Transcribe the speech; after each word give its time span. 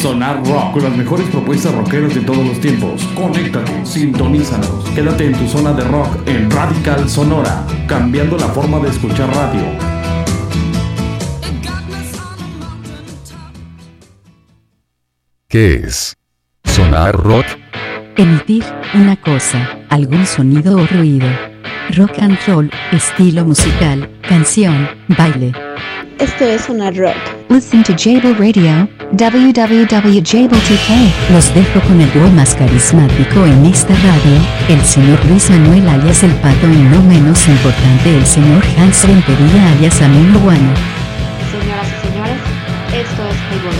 Sonar 0.00 0.42
Rock 0.46 0.72
con 0.72 0.82
las 0.82 0.96
mejores 0.96 1.28
propuestas 1.28 1.74
rockeras 1.74 2.14
de 2.14 2.22
todos 2.22 2.42
los 2.42 2.58
tiempos. 2.58 3.02
Conéctate, 3.14 3.84
sintonízanos. 3.84 4.88
Quédate 4.94 5.26
en 5.26 5.34
tu 5.34 5.46
zona 5.46 5.74
de 5.74 5.84
rock 5.84 6.26
en 6.26 6.50
Radical 6.50 7.06
Sonora, 7.06 7.66
cambiando 7.86 8.38
la 8.38 8.48
forma 8.48 8.78
de 8.78 8.88
escuchar 8.88 9.28
radio. 9.28 9.60
¿Qué 15.48 15.74
es? 15.84 16.16
¿Sonar 16.64 17.14
rock? 17.14 17.44
Emitir 18.16 18.64
una 18.94 19.20
cosa, 19.20 19.80
algún 19.90 20.24
sonido 20.24 20.78
o 20.78 20.86
ruido. 20.86 21.28
Rock 21.94 22.20
and 22.20 22.38
roll, 22.46 22.70
estilo 22.90 23.44
musical, 23.44 24.08
canción, 24.26 24.88
baile. 25.08 25.52
Esto 26.20 26.44
es 26.44 26.66
Sonar 26.66 26.94
Rock. 26.96 27.16
Listen 27.48 27.82
to 27.82 27.94
Jable 27.94 28.34
Radio, 28.34 28.86
www.jable2k. 29.12 31.32
Los 31.32 31.54
dejo 31.54 31.80
con 31.80 31.98
el 31.98 32.12
dúo 32.12 32.28
más 32.32 32.54
carismático 32.54 33.46
en 33.46 33.64
esta 33.64 33.94
radio, 33.94 34.38
el 34.68 34.82
señor 34.82 35.18
Luis 35.24 35.48
Manuel 35.48 35.88
alias 35.88 36.22
El 36.22 36.34
Pato 36.34 36.68
y 36.68 36.76
no 36.76 37.00
menos 37.04 37.48
importante 37.48 38.14
el 38.14 38.26
señor 38.26 38.62
Hans 38.76 39.08
Rentería 39.08 39.72
alias 39.72 40.02
Amin 40.02 40.38
Guano. 40.42 40.74
Señoras 41.50 41.88
y 41.88 42.06
señores, 42.06 42.36
esto 42.92 43.26
es 43.26 43.36
Highball. 43.50 43.78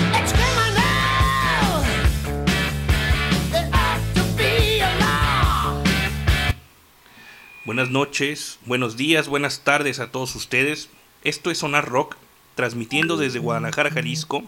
Buenas 7.66 7.90
noches, 7.90 8.58
buenos 8.64 8.96
días, 8.96 9.28
buenas 9.28 9.60
tardes 9.60 10.00
a 10.00 10.10
todos 10.10 10.34
ustedes. 10.34 10.88
Esto 11.22 11.50
es 11.50 11.58
Sonar 11.58 11.86
Rock, 11.86 12.16
transmitiendo 12.60 13.16
desde 13.16 13.38
Guadalajara, 13.38 13.90
Jalisco, 13.90 14.42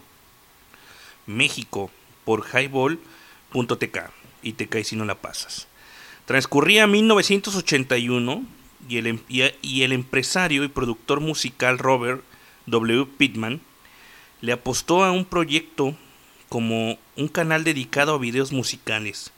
México, 1.27 1.91
por 2.27 2.45
highball.tk 2.47 3.99
y 4.43 4.53
te 4.53 4.69
caes 4.69 4.89
si 4.89 4.97
no 4.97 5.07
la 5.07 5.15
pasas. 5.15 5.67
Transcurría 6.27 6.87
1981 6.87 8.45
y 8.87 8.99
el, 8.99 9.07
em- 9.07 9.21
y 9.31 9.45
y 9.63 9.85
el 9.85 9.93
empresario 9.93 10.63
y 10.63 10.69
productor 10.69 11.21
musical 11.21 11.79
Robert 11.79 12.23
W. 12.67 13.07
Pittman 13.17 13.63
le 14.43 14.53
apostó 14.53 15.05
a 15.05 15.11
un 15.11 15.25
proyecto 15.25 15.97
como 16.51 16.99
un 17.17 17.29
canal 17.29 17.65
dedicado 17.65 18.15
a 18.15 18.19
videos 18.19 18.53
musicales, 18.53 19.33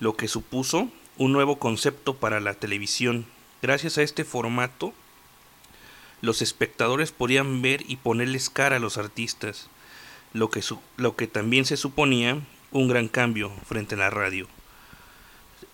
lo 0.00 0.16
que 0.16 0.26
supuso 0.26 0.88
un 1.16 1.30
nuevo 1.30 1.60
concepto 1.60 2.16
para 2.16 2.40
la 2.40 2.54
televisión. 2.54 3.24
Gracias 3.62 3.98
a 3.98 4.02
este 4.02 4.24
formato, 4.24 4.92
los 6.24 6.42
espectadores 6.42 7.12
podían 7.12 7.62
ver 7.62 7.84
y 7.86 7.96
ponerles 7.96 8.50
cara 8.50 8.76
a 8.76 8.80
los 8.80 8.98
artistas, 8.98 9.68
lo 10.32 10.50
que, 10.50 10.62
lo 10.96 11.16
que 11.16 11.26
también 11.26 11.64
se 11.64 11.76
suponía 11.76 12.40
un 12.72 12.88
gran 12.88 13.08
cambio 13.08 13.52
frente 13.66 13.94
a 13.94 13.98
la 13.98 14.10
radio. 14.10 14.48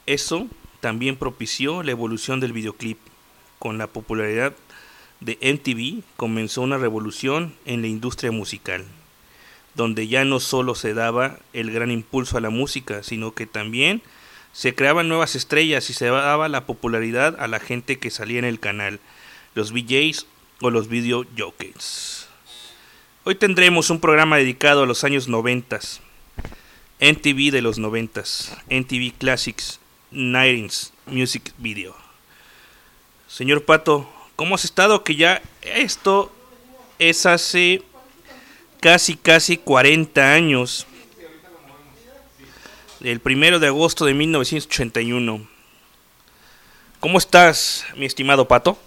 Eso 0.06 0.48
también 0.80 1.16
propició 1.16 1.82
la 1.82 1.92
evolución 1.92 2.40
del 2.40 2.52
videoclip. 2.52 2.98
Con 3.58 3.78
la 3.78 3.86
popularidad 3.86 4.54
de 5.20 5.38
MTV 5.40 6.02
comenzó 6.16 6.62
una 6.62 6.78
revolución 6.78 7.54
en 7.66 7.82
la 7.82 7.88
industria 7.88 8.32
musical, 8.32 8.84
donde 9.74 10.08
ya 10.08 10.24
no 10.24 10.40
solo 10.40 10.74
se 10.74 10.94
daba 10.94 11.38
el 11.52 11.70
gran 11.70 11.90
impulso 11.90 12.38
a 12.38 12.40
la 12.40 12.50
música, 12.50 13.02
sino 13.02 13.34
que 13.34 13.46
también 13.46 14.02
se 14.52 14.74
creaban 14.74 15.08
nuevas 15.08 15.36
estrellas 15.36 15.90
y 15.90 15.92
se 15.92 16.06
daba 16.06 16.48
la 16.48 16.66
popularidad 16.66 17.36
a 17.38 17.46
la 17.48 17.60
gente 17.60 17.98
que 17.98 18.10
salía 18.10 18.38
en 18.38 18.44
el 18.46 18.58
canal, 18.58 18.98
los 19.54 19.72
VJs 19.72 20.26
o 20.60 20.70
los 20.70 20.88
video. 20.88 21.24
Hoy 23.24 23.34
tendremos 23.34 23.90
un 23.90 24.00
programa 24.00 24.36
dedicado 24.36 24.82
a 24.82 24.86
los 24.86 25.04
años 25.04 25.28
90, 25.28 25.80
NTV 27.00 27.50
de 27.50 27.62
los 27.62 27.78
90, 27.78 28.22
NTV 28.68 29.12
Classics, 29.18 29.80
90s 30.12 30.92
Music 31.06 31.52
Video. 31.58 31.96
Señor 33.26 33.64
Pato, 33.64 34.08
¿cómo 34.36 34.54
has 34.54 34.64
estado? 34.64 35.02
Que 35.02 35.16
ya 35.16 35.40
esto 35.62 36.30
es 36.98 37.24
hace 37.24 37.82
casi, 38.80 39.16
casi 39.16 39.56
40 39.56 40.32
años 40.32 40.86
el 43.00 43.20
primero 43.20 43.58
de 43.58 43.68
agosto 43.68 44.04
de 44.04 44.12
1981. 44.12 45.48
¿Cómo 46.98 47.16
estás, 47.16 47.86
mi 47.96 48.04
estimado 48.04 48.46
Pato? 48.46 48.78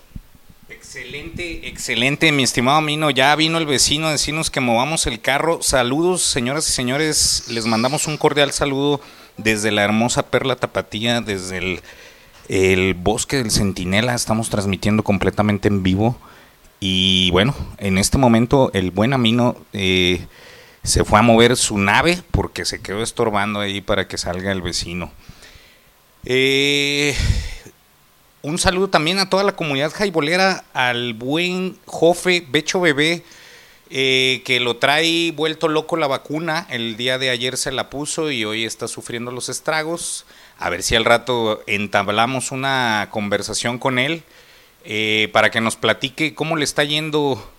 Excelente, 0.95 1.67
excelente, 1.67 2.31
mi 2.31 2.43
estimado 2.43 2.79
Mino. 2.79 3.09
Ya 3.09 3.35
vino 3.35 3.57
el 3.57 3.65
vecino 3.65 4.05
a 4.05 4.11
decirnos 4.11 4.51
que 4.51 4.59
movamos 4.59 5.07
el 5.07 5.21
carro. 5.21 5.59
Saludos, 5.63 6.21
señoras 6.21 6.69
y 6.69 6.71
señores. 6.71 7.45
Les 7.47 7.65
mandamos 7.65 8.05
un 8.05 8.15
cordial 8.15 8.51
saludo 8.51 9.01
desde 9.35 9.71
la 9.71 9.83
hermosa 9.83 10.29
Perla 10.29 10.55
Tapatía, 10.55 11.21
desde 11.21 11.81
el, 12.47 12.93
bosque 12.93 13.37
del 13.37 13.49
Centinela. 13.49 14.13
Estamos 14.13 14.51
transmitiendo 14.51 15.01
completamente 15.01 15.67
en 15.67 15.81
vivo. 15.81 16.15
Y 16.79 17.31
bueno, 17.31 17.55
en 17.79 17.97
este 17.97 18.19
momento 18.19 18.69
el 18.75 18.91
buen 18.91 19.13
Amino 19.13 19.55
eh, 19.73 20.27
se 20.83 21.03
fue 21.03 21.17
a 21.17 21.23
mover 21.23 21.57
su 21.57 21.79
nave 21.79 22.21
porque 22.29 22.65
se 22.65 22.81
quedó 22.81 23.01
estorbando 23.01 23.61
ahí 23.61 23.81
para 23.81 24.07
que 24.07 24.19
salga 24.19 24.51
el 24.51 24.61
vecino. 24.61 25.11
Eh, 26.25 27.15
un 28.43 28.59
saludo 28.59 28.89
también 28.89 29.19
a 29.19 29.29
toda 29.29 29.43
la 29.43 29.55
comunidad 29.55 29.93
jaibolera, 29.93 30.65
al 30.73 31.13
buen 31.13 31.77
Jofe 31.85 32.45
Becho 32.49 32.81
Bebé, 32.81 33.23
eh, 33.89 34.41
que 34.43 34.59
lo 34.59 34.75
trae 34.75 35.31
vuelto 35.31 35.69
loco 35.69 35.95
la 35.95 36.07
vacuna. 36.07 36.67
El 36.69 36.97
día 36.97 37.17
de 37.17 37.29
ayer 37.29 37.55
se 37.55 37.71
la 37.71 37.89
puso 37.89 38.31
y 38.31 38.43
hoy 38.43 38.65
está 38.65 38.89
sufriendo 38.89 39.31
los 39.31 39.47
estragos. 39.47 40.25
A 40.59 40.69
ver 40.69 40.83
si 40.83 40.95
al 40.95 41.05
rato 41.05 41.63
entablamos 41.67 42.51
una 42.51 43.07
conversación 43.11 43.79
con 43.79 43.97
él 43.97 44.23
eh, 44.83 45.29
para 45.31 45.49
que 45.49 45.61
nos 45.61 45.77
platique 45.77 46.35
cómo 46.35 46.57
le 46.57 46.65
está 46.65 46.83
yendo 46.83 47.49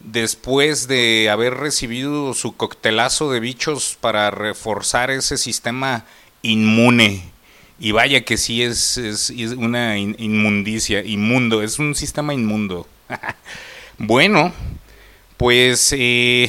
después 0.00 0.88
de 0.88 1.28
haber 1.28 1.54
recibido 1.54 2.32
su 2.32 2.56
coctelazo 2.56 3.30
de 3.30 3.40
bichos 3.40 3.98
para 4.00 4.30
reforzar 4.30 5.10
ese 5.10 5.36
sistema 5.36 6.06
inmune. 6.40 7.31
Y 7.78 7.92
vaya 7.92 8.24
que 8.24 8.36
sí 8.36 8.62
es, 8.62 8.96
es- 8.98 9.30
una 9.56 9.98
in- 9.98 10.16
inmundicia, 10.18 11.02
inmundo, 11.04 11.62
es 11.62 11.78
un 11.78 11.94
sistema 11.94 12.32
inmundo. 12.34 12.86
bueno, 13.98 14.52
pues 15.36 15.92
eh, 15.96 16.48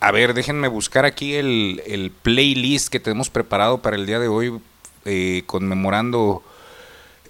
a 0.00 0.10
ver, 0.12 0.32
déjenme 0.34 0.68
buscar 0.68 1.04
aquí 1.04 1.34
el, 1.34 1.82
el 1.86 2.10
playlist 2.10 2.88
que 2.88 3.00
tenemos 3.00 3.28
preparado 3.30 3.82
para 3.82 3.96
el 3.96 4.06
día 4.06 4.18
de 4.18 4.28
hoy, 4.28 4.58
eh, 5.04 5.42
conmemorando 5.46 6.42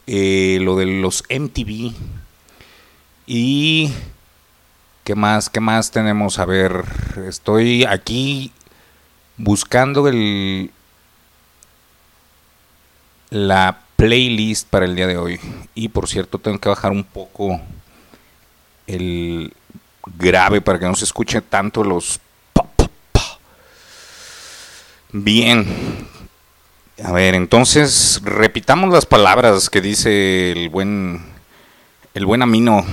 eh, 0.06 0.59
lo 0.62 0.77
de 0.77 0.87
los 0.87 1.25
MTV. 1.29 1.93
Y 3.27 3.93
¿Qué 5.05 5.15
más? 5.15 5.49
¿Qué 5.50 5.61
más 5.61 5.91
tenemos? 5.91 6.39
A 6.39 6.45
ver, 6.45 6.84
estoy 7.27 7.84
aquí 7.84 8.53
buscando 9.37 10.06
el 10.09 10.71
la 13.31 13.81
playlist 13.97 14.69
para 14.69 14.85
el 14.85 14.97
día 14.97 15.07
de 15.07 15.17
hoy. 15.17 15.41
Y 15.75 15.89
por 15.89 16.09
cierto, 16.09 16.39
tengo 16.39 16.59
que 16.59 16.69
bajar 16.69 16.93
un 16.93 17.05
poco 17.05 17.61
el 18.87 19.53
grave 20.19 20.61
para 20.61 20.79
que 20.79 20.87
no 20.87 20.95
se 20.95 21.05
escuche 21.05 21.41
tanto 21.41 21.85
los. 21.85 22.21
Bien. 25.13 25.67
A 27.03 27.13
ver, 27.13 27.35
entonces 27.35 28.21
repitamos 28.23 28.93
las 28.93 29.07
palabras 29.07 29.71
que 29.71 29.81
dice 29.81 30.53
el 30.53 30.69
buen 30.69 31.23
el 32.12 32.27
buen 32.27 32.43
Amino 32.43 32.85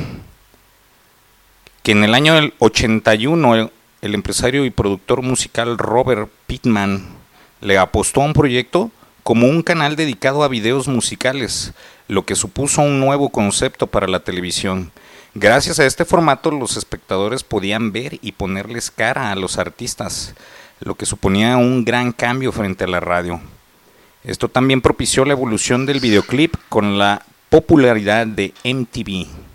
que 1.83 1.91
en 1.91 2.03
el 2.03 2.13
año 2.13 2.35
del 2.35 2.53
81 2.59 3.55
el, 3.55 3.71
el 4.01 4.15
empresario 4.15 4.63
y 4.63 4.69
productor 4.69 5.23
musical 5.23 5.77
Robert 5.77 6.29
Pittman 6.45 7.05
le 7.59 7.77
apostó 7.77 8.21
a 8.21 8.25
un 8.25 8.33
proyecto 8.33 8.91
como 9.27 9.47
un 9.47 9.61
canal 9.61 9.97
dedicado 9.97 10.41
a 10.41 10.47
videos 10.47 10.87
musicales, 10.87 11.73
lo 12.07 12.23
que 12.23 12.33
supuso 12.33 12.81
un 12.81 13.01
nuevo 13.01 13.27
concepto 13.27 13.85
para 13.87 14.07
la 14.07 14.21
televisión. 14.21 14.89
Gracias 15.35 15.81
a 15.81 15.85
este 15.85 16.05
formato 16.05 16.49
los 16.49 16.77
espectadores 16.77 17.43
podían 17.43 17.91
ver 17.91 18.19
y 18.21 18.31
ponerles 18.31 18.89
cara 18.89 19.29
a 19.29 19.35
los 19.35 19.57
artistas, 19.57 20.33
lo 20.79 20.95
que 20.95 21.05
suponía 21.05 21.57
un 21.57 21.83
gran 21.83 22.13
cambio 22.13 22.53
frente 22.53 22.85
a 22.85 22.87
la 22.87 23.01
radio. 23.01 23.41
Esto 24.23 24.47
también 24.47 24.79
propició 24.79 25.25
la 25.25 25.33
evolución 25.33 25.85
del 25.85 25.99
videoclip 25.99 26.55
con 26.69 26.97
la 26.97 27.25
popularidad 27.49 28.27
de 28.27 28.53
MTV 28.63 29.46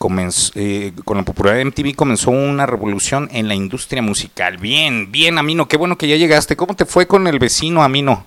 comenzó, 0.00 0.52
eh, 0.54 0.92
con 1.04 1.18
la 1.18 1.24
popularidad 1.24 1.58
de 1.58 1.66
MTV 1.66 1.94
comenzó 1.94 2.30
una 2.30 2.64
revolución 2.64 3.28
en 3.32 3.48
la 3.48 3.54
industria 3.54 4.00
musical. 4.00 4.56
Bien, 4.56 5.12
bien, 5.12 5.36
Amino, 5.36 5.68
qué 5.68 5.76
bueno 5.76 5.98
que 5.98 6.08
ya 6.08 6.16
llegaste. 6.16 6.56
¿Cómo 6.56 6.74
te 6.74 6.86
fue 6.86 7.06
con 7.06 7.26
el 7.26 7.38
vecino, 7.38 7.82
Amino? 7.82 8.24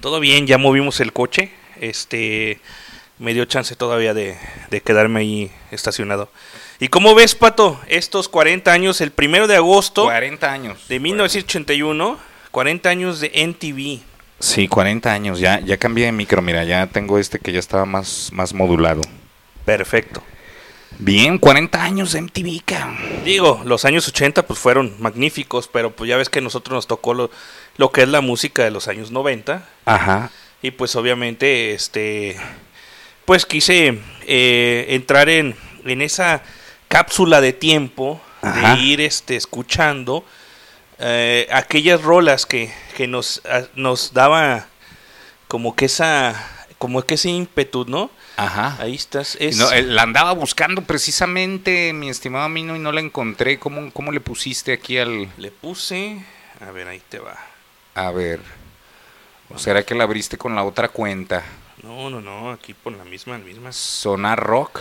Todo 0.00 0.18
bien, 0.18 0.48
ya 0.48 0.58
movimos 0.58 0.98
el 0.98 1.12
coche. 1.12 1.52
Este 1.80 2.58
me 3.20 3.34
dio 3.34 3.44
chance 3.44 3.76
todavía 3.76 4.12
de, 4.12 4.36
de 4.68 4.80
quedarme 4.80 5.20
ahí 5.20 5.52
estacionado. 5.70 6.28
¿Y 6.80 6.88
cómo 6.88 7.14
ves, 7.14 7.36
Pato, 7.36 7.78
estos 7.86 8.28
40 8.28 8.72
años, 8.72 9.00
el 9.00 9.12
primero 9.12 9.46
de 9.46 9.54
agosto 9.54 10.02
40 10.06 10.52
años. 10.52 10.88
de 10.88 10.98
1981, 10.98 12.18
40 12.50 12.88
años 12.88 13.20
de 13.20 13.30
NTV? 13.32 14.02
Sí, 14.40 14.66
40 14.66 15.12
años. 15.12 15.38
Ya, 15.38 15.60
ya 15.60 15.76
cambié 15.76 16.06
de 16.06 16.12
micro. 16.12 16.42
Mira, 16.42 16.64
ya 16.64 16.88
tengo 16.88 17.16
este 17.20 17.38
que 17.38 17.52
ya 17.52 17.60
estaba 17.60 17.84
más, 17.84 18.30
más 18.32 18.52
modulado. 18.52 19.02
Perfecto. 19.76 20.22
Bien, 20.98 21.38
40 21.38 21.82
años 21.82 22.12
de 22.12 22.20
MTV, 22.22 22.62
cabrón. 22.64 22.98
Digo, 23.24 23.62
los 23.64 23.84
años 23.84 24.06
80 24.08 24.46
pues 24.46 24.58
fueron 24.58 24.94
magníficos, 24.98 25.68
pero 25.68 25.94
pues 25.94 26.08
ya 26.08 26.16
ves 26.16 26.28
que 26.28 26.40
a 26.40 26.42
nosotros 26.42 26.74
nos 26.74 26.86
tocó 26.88 27.14
lo, 27.14 27.30
lo 27.76 27.92
que 27.92 28.02
es 28.02 28.08
la 28.08 28.20
música 28.20 28.64
de 28.64 28.70
los 28.72 28.88
años 28.88 29.10
90 29.12 29.66
Ajá. 29.84 30.30
y 30.60 30.72
pues 30.72 30.96
obviamente 30.96 31.72
este 31.72 32.36
pues 33.24 33.46
quise 33.46 33.98
eh, 34.26 34.86
entrar 34.88 35.28
en, 35.28 35.54
en 35.84 36.02
esa 36.02 36.42
cápsula 36.88 37.40
de 37.40 37.52
tiempo 37.52 38.20
Ajá. 38.42 38.74
de 38.74 38.80
ir 38.82 39.00
este 39.00 39.36
escuchando 39.36 40.24
eh, 40.98 41.46
aquellas 41.52 42.02
rolas 42.02 42.44
que, 42.44 42.72
que 42.96 43.06
nos, 43.06 43.40
a- 43.46 43.68
nos 43.76 44.12
daba 44.12 44.66
como 45.46 45.76
que 45.76 45.84
esa 45.86 46.34
como 46.78 47.02
que 47.02 47.14
ese 47.14 47.28
ímpetu, 47.28 47.84
¿no? 47.86 48.10
Ajá. 48.40 48.76
Ahí 48.80 48.94
estás. 48.94 49.36
Es, 49.38 49.56
No, 49.56 49.70
eh, 49.70 49.82
la 49.82 50.02
andaba 50.02 50.32
buscando 50.32 50.82
precisamente, 50.82 51.92
mi 51.92 52.08
estimado 52.08 52.48
Mino, 52.48 52.74
y 52.74 52.78
no 52.78 52.90
la 52.92 53.00
encontré. 53.00 53.58
¿Cómo, 53.58 53.92
cómo 53.92 54.12
le 54.12 54.20
pusiste 54.20 54.72
aquí 54.72 54.98
al...? 54.98 55.28
Le 55.36 55.50
puse. 55.50 56.24
A 56.60 56.70
ver, 56.70 56.88
ahí 56.88 57.02
te 57.08 57.18
va. 57.18 57.36
A 57.94 58.10
ver. 58.10 58.40
¿O 59.50 59.58
será 59.58 59.82
que 59.82 59.94
la 59.94 60.04
abriste 60.04 60.38
con 60.38 60.54
la 60.54 60.62
otra 60.64 60.88
cuenta? 60.88 61.42
No, 61.82 62.08
no, 62.08 62.20
no, 62.20 62.50
aquí 62.50 62.72
por 62.72 62.92
la 62.94 63.04
misma, 63.04 63.36
la 63.38 63.44
misma. 63.44 63.72
Sonar 63.72 64.38
Rock. 64.38 64.80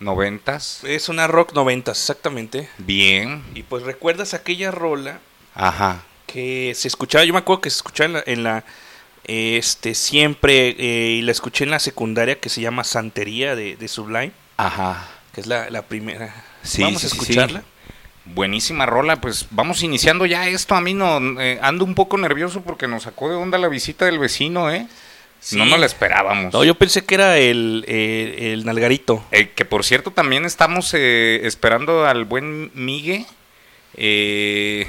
Noventas. 0.00 0.82
Es 0.84 1.08
una 1.08 1.28
rock 1.28 1.52
90, 1.54 1.92
exactamente. 1.92 2.68
Bien. 2.78 3.42
Y 3.54 3.62
pues 3.62 3.84
recuerdas 3.84 4.34
aquella 4.34 4.72
rola 4.72 5.20
Ajá. 5.54 6.02
que 6.26 6.72
se 6.74 6.88
escuchaba, 6.88 7.24
yo 7.24 7.32
me 7.32 7.38
acuerdo 7.38 7.62
que 7.62 7.70
se 7.70 7.76
escuchaba 7.76 8.06
en 8.08 8.12
la, 8.14 8.22
en 8.26 8.42
la, 8.42 8.64
este, 9.24 9.94
siempre, 9.94 10.70
eh, 10.78 11.10
y 11.18 11.22
la 11.22 11.32
escuché 11.32 11.64
en 11.64 11.70
la 11.70 11.78
secundaria 11.78 12.40
que 12.40 12.48
se 12.48 12.60
llama 12.60 12.84
Santería 12.84 13.54
de, 13.56 13.76
de 13.76 13.88
Sublime, 13.88 14.32
Ajá. 14.56 15.08
que 15.34 15.40
es 15.40 15.46
la, 15.46 15.70
la 15.70 15.82
primera. 15.82 16.34
Sí, 16.62 16.82
Vamos 16.82 17.00
sí, 17.02 17.06
a 17.06 17.10
escucharla. 17.10 17.60
sí. 17.60 17.66
Buenísima 18.24 18.86
rola, 18.86 19.20
pues 19.20 19.46
vamos 19.50 19.82
iniciando 19.82 20.26
ya 20.26 20.46
esto. 20.46 20.76
A 20.76 20.80
mí 20.80 20.94
no 20.94 21.18
eh, 21.40 21.58
ando 21.60 21.84
un 21.84 21.96
poco 21.96 22.16
nervioso 22.18 22.62
porque 22.62 22.86
nos 22.86 23.02
sacó 23.02 23.28
de 23.28 23.34
onda 23.34 23.58
la 23.58 23.66
visita 23.68 24.04
del 24.04 24.20
vecino, 24.20 24.70
¿eh? 24.70 24.86
Sí. 25.40 25.56
No 25.58 25.64
nos 25.66 25.80
la 25.80 25.86
esperábamos. 25.86 26.52
No, 26.52 26.62
yo 26.62 26.76
pensé 26.76 27.04
que 27.04 27.16
era 27.16 27.36
el, 27.38 27.84
eh, 27.88 28.52
el 28.52 28.64
Nalgarito. 28.64 29.24
Eh, 29.32 29.48
que 29.50 29.64
por 29.64 29.82
cierto 29.84 30.12
también 30.12 30.44
estamos 30.44 30.94
eh, 30.94 31.40
esperando 31.44 32.06
al 32.06 32.24
buen 32.24 32.70
Migue, 32.74 33.26
eh, 33.96 34.86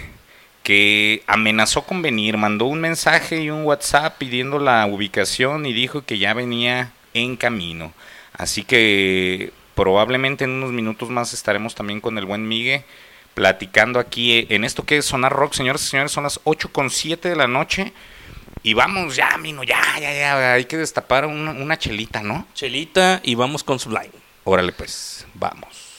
que 0.64 1.24
amenazó 1.28 1.84
con 1.84 2.02
venir, 2.02 2.38
mandó 2.38 2.66
un 2.66 2.80
mensaje 2.80 3.42
y 3.42 3.50
un 3.50 3.66
WhatsApp 3.66 4.18
pidiendo 4.18 4.60
la 4.60 4.86
ubicación 4.86 5.66
y 5.66 5.74
dijo 5.74 6.06
que 6.06 6.18
ya 6.18 6.34
venía 6.34 6.94
en 7.14 7.36
camino. 7.36 7.94
Así 8.32 8.64
que 8.64 9.52
probablemente 9.76 10.46
en 10.46 10.52
unos 10.52 10.72
minutos 10.72 11.10
más 11.10 11.34
estaremos 11.34 11.76
también 11.76 12.00
con 12.00 12.18
el 12.18 12.26
buen 12.26 12.48
Migue 12.48 12.86
platicando 13.34 14.00
aquí 14.00 14.34
eh, 14.34 14.48
en 14.50 14.64
esto 14.64 14.86
que 14.86 14.98
es 14.98 15.06
Sonar 15.06 15.34
Rock, 15.34 15.54
señores 15.54 15.84
y 15.84 15.90
señores, 15.90 16.12
son 16.12 16.24
las 16.24 16.40
8 16.44 16.72
con 16.72 16.90
7 16.90 17.30
de 17.30 17.36
la 17.36 17.48
noche. 17.48 17.94
Y 18.66 18.74
vamos 18.74 19.18
ya, 19.18 19.38
Mino, 19.38 19.64
ya, 19.64 19.82
ya, 20.00 20.14
ya, 20.14 20.54
hay 20.54 20.66
que 20.66 20.78
destapar 20.78 21.26
una, 21.26 21.52
una 21.52 21.78
chelita, 21.78 22.24
¿no? 22.24 22.48
Chelita 22.54 23.20
y 23.24 23.36
vamos 23.36 23.64
con 23.64 23.78
Sublime. 23.78 24.12
Órale 24.46 24.72
pues, 24.72 25.26
vamos. 25.34 25.94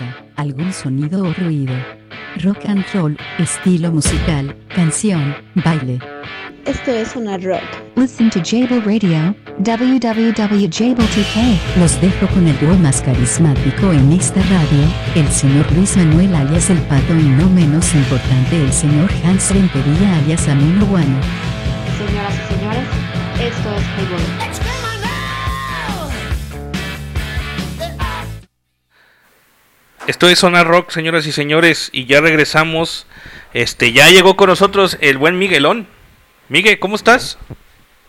Una 0.00 0.16
algún 0.36 0.72
sonido 0.72 1.22
o 1.22 1.32
ruido. 1.34 1.74
Rock 2.42 2.64
and 2.66 2.84
roll, 2.92 3.16
estilo 3.38 3.92
musical, 3.92 4.56
canción, 4.74 5.36
baile. 5.54 6.00
Esto 6.66 6.90
es 6.92 7.08
Sonar 7.08 7.42
Rock. 7.42 7.62
Listen 7.96 8.30
to 8.30 8.40
Jable 8.40 8.80
Radio, 8.80 9.34
www.jable2k. 9.58 11.58
Los 11.78 12.00
dejo 12.00 12.26
con 12.28 12.48
el 12.48 12.58
dúo 12.58 12.74
más 12.78 13.02
carismático 13.02 13.92
en 13.92 14.12
esta 14.12 14.40
radio, 14.42 14.88
el 15.14 15.28
señor 15.28 15.70
Luis 15.72 15.94
Manuel 15.96 16.34
alias 16.34 16.70
El 16.70 16.78
Pato 16.82 17.14
y 17.14 17.24
no 17.24 17.48
menos 17.50 17.94
importante 17.94 18.64
el 18.64 18.72
señor 18.72 19.10
Hans 19.24 19.52
Rentería 19.52 20.16
alias 20.18 20.48
Amino 20.48 20.86
Guano. 20.86 21.20
Esto 30.06 30.28
es 30.28 30.38
Zona 30.38 30.64
Rock, 30.64 30.90
señoras 30.90 31.26
y 31.26 31.32
señores, 31.32 31.88
y 31.90 32.04
ya 32.04 32.20
regresamos. 32.20 33.06
Este, 33.54 33.90
ya 33.94 34.10
llegó 34.10 34.36
con 34.36 34.50
nosotros 34.50 34.98
el 35.00 35.16
buen 35.16 35.38
Miguelón. 35.38 35.88
Miguel, 36.50 36.78
¿cómo 36.78 36.94
estás? 36.94 37.38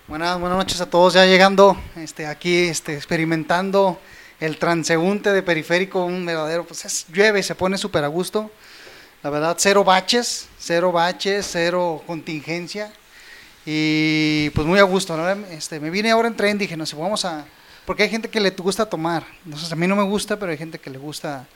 Buenas, 0.09 0.37
buenas 0.37 0.57
noches 0.57 0.81
a 0.81 0.89
todos, 0.89 1.13
ya 1.13 1.25
llegando 1.25 1.81
este, 1.95 2.27
aquí 2.27 2.53
este, 2.67 2.95
experimentando 2.95 3.97
el 4.41 4.57
transeúnte 4.57 5.31
de 5.31 5.41
periférico, 5.41 6.03
un 6.03 6.25
verdadero, 6.25 6.65
pues 6.65 6.83
es, 6.83 7.05
llueve, 7.13 7.41
se 7.43 7.55
pone 7.55 7.77
súper 7.77 8.03
a 8.03 8.07
gusto. 8.07 8.51
La 9.23 9.29
verdad, 9.29 9.55
cero 9.57 9.85
baches, 9.85 10.49
cero 10.59 10.91
baches, 10.91 11.47
cero 11.49 12.03
contingencia. 12.05 12.91
Y 13.65 14.49
pues 14.49 14.67
muy 14.67 14.79
a 14.79 14.83
gusto, 14.83 15.15
¿no? 15.15 15.29
Este, 15.49 15.79
me 15.79 15.89
vine 15.89 16.11
ahora 16.11 16.27
en 16.27 16.35
tren, 16.35 16.57
dije, 16.57 16.75
no 16.75 16.85
sé, 16.85 16.97
vamos 16.97 17.23
a... 17.23 17.45
Porque 17.85 18.03
hay 18.03 18.09
gente 18.09 18.29
que 18.29 18.41
le 18.41 18.49
gusta 18.49 18.85
tomar. 18.85 19.23
Entonces 19.45 19.71
a 19.71 19.77
mí 19.77 19.87
no 19.87 19.95
me 19.95 20.03
gusta, 20.03 20.37
pero 20.37 20.51
hay 20.51 20.57
gente 20.57 20.77
que 20.77 20.89
le 20.89 20.97
gusta... 20.97 21.47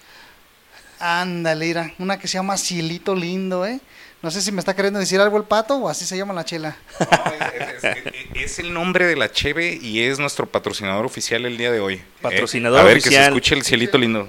Ándale, 0.99 1.65
mira, 1.67 1.93
una 1.99 2.19
que 2.19 2.27
se 2.27 2.33
llama 2.37 2.57
Cielito 2.57 3.15
Lindo, 3.15 3.65
¿eh? 3.65 3.79
No 4.21 4.29
sé 4.31 4.41
si 4.41 4.51
me 4.51 4.59
está 4.59 4.75
queriendo 4.75 4.99
decir 4.99 5.19
algo 5.21 5.37
el 5.37 5.45
pato 5.45 5.77
o 5.77 5.87
así 5.87 6.05
se 6.05 6.17
llama 6.17 6.33
la 6.33 6.43
chela. 6.43 6.75
es, 6.99 7.83
es- 7.83 8.03
es 8.35 8.59
el 8.59 8.73
nombre 8.73 9.05
de 9.05 9.15
la 9.15 9.31
Cheve 9.31 9.79
y 9.81 10.01
es 10.01 10.19
nuestro 10.19 10.45
patrocinador 10.45 11.05
oficial 11.05 11.45
el 11.45 11.57
día 11.57 11.71
de 11.71 11.79
hoy. 11.79 12.01
Patrocinador 12.21 12.79
Eh, 12.79 12.81
A 12.81 12.85
ver, 12.85 12.95
que 13.01 13.09
se 13.09 13.23
escuche 13.23 13.55
el 13.55 13.63
cielito 13.63 13.97
lindo. 13.97 14.27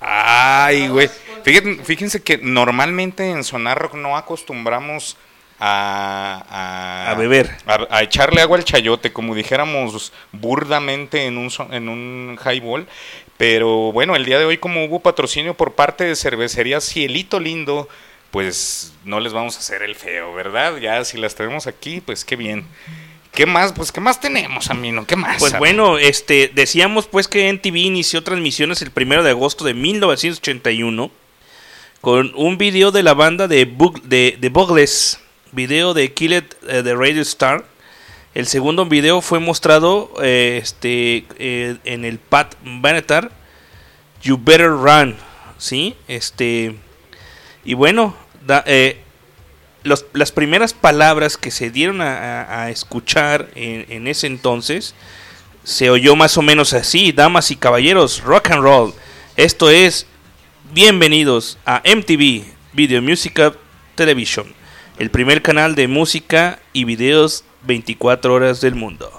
Ay, 0.00 0.88
güey. 0.88 1.10
Fíjense, 1.44 1.84
fíjense 1.84 2.22
que 2.22 2.38
normalmente 2.38 3.30
en 3.30 3.44
Sonar 3.44 3.78
Rock 3.78 3.94
no 3.94 4.16
acostumbramos 4.16 5.16
a... 5.60 6.44
A, 6.48 7.10
A 7.10 7.14
beber. 7.14 7.54
A, 7.66 7.86
a 7.98 8.02
echarle 8.02 8.40
agua 8.40 8.56
al 8.58 8.64
chayote, 8.64 9.12
como 9.12 9.34
dijéramos 9.34 10.12
burdamente 10.32 11.26
en 11.26 11.36
un, 11.38 11.50
so- 11.50 11.68
en 11.70 11.88
un 11.88 12.38
highball. 12.44 12.86
Pero 13.46 13.92
bueno, 13.92 14.16
el 14.16 14.24
día 14.24 14.38
de 14.38 14.46
hoy 14.46 14.56
como 14.56 14.86
hubo 14.86 15.00
patrocinio 15.00 15.52
por 15.52 15.74
parte 15.74 16.04
de 16.04 16.16
cervecería 16.16 16.80
Cielito 16.80 17.38
Lindo, 17.40 17.90
pues 18.30 18.94
no 19.04 19.20
les 19.20 19.34
vamos 19.34 19.56
a 19.56 19.58
hacer 19.58 19.82
el 19.82 19.94
feo, 19.96 20.32
¿verdad? 20.32 20.78
Ya 20.78 21.04
si 21.04 21.18
las 21.18 21.34
tenemos 21.34 21.66
aquí, 21.66 22.00
pues 22.00 22.24
qué 22.24 22.36
bien. 22.36 22.64
¿Qué 23.32 23.44
más? 23.44 23.74
Pues 23.74 23.92
qué 23.92 24.00
más 24.00 24.18
tenemos, 24.18 24.70
Amino, 24.70 25.06
¿qué 25.06 25.16
más? 25.16 25.36
Pues 25.40 25.52
bueno, 25.58 25.98
este, 25.98 26.50
decíamos 26.54 27.06
pues 27.06 27.28
que 27.28 27.50
NTV 27.50 27.76
inició 27.76 28.22
transmisiones 28.24 28.80
el 28.80 28.90
primero 28.90 29.22
de 29.22 29.28
agosto 29.30 29.62
de 29.66 29.74
1981 29.74 31.10
con 32.00 32.32
un 32.36 32.56
video 32.56 32.92
de 32.92 33.02
la 33.02 33.12
banda 33.12 33.46
de, 33.46 33.68
Bug- 33.70 34.00
de, 34.04 34.38
de 34.40 34.48
Buggles, 34.48 35.20
video 35.52 35.92
de 35.92 36.14
Kill 36.14 36.32
It 36.32 36.54
eh, 36.66 36.80
de 36.82 36.94
Radio 36.94 37.20
Star. 37.20 37.66
El 38.34 38.48
segundo 38.48 38.84
video 38.84 39.20
fue 39.20 39.38
mostrado 39.38 40.10
eh, 40.20 40.58
este, 40.60 41.24
eh, 41.38 41.76
en 41.84 42.04
el 42.04 42.18
Pat 42.18 42.56
Benatar, 42.64 43.30
You 44.24 44.40
Better 44.42 44.70
Run, 44.70 45.14
¿sí? 45.56 45.94
Este, 46.08 46.74
y 47.64 47.74
bueno, 47.74 48.16
eh, 48.66 49.00
las 49.84 50.32
primeras 50.32 50.74
palabras 50.74 51.36
que 51.36 51.52
se 51.52 51.70
dieron 51.70 52.00
a 52.00 52.70
escuchar 52.70 53.50
en, 53.54 53.86
en 53.88 54.08
ese 54.08 54.26
entonces 54.26 54.96
se 55.62 55.90
oyó 55.90 56.16
más 56.16 56.36
o 56.36 56.42
menos 56.42 56.72
así, 56.72 57.12
damas 57.12 57.52
y 57.52 57.56
caballeros, 57.56 58.20
rock 58.24 58.50
and 58.50 58.62
roll. 58.62 58.94
Esto 59.36 59.70
es 59.70 60.08
bienvenidos 60.72 61.56
a 61.64 61.82
MTV 61.84 62.42
Video 62.72 63.00
Music 63.00 63.40
Television, 63.94 64.52
el 64.98 65.10
primer 65.10 65.40
canal 65.40 65.76
de 65.76 65.86
música 65.86 66.58
y 66.72 66.82
videos 66.82 67.44
24 67.66 68.32
horas 68.34 68.60
del 68.60 68.74
mundo. 68.74 69.10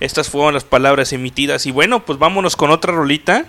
Estas 0.00 0.28
fueron 0.30 0.54
las 0.54 0.64
palabras 0.64 1.12
emitidas 1.12 1.66
y 1.66 1.70
bueno, 1.70 2.04
pues 2.04 2.18
vámonos 2.18 2.56
con 2.56 2.70
otra 2.70 2.92
rolita. 2.92 3.46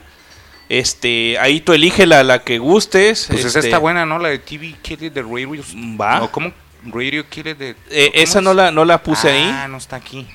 Este, 0.67 1.37
ahí 1.39 1.61
tú 1.61 1.73
elige 1.73 2.05
la, 2.05 2.23
la 2.23 2.43
que 2.43 2.59
gustes. 2.59 3.27
Pues 3.29 3.45
este, 3.45 3.59
está 3.59 3.77
buena, 3.79 4.05
¿no? 4.05 4.19
La 4.19 4.29
de 4.29 4.39
TV 4.39 4.75
Kid 4.81 5.11
de 5.11 5.21
Radio. 5.21 5.63
Va. 5.99 6.19
No, 6.19 6.31
¿cómo? 6.31 6.51
Radio 6.85 7.27
Kid 7.27 7.55
de... 7.55 7.75
eh, 7.89 8.09
¿cómo 8.11 8.23
esa 8.23 8.39
es? 8.39 8.43
no 8.43 8.53
la, 8.53 8.71
no 8.71 8.85
la 8.85 9.01
puse 9.03 9.29
ahí. 9.29 9.49
Ah, 9.51 9.67
no 9.67 9.77
está 9.77 9.95
aquí. 9.95 10.27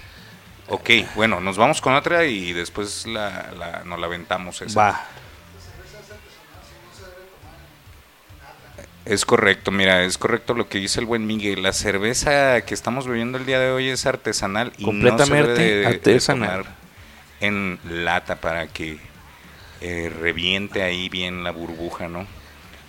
Ok, 0.68 0.90
bueno, 1.14 1.40
nos 1.40 1.56
vamos 1.56 1.80
con 1.80 1.94
otra 1.94 2.24
y 2.24 2.52
después 2.52 3.06
la, 3.06 3.50
la, 3.58 3.82
nos 3.84 3.98
la 3.98 4.06
aventamos 4.06 4.62
esa. 4.62 4.80
Va. 4.80 5.06
Es 9.04 9.26
correcto, 9.26 9.70
mira, 9.70 10.02
es 10.04 10.16
correcto 10.16 10.54
lo 10.54 10.68
que 10.68 10.78
dice 10.78 10.98
el 11.00 11.06
buen 11.06 11.26
Miguel. 11.26 11.62
La 11.62 11.72
cerveza 11.74 12.62
que 12.62 12.72
estamos 12.72 13.06
bebiendo 13.06 13.36
el 13.36 13.44
día 13.44 13.60
de 13.60 13.70
hoy 13.70 13.88
es 13.90 14.06
artesanal 14.06 14.68
y 14.78 14.84
no 14.86 14.92
se 14.92 14.98
Completamente 14.98 15.52
debe 15.52 15.64
de- 15.74 15.80
de 15.80 15.86
artesanal. 15.86 16.62
tomar 16.62 16.74
en 17.40 17.78
lata 17.88 18.36
para 18.40 18.66
que 18.68 18.98
eh, 19.82 20.10
reviente 20.20 20.82
ahí 20.82 21.10
bien 21.10 21.44
la 21.44 21.50
burbuja, 21.50 22.08
¿no? 22.08 22.26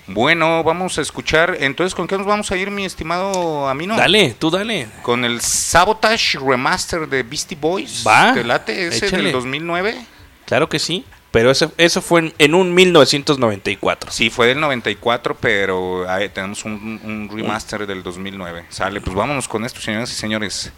Bueno, 0.08 0.64
vamos 0.64 0.98
a 0.98 1.02
escuchar. 1.02 1.58
Entonces, 1.60 1.94
¿con 1.94 2.08
qué 2.08 2.18
nos 2.18 2.26
vamos 2.28 2.50
a 2.52 2.56
ir, 2.56 2.72
mi 2.72 2.86
estimado 2.86 3.68
Amino? 3.68 3.98
Dale, 3.98 4.36
tú 4.40 4.50
dale. 4.50 4.88
Con 5.02 5.26
el 5.26 5.42
Sabotage 5.42 6.38
Remaster 6.40 7.10
de 7.10 7.24
Beastie 7.24 7.58
Boys. 7.60 8.06
Va, 8.08 8.34
¿Te 8.34 8.44
late 8.46 8.88
ese 8.88 9.08
échale. 9.08 9.24
del 9.24 9.32
2009? 9.34 9.98
Claro 10.46 10.70
que 10.70 10.80
sí. 10.80 11.04
Pero 11.36 11.52
eso, 11.52 11.70
eso 11.78 12.02
fue 12.02 12.22
en, 12.22 12.34
en 12.38 12.56
un 12.56 12.74
1994. 12.74 14.10
Sí, 14.10 14.30
fue 14.30 14.48
del 14.48 14.62
94, 14.62 15.36
pero 15.36 16.10
ahí 16.10 16.30
tenemos 16.30 16.64
un, 16.64 16.98
un 17.04 17.30
remaster 17.30 17.86
del 17.86 18.04
2009. 18.04 18.68
Sale, 18.70 19.02
pues 19.02 19.14
vámonos 19.14 19.50
con 19.50 19.66
esto, 19.66 19.82
señoras 19.82 20.10
y 20.14 20.16
señores. 20.16 20.72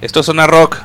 Esto 0.00 0.18
es 0.18 0.26
una 0.26 0.48
rock. 0.48 0.78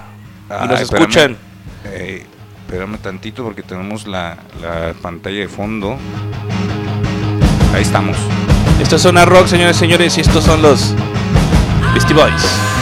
Y 0.51 0.67
nos 0.67 0.81
espérame. 0.81 1.09
escuchan. 1.09 1.37
Eh, 1.85 2.23
espérame 2.67 2.99
tantito 2.99 3.43
porque 3.43 3.63
tenemos 3.63 4.05
la, 4.05 4.37
la 4.61 4.93
pantalla 5.01 5.39
de 5.39 5.47
fondo. 5.47 5.97
Ahí 7.73 7.81
estamos. 7.81 8.17
Esto 8.79 8.97
es 8.97 9.05
una 9.05 9.25
rock, 9.25 9.47
señores 9.47 9.77
y 9.77 9.79
señores. 9.79 10.15
Y 10.19 10.21
estos 10.21 10.43
son 10.43 10.61
los 10.61 10.93
Beastie 11.95 12.13
Boys. 12.13 12.74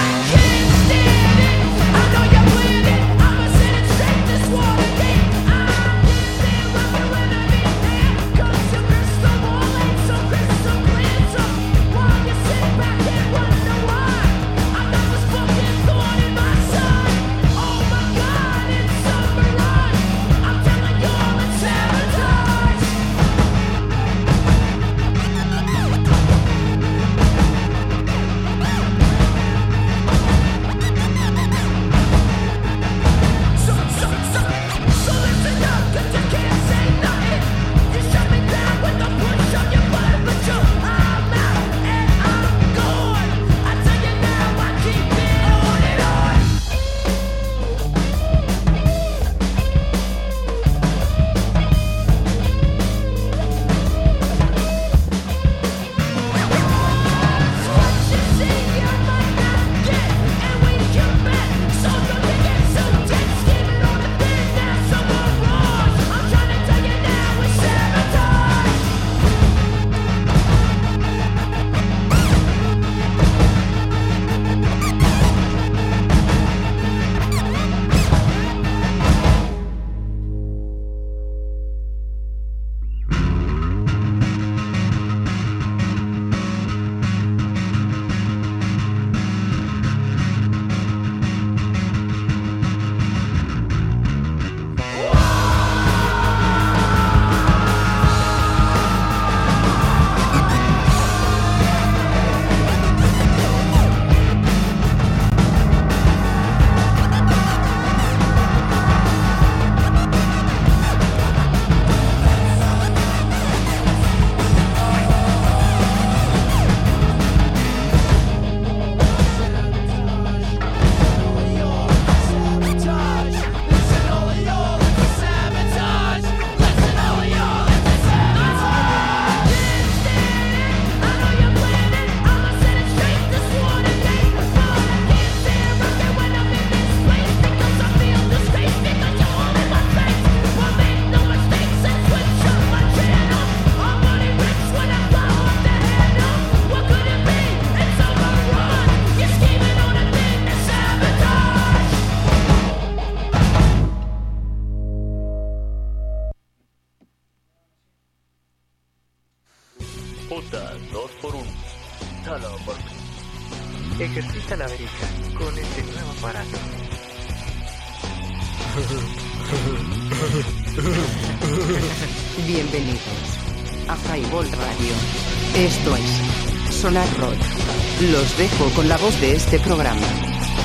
Dejo 178.37 178.69
con 178.75 178.89
la 178.89 178.97
voz 178.97 179.19
de 179.21 179.35
este 179.35 179.59
programa. 179.59 180.01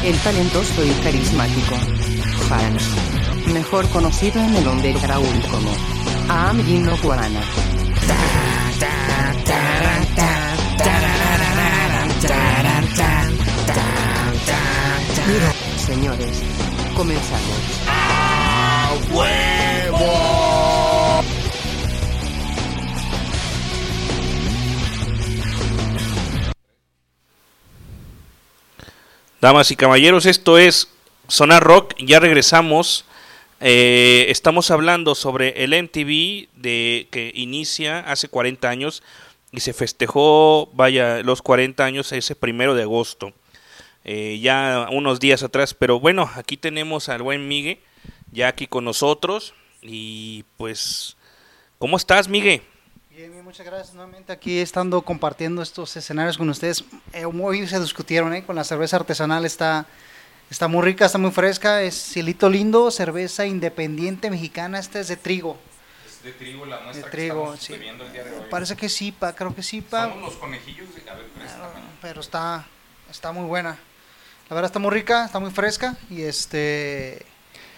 El 0.03 0.17
talentoso 0.21 0.85
y 0.85 0.91
carismático 1.03 1.75
Hans, 2.51 2.83
mejor 3.53 3.89
conocido 3.91 4.41
en 4.43 4.57
el 4.57 4.67
underground 4.67 5.51
como 5.51 5.71
Amgino 6.29 6.97
Guarana. 7.03 7.43
Señores, 15.87 16.43
comenzamos. 16.97 17.79
Damas 29.41 29.71
y 29.71 29.77
caballeros, 29.77 30.27
esto 30.27 30.59
es 30.59 30.89
Sonar 31.29 31.63
Rock. 31.63 31.95
Ya 31.99 32.19
regresamos. 32.19 33.05
Eh, 33.61 34.27
estamos 34.31 34.73
hablando 34.73 35.15
sobre 35.15 35.63
el 35.63 35.81
MTV 35.81 36.49
de 36.61 37.07
que 37.13 37.31
inicia 37.37 38.01
hace 38.01 38.29
40 38.29 38.69
años 38.69 39.05
y 39.53 39.61
se 39.61 39.73
festejó, 39.75 40.71
vaya, 40.73 41.23
los 41.23 41.41
40 41.41 41.85
años 41.85 42.11
ese 42.11 42.35
primero 42.35 42.75
de 42.75 42.83
agosto. 42.83 43.33
Eh, 44.03 44.41
ya 44.43 44.89
unos 44.91 45.21
días 45.21 45.45
atrás, 45.45 45.73
pero 45.73 46.01
bueno, 46.01 46.29
aquí 46.35 46.57
tenemos 46.57 47.09
al 47.09 47.23
buen 47.23 47.47
Migue, 47.47 47.81
ya 48.33 48.49
aquí 48.49 48.67
con 48.67 48.85
nosotros. 48.85 49.55
Y 49.83 50.47
pues, 50.57 51.17
¿cómo 51.79 51.97
estás, 51.97 52.27
Migue? 52.27 52.63
Muchas 53.49 53.65
gracias 53.65 53.95
nuevamente 53.95 54.31
aquí 54.31 54.59
estando 54.59 55.01
compartiendo 55.01 55.63
estos 55.63 55.97
escenarios 55.97 56.37
con 56.37 56.51
ustedes. 56.51 56.85
Eh, 57.15 57.25
hoy 57.25 57.67
se 57.67 57.81
discutieron 57.81 58.35
eh, 58.35 58.45
con 58.45 58.55
la 58.57 58.63
cerveza 58.63 58.97
artesanal, 58.97 59.47
está, 59.47 59.87
está 60.51 60.69
muy 60.69 60.83
rica, 60.83 61.07
está 61.07 61.17
muy 61.17 61.31
fresca, 61.31 61.81
es 61.81 61.95
Cielito 62.13 62.51
Lindo, 62.51 62.91
cerveza 62.91 63.47
independiente 63.47 64.29
mexicana, 64.31 64.79
esta 64.79 65.01
es 65.01 65.09
de 65.09 65.17
trigo. 65.17 65.57
Es 66.07 66.23
de 66.23 66.33
trigo 66.33 66.67
la 66.67 66.77
De 66.77 66.85
muestra 66.85 67.05
que 67.07 67.17
trigo, 67.17 67.41
estamos 67.55 67.61
sí. 67.63 67.73
bebiendo 67.73 68.05
el 68.05 68.13
día 68.13 68.25
de 68.25 68.33
hoy. 68.37 68.43
Parece 68.51 68.77
que 68.77 68.91
sí, 68.91 69.13
pa, 69.13 69.35
creo 69.35 69.55
que 69.55 69.63
sí, 69.63 69.81
pa, 69.81 70.09
Somos 70.11 70.23
los 70.25 70.37
conejillos 70.37 70.95
de... 70.95 71.11
A 71.11 71.15
ver, 71.15 71.27
préstame. 71.29 71.65
pero 72.03 72.21
está, 72.21 72.67
está 73.11 73.33
muy 73.33 73.47
buena. 73.47 73.79
La 74.51 74.57
verdad 74.57 74.67
está 74.69 74.79
muy 74.79 74.91
rica, 74.91 75.25
está 75.25 75.39
muy 75.39 75.53
fresca 75.53 75.97
y 76.11 76.21
este 76.21 77.25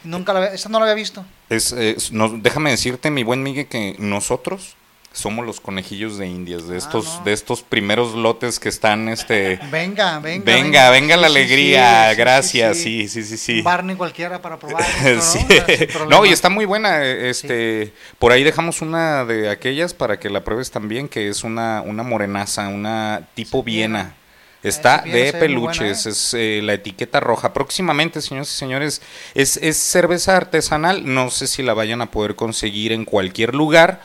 nunca 0.03 0.33
la 0.33 0.41
había- 0.41 0.53
esta 0.55 0.69
no 0.69 0.81
la 0.81 0.87
había 0.87 0.95
visto. 0.97 1.25
Es, 1.49 1.71
es- 1.71 2.11
no, 2.11 2.29
déjame 2.29 2.71
decirte, 2.71 3.09
mi 3.13 3.23
buen 3.23 3.45
Miguel, 3.45 3.69
que 3.69 3.95
nosotros 4.01 4.75
somos 5.13 5.45
los 5.45 5.61
conejillos 5.61 6.19
de 6.19 6.27
Indias, 6.29 6.69
de 6.69 6.79
estos, 6.79 7.07
Ah, 7.09 7.17
no. 7.19 7.25
de 7.25 7.33
estos 7.33 7.63
primeros 7.63 8.15
lotes 8.15 8.61
que 8.61 8.69
están, 8.69 9.09
este... 9.09 9.59
Venga, 9.71 10.21
venga. 10.21 10.45
Venga, 10.45 10.91
venga 10.91 11.17
la 11.17 11.27
alegría, 11.27 12.05
sí, 12.11 12.11
sí, 12.15 12.17
gracias, 12.21 12.77
sí. 12.77 13.09
sí, 13.09 13.25
sí, 13.25 13.37
sí, 13.37 13.63
Barney 13.63 13.97
cualquiera 13.97 14.41
para 14.41 14.59
probar. 14.59 14.85
esto, 15.05 16.07
¿no? 16.09 16.25
Y 16.25 16.31
está 16.31 16.49
muy 16.49 16.65
buena. 16.65 17.05
eh, 17.05 17.29
Este, 17.29 17.93
por 18.21 18.31
ahí 18.31 18.45
dejamos 18.45 18.83
una 18.83 19.25
de 19.25 19.49
aquellas 19.51 19.95
para 19.95 20.21
que 20.21 20.31
la 20.31 20.45
pruebes 20.45 20.71
también, 20.71 21.09
que 21.09 21.29
es 21.29 21.43
una, 21.43 21.83
una 21.83 22.03
morenaza, 22.05 22.69
una 22.69 23.29
tipo 23.35 23.63
Viena. 23.65 24.15
Está 24.63 24.99
de 24.99 25.11
buena, 25.11 25.39
peluches, 25.41 26.05
¿eh? 26.07 26.11
es 26.11 26.35
eh, 26.35 26.61
la 26.63 26.75
etiqueta 26.75 27.19
roja. 27.19 27.53
Próximamente, 27.55 28.21
señores 28.21 28.53
y 28.53 28.57
señores, 28.57 29.03
es, 29.35 29.57
es 29.57 29.77
cerveza 29.79 30.37
artesanal. 30.37 31.03
No 31.13 31.31
sé 31.31 31.47
si 31.47 31.63
la 31.63 31.73
vayan 31.75 32.03
a 32.03 32.11
poder 32.11 32.37
conseguir 32.37 32.93
en 32.93 33.07
cualquier 33.07 33.55
lugar 33.55 34.03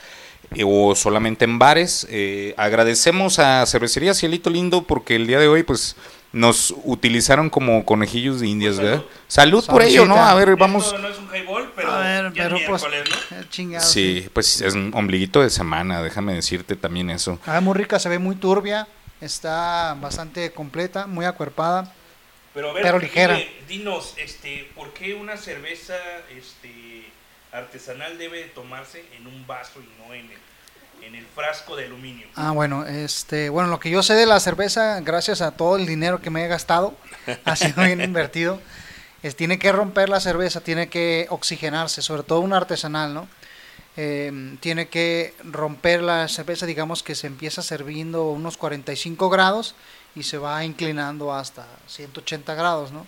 o 0.63 0.95
solamente 0.95 1.45
en 1.45 1.59
bares. 1.59 2.07
Eh, 2.09 2.53
agradecemos 2.57 3.39
a 3.39 3.65
Cervecería 3.65 4.13
Cielito 4.13 4.49
Lindo 4.49 4.83
porque 4.83 5.15
el 5.15 5.27
día 5.27 5.39
de 5.39 5.47
hoy, 5.47 5.63
pues, 5.63 5.95
nos 6.35 6.75
utilizaron 6.83 7.49
como 7.49 7.85
conejillos 7.85 8.41
de 8.41 8.47
indias, 8.47 8.77
¿verdad? 8.77 9.03
Salud 9.27 9.65
por 9.65 9.81
ello, 9.81 10.05
¿no? 10.05 10.17
A 10.17 10.33
ver, 10.35 10.55
vamos. 10.57 10.87
Esto 10.87 10.97
no 10.97 11.07
es 11.07 11.17
un 11.17 11.29
highball, 11.33 11.71
pero 11.73 11.91
A 11.91 11.99
ver, 11.99 12.33
pero 12.35 12.57
es 12.57 12.67
pues, 12.67 12.83
¿no? 12.83 12.89
eh, 13.37 13.45
chingado, 13.49 13.85
Sí, 13.85 14.27
pues 14.33 14.59
es 14.59 14.73
un 14.73 14.91
ombliguito 14.93 15.41
de 15.41 15.49
semana, 15.49 16.03
déjame 16.03 16.33
decirte 16.33 16.75
también 16.75 17.09
eso. 17.09 17.39
Ah, 17.45 17.61
muy 17.61 17.73
rica, 17.73 17.99
se 17.99 18.09
ve 18.09 18.19
muy 18.19 18.35
turbia, 18.35 18.85
está 19.21 19.95
bastante 20.01 20.51
completa, 20.51 21.07
muy 21.07 21.23
acuerpada. 21.25 21.93
Pero, 22.53 22.69
a 22.69 22.73
ver, 22.73 22.83
Pero 22.83 22.99
ligera. 22.99 23.35
dime, 23.35 23.51
dinos, 23.69 24.13
este, 24.17 24.69
¿por 24.75 24.93
qué 24.93 25.13
una 25.13 25.37
cerveza 25.37 25.95
este, 26.37 26.94
artesanal 27.57 28.17
debe 28.17 28.39
de 28.39 28.49
tomarse 28.49 29.03
en 29.17 29.27
un 29.27 29.45
vaso 29.47 29.79
y 29.79 29.89
no 30.01 30.13
en 30.13 30.29
el, 30.31 31.05
en 31.05 31.15
el 31.15 31.25
frasco 31.25 31.75
de 31.75 31.85
aluminio? 31.85 32.27
Ah, 32.35 32.51
bueno, 32.51 32.85
este, 32.85 33.49
bueno, 33.49 33.69
lo 33.69 33.79
que 33.79 33.89
yo 33.89 34.03
sé 34.03 34.13
de 34.13 34.25
la 34.25 34.39
cerveza, 34.39 34.99
gracias 35.01 35.41
a 35.41 35.51
todo 35.51 35.77
el 35.77 35.85
dinero 35.85 36.21
que 36.21 36.29
me 36.29 36.43
he 36.45 36.47
gastado, 36.47 36.95
ha 37.45 37.55
sido 37.55 37.83
bien 37.83 38.01
invertido, 38.01 38.59
es 39.23 39.35
tiene 39.35 39.57
que 39.57 39.71
romper 39.71 40.09
la 40.09 40.19
cerveza, 40.19 40.61
tiene 40.61 40.87
que 40.87 41.27
oxigenarse, 41.29 42.01
sobre 42.01 42.23
todo 42.23 42.39
una 42.41 42.57
artesanal, 42.57 43.13
¿no? 43.13 43.27
Eh, 43.97 44.57
tiene 44.59 44.89
que 44.89 45.33
romper 45.43 46.01
la 46.01 46.27
cerveza, 46.27 46.65
digamos 46.65 47.01
que 47.01 47.15
se 47.15 47.27
empieza 47.27 47.61
serviendo 47.61 48.29
unos 48.29 48.57
45 48.57 49.29
grados 49.29 49.73
y 50.15 50.23
se 50.23 50.37
va 50.37 50.65
inclinando 50.65 51.33
hasta 51.33 51.65
180 51.87 52.53
grados, 52.55 52.91
¿no? 52.91 53.07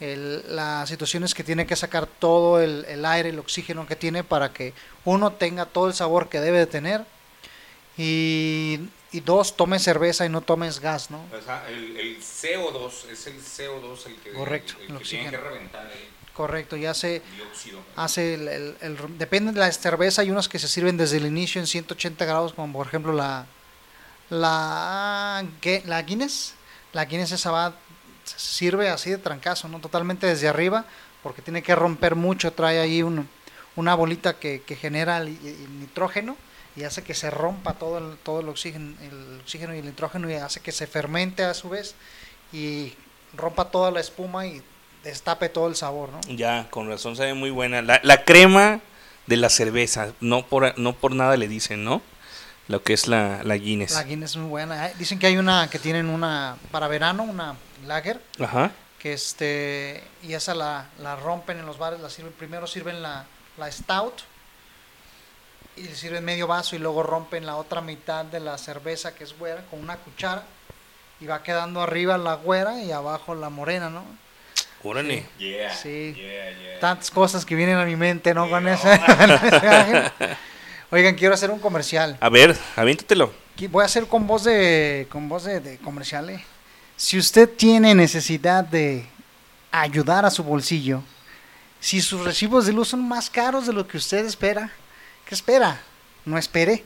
El- 0.00 0.44
la 0.54 0.86
situación 0.86 1.24
es 1.24 1.34
que 1.34 1.42
tiene 1.44 1.66
que 1.66 1.74
sacar 1.76 2.06
todo 2.06 2.60
el, 2.60 2.84
el 2.86 3.04
aire, 3.06 3.30
el 3.30 3.38
oxígeno 3.38 3.86
que 3.86 3.96
tiene 3.96 4.22
para 4.24 4.52
que 4.52 4.74
uno 5.04 5.32
tenga 5.32 5.64
todo 5.66 5.88
el 5.88 5.94
sabor 5.94 6.28
que 6.28 6.40
debe 6.40 6.58
de 6.58 6.66
tener 6.66 7.04
y, 7.96 8.78
y 9.12 9.20
dos, 9.20 9.56
tomes 9.56 9.82
cerveza 9.82 10.26
y 10.26 10.28
no 10.28 10.42
tomes 10.42 10.80
gas, 10.80 11.10
¿no? 11.10 11.20
el, 11.68 12.18
CO2 12.20 13.08
es 13.10 13.26
el 13.26 13.40
CO2 13.42 14.06
el 14.06 14.16
que, 14.16 14.32
Correcto, 14.32 14.74
el 14.86 14.90
el 14.92 14.98
que 14.98 15.04
tiene 15.04 15.30
que 15.30 15.36
reventar 15.38 15.90
Correcto, 16.34 16.76
ya 16.76 16.92
se 16.92 17.22
dióxido. 17.34 17.80
hace 17.96 18.34
el, 18.34 18.76
depende 19.16 19.52
de 19.52 19.58
la 19.60 19.72
cerveza, 19.72 20.20
hay 20.20 20.30
unas 20.30 20.50
que 20.50 20.58
se 20.58 20.68
sirven 20.68 20.98
desde 20.98 21.16
el 21.16 21.24
inicio 21.24 21.58
en 21.62 21.66
180 21.66 22.26
grados, 22.26 22.52
como 22.52 22.70
por 22.74 22.86
ejemplo 22.86 23.14
la 23.14 23.46
la, 24.28 25.42
la 25.86 26.02
Guinness, 26.02 26.52
la 26.92 27.04
Guinness 27.06 27.32
esa 27.32 27.50
va, 27.50 27.74
sirve 28.36 28.88
así 28.88 29.10
de 29.10 29.18
trancazo, 29.18 29.68
¿no? 29.68 29.78
Totalmente 29.80 30.26
desde 30.26 30.48
arriba, 30.48 30.84
porque 31.22 31.42
tiene 31.42 31.62
que 31.62 31.74
romper 31.74 32.14
mucho, 32.14 32.52
trae 32.52 32.80
ahí 32.80 33.02
un- 33.02 33.28
una 33.76 33.94
bolita 33.94 34.38
que, 34.38 34.62
que 34.62 34.74
genera 34.76 35.18
el, 35.18 35.28
el 35.28 35.80
nitrógeno 35.80 36.36
y 36.76 36.84
hace 36.84 37.02
que 37.02 37.14
se 37.14 37.30
rompa 37.30 37.74
todo 37.74 37.98
el, 37.98 38.16
todo 38.18 38.40
el 38.40 38.48
oxígeno, 38.48 38.94
el 39.02 39.40
oxígeno 39.40 39.74
y 39.74 39.78
el 39.78 39.86
nitrógeno 39.86 40.30
y 40.30 40.34
hace 40.34 40.60
que 40.60 40.72
se 40.72 40.86
fermente 40.86 41.42
a 41.44 41.54
su 41.54 41.68
vez 41.68 41.94
y 42.52 42.94
rompa 43.36 43.66
toda 43.70 43.90
la 43.90 44.00
espuma 44.00 44.46
y 44.46 44.62
destape 45.04 45.48
todo 45.48 45.68
el 45.68 45.76
sabor, 45.76 46.10
¿no? 46.10 46.20
Ya, 46.36 46.66
con 46.70 46.88
razón 46.88 47.16
sabe 47.16 47.34
muy 47.34 47.50
buena. 47.50 47.80
La, 47.82 48.00
la 48.02 48.24
crema 48.24 48.80
de 49.26 49.36
la 49.36 49.48
cerveza, 49.50 50.12
no 50.20 50.46
por, 50.46 50.78
no 50.78 50.94
por 50.94 51.14
nada 51.14 51.36
le 51.36 51.48
dicen, 51.48 51.84
¿no? 51.84 52.02
Lo 52.68 52.82
que 52.82 52.92
es 52.94 53.06
la, 53.06 53.42
la 53.44 53.56
Guinness. 53.56 53.92
La 53.92 54.02
Guinness 54.02 54.30
es 54.32 54.36
muy 54.36 54.48
buena. 54.48 54.88
Dicen 54.98 55.18
que 55.18 55.26
hay 55.28 55.36
una 55.36 55.68
que 55.70 55.78
tienen 55.78 56.08
una 56.08 56.56
para 56.72 56.88
verano, 56.88 57.22
una 57.22 57.54
lager, 57.84 58.20
Ajá. 58.40 58.70
que 58.98 59.12
este 59.12 60.02
y 60.22 60.34
esa 60.34 60.54
la, 60.54 60.86
la 61.00 61.16
rompen 61.16 61.58
en 61.58 61.66
los 61.66 61.78
bares, 61.78 62.00
la 62.00 62.10
sirven 62.10 62.32
primero 62.32 62.66
sirven 62.66 63.02
la, 63.02 63.24
la 63.58 63.70
stout 63.70 64.14
y 65.76 65.82
le 65.82 65.94
sirven 65.94 66.24
medio 66.24 66.46
vaso 66.46 66.74
y 66.76 66.78
luego 66.78 67.02
rompen 67.02 67.44
la 67.44 67.56
otra 67.56 67.80
mitad 67.80 68.24
de 68.24 68.40
la 68.40 68.56
cerveza 68.58 69.14
que 69.14 69.24
es 69.24 69.38
güera 69.38 69.62
con 69.70 69.80
una 69.80 69.96
cuchara 69.96 70.42
y 71.20 71.26
va 71.26 71.42
quedando 71.42 71.80
arriba 71.82 72.16
la 72.18 72.34
güera 72.34 72.82
y 72.82 72.92
abajo 72.92 73.34
la 73.34 73.50
morena, 73.50 73.90
¿no? 73.90 74.04
Órale. 74.82 75.26
Yeah, 75.38 75.74
Sí. 75.74 76.14
yeah, 76.14 76.50
yeah. 76.50 76.78
Tantas 76.80 77.10
cosas 77.10 77.44
que 77.44 77.54
vienen 77.54 77.76
a 77.78 77.84
mi 77.84 77.96
mente, 77.96 78.32
¿no? 78.34 78.48
Con 78.48 78.68
ese. 78.68 78.88
Oigan, 80.90 81.14
quiero 81.16 81.34
hacer 81.34 81.50
un 81.50 81.58
comercial. 81.58 82.16
A 82.20 82.28
ver, 82.28 82.56
aviéntatelo. 82.76 83.32
Voy 83.70 83.82
a 83.82 83.86
hacer 83.86 84.06
con 84.06 84.26
voz 84.26 84.44
de 84.44 85.08
con 85.10 85.28
voz 85.28 85.44
de, 85.44 85.60
de 85.60 85.78
comercial. 85.78 86.30
¿eh? 86.30 86.44
Si 86.96 87.18
usted 87.18 87.50
tiene 87.50 87.94
necesidad 87.94 88.64
de 88.64 89.06
ayudar 89.70 90.24
a 90.24 90.30
su 90.30 90.42
bolsillo, 90.42 91.02
si 91.78 92.00
sus 92.00 92.24
recibos 92.24 92.64
de 92.64 92.72
luz 92.72 92.88
son 92.88 93.06
más 93.06 93.28
caros 93.28 93.66
de 93.66 93.74
lo 93.74 93.86
que 93.86 93.98
usted 93.98 94.24
espera, 94.24 94.72
¿qué 95.26 95.34
espera? 95.34 95.78
No 96.24 96.38
espere. 96.38 96.84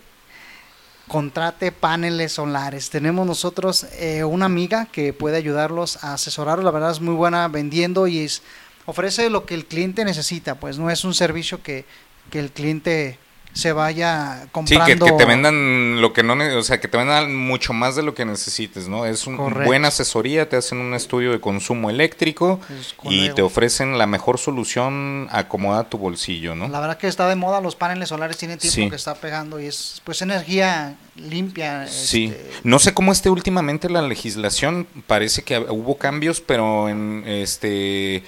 Contrate 1.06 1.70
paneles 1.70 2.32
solares. 2.32 2.90
Tenemos 2.90 3.24
nosotros 3.24 3.84
eh, 3.92 4.24
una 4.24 4.46
amiga 4.46 4.86
que 4.86 5.12
puede 5.12 5.36
ayudarlos 5.36 6.02
a 6.02 6.14
asesorarlos. 6.14 6.64
La 6.64 6.72
verdad 6.72 6.90
es 6.90 7.00
muy 7.00 7.14
buena 7.14 7.46
vendiendo 7.46 8.08
y 8.08 8.18
es, 8.18 8.42
ofrece 8.86 9.30
lo 9.30 9.46
que 9.46 9.54
el 9.54 9.66
cliente 9.66 10.04
necesita. 10.04 10.56
Pues 10.56 10.76
no 10.76 10.90
es 10.90 11.04
un 11.04 11.14
servicio 11.14 11.62
que, 11.62 11.84
que 12.30 12.40
el 12.40 12.50
cliente 12.50 13.18
se 13.52 13.72
vaya 13.72 14.42
Sí, 14.42 14.48
comprando. 14.52 15.06
que, 15.06 15.12
que 15.12 15.16
te 15.18 15.24
vendan 15.24 16.00
lo 16.00 16.12
que 16.12 16.22
no, 16.22 16.34
o 16.56 16.62
sea, 16.62 16.80
que 16.80 16.88
te 16.88 16.96
vendan 16.96 17.34
mucho 17.36 17.72
más 17.72 17.96
de 17.96 18.02
lo 18.02 18.14
que 18.14 18.24
necesites, 18.24 18.88
¿no? 18.88 19.06
Es 19.06 19.26
una 19.26 19.38
buena 19.64 19.88
asesoría, 19.88 20.48
te 20.48 20.56
hacen 20.56 20.78
un 20.78 20.94
estudio 20.94 21.32
de 21.32 21.40
consumo 21.40 21.90
eléctrico 21.90 22.60
Es 22.70 22.94
y 23.04 23.30
te 23.30 23.42
ofrecen 23.42 23.98
la 23.98 24.06
mejor 24.06 24.38
solución 24.38 25.28
acomoda 25.30 25.88
tu 25.88 25.98
bolsillo, 25.98 26.54
¿no? 26.54 26.68
La 26.68 26.80
verdad 26.80 26.96
que 26.98 27.08
está 27.08 27.28
de 27.28 27.34
moda, 27.36 27.60
los 27.60 27.74
paneles 27.76 28.08
solares 28.10 28.36
tienen 28.36 28.58
tiempo 28.58 28.74
Sí. 28.74 28.88
que 28.88 28.96
está 28.96 29.14
pegando 29.16 29.60
y 29.60 29.66
es 29.66 30.00
pues 30.04 30.22
energía 30.22 30.96
limpia. 31.16 31.86
Sí, 31.88 32.26
este, 32.26 32.50
no 32.62 32.78
sé 32.78 32.94
cómo 32.94 33.10
esté 33.12 33.30
últimamente 33.30 33.90
la 33.90 34.02
legislación, 34.02 34.86
parece 35.06 35.42
que 35.42 35.58
hubo 35.58 35.96
cambios, 35.98 36.40
pero 36.40 36.88
en 36.88 37.24
este 37.26 38.22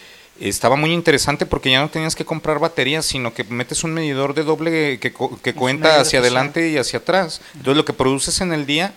estaba 0.49 0.77
muy 0.77 0.93
interesante 0.93 1.47
porque 1.47 1.71
ya 1.71 1.81
no 1.81 1.89
tenías 1.89 2.15
que 2.17 2.25
comprar 2.25 2.59
baterías, 2.59 3.05
sino 3.07 3.33
que 3.35 3.45
metes 3.45 3.85
un 3.85 3.95
medidor 3.95 4.35
de 4.35 4.43
doble 4.45 4.99
que, 4.99 5.13
que 5.43 5.55
cuenta 5.55 6.01
hacia 6.01 6.19
adelante 6.21 6.69
y 6.71 6.79
hacia 6.79 6.99
atrás. 7.01 7.41
Entonces 7.55 7.77
lo 7.77 7.85
que 7.85 7.93
produces 7.93 8.41
en 8.41 8.53
el 8.53 8.67
día, 8.67 8.93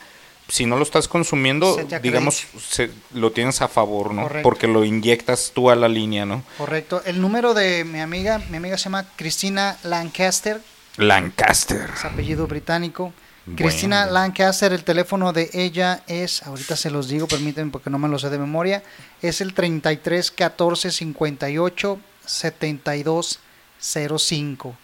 si 0.47 0.65
no 0.65 0.75
lo 0.77 0.84
estás 0.84 1.08
consumiendo, 1.08 1.75
digamos, 2.01 2.43
se- 2.69 2.89
lo 3.13 3.31
tienes 3.31 3.62
a 3.62 3.67
favor, 3.67 4.13
¿no? 4.13 4.23
Correcto. 4.23 4.43
Porque 4.49 4.67
lo 4.67 4.84
inyectas 4.84 5.51
tú 5.53 5.69
a 5.69 5.75
la 5.75 5.88
línea, 5.88 6.25
¿no? 6.25 6.43
correcto. 6.58 7.01
El 7.05 7.19
número 7.21 7.53
de 7.53 7.84
mi 7.84 7.99
amiga, 7.99 8.39
mi 8.49 8.58
amiga 8.58 8.77
se 8.77 8.86
llama 8.86 9.05
Cristina 9.15 9.77
Lancaster, 9.84 10.62
Lancaster. 10.97 11.89
es 11.95 12.05
apellido 12.05 12.47
británico. 12.47 13.13
Cristina 13.55 14.08
Lancaster, 14.08 14.73
el 14.73 14.84
teléfono 14.84 15.31
de 15.31 15.51
ella 15.53 16.01
es, 16.08 16.41
ahorita 16.43 16.75
se 16.75 16.89
los 16.89 17.08
digo, 17.08 17.27
permítanme 17.27 17.71
porque 17.71 17.91
no 17.91 17.99
me 17.99 18.08
lo 18.08 18.17
sé 18.17 18.31
de 18.31 18.39
memoria, 18.39 18.81
es 19.21 19.39
el 19.39 19.53
33 19.53 20.31
14 20.31 20.91
58 20.91 21.99
72 22.25 23.39
05. 23.79 24.75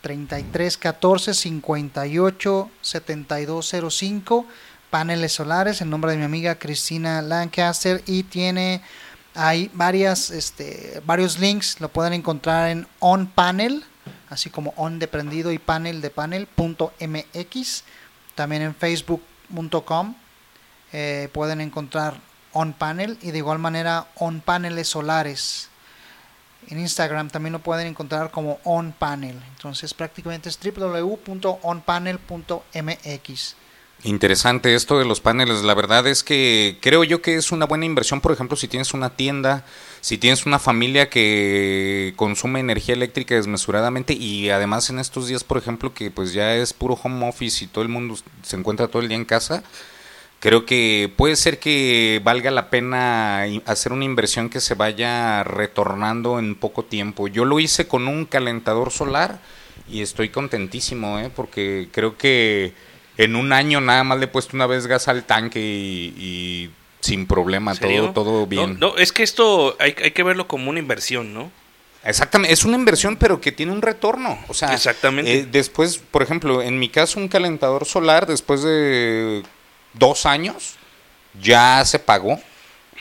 33 0.00 0.76
14 0.78 1.34
58 1.34 2.70
72 2.80 3.74
05. 3.90 4.46
Paneles 4.88 5.32
solares, 5.32 5.80
en 5.82 5.90
nombre 5.90 6.12
de 6.12 6.16
mi 6.16 6.24
amiga 6.24 6.54
Cristina 6.54 7.20
Lancaster 7.20 8.02
y 8.06 8.22
tiene 8.22 8.82
hay 9.36 9.70
varias, 9.74 10.30
este, 10.30 11.02
varios 11.04 11.38
links, 11.38 11.80
lo 11.80 11.90
pueden 11.90 12.14
encontrar 12.14 12.70
en 12.70 12.86
OnPanel, 13.00 13.84
así 14.30 14.48
como 14.48 14.72
on 14.76 14.98
de 14.98 15.08
prendido 15.08 15.52
y 15.52 15.58
panel 15.58 16.00
de 16.00 16.08
panel.mx. 16.10 17.84
También 18.36 18.62
en 18.62 18.74
facebook.com 18.74 20.14
eh, 20.92 21.28
pueden 21.32 21.60
encontrar 21.60 22.20
OnPanel 22.52 23.18
y 23.20 23.32
de 23.32 23.38
igual 23.38 23.58
manera 23.58 24.06
OnPaneles 24.14 24.88
solares. 24.88 25.68
En 26.68 26.78
Instagram 26.78 27.30
también 27.30 27.52
lo 27.52 27.58
pueden 27.58 27.88
encontrar 27.88 28.30
como 28.30 28.60
OnPanel. 28.64 29.42
Entonces 29.56 29.92
prácticamente 29.94 30.48
es 30.48 30.58
www.onpanel.mx. 30.58 33.56
Interesante 34.02 34.74
esto 34.74 34.98
de 34.98 35.04
los 35.04 35.20
paneles. 35.20 35.62
La 35.62 35.74
verdad 35.74 36.06
es 36.06 36.22
que 36.22 36.78
creo 36.80 37.04
yo 37.04 37.22
que 37.22 37.36
es 37.36 37.50
una 37.50 37.66
buena 37.66 37.86
inversión, 37.86 38.20
por 38.20 38.32
ejemplo, 38.32 38.56
si 38.56 38.68
tienes 38.68 38.94
una 38.94 39.10
tienda, 39.10 39.64
si 40.06 40.18
tienes 40.18 40.46
una 40.46 40.60
familia 40.60 41.10
que 41.10 42.12
consume 42.14 42.60
energía 42.60 42.94
eléctrica 42.94 43.34
desmesuradamente 43.34 44.12
y 44.12 44.50
además 44.50 44.88
en 44.88 45.00
estos 45.00 45.26
días, 45.26 45.42
por 45.42 45.58
ejemplo, 45.58 45.92
que 45.94 46.12
pues 46.12 46.32
ya 46.32 46.54
es 46.54 46.72
puro 46.72 46.96
home 47.02 47.28
office 47.28 47.64
y 47.64 47.66
todo 47.66 47.82
el 47.82 47.88
mundo 47.88 48.14
se 48.44 48.54
encuentra 48.54 48.86
todo 48.86 49.02
el 49.02 49.08
día 49.08 49.16
en 49.16 49.24
casa, 49.24 49.64
creo 50.38 50.64
que 50.64 51.12
puede 51.16 51.34
ser 51.34 51.58
que 51.58 52.20
valga 52.22 52.52
la 52.52 52.70
pena 52.70 53.46
hacer 53.64 53.92
una 53.92 54.04
inversión 54.04 54.48
que 54.48 54.60
se 54.60 54.74
vaya 54.74 55.42
retornando 55.42 56.38
en 56.38 56.54
poco 56.54 56.84
tiempo. 56.84 57.26
Yo 57.26 57.44
lo 57.44 57.58
hice 57.58 57.88
con 57.88 58.06
un 58.06 58.26
calentador 58.26 58.92
solar 58.92 59.40
y 59.90 60.02
estoy 60.02 60.28
contentísimo, 60.28 61.18
¿eh? 61.18 61.32
porque 61.34 61.88
creo 61.90 62.16
que 62.16 62.74
en 63.16 63.34
un 63.34 63.52
año 63.52 63.80
nada 63.80 64.04
más 64.04 64.20
le 64.20 64.26
he 64.26 64.28
puesto 64.28 64.56
una 64.56 64.68
vez 64.68 64.86
gas 64.86 65.08
al 65.08 65.24
tanque 65.24 65.58
y, 65.58 66.14
y 66.16 66.70
sin 67.06 67.26
problema, 67.26 67.74
todo, 67.74 68.12
todo 68.12 68.40
No, 68.40 68.46
bien. 68.46 68.78
No, 68.78 68.96
es 68.96 69.12
que 69.12 69.22
esto 69.22 69.76
hay, 69.78 69.94
hay 70.02 70.10
que 70.10 70.22
verlo 70.22 70.46
como 70.46 70.70
una 70.70 70.78
inversión, 70.78 71.32
¿no? 71.34 71.50
Exactamente, 72.04 72.52
es 72.52 72.64
una 72.64 72.76
inversión 72.76 73.16
pero 73.16 73.40
que 73.40 73.50
tiene 73.50 73.72
un 73.72 73.82
retorno. 73.82 74.38
O 74.48 74.54
sea, 74.54 74.72
Exactamente. 74.74 75.38
eh, 75.40 75.46
después, 75.50 75.98
por 75.98 76.22
ejemplo, 76.22 76.62
en 76.62 76.78
mi 76.78 76.88
caso 76.88 77.18
un 77.18 77.28
calentador 77.28 77.84
solar 77.84 78.26
después 78.26 78.62
de 78.62 79.42
dos 79.94 80.24
años 80.26 80.76
ya 81.40 81.84
se 81.84 81.98
pagó. 81.98 82.40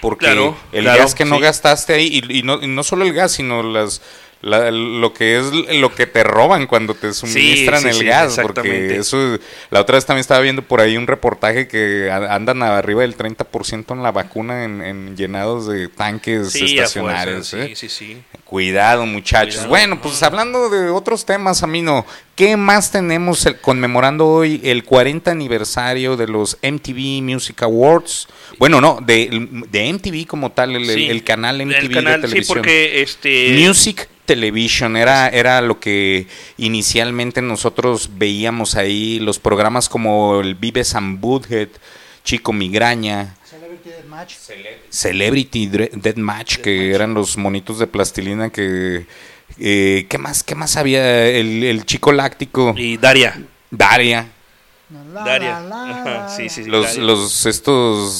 Porque 0.01 0.25
Claro, 0.25 0.57
el 0.73 0.83
claro, 0.83 0.99
gas 1.03 1.15
que 1.15 1.23
no 1.23 1.37
sí. 1.37 1.41
gastaste 1.41 1.93
ahí, 1.93 2.21
y, 2.27 2.39
y 2.39 2.43
no, 2.43 2.61
y 2.61 2.67
no 2.67 2.83
solo 2.83 3.05
el 3.05 3.13
gas, 3.13 3.31
sino 3.31 3.63
las 3.63 4.01
la- 4.41 4.69
lo 4.69 5.13
que 5.13 5.39
es 5.39 5.45
lo 5.51 5.93
que 5.95 6.05
te 6.05 6.23
roban 6.23 6.67
cuando 6.67 6.93
te 6.93 7.13
suministran 7.13 7.81
sí, 7.81 7.87
el 7.87 7.93
sí, 7.95 8.05
gas, 8.05 8.39
porque 8.41 8.97
eso, 8.97 9.39
la 9.71 9.81
otra 9.81 9.95
vez 9.95 10.05
también 10.05 10.21
estaba 10.21 10.39
viendo 10.41 10.61
por 10.61 10.81
ahí 10.81 10.97
un 10.97 11.07
reportaje 11.07 11.67
que 11.67 12.11
andan 12.11 12.61
arriba 12.61 13.01
del 13.01 13.15
30% 13.17 13.93
en 13.93 14.03
la 14.03 14.11
vacuna 14.11 14.63
en, 14.65 14.81
en 14.83 15.17
llenados 15.17 15.67
de 15.67 15.87
tanques 15.87 16.51
Sí, 16.51 16.77
estacionarios. 16.77 17.49
fuerza, 17.49 17.65
¿eh? 17.65 17.75
sí, 17.75 17.87
sí, 17.89 18.05
sí. 18.13 18.17
Cuidado, 18.43 19.05
muchachos. 19.07 19.55
Cuidado. 19.55 19.69
Bueno, 19.69 20.01
pues 20.01 20.21
hablando 20.21 20.69
de 20.69 20.89
otros 20.91 21.25
temas, 21.25 21.63
Amino, 21.63 22.05
¿qué 22.35 22.55
más 22.55 22.91
tenemos 22.91 23.43
el- 23.47 23.57
conmemorando 23.59 24.27
hoy 24.27 24.61
el 24.63 24.83
40 24.83 25.31
aniversario 25.31 26.15
de 26.15 26.27
los 26.27 26.57
MTV 26.61 27.23
Music 27.23 27.63
Awards? 27.63 28.27
Bueno, 28.59 28.79
no, 28.79 28.99
de, 29.03 29.47
de 29.71 29.89
MTV 29.93 30.27
como 30.27 30.51
tal, 30.51 30.75
el, 30.75 30.85
Sí, 30.87 31.21
canal 31.21 31.59
MTV 31.65 31.77
el 31.79 31.91
canal, 31.91 32.21
de 32.21 32.27
sí, 32.27 32.31
televisión. 32.33 32.57
porque 32.59 33.01
este 33.01 33.55
Music 33.57 34.07
Television 34.25 34.97
era, 34.97 35.29
era 35.29 35.61
lo 35.61 35.79
que 35.79 36.27
inicialmente 36.57 37.41
nosotros 37.41 38.09
veíamos 38.17 38.75
ahí, 38.75 39.19
los 39.19 39.39
programas 39.39 39.87
como 39.89 40.41
el 40.41 40.55
Vives 40.55 40.95
and 40.95 41.19
Butthead, 41.19 41.69
Chico 42.23 42.51
Migraña, 42.53 43.35
Celebrity 43.49 43.89
Deathmatch. 43.89 44.33
Celebrity 44.89 45.67
Dre- 45.69 45.91
Deathmatch, 45.93 46.57
que 46.57 46.91
eran 46.93 47.13
los 47.13 47.37
monitos 47.37 47.79
de 47.79 47.87
plastilina 47.87 48.49
que... 48.49 49.05
eh, 49.59 50.05
¿Qué 50.09 50.17
más 50.17 50.43
qué 50.43 50.55
más 50.55 50.75
había? 50.77 51.27
El, 51.27 51.63
el 51.63 51.85
chico 51.85 52.11
láctico. 52.11 52.73
y 52.77 52.97
Daria. 52.97 53.41
Daria. 53.71 54.27
La, 55.13 55.23
Daria. 55.23 55.59
la, 55.61 55.67
la, 55.85 55.89
Ajá, 56.01 56.09
la, 56.25 56.29
sí, 56.29 56.49
sí, 56.49 56.63
sí, 56.63 56.69
Los, 56.69 56.85
Daria. 56.87 57.03
los, 57.03 57.45
estos, 57.45 58.11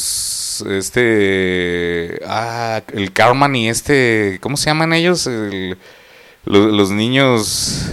este, 0.61 2.19
ah, 2.27 2.81
el 2.93 3.11
Carman 3.13 3.55
y 3.55 3.69
este, 3.69 4.37
¿cómo 4.41 4.57
se 4.57 4.65
llaman 4.67 4.93
ellos? 4.93 5.27
El- 5.27 5.77
lo- 6.45 6.67
los 6.67 6.91
niños 6.91 7.91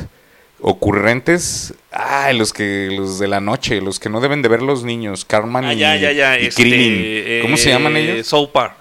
ocurrentes, 0.60 1.74
ah, 1.92 2.32
los 2.32 2.52
que, 2.52 2.88
los 2.96 3.18
de 3.18 3.28
la 3.28 3.40
noche, 3.40 3.80
los 3.80 3.98
que 3.98 4.08
no 4.08 4.20
deben 4.20 4.42
de 4.42 4.48
ver 4.48 4.62
los 4.62 4.84
niños, 4.84 5.24
Carman 5.24 5.64
Ah, 5.64 5.74
y, 5.74 5.78
ya, 5.78 5.96
ya, 5.96 6.12
ya. 6.12 6.38
y 6.38 6.46
este, 6.46 6.62
Krillin. 6.62 7.42
¿Cómo 7.42 7.56
se 7.56 7.68
eh, 7.70 7.72
llaman 7.72 7.96
ellos? 7.96 8.26
South 8.26 8.50
Park. 8.52 8.74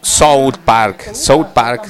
South 0.00 0.56
Park, 0.64 1.12
South 1.14 1.48
Park. 1.54 1.86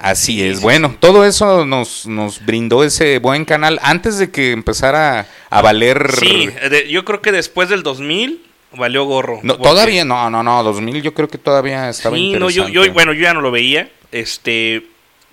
Así 0.00 0.42
es. 0.42 0.60
Bueno, 0.60 0.96
todo 0.98 1.24
eso 1.24 1.64
nos, 1.64 2.06
nos 2.06 2.44
brindó 2.44 2.82
ese 2.82 3.18
buen 3.18 3.44
canal 3.44 3.78
antes 3.82 4.18
de 4.18 4.30
que 4.32 4.50
empezara 4.50 5.28
a 5.48 5.62
valer. 5.62 6.10
Sí, 6.18 6.48
de- 6.70 6.88
yo 6.90 7.04
creo 7.04 7.22
que 7.22 7.30
después 7.30 7.68
del 7.68 7.82
2000 7.84 8.42
valió 8.76 9.04
gorro. 9.04 9.40
No, 9.42 9.54
porque- 9.56 9.68
todavía 9.68 10.04
no, 10.04 10.30
no, 10.30 10.42
no, 10.42 10.62
2000 10.62 11.02
yo 11.02 11.14
creo 11.14 11.28
que 11.28 11.38
todavía 11.38 11.88
estaba 11.88 12.16
Sí, 12.16 12.32
no, 12.32 12.50
yo, 12.50 12.66
interesante. 12.66 12.72
yo, 12.72 12.92
bueno, 12.92 13.12
yo 13.12 13.22
ya 13.22 13.34
no 13.34 13.40
lo 13.40 13.50
veía, 13.50 13.90
este, 14.10 14.86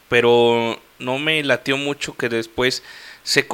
pero 0.08 0.80
no 0.99 1.19
me 1.19 1.43
latió 1.43 1.78
mucho 1.78 2.15
que 2.15 2.30
después 2.30 2.84
se, 3.23 3.47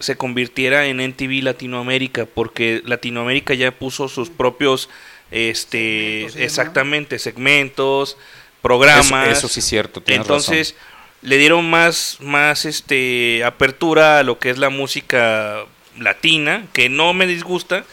se 0.00 0.16
convirtiera 0.16 0.86
en 0.86 1.00
NTV 1.00 1.42
Latinoamérica, 1.42 2.26
porque 2.26 2.82
Latinoamérica 2.84 3.54
ya 3.54 3.70
puso 3.72 4.08
sus 4.08 4.30
propios, 4.30 4.88
este, 5.30 6.26
Segmentos 6.28 6.36
exactamente, 6.36 7.18
segmentos, 7.18 8.16
programas. 8.60 9.28
Eso, 9.28 9.46
eso 9.46 9.48
sí 9.48 9.60
es 9.60 9.66
cierto, 9.66 10.00
tienes 10.00 10.26
Entonces 10.26 10.76
le 11.22 11.38
dieron 11.38 11.68
más, 11.70 12.18
más, 12.20 12.64
este, 12.64 13.44
apertura 13.44 14.18
a 14.18 14.22
lo 14.22 14.38
que 14.38 14.50
es 14.50 14.58
la 14.58 14.70
música 14.70 15.64
latina, 15.98 16.66
que 16.72 16.88
no 16.88 17.14
me 17.14 17.26
disgusta, 17.26 17.84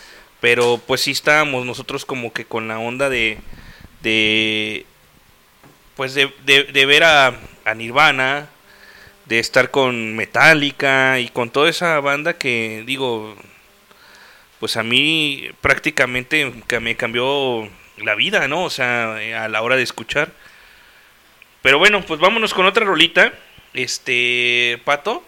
pero 0.42 0.80
pues 0.86 1.02
sí 1.02 1.12
estábamos 1.12 1.66
nosotros 1.66 2.06
como 2.06 2.34
que 2.34 2.46
con 2.46 2.68
la 2.68 2.80
onda 2.80 3.10
de, 3.10 3.38
de 4.02 4.86
pues 5.96 6.14
de, 6.14 6.32
de- 6.46 6.86
ver 6.86 7.04
a, 7.04 7.34
Nirvana, 7.76 8.48
de 9.26 9.40
estar 9.40 9.70
con 9.70 10.16
Metallica 10.16 11.20
y 11.20 11.30
con 11.30 11.52
toda 11.52 11.70
esa 11.70 12.00
banda 12.00 12.34
que 12.38 12.84
digo, 12.86 13.36
pues 14.60 14.76
a 14.78 14.84
mí 14.84 15.50
prácticamente 15.62 16.52
me 16.82 16.96
cambió 16.96 17.70
la 17.98 18.16
vida, 18.16 18.48
¿no? 18.48 18.64
O 18.64 18.70
sea, 18.70 19.16
a 19.44 19.48
la 19.50 19.62
hora 19.62 19.76
de 19.76 19.84
escuchar. 19.84 20.32
Pero 21.62 21.78
bueno, 21.78 22.02
pues 22.06 22.20
vámonos 22.20 22.54
con 22.54 22.66
otra 22.66 22.86
rolita, 22.86 23.34
este, 23.74 24.82
Pato, 24.86 25.24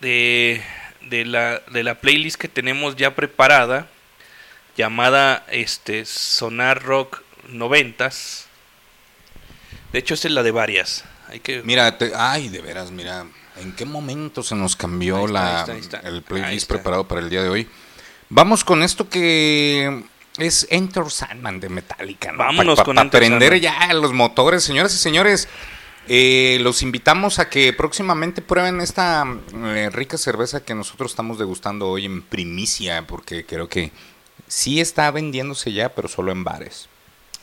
de, 0.00 0.62
de, 1.02 1.24
la, 1.24 1.60
de 1.70 1.82
la 1.82 1.96
playlist 1.96 2.38
que 2.40 2.48
tenemos 2.48 2.96
ya 2.96 3.14
preparada, 3.14 3.88
llamada 4.76 5.44
este, 5.50 6.04
Sonar 6.04 6.82
Rock 6.82 7.22
noventas. 7.48 8.46
De 9.92 9.98
hecho, 10.00 10.14
esta 10.14 10.28
es 10.28 10.34
la 10.34 10.42
de 10.42 10.50
varias. 10.50 11.04
Hay 11.28 11.40
que... 11.40 11.62
Mira, 11.62 11.96
te- 11.98 12.12
ay, 12.16 12.48
de 12.48 12.60
veras, 12.60 12.90
mira. 12.90 13.26
¿En 13.60 13.72
qué 13.76 13.84
momento 13.84 14.42
se 14.42 14.56
nos 14.56 14.74
cambió 14.74 15.26
está, 15.26 15.32
la, 15.32 15.54
ahí 15.54 15.60
está, 15.60 15.72
ahí 15.72 15.78
está. 15.80 16.00
el 16.00 16.22
playlist 16.22 16.68
preparado 16.68 17.06
para 17.06 17.20
el 17.20 17.30
día 17.30 17.42
de 17.42 17.48
hoy? 17.48 17.68
Vamos 18.28 18.64
con 18.64 18.82
esto 18.82 19.08
que 19.08 20.02
es 20.38 20.66
Enter 20.70 21.08
Sandman 21.08 21.60
de 21.60 21.68
Metallica. 21.68 22.32
¿no? 22.32 22.38
Vámonos 22.38 22.78
Pa- 22.78 22.84
con 22.84 22.96
pa- 22.96 23.02
Enter 23.02 23.20
prender 23.20 23.60
ya 23.60 23.92
los 23.92 24.12
motores, 24.12 24.64
señoras 24.64 24.92
y 24.94 24.98
señores. 24.98 25.48
eh, 26.08 26.58
los 26.62 26.82
invitamos 26.82 27.38
a 27.38 27.48
que 27.48 27.72
próximamente 27.72 28.42
prueben 28.42 28.80
esta 28.80 29.24
eh, 29.54 29.88
rica 29.92 30.18
cerveza 30.18 30.64
que 30.64 30.74
nosotros 30.74 31.12
estamos 31.12 31.38
degustando 31.38 31.88
hoy 31.88 32.06
en 32.06 32.22
primicia, 32.22 33.06
porque 33.06 33.46
creo 33.46 33.68
que 33.68 33.92
sí 34.48 34.80
está 34.80 35.10
vendiéndose 35.10 35.72
ya, 35.72 35.88
pero 35.90 36.08
solo 36.08 36.32
en 36.32 36.44
bares. 36.44 36.88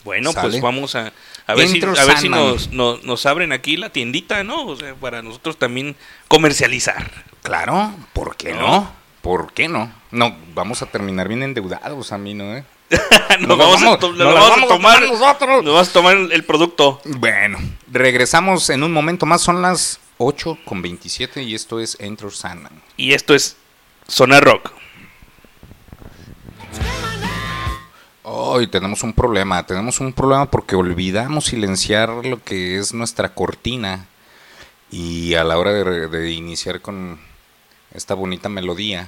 Bueno, 0.04 0.32
Sale. 0.32 0.50
pues 0.50 0.62
vamos 0.62 0.96
a, 0.96 1.14
a 1.46 1.54
ver, 1.54 1.68
si, 1.68 1.82
a 1.84 2.06
ver 2.06 2.18
si 2.18 2.28
nos, 2.28 2.72
nos, 2.72 3.04
nos 3.04 3.26
abren 3.28 3.52
aquí 3.52 3.78
la 3.78 3.92
tiendita, 3.92 4.44
¿no? 4.44 4.66
O 4.66 4.76
sea, 4.76 4.96
para 4.96 5.22
nosotros 5.22 5.58
también 5.58 5.96
comercializar. 6.28 7.12
Claro, 7.44 7.94
¿por 8.14 8.36
qué 8.36 8.54
¿No? 8.54 8.60
no? 8.68 8.92
¿Por 9.22 9.54
qué 9.54 9.68
no? 9.68 9.94
No, 10.10 10.36
vamos 10.56 10.82
a 10.82 10.88
terminar 10.88 11.28
bien 11.28 11.44
endeudados 11.44 12.12
a 12.12 12.18
mí, 12.18 12.34
¿no? 12.34 12.56
eh? 12.58 12.64
nos 13.40 13.48
Nos 13.48 13.58
vamos, 13.60 13.82
vamos- 13.82 14.04
a, 14.04 14.08
nos 14.08 14.18
vamos 14.18 14.50
vamos 14.50 14.68
tomar, 14.70 15.00
tomar 15.00 15.02
nosotros. 15.02 15.64
nos 15.64 15.74
vamos 15.74 15.90
a 15.90 15.94
tomar 15.94 16.16
el, 16.18 16.32
el 16.32 16.44
producto. 16.44 17.00
Bueno, 17.06 17.60
regresamos 17.92 18.70
en 18.72 18.82
un 18.84 18.92
momento 18.92 19.26
más. 19.28 19.42
Son 19.42 19.62
las 19.62 20.00
8 20.18 20.58
con 20.66 20.82
27 20.82 21.44
y 21.44 21.54
esto 21.54 21.80
es 21.80 21.96
Enter 22.00 22.32
Sandman. 22.32 22.82
Y 22.98 23.14
esto 23.14 23.36
es 23.36 23.56
Sonar 24.08 24.44
Rock. 24.44 24.72
Hoy 28.24 28.68
tenemos 28.68 29.02
un 29.04 29.14
problema. 29.14 29.66
Tenemos 29.66 30.00
un 30.00 30.14
problema 30.14 30.50
porque 30.50 30.76
olvidamos 30.76 31.46
silenciar 31.46 32.10
lo 32.10 32.44
que 32.44 32.78
es 32.78 32.94
nuestra 32.94 33.34
cortina. 33.34 34.06
Y 34.92 35.34
a 35.36 35.44
la 35.44 35.58
hora 35.58 35.72
de, 35.72 36.32
iniciar 36.32 36.82
con 36.82 37.20
esta 37.94 38.14
bonita 38.14 38.50
melodía, 38.50 39.08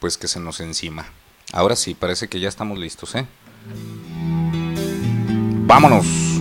pues 0.00 0.16
que 0.18 0.28
se 0.28 0.40
nos 0.40 0.60
encima. 0.60 1.06
Ahora 1.52 1.76
sí, 1.76 1.94
parece 1.94 2.28
que 2.28 2.40
ya 2.40 2.48
estamos 2.48 2.78
listos, 2.78 3.14
¿eh? 3.14 3.26
Vámonos. 5.66 6.33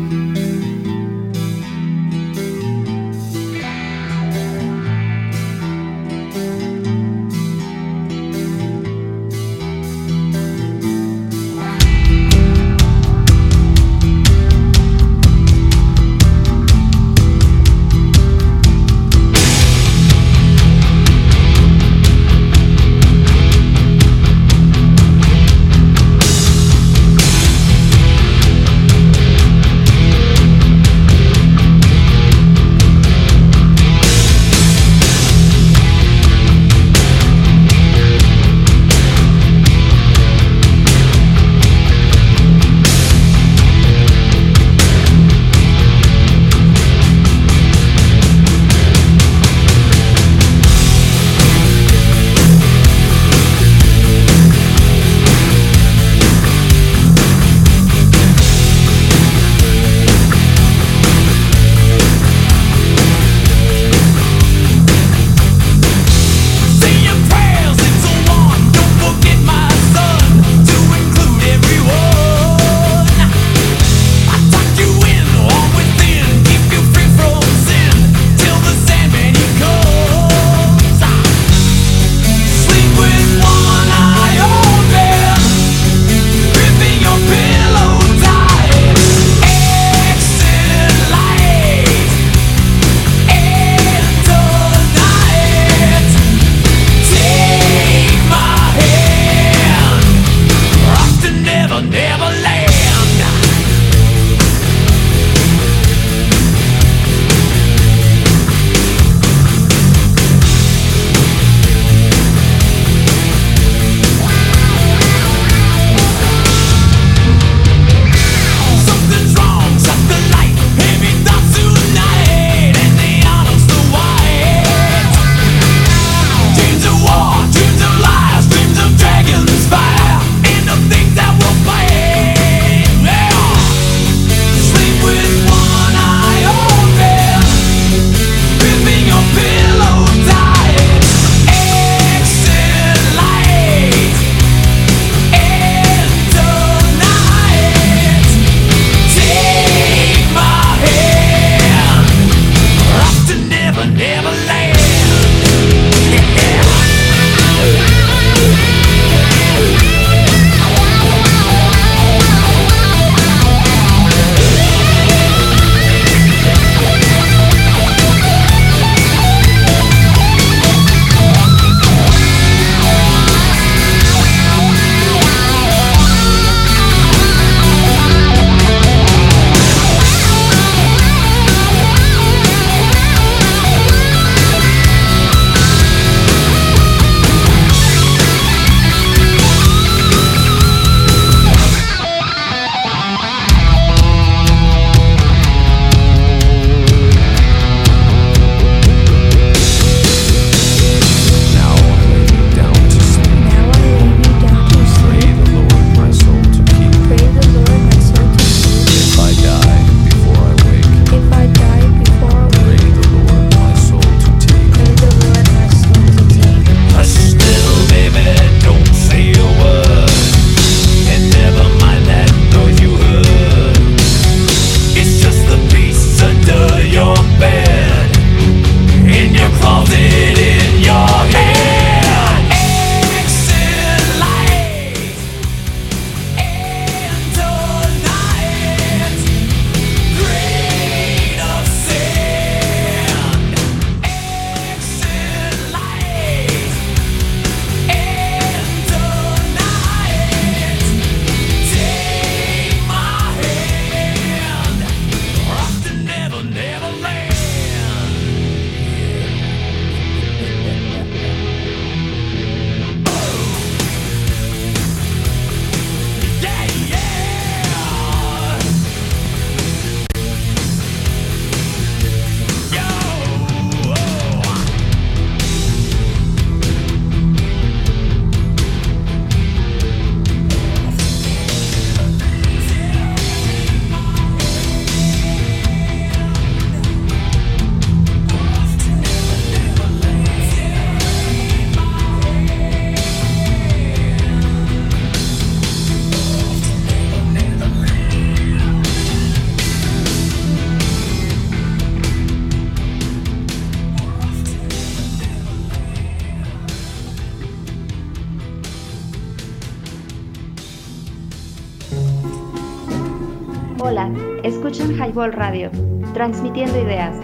Highball 315.13 315.33
Radio, 315.33 315.69
transmitiendo 316.15 316.81
ideas. 316.81 317.15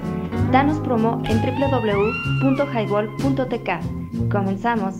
Danos 0.52 0.78
promo 0.82 1.24
en 1.26 1.42
www.highball.tk. 1.42 4.30
Comenzamos. 4.32 4.94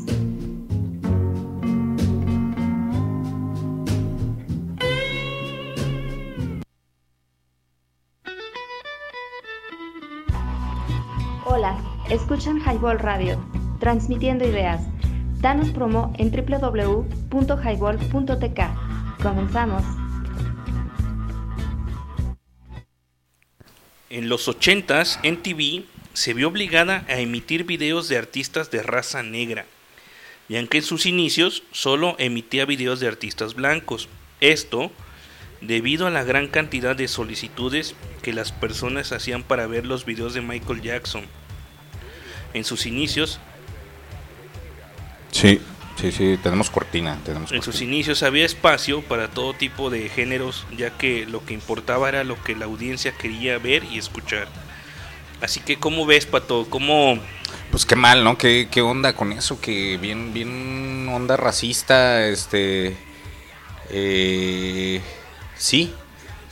Hola, 11.46 11.78
escuchan 12.10 12.60
Highball 12.60 12.98
Radio, 12.98 13.38
transmitiendo 13.80 14.48
ideas. 14.48 14.82
Danos 15.42 15.70
promo 15.70 16.12
en 16.18 16.32
www.highball.tk. 16.32 18.62
Comenzamos. 19.22 19.99
En 24.20 24.28
los 24.28 24.50
80s, 24.50 25.18
NTV 25.24 25.86
se 26.12 26.34
vio 26.34 26.50
obligada 26.50 27.06
a 27.08 27.20
emitir 27.20 27.64
videos 27.64 28.10
de 28.10 28.18
artistas 28.18 28.70
de 28.70 28.84
raza 28.84 29.24
negra, 29.24 29.66
y 30.50 30.58
aunque 30.58 30.80
en 30.80 30.84
sus 30.84 31.06
inicios 31.06 31.64
solo 31.72 32.18
emitía 32.20 32.66
videos 32.66 33.00
de 33.00 33.08
artistas 33.08 33.54
blancos. 33.54 34.10
Esto 34.42 34.92
debido 35.62 36.06
a 36.06 36.10
la 36.10 36.26
gran 36.26 36.50
cantidad 36.50 36.98
de 36.98 37.08
solicitudes 37.08 37.96
que 38.22 38.34
las 38.34 38.52
personas 38.52 39.14
hacían 39.14 39.42
para 39.42 39.68
ver 39.68 39.86
los 39.86 40.04
videos 40.04 40.34
de 40.34 40.42
Michael 40.42 40.82
Jackson. 40.82 41.24
En 42.54 42.66
sus 42.66 42.86
inicios, 42.86 43.40
Sí, 45.32 45.62
sí, 46.00 46.12
sí, 46.12 46.38
tenemos 46.42 46.70
cortina, 46.70 47.18
tenemos 47.26 47.52
en 47.52 47.62
sus 47.62 47.82
inicios 47.82 48.24
había 48.24 48.46
espacio 48.46 49.02
para 49.02 49.30
todo 49.30 49.54
tipo 49.54 49.90
de 49.90 50.10
géneros, 50.10 50.66
ya 50.78 50.92
que 50.92 51.26
lo 51.26 51.46
que 51.46 51.54
importaba 51.54 52.10
era 52.10 52.24
lo 52.24 52.42
que 52.44 52.56
la 52.56 52.66
audiencia 52.66 53.12
quería 53.12 53.58
ver 53.58 53.84
y 53.84 53.98
escuchar. 53.98 54.48
Así 55.42 55.60
que, 55.62 55.78
¿cómo 55.78 56.06
ves, 56.06 56.26
Pato? 56.26 56.68
¿Cómo, 56.70 57.20
Pues 57.72 57.86
qué 57.86 57.96
mal, 57.96 58.24
¿no? 58.24 58.38
¿Qué, 58.38 58.68
qué 58.70 58.82
onda 58.82 59.14
con 59.14 59.32
eso? 59.32 59.62
Que 59.62 59.98
bien, 59.98 60.34
bien 60.34 61.08
onda 61.10 61.38
racista, 61.38 62.26
este... 62.28 62.98
eh, 63.90 65.02
sí, 65.56 65.94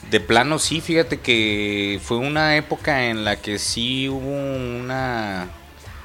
de 0.09 0.19
plano 0.19 0.57
sí, 0.59 0.79
fíjate 0.81 1.19
que 1.19 1.99
fue 2.03 2.17
una 2.17 2.55
época 2.55 3.05
en 3.09 3.25
la 3.25 3.35
que 3.37 3.59
sí 3.59 4.07
hubo 4.09 4.31
una... 4.31 5.49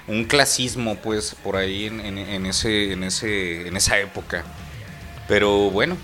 Un 0.09 0.25
clasismo, 0.25 0.97
pues, 0.97 1.37
por 1.43 1.57
ahí 1.57 1.87
en, 1.87 2.01
en- 2.01 2.19
en 2.19 2.47
ese, 2.47 2.93
en, 2.93 3.05
ese, 3.05 3.69
en 3.69 3.77
esa 3.77 3.99
época. 4.01 4.45
Pero 5.29 5.71
bueno. 5.71 5.97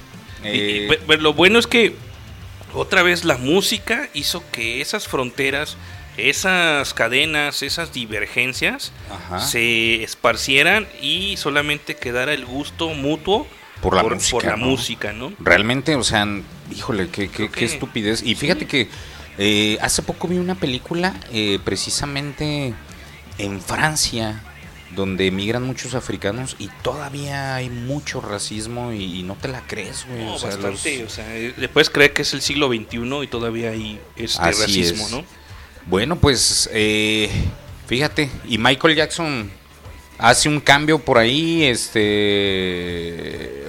Y- 0.44 0.48
y, 0.48 0.50
eh, 0.50 0.86
pe- 0.88 1.00
pero 1.06 1.22
lo 1.22 1.34
bueno 1.34 1.58
es 1.58 1.66
que 1.66 1.94
otra 2.74 3.02
vez 3.02 3.24
la 3.24 3.36
música 3.38 4.08
hizo 4.14 4.42
que 4.52 4.80
esas 4.80 5.08
fronteras, 5.08 5.76
esas 6.16 6.94
cadenas, 6.94 7.62
esas 7.62 7.92
divergencias 7.92 8.92
Ajá. 9.10 9.40
se 9.40 10.02
esparcieran 10.02 10.86
y 11.02 11.36
solamente 11.36 11.96
quedara 11.96 12.32
el 12.34 12.44
gusto 12.44 12.90
mutuo 12.90 13.46
Por 13.82 13.94
la 13.96 14.02
música, 14.04 14.30
por 14.32 14.44
la 14.44 14.56
¿no? 14.56 14.66
música, 14.66 15.12
¿no? 15.12 15.32
Realmente, 15.40 15.94
o 15.96 16.04
sea, 16.04 16.26
híjole, 16.74 17.08
qué, 17.08 17.28
qué, 17.30 17.64
estupidez. 17.64 18.22
Y 18.22 18.34
fíjate 18.36 18.66
que 18.66 18.88
eh, 19.38 19.78
hace 19.80 20.02
poco 20.02 20.26
vi 20.28 20.38
una 20.38 20.54
película 20.56 21.14
eh, 21.32 21.58
precisamente 21.64 22.74
en 23.38 23.60
Francia, 23.60 24.42
donde 24.94 25.26
emigran 25.26 25.64
muchos 25.64 25.94
africanos 25.94 26.56
y 26.58 26.68
todavía 26.82 27.54
hay 27.54 27.70
mucho 27.70 28.20
racismo 28.20 28.92
y, 28.92 29.20
y 29.20 29.22
no 29.22 29.34
te 29.36 29.48
la 29.48 29.62
crees, 29.66 30.06
güey. 30.08 30.24
No, 30.24 30.34
o 30.34 30.38
sea, 30.38 30.50
bastante, 30.50 31.02
los- 31.02 31.12
o 31.12 31.14
sea, 31.14 31.24
puedes 31.72 31.90
creer 31.90 32.12
que 32.12 32.22
es 32.22 32.32
el 32.34 32.42
siglo 32.42 32.68
XXI 32.68 33.22
y 33.22 33.26
todavía 33.28 33.70
hay 33.70 34.00
este 34.16 34.42
Así 34.42 34.60
racismo, 34.62 35.04
es. 35.06 35.12
¿no? 35.12 35.24
Bueno, 35.86 36.16
pues 36.16 36.68
eh, 36.72 37.30
fíjate, 37.86 38.30
y 38.48 38.58
Michael 38.58 38.96
Jackson 38.96 39.50
hace 40.18 40.48
un 40.48 40.60
cambio 40.60 40.98
por 40.98 41.18
ahí, 41.18 41.64
este... 41.64 43.64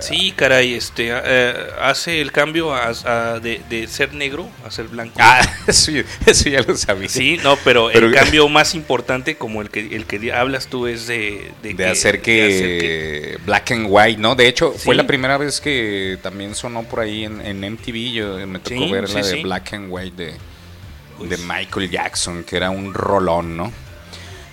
Sí, 0.00 0.32
caray, 0.36 0.74
este 0.74 1.08
eh, 1.10 1.54
hace 1.80 2.20
el 2.20 2.32
cambio 2.32 2.74
a- 2.74 2.92
a- 3.04 3.40
de, 3.40 3.60
de 3.68 3.86
ser 3.88 4.14
negro 4.14 4.48
a 4.66 4.70
ser 4.70 4.88
blanco. 4.88 5.14
Ah, 5.20 5.40
eso, 5.66 5.90
ya- 5.90 6.04
eso 6.26 6.48
ya 6.48 6.62
lo 6.62 6.76
sabía. 6.76 7.08
Sí, 7.08 7.38
no, 7.42 7.56
pero, 7.64 7.90
Pero- 7.92 8.06
el 8.08 8.14
cambio 8.14 8.48
más 8.48 8.74
importante, 8.74 9.36
como 9.36 9.62
el 9.62 9.70
que 9.70 9.80
el 9.96 10.06
que 10.06 10.32
hablas 10.32 10.66
tú, 10.68 10.86
es 10.86 11.06
de, 11.06 11.52
de 11.62 11.86
hacer 11.88 12.20
que, 12.22 12.32
de 12.42 12.54
hacer 12.54 12.78
que- 12.80 13.38
Black 13.46 13.70
and 13.72 13.86
White, 13.88 14.20
¿no? 14.20 14.34
De 14.34 14.48
hecho, 14.48 14.72
fue 14.72 14.94
la 14.94 15.06
primera 15.06 15.38
vez 15.38 15.60
que 15.60 16.18
también 16.22 16.54
sonó 16.54 16.82
por 16.84 17.00
ahí 17.00 17.24
en, 17.24 17.40
en 17.40 17.60
MTV. 17.72 18.12
Yo 18.12 18.46
me 18.46 18.58
tocó 18.58 18.84
Sí, 18.86 18.92
ver 18.92 19.08
la 19.10 19.22
sí, 19.22 19.36
de. 19.36 19.42
Black 19.42 19.72
and 19.74 19.86
White 19.90 20.16
de, 20.16 21.26
de 21.28 21.36
Michael 21.38 21.90
Jackson, 21.90 22.44
que 22.44 22.56
era 22.56 22.70
un 22.70 22.92
rolón, 22.94 23.56
¿no? 23.56 23.72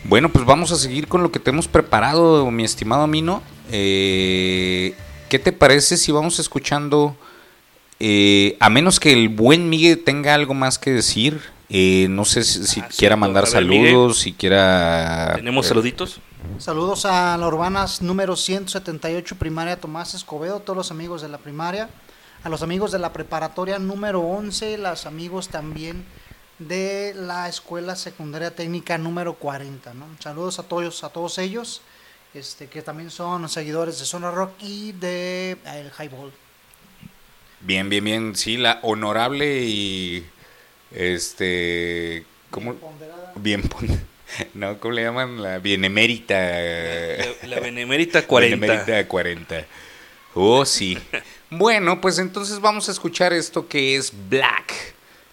Bueno, 0.03 0.29
pues 0.29 0.45
vamos 0.45 0.71
a 0.71 0.77
seguir 0.77 1.07
con 1.07 1.21
lo 1.21 1.31
que 1.31 1.39
te 1.39 1.51
hemos 1.51 1.67
preparado, 1.67 2.49
mi 2.51 2.63
estimado 2.63 3.05
Mino. 3.07 3.43
Eh, 3.71 4.95
¿Qué 5.31 5.39
te 5.39 5.53
parece 5.53 5.95
si 5.95 6.11
vamos 6.11 6.39
escuchando, 6.39 7.15
eh, 8.01 8.57
a 8.59 8.69
menos 8.69 8.99
que 8.99 9.13
el 9.13 9.29
buen 9.29 9.69
Miguel 9.69 10.03
tenga 10.03 10.33
algo 10.33 10.53
más 10.53 10.77
que 10.77 10.91
decir? 10.91 11.39
eh, 11.69 12.07
no 12.09 12.25
sé 12.25 12.43
si, 12.43 12.65
si 12.65 12.81
Ah, 12.81 12.89
quiera 12.97 13.15
mandar 13.15 13.45
ver, 13.49 13.63
Miguel. 13.63 13.91
saludos, 13.93 14.19
si 14.19 14.33
quiera... 14.33 15.31
tenemos 15.37 15.65
eh, 15.65 15.69
saluditos. 15.69 16.19
Saludos 16.57 17.05
a 17.05 17.37
la 17.37 17.47
Urbanas 17.47 18.01
número 18.01 18.35
178, 18.35 19.37
primaria 19.37 19.79
Tomás 19.79 20.13
Escobedo, 20.13 20.59
todos 20.59 20.75
los 20.75 20.91
amigos 20.91 21.21
de 21.21 21.29
la 21.29 21.37
primaria, 21.37 21.89
a 22.43 22.49
los 22.49 22.61
amigos 22.61 22.91
de 22.91 22.99
la 22.99 23.13
preparatoria 23.13 23.79
número 23.79 24.19
11, 24.19 24.79
los 24.79 25.05
amigos 25.05 25.47
también 25.47 26.03
de 26.59 27.13
la 27.15 27.47
escuela 27.47 27.95
secundaria 27.95 28.53
técnica 28.53 28.97
número 28.97 29.35
40. 29.35 29.93
¿no? 29.93 30.07
Saludos 30.19 30.59
a 30.59 30.63
todos, 30.63 31.05
a 31.05 31.09
todos 31.09 31.37
ellos, 31.37 31.81
este, 32.33 32.67
que 32.67 32.81
también 32.81 33.09
son 33.11 33.47
seguidores 33.49 33.99
de 33.99 34.05
Zona 34.05 34.31
Rock 34.31 34.51
y 34.61 34.91
de 34.93 35.51
eh, 35.51 35.57
el 35.65 35.91
Highball. 35.97 36.31
Bien, 37.61 37.89
bien, 37.89 38.03
bien. 38.03 38.35
Sí, 38.35 38.57
la 38.57 38.79
honorable 38.83 39.59
y. 39.63 40.25
Este. 40.91 42.25
¿Cómo? 42.49 42.75
Bien 43.35 43.61
pon- 43.63 43.87
No, 44.53 44.79
¿cómo 44.79 44.93
le 44.93 45.03
llaman? 45.03 45.41
La 45.41 45.59
bienemérita. 45.59 46.33
La, 46.35 47.47
la 47.47 47.59
Benemérita 47.59 48.21
40. 48.27 48.55
Benemérita 48.65 49.07
40. 49.07 49.65
Oh, 50.35 50.65
sí. 50.65 50.97
Bueno, 51.53 51.99
pues 51.99 52.17
entonces 52.17 52.61
vamos 52.61 52.87
a 52.87 52.93
escuchar 52.93 53.33
esto 53.33 53.67
que 53.67 53.97
es 53.97 54.13
Black 54.29 54.90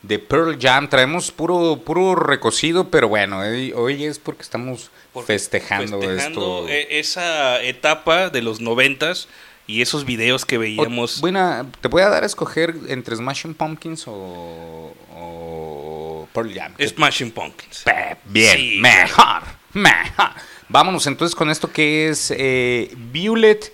de 0.08 0.18
Pearl 0.18 0.58
Jam. 0.60 0.88
Traemos 0.88 1.30
puro, 1.30 1.80
puro 1.84 2.14
recocido, 2.16 2.88
pero 2.90 3.08
bueno, 3.08 3.38
hoy, 3.40 3.72
hoy 3.76 4.04
es 4.04 4.18
porque 4.18 4.42
estamos 4.42 4.90
Porque 5.12 5.26
festejando, 5.28 6.00
festejando, 6.00 6.66
esto. 6.66 6.68
eh, 6.68 6.98
esa 6.98 7.62
etapa 7.62 8.30
de 8.30 8.42
los 8.42 8.60
noventas 8.60 9.28
y 9.66 9.82
esos 9.82 10.04
videos 10.06 10.44
que 10.46 10.56
veíamos. 10.58 11.18
O- 11.18 11.20
bueno, 11.20 11.70
te 11.80 11.88
voy 11.88 12.02
a 12.02 12.08
dar 12.08 12.22
a 12.22 12.26
escoger 12.26 12.74
entre 12.88 13.14
Smashing 13.16 13.52
Pumpkins 13.54 14.04
o, 14.08 14.94
o 15.14 16.28
Pearl 16.32 16.52
Jam. 16.54 16.74
Smashing 16.84 17.30
Pumpkins. 17.30 17.84
Bien, 18.24 18.56
Sí. 18.56 18.78
mejor, 18.80 19.42
mejor. 19.74 20.30
Vámonos 20.70 21.06
entonces 21.06 21.34
con 21.34 21.50
esto 21.50 21.70
que 21.70 22.08
es 22.08 22.32
eh, 22.36 22.90
Violet 22.96 23.72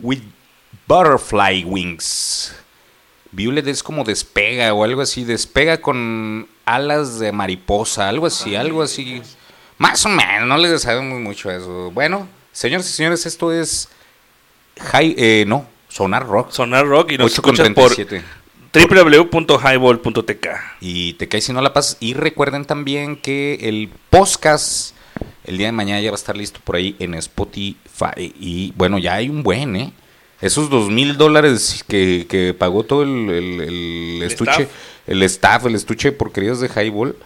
with 0.00 0.20
Butterfly 0.86 1.64
Wings. 1.64 2.54
Violet 3.32 3.66
es 3.66 3.82
como 3.82 4.04
despega 4.04 4.72
o 4.74 4.84
algo 4.84 5.00
así, 5.00 5.24
despega 5.24 5.80
con 5.80 6.46
alas 6.64 7.18
de 7.18 7.32
mariposa, 7.32 8.08
algo 8.08 8.26
así, 8.26 8.54
algo 8.54 8.82
así. 8.82 9.22
Más 9.78 10.04
o 10.06 10.08
menos, 10.08 10.46
no 10.46 10.56
le 10.58 10.78
sabemos 10.78 11.18
mucho 11.20 11.48
a 11.48 11.56
eso. 11.56 11.90
Bueno, 11.90 12.28
señores 12.52 12.88
y 12.88 12.92
señores, 12.92 13.26
esto 13.26 13.50
es 13.52 13.88
High, 14.80 15.14
eh, 15.18 15.44
no, 15.46 15.66
Sonar 15.88 16.26
Rock. 16.26 16.50
Sonar 16.50 16.86
Rock 16.86 17.12
y 17.12 17.18
nos 17.18 17.32
8 17.32 17.42
con 17.42 17.54
escuchas 17.54 17.74
por 17.74 17.94
37. 17.94 18.24
www.highball.tk. 18.72 20.46
Y 20.80 21.14
te 21.14 21.28
caes 21.28 21.44
si 21.44 21.52
no 21.52 21.60
la 21.60 21.72
pasas. 21.72 21.96
Y 22.00 22.14
recuerden 22.14 22.64
también 22.64 23.16
que 23.16 23.58
el 23.62 23.90
podcast 24.10 24.94
el 25.44 25.58
día 25.58 25.66
de 25.66 25.72
mañana 25.72 26.00
ya 26.00 26.10
va 26.10 26.14
a 26.14 26.18
estar 26.18 26.36
listo 26.36 26.60
por 26.62 26.76
ahí 26.76 26.96
en 26.98 27.14
Spotify. 27.14 28.32
Y 28.38 28.72
bueno, 28.76 28.98
ya 28.98 29.14
hay 29.14 29.28
un 29.28 29.42
buen, 29.42 29.76
¿eh? 29.76 29.92
Esos 30.42 30.68
dos 30.68 30.90
mil 30.90 31.16
dólares 31.16 31.84
que, 31.88 32.26
que 32.28 32.52
pagó 32.52 32.84
todo 32.84 33.02
el, 33.04 33.30
el- 33.30 33.60
el 33.60 34.22
estuche, 34.24 34.50
staff. 34.64 34.68
el 35.06 35.22
staff, 35.22 35.66
el 35.66 35.74
estuche 35.74 36.10
de 36.10 36.16
porquerías 36.16 36.60
de 36.60 36.68
Highball. 36.68 37.16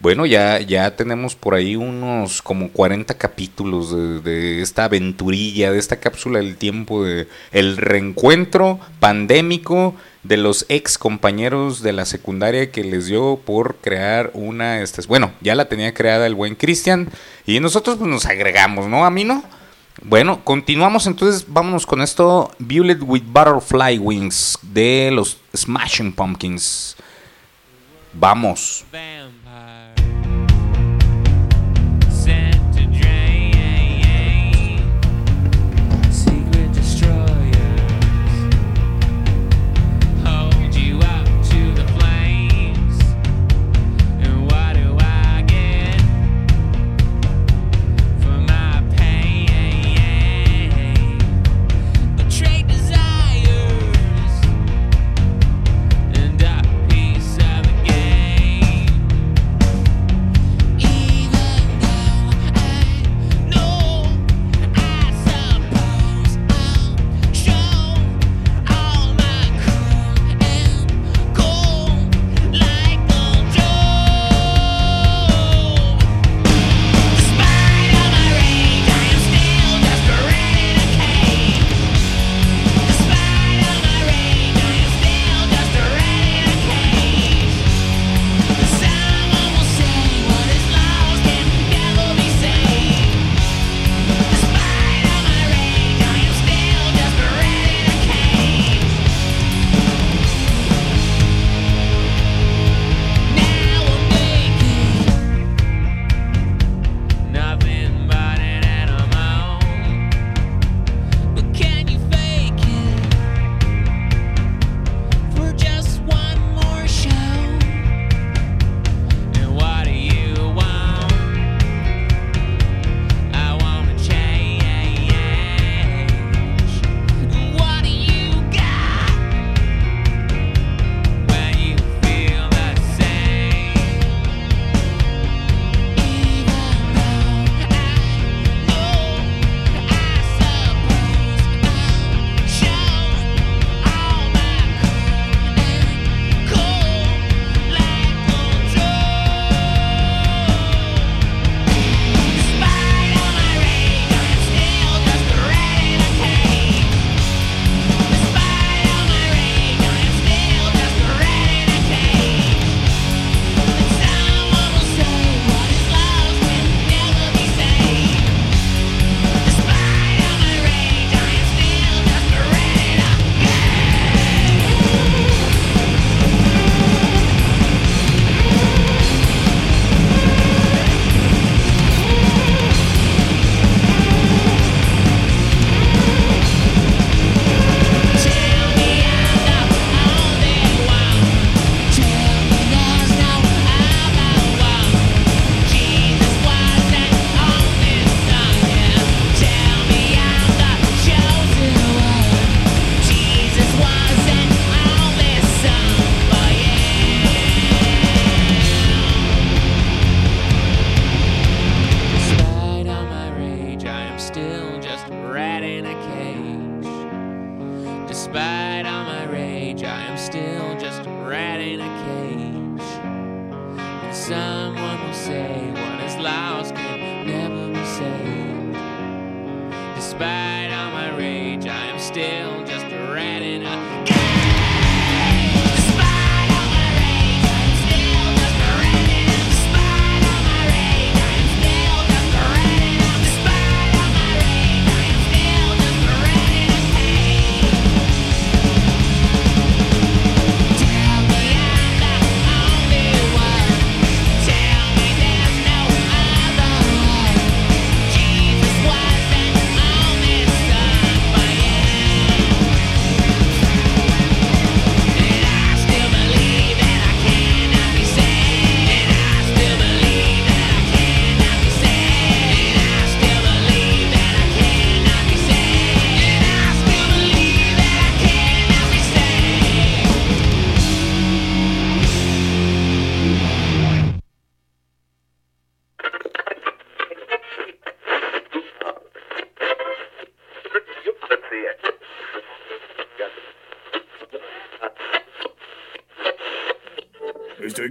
Bueno, 0.00 0.26
ya, 0.26 0.60
ya 0.60 0.96
tenemos 0.96 1.36
por 1.36 1.54
ahí 1.54 1.76
unos 1.76 2.42
como 2.42 2.68
40 2.70 3.16
capítulos 3.16 3.94
de, 3.96 4.20
de 4.20 4.60
esta 4.60 4.84
aventurilla, 4.84 5.70
de 5.72 5.78
esta 5.78 6.00
cápsula 6.00 6.40
del 6.40 6.56
tiempo, 6.56 7.04
de 7.04 7.28
el 7.52 7.76
reencuentro 7.76 8.80
pandémico 8.98 9.94
de 10.24 10.36
los 10.36 10.66
ex 10.68 10.98
compañeros 10.98 11.80
de 11.82 11.92
la 11.92 12.04
secundaria 12.06 12.70
que 12.72 12.82
les 12.82 13.06
dio 13.06 13.40
por 13.46 13.76
crear 13.76 14.30
una, 14.34 14.82
este, 14.82 15.00
bueno, 15.06 15.32
ya 15.40 15.54
la 15.54 15.68
tenía 15.68 15.94
creada 15.94 16.26
el 16.26 16.34
buen 16.34 16.54
Cristian 16.56 17.08
y 17.46 17.60
nosotros 17.60 17.96
pues 17.98 18.10
nos 18.10 18.26
agregamos, 18.26 18.88
¿no? 18.88 19.04
A 19.06 19.10
mí 19.10 19.22
no. 19.24 19.44
Bueno, 20.02 20.44
continuamos 20.44 21.06
entonces, 21.06 21.46
vámonos 21.48 21.86
con 21.86 22.02
esto, 22.02 22.50
Violet 22.58 23.00
with 23.00 23.22
Butterfly 23.22 23.98
Wings 23.98 24.58
de 24.62 25.10
los 25.12 25.38
Smashing 25.54 26.12
Pumpkins. 26.12 26.96
Vamos. 28.12 28.84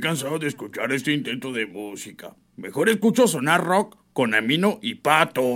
cansado 0.03 0.37
de 0.37 0.49
escuchar 0.49 0.91
este 0.91 1.13
intento 1.13 1.53
de 1.53 1.65
música. 1.65 2.35
Mejor 2.57 2.89
escucho 2.89 3.25
sonar 3.25 3.63
rock 3.63 3.95
con 4.11 4.35
Amino 4.35 4.77
y 4.81 4.95
Pato. 4.95 5.55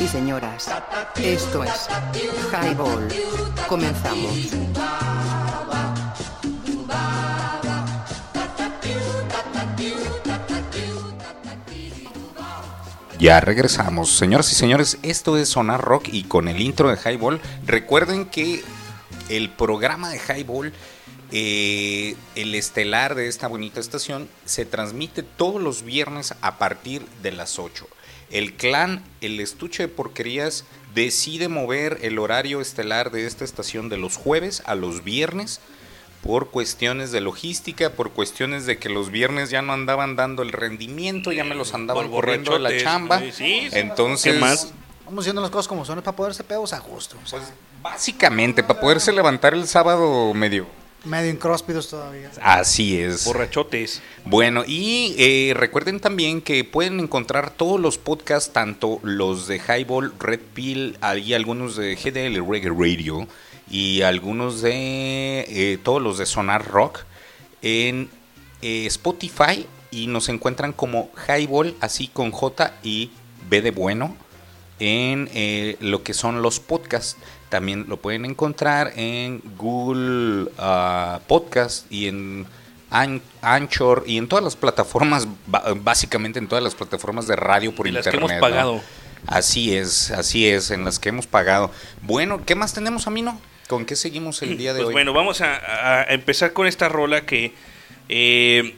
y 0.00 0.08
señoras, 0.08 0.70
esto 1.16 1.62
es 1.62 1.88
Highball. 2.50 3.08
Comenzamos. 3.68 4.50
Ya 13.18 13.40
regresamos. 13.40 14.10
Señoras 14.10 14.50
y 14.52 14.54
señores, 14.54 14.98
esto 15.02 15.36
es 15.36 15.50
Sonar 15.50 15.80
Rock 15.80 16.08
y 16.12 16.24
con 16.24 16.48
el 16.48 16.60
intro 16.60 16.90
de 16.90 16.96
Highball, 16.96 17.40
recuerden 17.64 18.26
que 18.26 18.62
el 19.28 19.50
programa 19.50 20.10
de 20.10 20.18
Highball, 20.18 20.72
eh, 21.30 22.16
el 22.34 22.54
estelar 22.54 23.14
de 23.14 23.28
esta 23.28 23.48
bonita 23.48 23.80
estación, 23.80 24.28
se 24.44 24.64
transmite 24.64 25.22
todos 25.22 25.62
los 25.62 25.82
viernes 25.82 26.34
a 26.40 26.58
partir 26.58 27.06
de 27.22 27.32
las 27.32 27.58
8. 27.58 27.86
El 28.34 28.54
clan, 28.54 29.00
el 29.20 29.38
estuche 29.38 29.84
de 29.84 29.88
porquerías, 29.88 30.64
decide 30.92 31.46
mover 31.46 32.00
el 32.02 32.18
horario 32.18 32.60
estelar 32.60 33.12
de 33.12 33.26
esta 33.26 33.44
estación 33.44 33.88
de 33.88 33.96
los 33.96 34.16
jueves 34.16 34.60
a 34.66 34.74
los 34.74 35.04
viernes 35.04 35.60
por 36.20 36.50
cuestiones 36.50 37.12
de 37.12 37.20
logística, 37.20 37.90
por 37.90 38.10
cuestiones 38.10 38.66
de 38.66 38.76
que 38.78 38.88
los 38.88 39.10
viernes 39.10 39.50
ya 39.50 39.62
no 39.62 39.72
andaban 39.72 40.16
dando 40.16 40.42
el 40.42 40.50
rendimiento, 40.50 41.30
ya 41.30 41.44
me 41.44 41.54
los 41.54 41.74
andaban 41.74 42.10
Por 42.10 42.12
corriendo 42.12 42.54
de 42.54 42.58
la 42.58 42.76
chamba. 42.76 43.20
sí, 43.20 43.30
sí. 43.30 43.68
Entonces, 43.70 44.32
¿Qué 44.32 44.40
más? 44.40 44.72
Vamos 45.04 45.22
haciendo 45.22 45.40
las 45.40 45.50
cosas 45.52 45.68
como 45.68 45.84
son, 45.84 45.98
es 45.98 46.04
para 46.04 46.16
poderse 46.16 46.42
pedos 46.42 46.72
a 46.72 46.80
gusto. 46.80 47.16
o 47.22 47.26
sea, 47.28 47.38
básicamente, 47.82 48.64
para 48.64 48.80
poderse 48.80 49.12
levantar 49.12 49.54
el 49.54 49.68
sábado 49.68 50.34
medio. 50.34 50.66
Medio 51.04 51.30
incróspidos 51.30 51.88
todavía. 51.88 52.30
Así 52.40 52.98
es. 52.98 53.24
Borrachotes. 53.24 54.02
Bueno, 54.24 54.64
y 54.66 55.14
eh, 55.18 55.54
recuerden 55.54 56.00
también 56.00 56.40
que 56.40 56.64
pueden 56.64 57.00
encontrar 57.00 57.50
todos 57.50 57.80
los 57.80 57.98
podcasts, 57.98 58.52
tanto 58.52 59.00
los 59.02 59.46
de 59.46 59.58
Highball, 59.58 60.12
Red 60.18 60.40
Pill, 60.54 60.96
hay 61.00 61.34
algunos 61.34 61.76
de 61.76 61.94
GDL 61.94 62.46
Reggae 62.48 62.70
Radio 62.70 63.26
y 63.70 64.02
algunos 64.02 64.62
de 64.62 65.44
eh, 65.48 65.78
todos 65.82 66.02
los 66.02 66.18
de 66.18 66.26
Sonar 66.26 66.66
Rock 66.66 67.00
en 67.62 68.08
eh, 68.62 68.86
Spotify 68.86 69.66
y 69.90 70.06
nos 70.06 70.28
encuentran 70.28 70.72
como 70.72 71.10
Highball, 71.28 71.74
así 71.80 72.08
con 72.08 72.30
J 72.30 72.74
y 72.82 73.10
B 73.48 73.62
de 73.62 73.70
bueno, 73.70 74.16
en 74.80 75.30
eh, 75.34 75.76
lo 75.80 76.02
que 76.02 76.14
son 76.14 76.42
los 76.42 76.60
podcasts. 76.60 77.16
También 77.54 77.84
lo 77.88 77.98
pueden 77.98 78.24
encontrar 78.24 78.92
en 78.96 79.40
Google 79.56 80.50
ah, 80.58 81.20
Podcast 81.28 81.86
y 81.88 82.08
en 82.08 82.46
An- 82.90 83.22
Anchor 83.42 84.02
y 84.08 84.18
en 84.18 84.26
todas 84.26 84.42
las 84.42 84.56
plataformas, 84.56 85.28
básicamente 85.76 86.40
en 86.40 86.48
todas 86.48 86.64
las 86.64 86.74
plataformas 86.74 87.28
de 87.28 87.36
radio 87.36 87.72
por 87.72 87.86
En 87.86 87.94
las 87.94 88.02
que 88.08 88.16
internet. 88.16 88.38
hemos 88.38 88.40
¿no? 88.42 88.54
pagado. 88.56 88.80
Así 89.28 89.72
es, 89.76 90.10
así 90.10 90.48
es, 90.48 90.72
en 90.72 90.84
las 90.84 90.98
que 90.98 91.10
hemos 91.10 91.28
pagado. 91.28 91.70
Bueno, 92.02 92.44
¿qué 92.44 92.56
más 92.56 92.74
tenemos, 92.74 93.06
Amino? 93.06 93.40
¿Con 93.68 93.84
qué 93.86 93.94
seguimos 93.94 94.42
el 94.42 94.58
día 94.58 94.72
de 94.74 94.80
Pues 94.80 94.88
hoy? 94.88 94.92
bueno, 94.94 95.12
vamos 95.12 95.40
a, 95.40 95.54
a- 95.54 96.00
a 96.00 96.12
empezar 96.12 96.54
con 96.54 96.66
esta 96.66 96.88
rola 96.88 97.24
que 97.24 97.54
eh, 98.08 98.74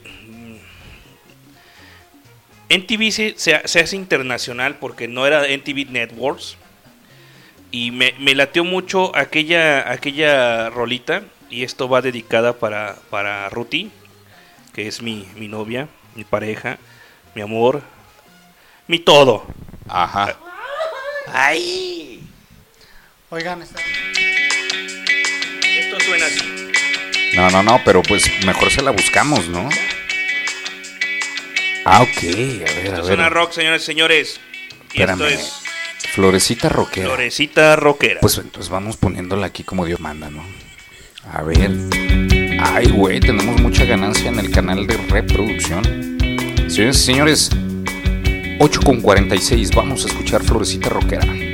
NTV 2.69 3.11
se, 3.11 3.33
se- 3.37 3.67
se 3.67 3.79
hace 3.79 3.95
internacional 3.95 4.75
porque 4.75 5.07
no 5.07 5.25
era 5.25 5.47
NTV 5.47 5.89
Networks 5.89 6.57
y 7.71 7.91
me, 7.91 8.13
me 8.19 8.33
lateó 8.35 8.63
mucho 8.63 9.15
aquella 9.15 9.91
aquella 9.91 10.69
rolita 10.69 11.23
y 11.49 11.63
esto 11.63 11.87
va 11.89 12.01
dedicada 12.01 12.53
para 12.53 12.95
para 13.09 13.49
Ruti 13.49 13.91
que 14.73 14.87
es 14.87 15.01
mi, 15.01 15.27
mi 15.35 15.47
novia, 15.47 15.87
mi 16.15 16.23
pareja, 16.23 16.77
mi 17.33 17.41
amor, 17.41 17.81
mi 18.87 18.99
todo. 18.99 19.45
Ajá. 19.89 20.35
¡Ay! 21.33 22.21
Oigan, 23.31 23.61
está- 23.63 23.81
Esto 25.67 25.99
suena 25.99 26.25
así. 26.27 26.71
No, 27.35 27.49
no, 27.49 27.63
no, 27.63 27.81
pero 27.83 28.03
pues 28.03 28.29
mejor 28.45 28.69
se 28.71 28.81
la 28.83 28.91
buscamos, 28.91 29.47
¿no? 29.47 29.67
Ah, 31.85 32.01
ok, 32.03 32.17
a 32.23 32.35
ver, 32.35 32.67
a 32.67 32.71
Esto 32.81 32.91
ver. 32.97 33.05
suena 33.05 33.29
rock, 33.29 33.51
señores 33.53 33.81
y 33.83 33.85
señores. 33.85 34.39
Y 34.93 35.01
Espérame. 35.01 35.21
esto 35.23 35.27
es 35.27 35.53
Florecita 36.13 36.69
rockera. 36.69 37.07
Florecita 37.07 37.75
Rockera. 37.75 38.19
Pues 38.21 38.37
entonces 38.37 38.69
vamos 38.69 38.97
poniéndola 38.97 39.47
aquí 39.47 39.63
como 39.63 39.85
Dios 39.85 39.99
manda, 39.99 40.29
¿no? 40.29 40.43
A 41.31 41.43
ver. 41.43 41.71
Ay, 42.59 42.89
güey, 42.89 43.19
tenemos 43.19 43.61
mucha 43.61 43.85
ganancia 43.85 44.29
en 44.29 44.39
el 44.39 44.51
canal 44.51 44.87
de 44.87 44.97
reproducción. 44.97 46.17
Señores 46.67 46.99
y 46.99 47.03
señores, 47.03 47.49
8 48.59 48.79
con 48.83 49.01
46, 49.01 49.75
vamos 49.75 50.05
a 50.05 50.07
escuchar 50.07 50.43
Florecita 50.43 50.89
rockera. 50.89 51.46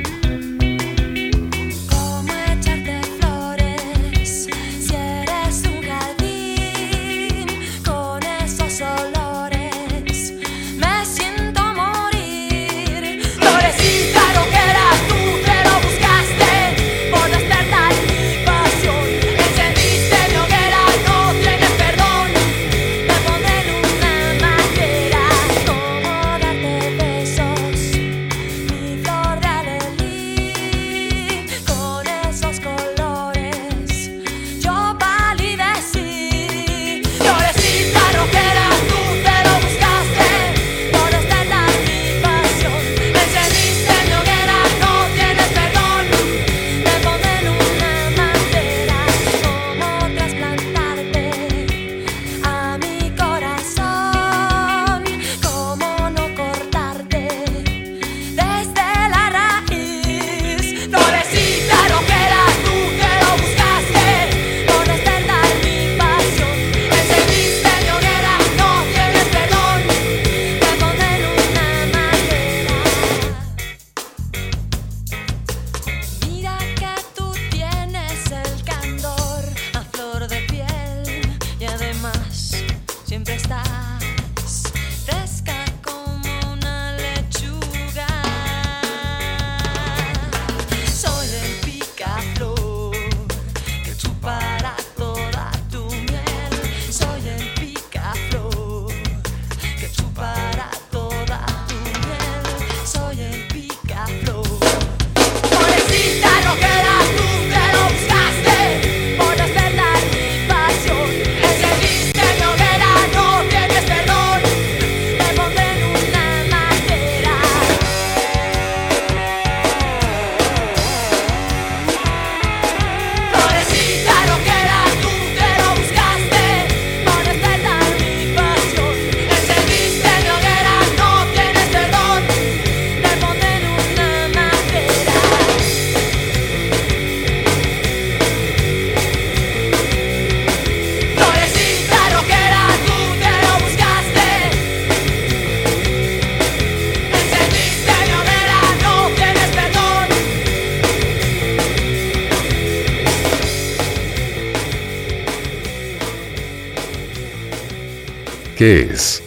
¿Qué 158.64 158.88
es? 158.90 159.22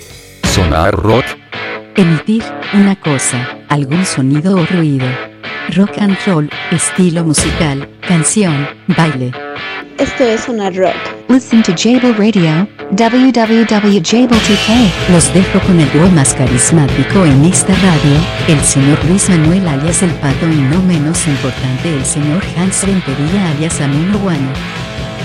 Sonar 0.51 0.95
Rock. 0.95 1.23
Emitir 1.95 2.43
una 2.73 2.95
cosa, 2.95 3.47
algún 3.69 4.03
sonido 4.03 4.55
o 4.55 4.65
ruido. 4.65 5.05
Rock 5.75 5.91
and 5.99 6.17
roll, 6.25 6.49
estilo 6.71 7.23
musical, 7.23 7.87
canción, 8.07 8.67
baile. 8.87 9.31
Esto 9.99 10.23
es 10.23 10.41
Sonar 10.41 10.75
Rock. 10.75 10.95
Listen 11.29 11.61
to 11.61 11.71
Jable 11.77 12.13
Radio, 12.13 12.67
www.jable2k. 12.89 14.91
Los 15.11 15.31
dejo 15.31 15.59
con 15.67 15.79
el 15.81 15.91
dúo 15.91 16.09
más 16.15 16.33
carismático 16.33 17.23
en 17.23 17.45
esta 17.45 17.75
radio, 17.75 18.17
el 18.47 18.59
señor 18.61 18.97
Luis 19.05 19.29
Manuel 19.29 19.67
alias 19.67 20.01
El 20.01 20.13
Pato 20.13 20.47
y 20.47 20.55
no 20.55 20.81
menos 20.81 21.27
importante 21.27 21.93
el 21.93 22.03
señor 22.03 22.41
Hans 22.57 22.83
Rentería 22.83 23.51
alias 23.51 23.79
Amuno 23.81 24.17
Guano. 24.17 24.51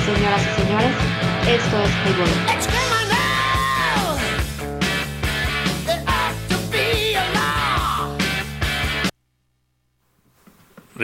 Señoras 0.05 0.43
y 0.43 0.51
señores, 0.61 0.93
esto 1.49 1.81
es 1.81 1.91
Highball. 2.05 2.72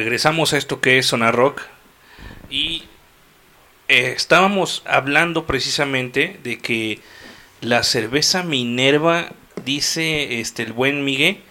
Regresamos 0.08 0.54
a 0.54 0.56
esto 0.56 0.80
que 0.80 0.96
es 0.96 1.04
Sonar 1.04 1.34
Rock. 1.34 1.60
Y 2.48 2.84
eh, 3.88 4.14
estábamos 4.16 4.82
hablando 4.86 5.44
precisamente 5.44 6.40
de 6.42 6.56
que 6.56 7.00
la 7.60 7.82
cerveza 7.82 8.42
Minerva, 8.42 9.32
dice 9.66 10.40
este 10.40 10.62
el 10.62 10.72
buen 10.72 11.04
Miguel, 11.04 11.42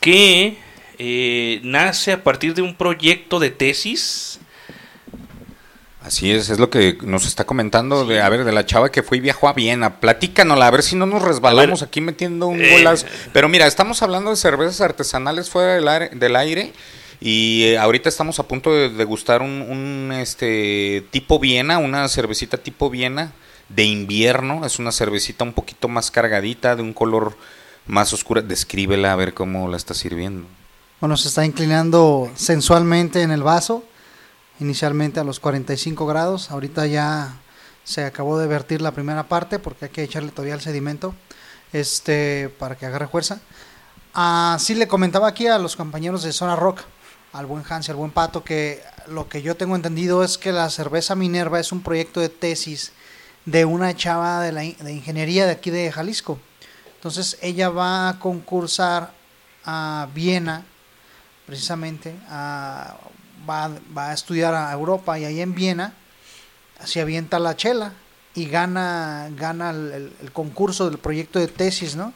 que 0.00 0.58
eh, 0.98 1.60
nace 1.62 2.12
a 2.12 2.22
partir 2.22 2.52
de 2.52 2.60
un 2.60 2.74
proyecto 2.74 3.40
de 3.40 3.48
tesis. 3.48 4.40
Así 6.02 6.30
es, 6.30 6.50
es 6.50 6.58
lo 6.58 6.68
que 6.68 6.98
nos 7.00 7.24
está 7.24 7.46
comentando 7.46 8.04
de, 8.04 8.20
a 8.20 8.28
ver, 8.28 8.44
de 8.44 8.52
la 8.52 8.66
chava 8.66 8.92
que 8.92 9.02
fue 9.02 9.16
y 9.16 9.20
viajó 9.20 9.48
a 9.48 9.54
Viena. 9.54 10.00
Platícanosla, 10.00 10.66
a 10.66 10.70
ver 10.70 10.82
si 10.82 10.96
no 10.96 11.06
nos 11.06 11.22
resbalamos 11.22 11.80
aquí 11.80 12.02
metiendo 12.02 12.46
un 12.46 12.60
Eh, 12.60 12.72
golazo. 12.72 13.06
Pero 13.32 13.48
mira, 13.48 13.66
estamos 13.66 14.02
hablando 14.02 14.28
de 14.28 14.36
cervezas 14.36 14.82
artesanales 14.82 15.48
fuera 15.48 15.76
del 15.76 15.88
aire, 15.88 16.10
del 16.12 16.36
aire 16.36 16.72
y 17.20 17.64
eh, 17.64 17.78
ahorita 17.78 18.08
estamos 18.08 18.38
a 18.38 18.48
punto 18.48 18.72
de 18.72 18.90
degustar 18.90 19.42
un, 19.42 20.12
este 20.12 21.06
tipo 21.10 21.38
Viena, 21.38 21.78
una 21.78 22.08
cervecita 22.08 22.58
tipo 22.58 22.90
Viena 22.90 23.32
de 23.68 23.84
invierno. 23.84 24.64
Es 24.66 24.78
una 24.78 24.92
cervecita 24.92 25.44
un 25.44 25.52
poquito 25.52 25.88
más 25.88 26.10
cargadita, 26.10 26.76
de 26.76 26.82
un 26.82 26.92
color 26.92 27.36
más 27.86 28.12
oscura. 28.12 28.42
Descríbela 28.42 29.12
a 29.12 29.16
ver 29.16 29.34
cómo 29.34 29.68
la 29.68 29.76
está 29.76 29.94
sirviendo. 29.94 30.46
Bueno, 31.00 31.16
se 31.16 31.28
está 31.28 31.44
inclinando 31.44 32.30
sensualmente 32.36 33.22
en 33.22 33.30
el 33.30 33.42
vaso, 33.42 33.84
inicialmente 34.60 35.20
a 35.20 35.24
los 35.24 35.40
45 35.40 36.06
grados, 36.06 36.50
ahorita 36.50 36.86
ya 36.86 37.36
se 37.84 38.04
acabó 38.04 38.38
de 38.38 38.46
vertir 38.46 38.80
la 38.80 38.92
primera 38.92 39.28
parte 39.28 39.58
porque 39.58 39.84
hay 39.84 39.90
que 39.90 40.02
echarle 40.02 40.30
todavía 40.30 40.54
el 40.54 40.62
sedimento 40.62 41.14
este, 41.72 42.48
para 42.58 42.76
que 42.76 42.86
agarre 42.86 43.08
fuerza. 43.08 43.40
Ah, 44.14 44.56
sí 44.58 44.74
le 44.74 44.88
comentaba 44.88 45.28
aquí 45.28 45.46
a 45.46 45.58
los 45.58 45.76
compañeros 45.76 46.22
de 46.22 46.32
Zona 46.32 46.56
Rock, 46.56 46.80
al 47.32 47.46
buen 47.46 47.64
Hans 47.68 47.88
al 47.90 47.96
buen 47.96 48.10
Pato, 48.10 48.42
que 48.44 48.82
lo 49.08 49.28
que 49.28 49.42
yo 49.42 49.56
tengo 49.56 49.76
entendido 49.76 50.24
es 50.24 50.38
que 50.38 50.52
la 50.52 50.70
cerveza 50.70 51.14
Minerva 51.14 51.60
es 51.60 51.72
un 51.72 51.82
proyecto 51.82 52.20
de 52.20 52.28
tesis 52.28 52.92
de 53.44 53.64
una 53.64 53.94
chava 53.94 54.40
de, 54.40 54.52
la, 54.52 54.60
de 54.62 54.92
ingeniería 54.92 55.46
de 55.46 55.52
aquí 55.52 55.70
de 55.70 55.92
Jalisco. 55.92 56.38
Entonces 56.96 57.38
ella 57.42 57.68
va 57.68 58.08
a 58.08 58.18
concursar 58.18 59.12
a 59.64 60.08
Viena, 60.14 60.64
precisamente, 61.46 62.16
a- 62.28 62.96
va, 63.48 63.70
va 63.96 64.10
a 64.10 64.14
estudiar 64.14 64.54
a 64.54 64.72
Europa 64.72 65.18
y 65.18 65.24
ahí 65.24 65.40
en 65.40 65.54
Viena 65.54 65.92
se 66.84 67.00
avienta 67.00 67.38
la 67.38 67.56
chela 67.56 67.92
y 68.34 68.46
gana, 68.46 69.28
gana 69.36 69.70
el, 69.70 69.92
el- 69.92 70.12
el 70.22 70.32
concurso 70.32 70.88
del 70.88 70.98
proyecto 70.98 71.38
de 71.38 71.46
tesis, 71.48 71.94
¿no? 71.96 72.12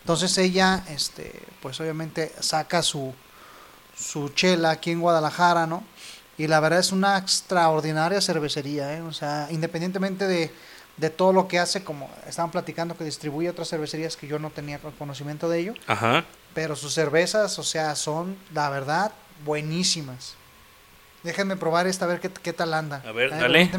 Entonces 0.00 0.36
ella, 0.36 0.84
este, 0.90 1.32
pues 1.62 1.80
obviamente 1.80 2.30
saca 2.40 2.82
su, 2.82 3.14
su 3.96 4.28
chela 4.30 4.70
aquí 4.70 4.90
en 4.90 5.00
Guadalajara, 5.00 5.66
¿no? 5.66 5.84
Y 6.36 6.48
la 6.48 6.60
verdad 6.60 6.80
es 6.80 6.92
una 6.92 7.16
extraordinaria 7.16 8.20
cervecería, 8.20 8.94
¿eh? 8.94 9.02
O 9.02 9.12
sea, 9.12 9.48
independientemente 9.50 10.26
de, 10.26 10.52
de 10.96 11.10
todo 11.10 11.32
lo 11.32 11.46
que 11.46 11.58
hace, 11.58 11.84
como 11.84 12.10
estaban 12.28 12.50
platicando 12.50 12.96
que 12.96 13.04
distribuye 13.04 13.48
otras 13.48 13.68
cervecerías 13.68 14.16
que 14.16 14.26
yo 14.26 14.38
no 14.38 14.50
tenía 14.50 14.80
conocimiento 14.98 15.48
de 15.48 15.60
ello, 15.60 15.74
Ajá. 15.86 16.24
pero 16.54 16.76
sus 16.76 16.94
cervezas, 16.94 17.58
o 17.58 17.62
sea, 17.62 17.94
son, 17.94 18.36
la 18.52 18.68
verdad, 18.68 19.12
buenísimas. 19.44 20.34
Déjenme 21.22 21.56
probar 21.56 21.86
esta, 21.86 22.04
a 22.04 22.08
ver 22.08 22.20
qué, 22.20 22.30
qué 22.30 22.52
tal 22.52 22.74
anda. 22.74 23.02
A 23.06 23.12
ver, 23.12 23.32
A 23.32 23.38
dale. 23.38 23.70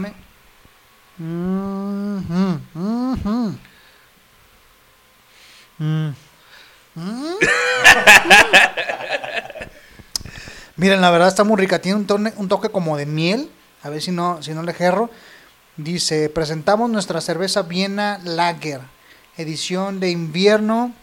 Mm. 1.17 2.19
Miren, 10.77 11.01
la 11.01 11.09
verdad 11.11 11.27
está 11.29 11.43
muy 11.43 11.57
rica. 11.57 11.79
Tiene 11.79 11.97
un, 11.99 12.07
tone- 12.07 12.33
un 12.37 12.47
toque 12.47 12.69
como 12.69 12.97
de 12.97 13.05
miel. 13.05 13.49
A 13.83 13.89
ver 13.89 14.01
si 14.01 14.11
no, 14.11 14.41
si 14.43 14.51
no 14.53 14.63
le 14.63 14.73
jerro. 14.73 15.09
Dice, 15.77 16.29
presentamos 16.29 16.89
nuestra 16.89 17.19
cerveza 17.21 17.61
Viena 17.63 18.19
Lager, 18.23 18.79
edición 19.37 19.99
de 19.99 20.09
invierno 20.09 20.93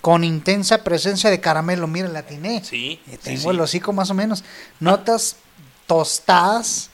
con 0.00 0.24
intensa 0.24 0.84
presencia 0.84 1.30
de 1.30 1.40
caramelo. 1.40 1.86
Miren, 1.86 2.12
la 2.12 2.20
atiné. 2.20 2.62
Sí. 2.64 3.00
Eh, 3.06 3.12
sí, 3.12 3.18
Tengo 3.22 3.40
sí. 3.40 3.48
el 3.48 3.60
hocico 3.60 3.92
más 3.92 4.10
o 4.10 4.14
menos. 4.14 4.44
Notas 4.80 5.36
tostadas 5.86 6.90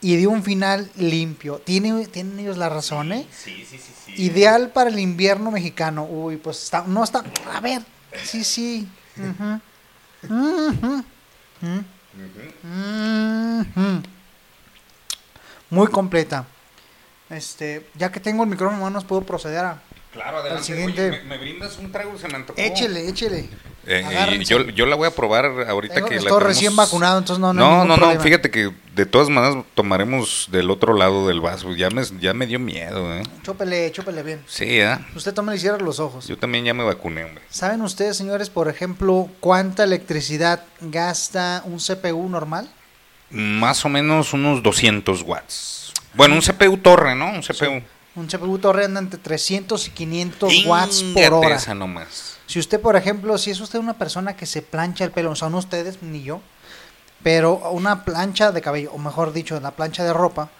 y 0.00 0.16
de 0.16 0.26
un 0.26 0.42
final 0.42 0.90
limpio. 0.96 1.60
¿Tiene, 1.64 2.06
tienen 2.08 2.40
ellos 2.40 2.58
la 2.58 2.68
razón, 2.68 3.12
¿eh? 3.12 3.26
Sí, 3.30 3.64
sí, 3.68 3.78
sí, 3.78 3.92
sí. 4.06 4.22
Ideal 4.22 4.70
para 4.70 4.90
el 4.90 4.98
invierno 4.98 5.50
mexicano. 5.52 6.04
Uy, 6.04 6.36
pues 6.38 6.62
está, 6.64 6.84
no 6.86 7.04
está. 7.04 7.22
A 7.54 7.60
ver, 7.60 7.82
sí, 8.24 8.42
sí. 8.44 8.88
Muy 15.70 15.86
completa. 15.88 16.44
Este, 17.30 17.88
ya 17.94 18.12
que 18.12 18.20
tengo 18.20 18.42
el 18.42 18.50
micrófono 18.50 18.76
en 18.76 18.82
puedo 19.04 19.22
proceder 19.22 19.64
a. 19.64 19.82
Claro, 20.12 20.36
al 20.38 20.42
adelante. 20.42 20.64
siguiente. 20.66 21.08
Oye, 21.10 21.18
¿me, 21.22 21.24
me 21.24 21.38
brindas 21.38 21.78
un 21.78 21.90
trago? 21.90 22.16
Se 22.18 22.28
me 22.28 22.34
antojó. 22.36 22.60
Échele, 22.60 23.08
échele. 23.08 23.48
Eh, 23.86 24.36
y 24.40 24.44
yo, 24.44 24.60
yo 24.68 24.86
la 24.86 24.94
voy 24.94 25.08
a 25.08 25.10
probar 25.10 25.44
ahorita 25.46 25.94
Tengo- 25.94 26.06
que 26.08 26.14
la 26.16 26.20
estoy 26.20 26.30
tenemos- 26.38 26.42
recién 26.42 26.76
vacunado, 26.76 27.18
entonces 27.18 27.40
no, 27.40 27.52
no 27.52 27.64
hay 27.64 27.68
No, 27.70 27.78
no, 27.78 27.84
no, 27.84 27.96
problema. 27.96 28.22
fíjate 28.22 28.50
que 28.50 28.70
de 28.94 29.06
todas 29.06 29.28
maneras 29.28 29.64
tomaremos 29.74 30.46
del 30.52 30.70
otro 30.70 30.94
lado 30.94 31.26
del 31.26 31.40
vaso. 31.40 31.74
Ya 31.74 31.90
me, 31.90 32.02
ya 32.20 32.32
me 32.34 32.46
dio 32.46 32.60
miedo, 32.60 33.12
¿eh? 33.16 33.22
Chúpele, 33.42 33.90
chúpele 33.90 34.22
bien. 34.22 34.40
Sí, 34.46 34.78
¿eh? 34.80 34.98
Usted 35.16 35.34
tome 35.34 35.56
y 35.56 35.58
cierre 35.58 35.82
los 35.82 35.98
ojos. 35.98 36.28
Yo 36.28 36.38
también 36.38 36.64
ya 36.64 36.74
me 36.74 36.84
vacuné, 36.84 37.24
hombre. 37.24 37.42
¿Saben 37.50 37.80
ustedes, 37.82 38.16
señores, 38.16 38.50
por 38.50 38.68
ejemplo, 38.68 39.28
cuánta 39.40 39.82
electricidad 39.82 40.62
gasta 40.80 41.62
un 41.64 41.78
CPU 41.78 42.28
normal? 42.28 42.70
Más 43.30 43.84
o 43.84 43.88
menos 43.88 44.32
unos 44.32 44.62
200 44.62 45.22
watts. 45.22 45.92
Bueno, 46.14 46.34
un 46.34 46.42
CPU 46.42 46.76
torre, 46.76 47.16
¿no? 47.16 47.30
Un 47.30 47.40
CPU. 47.42 47.82
Un 48.14 48.26
CPU 48.26 48.58
torre 48.58 48.84
anda 48.84 49.00
entre 49.00 49.18
300 49.18 49.88
y 49.88 49.90
500 49.90 50.66
watts 50.66 51.02
por 51.14 51.34
hora. 51.34 51.56
esa 51.56 51.74
nomás. 51.74 52.36
Si 52.46 52.58
usted, 52.58 52.80
por 52.80 52.96
ejemplo, 52.96 53.38
si 53.38 53.50
es 53.50 53.60
usted 53.60 53.78
una 53.78 53.96
persona 53.96 54.36
que 54.36 54.44
se 54.44 54.60
plancha 54.60 55.04
el 55.04 55.10
pelo, 55.12 55.30
o 55.30 55.36
sea, 55.36 55.48
no 55.48 55.58
ustedes 55.58 56.02
ni 56.02 56.22
yo, 56.22 56.40
pero 57.22 57.70
una 57.70 58.04
plancha 58.04 58.52
de 58.52 58.60
cabello, 58.60 58.92
o 58.92 58.98
mejor 58.98 59.32
dicho, 59.32 59.58
la 59.60 59.70
plancha 59.70 60.04
de 60.04 60.12
ropa, 60.12 60.50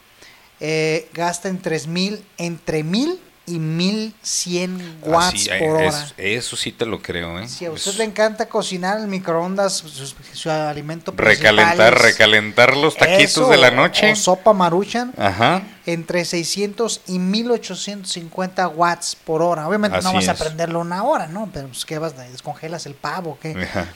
eh, 0.61 1.11
gasta 1.13 1.49
en 1.49 1.61
3000, 1.61 2.25
entre 2.39 2.85
1000 2.85 3.21
y 3.45 3.59
1100 3.59 4.99
watts 5.03 5.49
eh, 5.49 5.59
por 5.59 5.83
es- 5.83 5.95
hora. 5.95 6.07
eso 6.17 6.57
sí 6.57 6.71
te 6.73 6.87
lo 6.87 7.03
creo, 7.03 7.41
¿eh? 7.41 7.49
Si 7.49 7.65
a 7.65 7.71
usted 7.73 7.91
Es 7.93 7.99
le 7.99 8.05
encanta 8.05 8.47
cocinar 8.49 8.99
en 9.01 9.11
microondas 9.11 9.73
su, 9.79 9.89
su- 9.89 10.15
su 10.33 10.51
alimento 10.51 11.13
principal 11.13 11.57
recalentar, 11.57 12.01
recalentar 12.01 12.77
los 12.77 12.97
taquitos 12.97 13.25
eso, 13.33 13.49
de 13.49 13.57
la 13.57 13.71
noche. 13.73 14.13
O 14.13 14.17
sopa 14.17 14.53
maruchan. 14.53 15.13
Ajá. 15.19 15.63
Entre 15.87 16.25
600 16.25 17.01
y 17.09 17.19
1850 17.19 18.69
watts 18.69 19.17
por 19.17 19.43
hora. 19.43 19.67
Obviamente 19.67 20.01
no 20.03 20.13
vas 20.13 20.29
a 20.29 20.35
prenderlo 20.35 20.81
una 20.81 21.03
hora, 21.03 21.27
¿no? 21.27 21.51
Pero 21.53 21.69
pues, 21.69 21.85
¿qué 21.85 21.99
vas? 21.99 22.17
¿Descongelas 22.17 22.87
el 22.87 22.95
pavo? 22.95 23.39
¿Qué? 23.43 23.51
Ajá. 23.63 23.89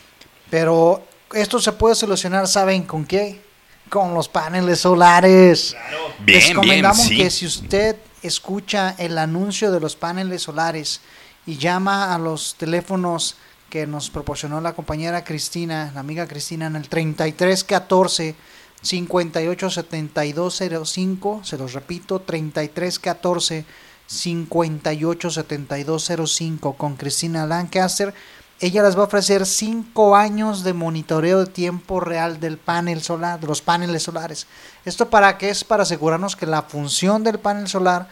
Pero 0.51 1.05
esto 1.33 1.61
se 1.61 1.73
puede 1.73 1.95
solucionar, 1.95 2.49
¿saben 2.49 2.83
con 2.83 3.05
qué? 3.05 3.41
Con 3.89 4.15
los 4.15 4.29
paneles 4.29 4.81
solares. 4.81 5.77
Bien, 6.19 6.39
Les 6.39 6.45
bien, 6.45 6.57
recomendamos 6.57 7.07
sí. 7.07 7.17
que 7.17 7.31
si 7.31 7.47
usted 7.47 7.97
escucha 8.27 8.95
el 8.99 9.19
anuncio 9.19 9.71
de 9.71 9.81
los 9.81 9.97
paneles 9.97 10.43
solares 10.43 11.01
y 11.47 11.57
llama 11.57 12.15
a 12.15 12.19
los 12.19 12.57
teléfonos 12.57 13.37
que 13.71 13.87
nos 13.87 14.11
proporcionó 14.11 14.61
la 14.61 14.75
compañera 14.75 15.25
Cristina, 15.25 15.91
la 15.95 16.01
amiga 16.01 16.27
Cristina, 16.27 16.67
en 16.67 16.77
el 16.77 16.89
3314 16.89 18.35
587205, 18.83 21.41
se 21.45 21.59
los 21.59 21.73
repito, 21.73 22.21
3314 22.21 23.65
587205 24.07 26.77
con 26.77 26.97
Cristina 26.97 27.47
Lancaster. 27.47 28.13
Ella 28.59 28.83
les 28.83 28.97
va 28.97 29.03
a 29.03 29.05
ofrecer 29.05 29.45
5 29.45 30.17
años 30.17 30.65
de 30.65 30.73
monitoreo 30.73 31.41
de 31.41 31.47
tiempo 31.47 32.01
real 32.01 32.41
del 32.41 32.57
panel 32.57 33.03
solar, 33.03 33.39
de 33.39 33.47
los 33.47 33.61
paneles 33.61 34.05
solares. 34.05 34.47
¿Esto 34.87 35.11
para 35.11 35.37
qué 35.37 35.51
es? 35.51 35.63
Para 35.63 35.83
asegurarnos 35.83 36.37
que 36.37 36.47
la 36.47 36.63
función 36.63 37.23
del 37.23 37.39
panel 37.39 37.69
solar 37.69 38.09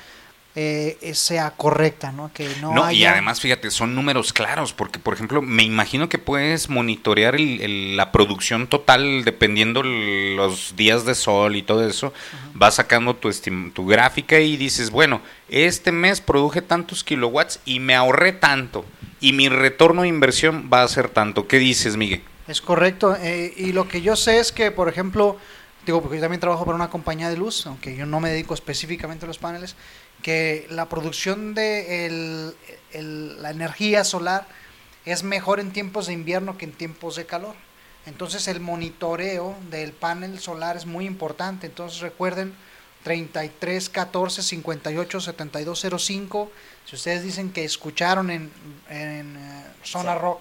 eh, 0.57 0.99
sea 1.15 1.51
correcta, 1.51 2.13
¿no? 2.13 2.31
Que 2.33 2.49
no, 2.61 2.73
No, 2.75 2.91
y 2.93 2.99
haya- 2.99 3.13
además, 3.13 3.41
fíjate, 3.41 3.71
son 3.73 3.95
números 3.95 4.33
claros, 4.33 4.73
porque, 4.73 4.99
por 5.01 5.15
ejemplo, 5.15 5.43
me 5.43 5.65
imagino 5.65 6.09
que 6.09 6.19
puedes 6.19 6.69
monitorear 6.69 7.35
el- 7.35 7.61
el- 7.61 7.97
la 7.97 8.13
producción 8.13 8.69
total 8.69 9.25
dependiendo 9.25 9.83
los 9.83 10.75
días 10.77 11.05
de 11.05 11.15
sol 11.15 11.57
y 11.57 11.63
todo 11.63 11.87
eso. 11.89 12.13
Vas 12.55 12.77
sacando 12.77 13.17
tu, 13.17 13.31
tu 13.73 13.87
gráfica 13.87 14.39
y 14.39 14.57
dices, 14.57 14.91
bueno, 14.91 15.21
este 15.49 15.91
mes 15.93 16.21
produje 16.21 16.63
tantos 16.63 17.03
kilowatts 17.05 17.61
y 17.65 17.81
me 17.81 17.95
ahorré 17.95 18.33
tanto. 18.33 18.85
Y 19.21 19.33
mi 19.33 19.49
retorno 19.49 20.03
de 20.03 20.09
inversión 20.09 20.71
va 20.73 20.83
a 20.83 20.89
ser 20.89 21.09
tanto. 21.09 21.49
¿Qué 21.49 21.59
dices, 21.59 21.97
Miguel? 21.97 22.23
Es 22.47 22.61
correcto. 22.61 23.17
eh, 23.21 23.53
y 23.57 23.73
lo 23.73 23.89
que 23.89 24.03
yo 24.03 24.17
sé 24.17 24.39
es 24.39 24.53
que, 24.53 24.71
por 24.71 24.89
ejemplo, 24.89 25.39
digo, 25.87 26.01
porque 26.03 26.17
yo 26.17 26.23
también 26.23 26.41
trabajo 26.41 26.65
para 26.65 26.77
una 26.77 26.91
compañía 26.91 27.29
de 27.31 27.37
luz, 27.37 27.67
aunque 27.67 27.97
yo 27.97 28.07
no 28.07 28.21
me 28.21 28.31
dedico 28.31 28.55
específicamente 28.55 29.25
a 29.25 29.29
los 29.29 29.39
paneles, 29.39 29.77
que 30.25 30.67
la 30.71 30.89
producción 30.89 31.53
de 31.55 32.07
el- 32.07 32.55
el- 32.93 33.43
la 33.43 33.51
energía 33.51 34.05
solar 34.05 34.49
es 35.05 35.23
mejor 35.23 35.61
en 35.61 35.71
tiempos 35.71 36.07
de 36.07 36.15
invierno 36.15 36.57
que 36.57 36.65
en 36.65 36.73
tiempos 36.73 37.17
de 37.17 37.27
calor. 37.27 37.55
Entonces 38.07 38.49
el 38.49 38.59
monitoreo 38.59 39.55
del 39.71 39.93
panel 39.93 40.39
solar 40.41 40.79
es 40.79 40.87
muy 40.87 41.05
importante. 41.05 41.67
Entonces 41.67 42.01
recuerden 42.01 42.55
33 43.03 43.91
14 43.91 44.43
58 44.43 45.21
72 45.21 45.85
05. 45.99 46.51
Si 46.87 46.97
ustedes 46.97 47.23
dicen 47.23 47.53
que 47.53 47.65
escucharon 47.67 48.31
en, 48.31 48.51
en 48.89 49.37
eh, 49.37 49.65
Zona 49.83 50.15
Rock 50.15 50.41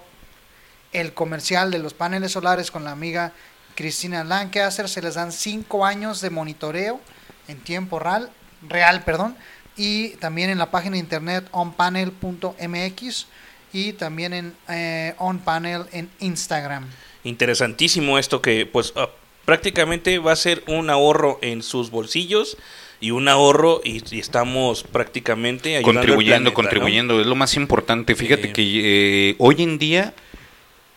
el 0.94 1.14
comercial 1.14 1.72
de 1.72 1.80
los 1.80 1.94
paneles 1.94 2.32
solares 2.32 2.72
con 2.72 2.86
la 2.86 2.92
amiga 2.92 3.34
Cristina 3.76 4.24
Lancaster, 4.24 4.88
se 4.88 5.02
les 5.02 5.16
dan 5.16 5.34
5 5.34 5.86
años 5.86 6.22
de 6.22 6.30
monitoreo 6.30 7.02
en 7.50 7.60
tiempo 7.60 8.00
real, 8.00 8.30
real 8.70 9.04
perdón, 9.04 9.36
y 9.78 10.10
también 10.18 10.50
en 10.50 10.58
la 10.58 10.72
página 10.72 10.94
de 10.94 11.00
internet 11.00 11.46
onpanel.mx 11.52 13.28
y 13.74 13.94
también 13.94 14.34
en 14.34 14.54
eh, 14.70 15.16
onpanel 15.18 15.84
en 15.92 16.10
Instagram. 16.20 16.86
Interesantísimo 17.24 18.20
esto 18.20 18.42
que 18.42 18.66
pues 18.66 18.94
ah, 18.96 19.10
prácticamente 19.46 20.20
va 20.20 20.32
a 20.34 20.36
ser 20.36 20.64
un 20.68 20.90
ahorro 20.90 21.40
en 21.42 21.64
sus 21.64 21.90
bolsillos 21.90 22.58
y 23.00 23.12
un 23.12 23.28
ahorro 23.28 23.82
y, 23.84 24.04
y 24.16 24.20
estamos 24.20 24.84
prácticamente 24.84 25.76
ayudando 25.78 25.90
al 25.90 25.96
contribuyendo, 26.06 26.54
planeta, 26.54 26.56
contribuyendo, 26.56 27.20
es 27.22 27.28
lo 27.28 27.36
más 27.36 27.56
importante. 27.56 28.16
Fíjate 28.16 28.48
Sí. 28.48 28.54
que 28.54 29.30
eh, 29.32 29.36
hoy 29.40 29.62
en 29.64 29.78
día, 29.78 30.14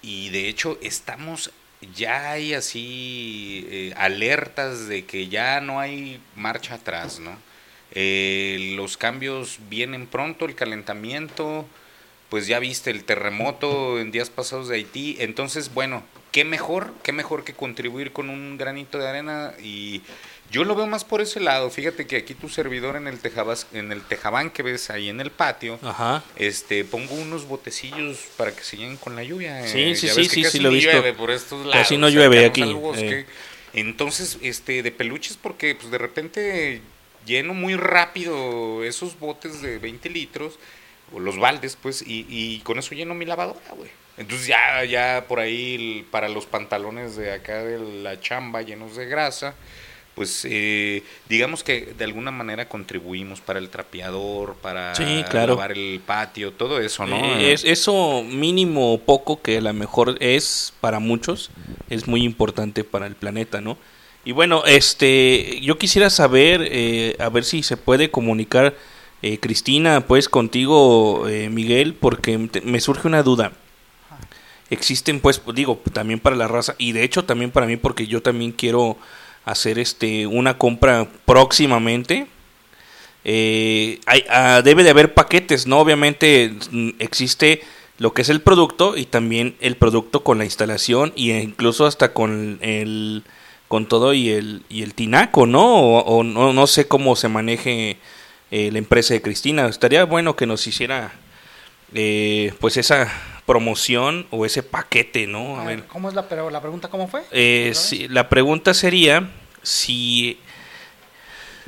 y 0.03 0.29
de 0.29 0.49
hecho 0.49 0.79
estamos, 0.83 1.51
ya 1.97 2.31
hay 2.33 2.55
así 2.55 3.67
eh, 3.71 3.95
alertas 3.97 4.87
de 4.87 5.05
que 5.05 5.29
ya 5.29 5.61
no 5.61 5.81
hay 5.81 6.21
marcha 6.37 6.75
atrás, 6.75 7.19
¿no? 7.19 7.37
Eh, 7.93 8.75
los 8.77 8.97
cambios 8.97 9.59
vienen 9.69 10.07
pronto, 10.07 10.45
el 10.45 10.55
calentamiento, 10.55 11.67
pues 12.29 12.47
ya 12.47 12.59
viste 12.59 12.91
el 12.91 13.05
terremoto 13.05 13.99
en 13.99 14.11
días 14.11 14.31
pasados 14.31 14.69
de 14.69 14.77
Haití, 14.77 15.17
entonces 15.21 15.73
bueno, 15.73 16.03
qué 16.33 16.45
mejor, 16.45 16.93
qué 17.03 17.13
mejor 17.13 17.45
que 17.45 17.55
contribuir 17.55 18.13
con 18.13 18.29
un 18.29 18.59
granito 18.59 18.99
de 18.99 19.09
arena 19.09 19.55
y 19.63 20.03
yo 20.51 20.65
lo 20.65 20.75
veo 20.75 20.87
más 20.87 21.05
por 21.05 21.21
ese 21.21 21.41
lado. 21.41 21.71
Fíjate 21.71 22.07
que 22.07 22.17
aquí 22.17 22.35
tu 22.35 22.49
servidor 22.49 22.97
en 22.97 23.07
el 23.07 23.19
tejabas, 23.19 23.67
en 23.73 23.91
el 23.91 24.03
tejabán 24.03 24.51
que 24.51 24.63
ves 24.63 24.91
ahí 24.91 25.09
en 25.09 25.21
el 25.21 25.31
patio, 25.31 25.79
Ajá. 25.83 26.23
este 26.37 26.85
pongo 26.85 27.15
unos 27.15 27.47
botecillos 27.49 28.19
para 28.37 28.55
que 28.55 28.63
se 28.63 28.77
lleguen 28.77 28.97
con 28.97 29.17
la 29.17 29.25
lluvia. 29.25 29.67
Sí, 29.67 29.81
eh, 29.81 29.97
sí, 29.97 30.07
ya 30.09 30.15
sí, 30.15 30.21
ves 30.21 30.29
que 30.29 30.35
sí, 30.35 30.43
casi 30.43 30.59
sí, 30.59 30.63
lo 30.63 30.71
he 30.71 30.75
visto. 30.75 30.93
llueve 30.93 31.13
por 31.15 31.31
estos 31.31 31.61
lados. 31.67 31.75
Casi 31.83 31.97
no 31.97 32.09
llueve 32.09 32.45
aquí, 32.45 32.63
eh. 32.97 33.27
Entonces, 33.73 34.39
este 34.41 34.83
de 34.83 34.91
peluches 34.91 35.37
porque 35.37 35.75
pues 35.75 35.91
de 35.91 35.99
repente 35.99 36.81
lleno 37.27 37.53
muy 37.55 37.75
rápido 37.77 38.85
esos 38.85 39.19
botes 39.19 39.61
de 39.61 39.79
20 39.79 40.09
litros 40.11 40.59
o 41.13 41.21
los 41.21 41.39
baldes, 41.39 41.77
pues, 41.81 42.03
y, 42.03 42.27
y 42.29 42.61
con 42.61 42.79
eso 42.79 42.95
lleno 42.95 43.15
mi 43.15 43.25
lavadora, 43.27 43.61
güey. 43.77 43.91
Entonces 44.19 44.47
ya, 44.47 44.83
ya 44.85 45.27
por 45.29 45.41
ahí 45.41 46.07
para 46.11 46.29
los 46.29 46.47
pantalones 46.47 47.17
de 47.17 47.33
acá 47.33 47.63
de 47.63 48.03
la 48.03 48.19
chamba 48.19 48.63
llenos 48.63 48.97
de 48.97 49.05
grasa, 49.07 49.55
pues 50.15 50.47
eh, 50.49 51.03
digamos 51.29 51.63
que 51.63 51.93
de 51.99 52.05
alguna 52.05 52.31
manera 52.31 52.67
contribuimos 52.71 53.43
para 53.43 53.59
el 53.59 53.69
trapeador, 53.69 54.55
para 54.63 54.95
Sí, 54.95 55.23
claro. 55.29 55.49
lavar 55.57 55.73
el 55.73 56.01
patio, 56.05 56.53
todo 56.53 56.81
eso, 56.81 57.05
¿no? 57.07 57.23
Eh, 57.39 57.53
es, 57.53 57.65
eso 57.65 58.23
mínimo 58.23 58.95
o 58.95 58.99
poco 58.99 59.43
que 59.43 59.59
a 59.59 59.61
lo 59.61 59.75
mejor 59.75 60.17
es 60.21 60.73
para 60.81 60.99
muchos, 60.99 61.51
es 61.91 62.09
muy 62.09 62.23
importante 62.25 62.83
para 62.83 63.07
el 63.07 63.15
planeta, 63.15 63.61
¿no? 63.61 63.77
Y 64.27 64.33
bueno, 64.33 64.65
este, 64.67 65.61
yo 65.63 65.79
quisiera 65.79 66.11
saber, 66.11 66.67
eh, 66.71 67.15
a 67.21 67.29
ver 67.29 67.45
si 67.45 67.63
se 67.63 67.77
puede 67.77 68.11
comunicar 68.11 68.75
eh, 69.23 69.39
Cristina, 69.39 70.05
pues 70.07 70.29
contigo, 70.29 71.29
eh, 71.29 71.49
Miguel, 71.49 71.95
porque 71.95 72.37
me 72.65 72.81
surge 72.81 73.07
una 73.07 73.23
duda. 73.23 73.53
Existen, 74.69 75.21
pues, 75.21 75.41
digo, 75.55 75.81
también 75.93 76.19
para 76.19 76.35
la 76.35 76.49
raza 76.49 76.75
y 76.77 76.91
de 76.91 77.05
hecho 77.05 77.25
también 77.25 77.53
para 77.53 77.67
mí, 77.67 77.77
porque 77.77 78.09
yo 78.09 78.21
también 78.21 78.51
quiero 78.51 78.97
hacer 79.45 79.79
este 79.79 80.27
una 80.27 80.59
compra 80.59 81.09
próximamente. 81.25 82.27
Eh, 83.25 84.01
hay- 84.07 84.25
ah, 84.29 84.63
debe 84.65 84.83
de 84.85 84.91
haber 84.91 85.15
paquetes, 85.15 85.67
¿no? 85.67 85.79
Obviamente 85.81 86.53
mm, 86.71 86.91
existe 86.99 87.63
lo 87.99 88.13
que 88.13 88.23
es 88.23 88.29
el 88.29 88.41
producto 88.41 88.97
y 88.97 89.07
también 89.07 89.57
el 89.61 89.77
producto 89.77 90.23
con 90.25 90.39
la 90.39 90.45
instalación 90.45 91.13
y 91.17 91.33
incluso 91.33 91.87
hasta 91.87 92.13
con 92.13 92.59
el 92.61 93.25
con 93.69 93.87
todo 93.87 94.15
y 94.15 94.31
el 94.31 94.63
y 94.69 94.83
el 94.83 94.95
tinaco, 94.95 95.47
¿no? 95.47 95.65
O, 95.75 95.99
o 96.01 96.23
no, 96.23 96.53
no 96.53 96.67
sé 96.67 96.87
cómo 96.89 97.17
se 97.17 97.29
maneje 97.29 97.97
eh, 98.51 98.71
la 98.73 98.79
empresa 98.79 99.15
de 99.15 99.23
Cristina. 99.23 99.67
Estaría 99.67 100.05
bueno 100.05 100.37
que 100.37 100.47
nos 100.47 100.67
hiciera 100.67 101.13
eh, 101.95 102.53
pues 102.61 102.77
esa 102.77 103.11
promoción 103.47 104.27
o 104.31 104.45
ese 104.47 104.63
paquete, 104.63 105.27
¿no? 105.27 105.57
A 105.57 105.63
A 105.63 105.65
ver, 105.67 105.77
ver. 105.79 105.87
¿Cómo 105.89 106.09
es 106.09 106.15
la, 106.15 106.29
pero 106.29 106.51
la 106.51 106.61
pregunta 106.61 106.89
cómo 106.89 107.09
fue? 107.09 107.23
Eh, 107.33 107.73
sí, 107.75 108.07
la 108.09 108.29
pregunta 108.29 108.75
sería 108.75 109.29
si 109.63 110.39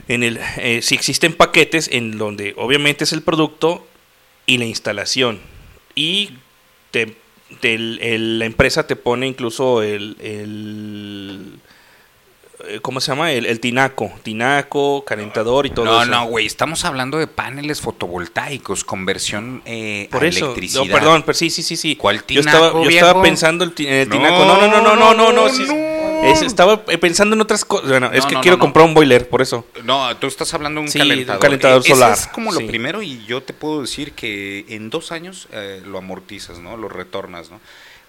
en 0.08 0.22
el 0.22 0.38
eh, 0.58 0.80
si 0.82 0.94
existen 0.94 1.34
paquetes 1.34 1.88
en 1.92 2.16
donde 2.18 2.54
obviamente 2.56 3.04
es 3.04 3.12
el 3.12 3.22
producto 3.22 3.86
y 4.46 4.58
la 4.58 4.64
instalación 4.64 5.40
y 5.94 6.30
te, 6.90 7.16
te- 7.60 7.74
el- 7.74 7.98
el- 8.02 8.38
la 8.38 8.46
empresa 8.46 8.86
te 8.86 8.96
pone 8.96 9.26
incluso 9.26 9.82
el, 9.82 10.16
el 10.20 11.58
¿cómo 12.82 13.00
se 13.00 13.12
llama? 13.12 13.32
El, 13.32 13.46
el 13.46 13.60
tinaco, 13.60 14.12
tinaco, 14.22 15.04
calentador 15.04 15.66
y 15.66 15.70
todo 15.70 15.84
No, 15.84 16.02
eso. 16.02 16.10
no, 16.10 16.26
güey, 16.26 16.46
estamos 16.46 16.84
hablando 16.84 17.18
de 17.18 17.26
paneles 17.26 17.80
fotovoltaicos, 17.80 18.84
conversión 18.84 19.62
eh, 19.64 20.08
Por 20.10 20.24
a 20.24 20.28
eso, 20.28 20.46
electricidad. 20.46 20.84
no, 20.84 20.92
perdón, 20.92 21.22
pero 21.24 21.34
sí, 21.36 21.50
sí, 21.50 21.62
sí, 21.62 21.76
sí. 21.76 21.96
¿Cuál 21.96 22.16
Yo 22.18 22.22
tinaco, 22.24 22.48
estaba, 22.66 22.84
yo 22.84 22.90
estaba 22.90 23.22
pensando 23.22 23.64
en 23.64 23.72
el 23.86 24.08
No, 24.08 24.14
tinaco. 24.16 24.44
No, 24.44 24.56
no, 24.60 24.68
no, 24.68 24.80
no, 24.82 24.96
no, 24.96 25.14
no, 25.14 25.32
no. 25.32 25.32
no, 25.32 25.48
sí, 25.48 25.64
no. 25.66 25.74
es- 26.28 26.42
estaba 26.42 26.82
eh, 26.88 26.98
pensando 26.98 27.34
en 27.34 27.40
otras 27.40 27.64
cosas. 27.64 27.88
Bueno, 27.88 28.10
es 28.12 28.22
No, 28.24 28.28
que 28.28 28.34
no, 28.34 28.40
quiero 28.40 28.56
no, 28.56 28.60
no. 28.60 28.64
comprar 28.66 28.86
un 28.86 28.94
boiler, 28.94 29.28
por 29.28 29.40
eso. 29.42 29.64
No, 29.84 30.16
tú 30.16 30.26
estás 30.26 30.52
hablando 30.54 30.80
de 30.80 30.86
un 30.86 30.90
Sí, 30.92 30.98
de 30.98 31.04
un 31.04 31.38
calentador. 31.38 31.82
Eh, 31.84 31.88
solar, 31.88 32.12
es 32.12 32.26
como 32.28 32.52
sí. 32.52 32.60
lo 32.60 32.66
primero 32.66 33.02
y 33.02 33.24
yo 33.26 33.42
te 33.42 33.52
puedo 33.52 33.80
decir 33.82 34.12
que 34.12 34.64
en 34.68 34.90
dos 34.90 35.12
años 35.12 35.48
eh, 35.52 35.80
lo 35.86 35.98
amortizas, 35.98 36.58
¿no? 36.58 36.76
Lo 36.76 36.88
retornas, 36.88 37.50
¿no? 37.50 37.60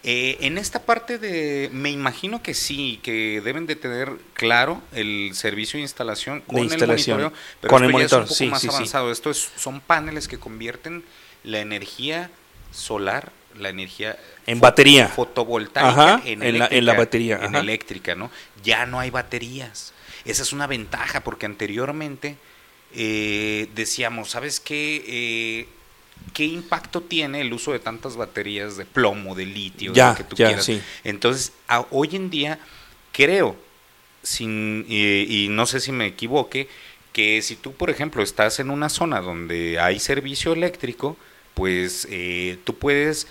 Eh, 0.04 0.38
en 0.42 0.58
esta 0.58 0.84
parte 0.86 1.18
de, 1.20 1.70
me 1.74 1.90
imagino 1.92 2.42
que 2.42 2.54
sí, 2.54 3.00
que 3.04 3.42
deben 3.44 3.66
de 3.66 3.76
tener 3.76 4.12
claro 4.34 4.82
el 4.94 5.32
servicio 5.34 5.78
de 5.78 5.82
instalación 5.82 6.42
con 6.42 6.60
instalación. 6.60 7.20
el 7.20 7.26
monitoreo, 7.26 7.44
pero 7.60 7.72
Con 7.72 7.84
esto 7.84 7.86
el 7.86 7.92
ya 7.92 7.92
monitor, 7.92 8.24
es 8.24 8.24
un 8.24 8.28
poco 8.28 8.36
sí, 8.38 8.48
más 8.48 8.62
sí, 8.62 8.68
sí. 8.70 8.76
avanzado. 8.76 9.12
Esto 9.12 9.30
es, 9.30 9.50
son 9.58 9.82
paneles 9.82 10.28
que 10.30 10.40
convierten 10.40 11.04
la 11.44 11.60
energía 11.60 12.32
solar, 12.72 13.32
la 13.58 13.70
energía 13.70 14.18
En 14.48 14.62
batería. 14.62 15.08
fotovoltaica 15.10 15.90
Ajá, 15.90 16.22
en, 16.26 16.44
en 16.44 16.60
la- 16.60 16.68
en 16.68 16.86
la 16.86 16.94
eléctrica, 16.94 16.94
batería, 16.94 17.36
en 17.42 17.44
ajá. 17.56 17.60
eléctrica, 17.60 18.16
¿no? 18.16 18.32
Ya 18.64 18.86
no 18.86 19.00
hay 19.02 19.10
baterías. 19.10 19.94
Esa 20.24 20.44
es 20.44 20.54
una 20.54 20.68
ventaja 20.68 21.24
porque 21.26 21.46
anteriormente 21.46 22.38
eh, 22.94 23.68
decíamos, 23.76 24.30
¿sabes 24.32 24.60
qué? 24.62 25.04
Eh, 25.08 25.68
¿Qué 26.34 26.46
impacto 26.46 27.02
tiene 27.02 27.42
el 27.42 27.52
uso 27.54 27.72
de 27.74 27.80
tantas 27.80 28.16
baterías 28.16 28.78
de 28.78 28.86
plomo, 28.86 29.36
de 29.36 29.46
litio, 29.46 29.94
de 29.94 29.96
Ya, 29.96 30.12
lo 30.12 30.16
que 30.16 30.24
tú 30.24 30.36
ya, 30.36 30.48
quieras? 30.48 30.66
sí. 30.66 30.82
Entonces, 31.04 31.54
a- 31.68 31.86
hoy 31.92 32.16
en 32.16 32.30
día, 32.30 32.60
creo, 33.12 33.56
sin, 34.24 34.86
y, 34.88 35.46
y 35.46 35.50
no 35.50 35.66
sé 35.66 35.80
si 35.80 35.92
me 35.92 36.06
equivoque, 36.08 36.68
que 37.14 37.42
si 37.42 37.56
tú, 37.56 37.74
por 37.74 37.90
ejemplo, 37.90 38.22
estás 38.24 38.60
en 38.60 38.70
una 38.70 38.90
zona 38.90 39.22
donde 39.22 39.80
hay 39.80 40.00
servicio 40.00 40.54
eléctrico, 40.54 41.18
pues 41.56 42.08
eh, 42.12 42.58
tú 42.64 42.76
puedes 42.78 43.28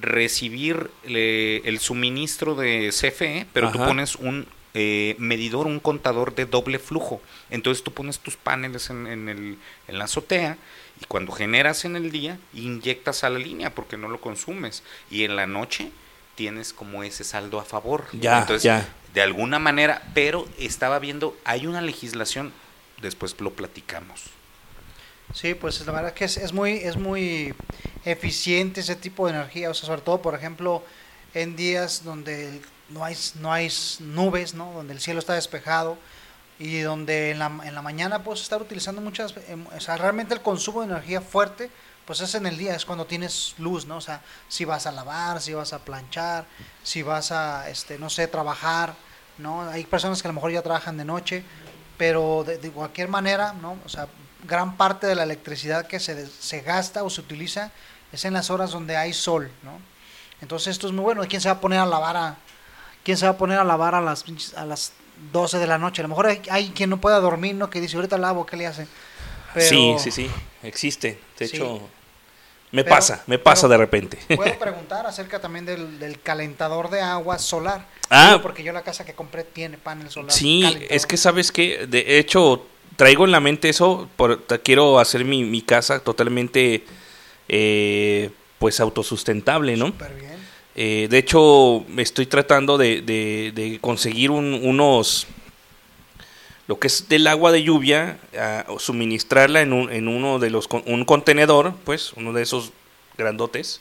recibir 0.00 0.90
eh, 1.04 1.62
el 1.64 1.78
suministro 1.80 2.54
de 2.54 2.90
CFE, 2.92 3.46
pero 3.52 3.68
tú 3.70 3.78
Ajá. 3.78 3.86
pones 3.88 4.16
un 4.16 4.46
eh, 4.74 5.16
medidor, 5.18 5.66
un 5.66 5.80
contador 5.80 6.34
de 6.34 6.44
doble 6.46 6.78
flujo. 6.78 7.20
Entonces 7.50 7.82
tú 7.82 7.92
pones 7.92 8.18
tus 8.18 8.36
paneles 8.36 8.90
en, 8.90 9.06
en 9.06 9.28
el, 9.28 9.58
en 9.88 9.98
la 9.98 10.04
azotea 10.04 10.58
y 11.00 11.04
cuando 11.06 11.32
generas 11.32 11.84
en 11.84 11.96
el 11.96 12.10
día, 12.10 12.38
inyectas 12.54 13.24
a 13.24 13.30
la 13.30 13.38
línea 13.38 13.74
porque 13.74 13.96
no 13.96 14.08
lo 14.08 14.20
consumes. 14.20 14.82
Y 15.10 15.24
en 15.24 15.36
la 15.36 15.46
noche 15.46 15.90
tienes 16.34 16.72
como 16.72 17.02
ese 17.02 17.24
saldo 17.24 17.60
a 17.60 17.64
favor. 17.64 18.06
Ya, 18.12 18.40
Entonces, 18.40 18.62
ya. 18.62 18.88
de 19.12 19.22
alguna 19.22 19.58
manera, 19.58 20.02
pero 20.14 20.48
estaba 20.58 20.98
viendo, 20.98 21.36
hay 21.44 21.66
una 21.66 21.82
legislación, 21.82 22.52
después 23.02 23.36
lo 23.40 23.52
platicamos. 23.52 24.24
Sí, 25.34 25.54
pues 25.54 25.84
la 25.84 25.92
verdad 25.92 26.14
que 26.14 26.24
es, 26.24 26.36
es 26.36 26.52
muy 26.52 26.74
es 26.74 26.96
muy 26.96 27.52
eficiente 28.04 28.80
ese 28.80 28.94
tipo 28.94 29.26
de 29.26 29.34
energía, 29.34 29.68
o 29.70 29.74
sea, 29.74 29.86
sobre 29.86 30.00
todo, 30.00 30.22
por 30.22 30.34
ejemplo, 30.34 30.84
en 31.34 31.56
días 31.56 32.04
donde 32.04 32.60
no 32.90 33.04
hay 33.04 33.16
no 33.40 33.52
hay 33.52 33.68
nubes, 33.98 34.54
¿no? 34.54 34.72
Donde 34.72 34.94
el 34.94 35.00
cielo 35.00 35.18
está 35.18 35.34
despejado 35.34 35.98
y 36.58 36.80
donde 36.80 37.30
en 37.30 37.38
la, 37.38 37.46
en 37.64 37.74
la 37.74 37.82
mañana 37.82 38.22
puedes 38.22 38.42
estar 38.42 38.60
utilizando 38.60 39.00
muchas, 39.00 39.34
em, 39.48 39.66
o 39.66 39.80
sea, 39.80 39.96
realmente 39.96 40.34
el 40.34 40.40
consumo 40.40 40.80
de 40.80 40.86
energía 40.86 41.20
fuerte, 41.20 41.70
pues 42.06 42.20
es 42.20 42.34
en 42.34 42.46
el 42.46 42.56
día, 42.56 42.74
es 42.74 42.84
cuando 42.84 43.06
tienes 43.06 43.54
luz, 43.58 43.86
¿no? 43.86 43.96
O 43.96 44.00
sea, 44.00 44.22
si 44.48 44.64
vas 44.64 44.86
a 44.86 44.92
lavar, 44.92 45.40
si 45.40 45.52
vas 45.54 45.72
a 45.72 45.80
planchar, 45.80 46.46
si 46.82 47.02
vas 47.02 47.32
a, 47.32 47.68
este, 47.68 47.98
no 47.98 48.08
sé, 48.08 48.28
trabajar, 48.28 48.94
¿no? 49.38 49.62
Hay 49.62 49.84
personas 49.84 50.22
que 50.22 50.28
a 50.28 50.30
lo 50.30 50.34
mejor 50.34 50.52
ya 50.52 50.62
trabajan 50.62 50.96
de 50.96 51.04
noche, 51.04 51.44
pero 51.98 52.44
de, 52.46 52.58
de 52.58 52.70
cualquier 52.70 53.08
manera, 53.08 53.52
¿no? 53.54 53.76
O 53.84 53.88
sea, 53.88 54.08
gran 54.44 54.76
parte 54.76 55.06
de 55.06 55.14
la 55.14 55.24
electricidad 55.24 55.86
que 55.86 55.98
se, 55.98 56.26
se 56.26 56.60
gasta 56.60 57.02
o 57.02 57.10
se 57.10 57.20
utiliza 57.20 57.72
es 58.12 58.24
en 58.24 58.32
las 58.32 58.50
horas 58.50 58.70
donde 58.70 58.96
hay 58.96 59.12
sol, 59.12 59.50
¿no? 59.62 59.78
Entonces 60.40 60.68
esto 60.68 60.86
es 60.86 60.92
muy 60.92 61.02
bueno. 61.02 61.22
¿Quién 61.28 61.40
se 61.40 61.48
va 61.48 61.56
a 61.56 61.60
poner 61.60 61.80
a 61.80 61.86
lavar 61.86 62.16
a, 62.16 62.36
quién 63.02 63.16
se 63.16 63.26
va 63.26 63.32
a 63.32 63.36
poner 63.36 63.58
a 63.58 63.64
lavar 63.64 63.94
a 63.94 64.00
las 64.00 64.24
a 64.56 64.64
las 64.64 64.92
12 65.32 65.58
de 65.58 65.66
la 65.66 65.78
noche? 65.78 66.00
A 66.00 66.04
lo 66.04 66.08
mejor 66.08 66.26
hay, 66.26 66.42
hay 66.50 66.70
quien 66.70 66.90
no 66.90 67.00
pueda 67.00 67.18
dormir, 67.20 67.54
¿no? 67.54 67.70
Que 67.70 67.80
dice, 67.80 67.96
ahorita 67.96 68.18
lavo, 68.18 68.46
¿qué 68.46 68.56
le 68.56 68.66
hace? 68.66 68.86
Pero- 69.54 69.66
Sí, 69.68 69.94
sí, 69.98 70.10
sí, 70.10 70.30
existe. 70.62 71.18
De 71.38 71.48
Sí. 71.48 71.56
hecho, 71.56 71.80
me 72.72 72.84
Pero- 72.84 72.94
pasa, 72.96 73.22
me 73.26 73.38
pasa 73.38 73.68
de 73.68 73.76
repente. 73.76 74.18
Puedo 74.34 74.58
preguntar 74.58 75.06
acerca 75.06 75.40
también 75.40 75.64
del, 75.64 75.98
del 75.98 76.20
calentador 76.20 76.90
de 76.90 77.00
agua 77.00 77.38
solar. 77.38 77.86
Ah. 78.10 78.38
Porque 78.42 78.62
yo 78.62 78.72
la 78.72 78.82
casa 78.82 79.04
que 79.04 79.14
compré 79.14 79.44
tiene 79.44 79.78
panel 79.78 80.10
solar. 80.10 80.30
Sí, 80.32 80.60
calentador. 80.62 80.92
es 80.92 81.06
que 81.06 81.16
sabes 81.16 81.52
que, 81.52 81.86
de 81.86 82.18
hecho, 82.18 82.66
traigo 82.96 83.24
en 83.24 83.32
la 83.32 83.40
mente 83.40 83.68
eso, 83.68 84.08
por, 84.16 84.44
quiero 84.62 84.98
hacer 84.98 85.24
mi, 85.24 85.44
mi 85.44 85.62
casa 85.62 86.00
totalmente, 86.00 86.84
eh, 87.48 88.30
pues, 88.58 88.80
autosustentable, 88.80 89.76
¿no? 89.76 89.92
Eh, 90.78 91.08
de 91.10 91.18
hecho, 91.18 91.84
me 91.88 92.02
estoy 92.02 92.26
tratando 92.26 92.76
de, 92.76 93.00
de- 93.00 93.50
de 93.54 93.78
conseguir 93.80 94.30
un- 94.30 94.60
unos, 94.62 95.26
lo 96.68 96.78
que 96.78 96.88
es 96.88 97.08
del 97.08 97.26
agua 97.28 97.50
de 97.50 97.62
lluvia, 97.62 98.18
suministrarla 98.78 99.62
en, 99.62 99.72
un, 99.72 99.90
en 99.90 100.06
uno 100.08 100.38
de 100.38 100.50
los, 100.50 100.68
con- 100.68 100.82
un 100.86 101.04
contenedor, 101.06 101.74
pues, 101.84 102.12
uno 102.14 102.32
de 102.34 102.42
esos 102.42 102.72
grandotes, 103.16 103.80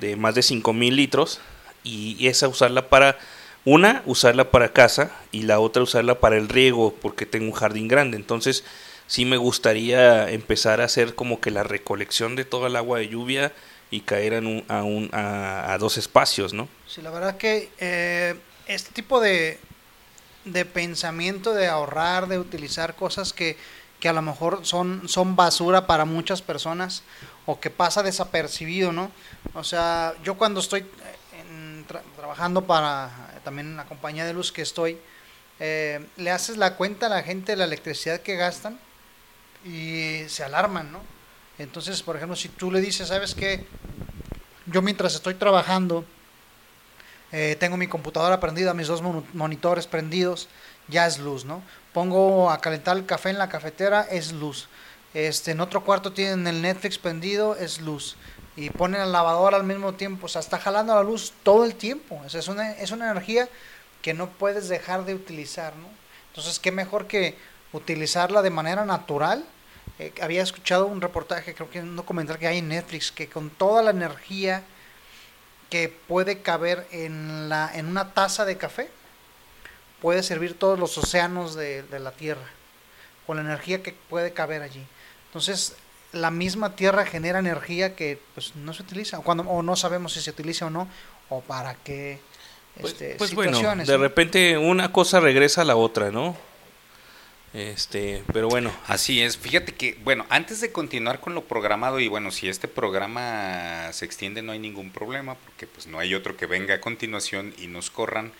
de 0.00 0.16
más 0.16 0.34
de 0.34 0.42
5000 0.42 0.96
litros, 0.96 1.40
y, 1.84 2.16
y 2.18 2.28
esa 2.28 2.48
usarla 2.48 2.88
para, 2.88 3.18
una, 3.66 4.02
usarla 4.06 4.50
para 4.50 4.72
casa, 4.72 5.10
y 5.32 5.42
la 5.42 5.58
otra 5.60 5.82
usarla 5.82 6.18
para 6.20 6.38
el 6.38 6.48
riego, 6.48 6.94
porque 7.02 7.26
tengo 7.26 7.46
un 7.46 7.52
jardín 7.52 7.88
grande, 7.88 8.16
entonces 8.16 8.64
sí 9.06 9.24
me 9.26 9.36
gustaría 9.36 10.30
empezar 10.30 10.80
a 10.80 10.84
hacer 10.84 11.14
como 11.14 11.40
que 11.40 11.50
la 11.50 11.62
recolección 11.62 12.36
de 12.36 12.44
toda 12.46 12.68
el 12.68 12.76
agua 12.76 13.00
de 13.00 13.08
lluvia 13.08 13.52
y 13.90 14.00
caer 14.00 14.32
en 14.34 14.46
un- 14.46 14.64
a, 14.68 14.82
un, 14.82 15.08
a, 15.12 15.72
a 15.72 15.78
dos 15.78 15.96
espacios, 15.98 16.52
¿no? 16.52 16.68
Sí, 16.86 17.02
la 17.02 17.10
verdad 17.10 17.36
que 17.36 17.70
eh, 17.78 18.34
este 18.66 18.90
tipo 18.92 19.20
de, 19.20 19.58
de 20.44 20.64
pensamiento 20.64 21.54
de 21.54 21.68
ahorrar, 21.68 22.26
de 22.28 22.38
utilizar 22.38 22.94
cosas 22.96 23.32
que, 23.32 23.56
que 24.00 24.08
a 24.08 24.12
lo 24.12 24.22
mejor 24.22 24.60
son, 24.66 25.08
son 25.08 25.36
basura 25.36 25.86
para 25.86 26.04
muchas 26.04 26.42
personas 26.42 27.02
o 27.46 27.60
que 27.60 27.70
pasa 27.70 28.02
desapercibido, 28.02 28.92
¿no? 28.92 29.10
O 29.54 29.62
sea, 29.62 30.14
yo 30.24 30.34
cuando 30.36 30.58
estoy 30.60 30.80
eh, 30.80 31.84
trabajando 32.16 32.66
para 32.66 33.06
eh, 33.36 33.38
también 33.44 33.68
en 33.68 33.76
la 33.76 33.84
compañía 33.84 34.24
de 34.26 34.32
luz 34.32 34.50
que 34.50 34.62
estoy, 34.62 34.98
eh, 35.60 36.04
le 36.16 36.30
haces 36.32 36.56
la 36.56 36.74
cuenta 36.74 37.06
a 37.06 37.08
la 37.08 37.22
gente 37.22 37.52
de 37.52 37.56
la 37.56 37.64
electricidad 37.64 38.20
que 38.20 38.34
gastan 38.36 38.78
y 39.64 40.22
se 40.28 40.42
alarman, 40.44 40.90
¿no? 40.92 41.00
Entonces, 41.58 42.02
por 42.02 42.16
ejemplo, 42.16 42.36
si 42.36 42.48
tú 42.48 42.70
le 42.70 42.80
dices, 42.80 43.08
¿sabes 43.08 43.34
qué? 43.34 43.66
Yo 44.66 44.82
mientras 44.82 45.14
estoy 45.14 45.34
trabajando, 45.34 46.04
eh, 47.32 47.56
tengo 47.58 47.76
mi 47.76 47.86
computadora 47.86 48.40
prendida, 48.40 48.74
mis 48.74 48.88
dos 48.88 49.02
mon- 49.02 49.24
monitores 49.32 49.86
prendidos, 49.86 50.48
ya 50.88 51.06
es 51.06 51.18
luz, 51.18 51.44
¿no? 51.44 51.62
Pongo 51.92 52.50
a 52.50 52.60
calentar 52.60 52.96
el 52.96 53.06
café 53.06 53.30
en 53.30 53.38
la 53.38 53.48
cafetera, 53.48 54.02
es 54.02 54.32
luz. 54.32 54.68
Este, 55.14 55.52
en 55.52 55.60
otro 55.60 55.82
cuarto 55.82 56.12
tienen 56.12 56.46
el 56.46 56.60
Netflix 56.60 56.98
prendido, 56.98 57.56
es 57.56 57.80
luz. 57.80 58.16
Y 58.54 58.70
ponen 58.70 59.00
la 59.00 59.06
lavadora 59.06 59.56
al 59.56 59.64
mismo 59.64 59.94
tiempo, 59.94 60.26
o 60.26 60.28
sea, 60.28 60.40
está 60.40 60.58
jalando 60.58 60.94
la 60.94 61.02
luz 61.02 61.32
todo 61.42 61.64
el 61.64 61.74
tiempo. 61.74 62.20
O 62.22 62.26
es 62.26 62.48
una, 62.48 62.72
es 62.72 62.90
una 62.90 63.10
energía 63.10 63.48
que 64.02 64.14
no 64.14 64.28
puedes 64.28 64.68
dejar 64.68 65.04
de 65.04 65.14
utilizar, 65.14 65.74
¿no? 65.76 65.88
Entonces, 66.28 66.58
qué 66.58 66.70
mejor 66.70 67.06
que 67.06 67.36
utilizarla 67.72 68.42
de 68.42 68.50
manera 68.50 68.84
natural. 68.84 69.44
Eh, 69.98 70.12
había 70.20 70.42
escuchado 70.42 70.86
un 70.86 71.00
reportaje, 71.00 71.54
creo 71.54 71.70
que 71.70 71.80
un 71.80 71.96
documental 71.96 72.38
que 72.38 72.46
hay 72.46 72.58
en 72.58 72.68
Netflix, 72.68 73.10
que 73.10 73.28
con 73.28 73.50
toda 73.50 73.82
la 73.82 73.90
energía 73.90 74.62
que 75.70 75.88
puede 75.88 76.42
caber 76.42 76.86
en, 76.92 77.48
la, 77.48 77.70
en 77.74 77.86
una 77.86 78.12
taza 78.12 78.44
de 78.44 78.56
café, 78.56 78.90
puede 80.00 80.22
servir 80.22 80.58
todos 80.58 80.78
los 80.78 80.96
océanos 80.98 81.54
de, 81.54 81.82
de 81.82 81.98
la 81.98 82.12
Tierra, 82.12 82.46
con 83.26 83.36
la 83.36 83.42
energía 83.42 83.82
que 83.82 83.94
puede 84.08 84.32
caber 84.32 84.62
allí. 84.62 84.84
Entonces, 85.28 85.74
la 86.12 86.30
misma 86.30 86.76
Tierra 86.76 87.04
genera 87.06 87.38
energía 87.38 87.96
que 87.96 88.20
pues, 88.34 88.54
no 88.54 88.72
se 88.74 88.82
utiliza, 88.82 89.18
o, 89.18 89.22
cuando, 89.22 89.44
o 89.44 89.62
no 89.62 89.76
sabemos 89.76 90.12
si 90.12 90.20
se 90.20 90.30
utiliza 90.30 90.66
o 90.66 90.70
no, 90.70 90.88
o 91.28 91.40
para 91.40 91.74
qué 91.74 92.20
este, 92.78 93.14
Pues 93.16 93.34
bueno, 93.34 93.52
situaciones. 93.52 93.88
de 93.88 93.96
¿no? 93.96 94.02
repente 94.02 94.58
una 94.58 94.92
cosa 94.92 95.20
regresa 95.20 95.62
a 95.62 95.64
la 95.64 95.76
otra, 95.76 96.10
¿no? 96.10 96.36
Este, 97.56 98.22
pero 98.34 98.48
bueno. 98.50 98.70
Así 98.86 99.22
es, 99.22 99.38
fíjate 99.38 99.72
que, 99.72 99.96
bueno, 100.04 100.26
antes 100.28 100.60
de 100.60 100.72
continuar 100.72 101.20
con 101.20 101.34
lo 101.34 101.44
programado, 101.44 102.00
y 102.00 102.06
bueno, 102.06 102.30
si 102.30 102.50
este 102.50 102.68
programa 102.68 103.88
se 103.94 104.04
extiende 104.04 104.42
no 104.42 104.52
hay 104.52 104.58
ningún 104.58 104.90
problema, 104.90 105.36
porque 105.36 105.66
pues 105.66 105.86
no 105.86 105.98
hay 105.98 106.14
otro 106.14 106.36
que 106.36 106.44
venga 106.44 106.74
a 106.74 106.80
continuación 106.82 107.54
y 107.56 107.66
nos 107.66 107.90
corran, 107.90 108.30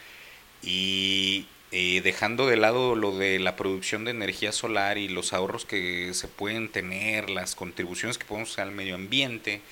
y 0.63 1.47
eh, 1.73 2.03
dejando 2.05 2.47
de 2.47 2.59
lado 2.59 2.95
lo 2.95 3.17
de 3.17 3.39
la 3.39 3.57
producción 3.57 4.05
de 4.05 4.11
energía 4.11 4.53
solar 4.53 4.99
y 4.99 5.09
los 5.09 5.33
ahorros 5.33 5.65
que 5.65 6.13
se 6.13 6.29
pueden 6.29 6.69
tener, 6.69 7.31
las 7.31 7.55
contribuciones 7.55 8.19
que 8.19 8.27
podemos 8.27 8.53
hacer 8.53 8.65
al 8.65 8.73
medio 8.73 8.97
ambiente, 8.97 9.63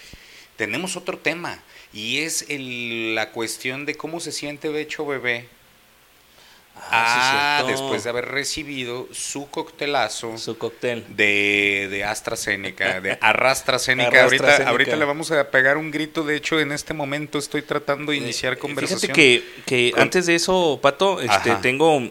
tenemos 0.56 0.96
otro 0.96 1.18
tema, 1.18 1.62
y 1.92 2.20
es 2.20 2.46
el- 2.48 3.14
la 3.14 3.30
cuestión 3.30 3.84
de 3.84 3.94
cómo 3.94 4.20
se 4.20 4.32
siente 4.32 4.70
Becho 4.70 5.04
Bebé 5.04 5.48
Ah, 6.90 7.58
Ah, 7.58 7.62
sí, 7.64 7.70
después 7.72 8.04
de 8.04 8.10
haber 8.10 8.26
recibido 8.26 9.08
su 9.12 9.48
coctelazo. 9.50 10.36
Su 10.38 10.58
cóctel. 10.58 11.04
De, 11.08 11.88
de 11.90 12.04
AstraZeneca, 12.04 13.00
de 13.00 13.12
ArrastraZeneca. 13.20 14.24
Ahorita, 14.24 14.68
ahorita 14.68 14.96
le 14.96 15.04
vamos 15.04 15.30
a 15.30 15.50
pegar 15.50 15.76
un 15.76 15.90
grito. 15.90 16.24
De 16.24 16.36
hecho, 16.36 16.60
en 16.60 16.72
este 16.72 16.94
momento 16.94 17.38
estoy 17.38 17.62
tratando 17.62 18.12
de 18.12 18.18
iniciar 18.18 18.58
conversación. 18.58 19.10
Eh, 19.12 19.14
Fíjate 19.14 19.44
que, 19.66 19.86
que 19.88 19.92
con- 19.92 20.02
antes 20.02 20.26
de 20.26 20.34
eso, 20.34 20.78
Pato, 20.82 21.20
este, 21.20 21.54
tengo, 21.62 22.02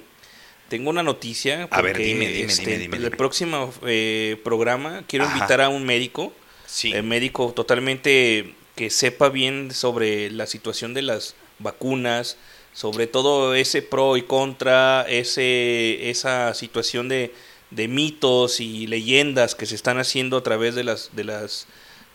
tengo 0.70 0.90
una 0.90 1.04
noticia. 1.04 1.68
A 1.72 1.82
ver, 1.82 1.98
dime, 1.98 2.28
dime, 2.28 2.52
este, 2.52 2.78
dime, 2.78 2.78
dime, 2.98 2.98
El 2.98 3.12
próximo 3.12 3.74
eh, 3.86 4.40
programa 4.44 5.04
quiero 5.08 5.26
Ajá. 5.26 5.36
invitar 5.38 5.62
a 5.62 5.70
un 5.70 5.86
médico. 5.86 6.34
Sí. 6.66 6.92
eh, 6.94 7.02
médico 7.04 7.54
totalmente 7.54 8.56
que 8.76 8.90
sepa 8.90 9.30
bien 9.30 9.72
sobre 9.72 10.32
la 10.32 10.48
situación 10.48 10.96
de 10.96 11.04
las 11.04 11.36
vacunas, 11.60 12.38
sobre 12.74 13.06
todo 13.08 13.54
ese 13.54 13.82
pro 13.82 14.18
y 14.18 14.24
contra, 14.24 15.06
ese, 15.08 16.10
esa 16.10 16.54
situación 16.56 17.08
de, 17.08 17.34
de 17.70 17.88
mitos 17.88 18.60
y 18.60 18.88
leyendas 18.88 19.56
que 19.56 19.66
se 19.68 19.76
están 19.76 20.00
haciendo 20.00 20.38
a 20.38 20.44
través 20.44 20.74
de 20.76 20.84
las, 20.84 21.12
de 21.14 21.24
las 21.24 21.68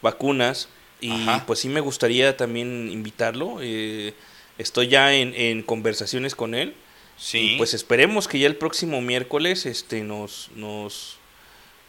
vacunas. 0.02 0.68
Y 1.00 1.12
Ajá. 1.12 1.44
pues 1.46 1.61
sí 1.61 1.68
me 1.68 1.80
gustaría 1.80 2.36
también 2.36 2.90
invitarlo. 2.90 3.59
eh, 3.61 4.14
estoy 4.59 4.88
ya 4.88 5.14
en, 5.14 5.32
en 5.34 5.62
conversaciones 5.62 6.34
con 6.34 6.54
él. 6.56 6.74
Sí. 7.16 7.54
Y 7.54 7.56
pues 7.56 7.72
esperemos 7.72 8.26
que 8.26 8.40
ya 8.40 8.48
el 8.48 8.56
próximo 8.56 9.00
miércoles 9.00 9.64
este, 9.64 10.02
nos, 10.02 10.50
nos, 10.56 11.18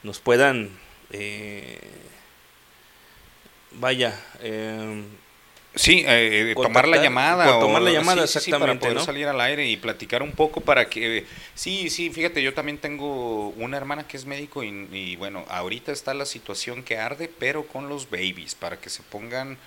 nos 0.04 0.20
puedan... 0.20 0.70
eh, 1.12 1.80
vaya... 3.72 4.14
eh, 4.42 5.04
Sí, 5.80 6.04
eh, 6.06 6.52
eh, 6.52 6.56
tomar 6.56 6.90
la 6.90 6.98
llamada. 7.02 7.56
o- 7.56 7.60
tomar 7.62 7.82
la 7.82 7.92
llamada, 7.92 8.28
sí, 8.28 8.38
exactamente, 8.38 8.68
para 8.68 8.80
poder 8.82 8.96
¿no? 8.98 9.04
salir 9.06 9.28
al 9.28 9.40
aire 9.40 9.66
y 9.66 9.78
platicar 9.78 10.22
un 10.22 10.34
poco 10.34 10.60
para 10.60 10.90
que... 10.90 11.26
Sí, 11.56 11.90
sí, 11.90 12.10
fíjate, 12.10 12.42
yo 12.44 12.54
también 12.54 12.78
tengo 12.78 13.50
una 13.50 13.78
hermana 13.78 14.06
que 14.06 14.18
es 14.18 14.26
médico 14.26 14.62
y, 14.62 14.88
y, 14.92 15.16
bueno, 15.16 15.46
ahorita 15.48 15.94
está 15.94 16.14
la 16.14 16.26
situación 16.26 16.84
que 16.84 16.98
arde, 16.98 17.30
pero 17.40 17.66
con 17.66 17.88
los 17.88 18.10
babies, 18.10 18.56
para 18.56 18.78
que 18.78 18.90
se 18.90 19.04
pongan 19.04 19.58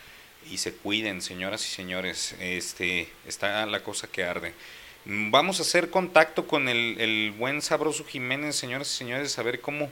y 0.51 0.59
se 0.59 0.75
cuiden, 0.75 1.23
señoras 1.23 1.67
y 1.67 1.71
señores. 1.71 2.35
Este, 2.41 3.09
está 3.27 3.65
la 3.65 3.83
cosa 3.83 4.07
que 4.07 4.23
arde. 4.25 4.53
Mm, 5.07 5.31
Vamos 5.31 5.61
a 5.61 5.63
hacer 5.63 5.89
contacto 5.89 6.47
con 6.47 6.69
el, 6.69 6.97
el 7.01 7.33
buen 7.39 7.63
sabroso 7.63 8.05
Jiménez, 8.05 8.55
señoras 8.55 8.93
y 8.93 8.97
señores, 8.99 9.39
a 9.39 9.43
ver 9.43 9.61
cómo... 9.61 9.89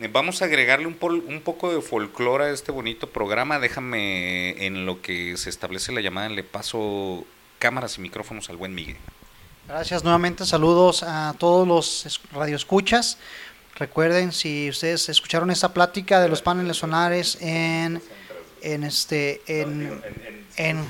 eh, 0.00 0.08
Vamos 0.12 0.42
a 0.42 0.46
agregarle 0.46 0.86
un, 0.86 0.94
pol- 0.94 1.24
un 1.26 1.40
poco 1.40 1.74
de 1.74 1.80
folclore 1.82 2.44
a 2.46 2.50
este 2.50 2.72
bonito 2.72 3.08
programa. 3.10 3.58
Déjame, 3.58 4.64
en 4.66 4.86
lo 4.86 5.00
que 5.02 5.36
se 5.36 5.50
establece 5.50 5.92
la 5.92 6.00
llamada, 6.00 6.28
le 6.28 6.42
paso 6.44 7.24
cámaras 7.58 7.98
y 7.98 8.00
micrófonos 8.00 8.50
al 8.50 8.56
buen 8.56 8.74
Miguel. 8.74 8.96
Gracias 9.66 10.04
nuevamente, 10.04 10.44
saludos 10.44 11.02
a 11.02 11.34
todos 11.38 11.66
los 11.66 12.06
es- 12.06 12.20
radioescuchas. 12.32 13.18
Recuerden, 13.76 14.30
si 14.32 14.68
ustedes 14.68 15.08
escucharon 15.08 15.50
esta 15.50 15.72
plática 15.72 16.20
de 16.20 16.28
los 16.28 16.42
paneles 16.42 16.76
solares 16.76 17.38
en, 17.40 18.00
en, 18.62 18.84
este, 18.84 19.42
en, 19.46 20.00
en 20.56 20.84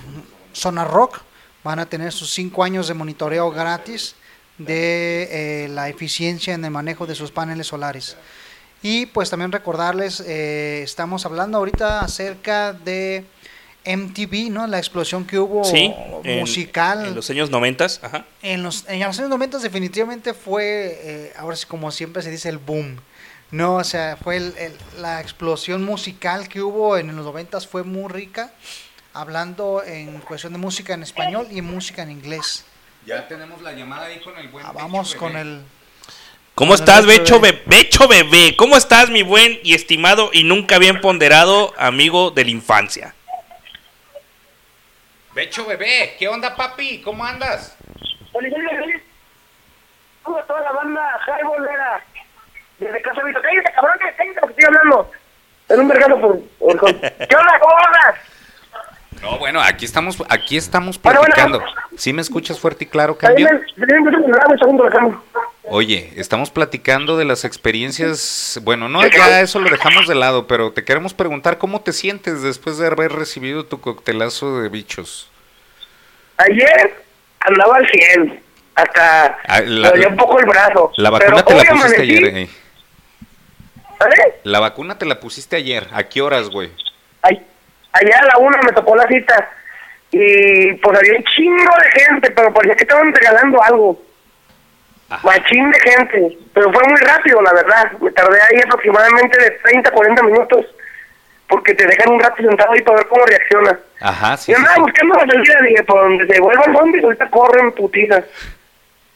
Zona 0.52 0.84
Rock, 0.84 1.20
van 1.62 1.78
a 1.78 1.86
tener 1.86 2.12
sus 2.12 2.30
cinco 2.34 2.62
años 2.62 2.86
de 2.88 2.92
monitoreo 2.94 3.50
gratis 3.50 4.16
de 4.58 5.28
eh, 5.64 5.68
la 5.68 5.88
eficiencia 5.88 6.52
en 6.54 6.64
el 6.64 6.70
manejo 6.70 7.06
de 7.06 7.14
sus 7.14 7.30
paneles 7.30 7.68
solares. 7.68 8.16
Y 8.86 9.06
pues 9.06 9.30
también 9.30 9.50
recordarles, 9.50 10.20
eh, 10.26 10.82
estamos 10.82 11.24
hablando 11.24 11.56
ahorita 11.56 12.00
acerca 12.00 12.74
de 12.74 13.24
MTV, 13.86 14.50
¿no? 14.50 14.66
La 14.66 14.76
explosión 14.76 15.24
que 15.24 15.38
hubo 15.38 15.64
Sí, 15.64 15.90
musical. 16.22 17.06
En, 17.06 17.14
los 17.14 17.30
años 17.30 17.48
noventas, 17.48 17.98
ajá. 18.02 18.26
En 18.42 18.62
los, 18.62 18.84
en 18.86 19.00
los 19.00 19.18
años 19.18 19.30
90 19.30 19.56
definitivamente 19.60 20.34
fue, 20.34 20.98
eh, 21.02 21.32
ahora 21.38 21.56
sí 21.56 21.64
como 21.64 21.90
siempre 21.92 22.20
se 22.20 22.30
dice, 22.30 22.50
el 22.50 22.58
boom. 22.58 23.00
No, 23.50 23.76
o 23.76 23.84
sea, 23.84 24.18
fue 24.22 24.36
el- 24.36 24.54
el- 24.58 24.76
la 25.00 25.22
explosión 25.22 25.82
musical 25.82 26.46
que 26.46 26.60
hubo 26.60 26.98
en 26.98 27.06
los 27.16 27.24
90 27.24 27.62
fue 27.62 27.84
muy 27.84 28.12
rica, 28.12 28.52
hablando 29.14 29.82
en 29.82 30.20
cuestión 30.20 30.52
de 30.52 30.58
música 30.58 30.92
en 30.92 31.04
español 31.04 31.46
y 31.50 31.62
música 31.62 32.02
en 32.02 32.10
inglés. 32.10 32.66
Ya 33.06 33.26
tenemos 33.28 33.62
la 33.62 33.72
llamada 33.72 34.06
ahí 34.08 34.20
con 34.20 34.36
el 34.36 34.48
buen. 34.48 34.66
Ah, 34.66 34.72
vamos 34.72 35.14
con 35.14 35.36
el... 35.38 35.62
¿Cómo 36.54 36.74
estás, 36.74 37.04
Becho 37.06 37.40
Becho, 37.40 37.40
Be- 37.40 37.62
Becho 37.66 38.08
Bebé? 38.08 38.54
¿Cómo 38.56 38.76
estás, 38.76 39.10
mi 39.10 39.22
buen 39.22 39.58
y 39.64 39.74
estimado 39.74 40.30
y 40.32 40.44
nunca 40.44 40.78
bien 40.78 41.00
ponderado 41.00 41.74
amigo 41.76 42.30
de 42.30 42.44
la 42.44 42.50
infancia? 42.50 43.14
Becho 45.34 45.66
bebé, 45.66 46.14
¿qué 46.16 46.28
onda, 46.28 46.54
papi? 46.54 47.02
¿Cómo 47.02 47.24
andas? 47.24 47.76
A 50.24 50.42
toda 50.46 50.60
la 50.60 50.72
banda 50.72 51.20
Bolera. 51.42 52.00
Desde 52.78 53.02
Casa 53.02 53.22
Vito. 53.24 53.40
Cállate, 53.42 53.72
cabrón, 53.72 53.94
que 53.98 54.14
cállate 54.16 54.40
porque 54.40 54.52
estoy 54.60 54.64
hablando. 54.66 55.10
En 55.68 55.80
un 55.80 55.86
mercado 55.88 56.20
por, 56.20 56.38
¿Qué 57.28 57.36
onda? 57.36 57.58
¿Cómo 57.60 57.76
andas? 57.86 58.14
No, 59.22 59.38
bueno, 59.38 59.60
aquí 59.60 59.84
estamos, 59.84 60.22
aquí 60.28 60.56
estamos 60.56 61.00
Bueno, 61.02 61.18
bueno. 61.20 61.34
platicando. 61.34 61.64
¿Sí 61.96 62.12
me 62.12 62.22
escuchas 62.22 62.60
fuerte 62.60 62.84
y 62.84 62.86
claro, 62.86 63.14
Ahí 63.14 63.18
cambio? 63.18 63.48
me- 63.76 63.86
me- 63.86 64.00
me- 64.00 64.10
me- 64.10 64.18
me- 64.28 64.52
un 64.52 64.58
segundo, 64.58 64.84
déjame. 64.84 65.16
Oye, 65.66 66.12
estamos 66.16 66.50
platicando 66.50 67.16
de 67.16 67.24
las 67.24 67.44
experiencias. 67.44 68.60
Bueno, 68.62 68.88
no, 68.88 69.06
ya 69.06 69.40
eso 69.40 69.60
lo 69.60 69.70
dejamos 69.70 70.06
de 70.06 70.14
lado, 70.14 70.46
pero 70.46 70.72
te 70.72 70.84
queremos 70.84 71.14
preguntar 71.14 71.56
cómo 71.58 71.80
te 71.80 71.92
sientes 71.92 72.42
después 72.42 72.76
de 72.76 72.86
haber 72.86 73.12
recibido 73.12 73.64
tu 73.64 73.80
coctelazo 73.80 74.60
de 74.60 74.68
bichos. 74.68 75.30
Ayer 76.36 76.94
andaba 77.40 77.76
al 77.76 77.88
100. 77.88 78.42
Hasta 78.74 79.38
Ah, 79.46 79.60
me 79.60 79.66
la, 79.66 79.90
dolía 79.90 80.08
un 80.08 80.16
poco 80.16 80.38
el 80.40 80.46
brazo. 80.46 80.92
la 80.96 81.10
Pero 81.18 81.36
vacuna 81.36 81.44
te 81.44 81.54
la 81.54 81.60
pusiste 81.70 81.72
amanecí, 82.02 82.02
ayer. 82.02 82.36
eh. 82.36 82.48
La 84.42 84.60
vacuna 84.60 84.98
te 84.98 85.06
la 85.06 85.18
pusiste 85.20 85.56
ayer. 85.56 85.88
¿A 85.92 86.02
qué 86.04 86.20
horas, 86.20 86.50
güey? 86.50 86.70
Ay- 87.22 87.40
Allá 87.92 88.18
a 88.20 88.24
la 88.26 88.38
una 88.38 88.58
me 88.62 88.72
tocó 88.72 88.96
la 88.96 89.06
cita. 89.06 89.50
Y 90.10 90.72
pues 90.74 90.98
había 90.98 91.14
un 91.16 91.24
chingo 91.24 91.72
de 91.82 92.00
gente, 92.00 92.30
pero 92.32 92.52
parecía 92.52 92.74
que 92.76 92.82
estaban 92.82 93.14
regalando 93.14 93.62
algo. 93.62 94.02
Machín 95.22 95.70
de 95.70 95.80
gente. 95.80 96.38
Pero 96.54 96.72
fue 96.72 96.82
muy 96.88 97.00
rápido, 97.00 97.40
la 97.42 97.52
verdad. 97.52 97.92
Me 98.00 98.10
tardé 98.12 98.38
ahí 98.40 98.60
aproximadamente 98.64 99.38
de 99.40 99.50
30 99.50 99.90
a 99.90 99.92
40 99.92 100.22
minutos. 100.24 100.66
Porque 101.46 101.74
te 101.74 101.86
dejan 101.86 102.10
un 102.12 102.20
rato 102.20 102.36
sentado 102.42 102.72
ahí 102.72 102.80
para 102.82 102.96
ver 102.98 103.06
cómo 103.06 103.24
reacciona. 103.26 103.78
Ajá, 104.00 104.36
sí. 104.36 104.50
Yo 104.52 104.58
andaba 104.58 104.76
sí. 104.76 104.80
buscando 104.80 105.14
la 105.16 105.26
salida, 105.26 105.58
dije, 105.68 105.82
por 105.84 106.00
donde 106.00 106.26
se 106.26 106.40
vuelvan 106.40 106.74
zombies, 106.74 107.04
ahorita 107.04 107.30
corren 107.30 107.72
putizas. 107.72 108.24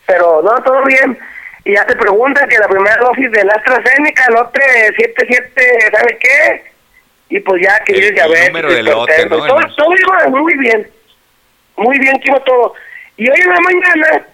Pero 0.07 0.43
no, 0.43 0.55
todo 0.63 0.85
bien. 0.85 1.19
Y 1.65 1.75
ya 1.75 1.85
te 1.87 1.97
preguntan 1.97 2.49
que 2.49 2.59
la 2.59 2.69
primera 2.69 2.97
dosis 2.99 3.31
de 3.33 3.45
la 3.45 3.53
AstraZeneca, 3.55 4.25
el 4.29 4.37
otro 4.37 4.63
77, 4.97 5.91
¿sabe 5.93 6.19
qué? 6.19 6.65
Y 7.31 7.41
pues 7.41 7.63
ya 7.63 7.79
que 7.85 7.93
El- 7.93 8.19
el 8.19 8.47
número 8.47 8.69
de 8.73 8.81
hipertenso, 8.81 8.95
lote, 8.99 9.29
¿no? 9.29 9.47
Todo, 9.47 9.75
todo 9.77 9.95
iba 9.97 10.29
muy 10.39 10.55
bien. 10.59 10.89
Muy 11.77 11.99
bien 11.99 12.19
que 12.21 12.29
iba 12.31 12.41
todo. 12.45 12.75
Y 13.17 13.29
hoy 13.29 13.41
en 13.41 13.49
la 13.51 13.61
mañana 13.61 14.27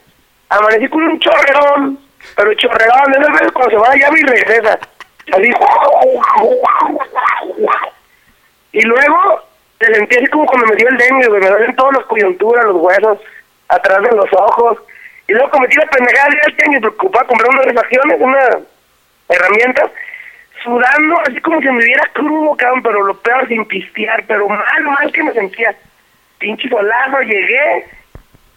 amanecí 0.49 0.89
con 0.89 1.03
un 1.03 1.19
chorrerón, 1.21 1.99
pero 2.37 2.55
chorrerón, 2.55 3.13
de 3.13 3.19
esas 3.19 3.33
veces 3.33 3.53
cuando 3.53 3.71
se 3.71 3.77
va 3.77 3.87
a 3.87 3.91
la 3.91 3.97
llave 3.97 4.21
y 4.21 4.25
regresa. 4.25 4.79
Y 8.73 8.81
luego 8.83 9.43
te 9.79 9.95
sentí 9.95 10.17
así 10.17 10.27
como 10.27 10.47
cuando 10.47 10.67
me 10.67 10.77
dio 10.77 10.89
el 10.89 10.97
dengue. 10.97 11.29
Me 11.31 11.47
duelen 11.47 11.77
todas 11.77 11.97
las 11.97 12.07
coyunturas, 12.07 12.65
los 12.67 12.77
huesos, 12.77 13.19
atrás 13.69 14.03
de 14.03 14.17
los 14.17 14.33
ojos. 14.33 14.79
Y 15.27 15.33
luego 15.33 15.51
cometí 15.51 15.77
la 15.77 15.87
pendejada 15.87 16.29
de 16.29 16.37
ir 16.37 16.75
al 16.75 16.81
preocupado 16.81 17.27
comprar 17.27 17.51
unas 17.51 17.65
refacciones, 17.67 18.21
unas 18.21 18.59
herramientas, 19.29 19.91
sudando 20.63 21.21
así 21.21 21.41
como 21.41 21.61
si 21.61 21.71
me 21.71 21.85
viera 21.85 22.11
crudo, 22.13 22.57
cabrón, 22.57 22.83
pero 22.83 23.03
lo 23.05 23.15
peor 23.19 23.49
sin 23.49 23.65
pistear, 23.65 24.25
pero 24.27 24.49
mal, 24.49 24.83
mal 24.83 25.13
que 25.13 25.23
me 25.23 25.33
sentía. 25.33 25.75
Pinche 26.39 26.69
solazo, 26.69 27.21
llegué, 27.21 27.87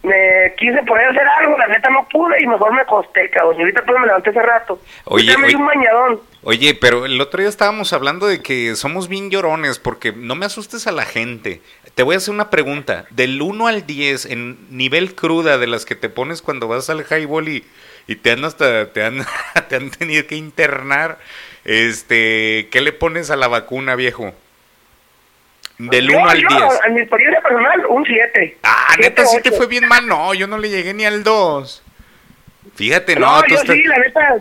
me 0.02 0.54
quise 0.56 0.82
poner 0.84 1.06
a 1.06 1.10
hacer 1.10 1.26
algo, 1.40 1.58
la 1.58 1.66
neta 1.66 1.90
no 1.90 2.06
pude 2.08 2.40
y 2.40 2.46
mejor 2.46 2.72
me 2.72 2.82
acosté, 2.82 3.28
cabrón. 3.30 3.56
Y 3.58 3.60
ahorita 3.62 3.82
pues 3.84 4.00
me 4.00 4.06
levanté 4.06 4.30
hace 4.30 4.42
rato. 4.42 4.80
Oye, 5.04 5.34
oye. 5.34 5.56
un 5.56 5.66
bañadón. 5.66 6.20
Oye, 6.44 6.74
pero 6.74 7.04
el 7.04 7.20
otro 7.20 7.40
día 7.40 7.48
estábamos 7.48 7.92
hablando 7.92 8.26
de 8.26 8.40
que 8.40 8.76
somos 8.76 9.08
bien 9.08 9.30
llorones, 9.30 9.78
porque 9.78 10.12
no 10.12 10.36
me 10.36 10.46
asustes 10.46 10.86
a 10.86 10.92
la 10.92 11.04
gente. 11.04 11.60
Te 11.94 12.04
voy 12.04 12.14
a 12.14 12.18
hacer 12.18 12.32
una 12.32 12.48
pregunta. 12.48 13.06
Del 13.10 13.42
1 13.42 13.66
al 13.66 13.86
10, 13.86 14.26
en 14.26 14.56
nivel 14.70 15.14
cruda 15.14 15.58
de 15.58 15.66
las 15.66 15.84
que 15.84 15.96
te 15.96 16.08
pones 16.08 16.42
cuando 16.42 16.68
vas 16.68 16.88
al 16.90 17.04
highball 17.04 17.48
y, 17.48 17.64
y 18.06 18.16
te 18.16 18.30
han 18.30 18.44
hasta, 18.44 18.92
te 18.92 19.04
han, 19.04 19.26
te 19.68 19.76
han 19.76 19.90
tenido 19.90 20.26
que 20.26 20.36
internar, 20.36 21.18
este, 21.64 22.68
¿qué 22.70 22.80
le 22.80 22.92
pones 22.92 23.30
a 23.30 23.36
la 23.36 23.48
vacuna, 23.48 23.96
viejo? 23.96 24.32
Del 25.78 26.08
Yo- 26.10 26.18
1 26.18 26.28
al 26.28 26.38
yo, 26.40 26.48
10. 26.48 26.80
En 26.86 26.94
mi 26.94 27.00
experiencia 27.00 27.40
personal, 27.40 27.86
un 27.88 28.04
7. 28.04 28.58
Ah, 28.64 28.94
neta, 28.98 29.24
sí 29.26 29.40
te 29.42 29.52
fue 29.52 29.66
bien 29.66 29.86
mal. 29.86 30.06
No, 30.06 30.34
yo 30.34 30.46
no 30.46 30.58
le 30.58 30.68
llegué 30.68 30.92
ni 30.92 31.04
al 31.04 31.22
2. 31.22 31.82
Fíjate, 32.74 33.14
no, 33.16 33.36
No, 33.36 33.42
tú 33.42 33.50
yo 33.50 33.56
estás- 33.60 33.76
sí, 33.76 33.82
la 33.84 33.98
neta. 33.98 34.36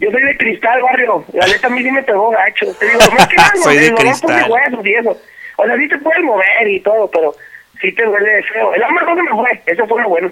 Yo 0.00 0.10
soy 0.12 0.22
de 0.22 0.36
cristal, 0.36 0.80
barrio. 0.82 1.24
La 1.32 1.46
neta 1.46 1.66
a 1.66 1.70
mí 1.70 1.82
sí 1.82 1.90
me 1.90 2.02
pegó 2.02 2.30
gacho. 2.30 2.66
Te 2.74 2.86
digo, 2.86 2.98
más 3.16 3.26
que 3.28 3.36
nada, 3.36 3.52
Soy 3.62 3.78
de 3.78 3.90
por 3.90 4.00
cristal. 4.00 4.50
huesos 4.50 4.86
y 4.86 4.94
eso. 4.94 5.20
O 5.56 5.64
sea, 5.66 5.76
sí 5.76 5.88
te 5.88 5.98
puedes 5.98 6.22
mover 6.22 6.68
y 6.68 6.80
todo, 6.80 7.10
pero 7.10 7.34
sí 7.80 7.90
te 7.92 8.04
duele 8.04 8.42
feo. 8.44 8.74
El 8.74 8.82
hambre 8.84 9.04
no 9.06 9.14
se 9.16 9.22
me 9.22 9.30
fue. 9.30 9.62
Eso 9.66 9.86
fue 9.88 10.02
lo 10.02 10.08
bueno. 10.08 10.30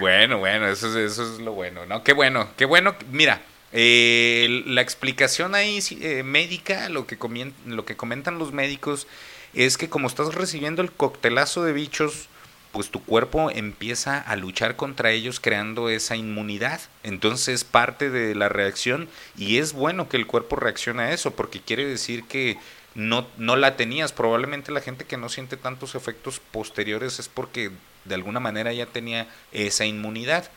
Bueno, 0.00 0.38
bueno, 0.38 0.66
eso 0.68 0.88
es, 0.88 1.12
eso 1.12 1.22
es 1.22 1.38
lo 1.40 1.52
bueno, 1.52 1.84
¿no? 1.86 2.02
Qué 2.04 2.12
bueno, 2.14 2.48
qué 2.56 2.64
bueno. 2.64 2.94
Mira, 3.10 3.40
eh, 3.72 4.62
la 4.66 4.80
explicación 4.80 5.54
ahí 5.54 5.80
eh, 6.00 6.22
médica, 6.22 6.88
lo 6.88 7.06
que, 7.06 7.18
lo 7.66 7.84
que 7.84 7.96
comentan 7.96 8.38
los 8.38 8.52
médicos, 8.52 9.06
es 9.54 9.76
que 9.76 9.88
como 9.88 10.06
estás 10.06 10.34
recibiendo 10.34 10.82
el 10.82 10.92
coctelazo 10.92 11.64
de 11.64 11.72
bichos, 11.72 12.28
pues 12.72 12.90
tu 12.90 13.02
cuerpo 13.02 13.50
empieza 13.50 14.18
a 14.18 14.36
luchar 14.36 14.76
contra 14.76 15.10
ellos 15.10 15.40
creando 15.40 15.88
esa 15.88 16.14
inmunidad. 16.14 16.80
Entonces 17.04 17.48
es 17.48 17.64
parte 17.64 18.10
de 18.10 18.34
la 18.34 18.50
reacción 18.50 19.08
y 19.36 19.58
es 19.58 19.72
bueno 19.72 20.10
que 20.10 20.18
el 20.18 20.26
cuerpo 20.26 20.56
reaccione 20.56 21.04
a 21.04 21.12
eso 21.12 21.30
porque 21.30 21.62
quiere 21.62 21.86
decir 21.86 22.24
que 22.24 22.58
no, 22.94 23.26
no 23.38 23.56
la 23.56 23.76
tenías. 23.76 24.12
Probablemente 24.12 24.72
la 24.72 24.82
gente 24.82 25.06
que 25.06 25.16
no 25.16 25.30
siente 25.30 25.56
tantos 25.56 25.94
efectos 25.94 26.38
posteriores 26.38 27.18
es 27.18 27.28
porque 27.28 27.70
de 28.04 28.14
alguna 28.14 28.40
manera 28.40 28.72
ya 28.74 28.84
tenía 28.84 29.26
esa 29.52 29.86
inmunidad. 29.86 30.50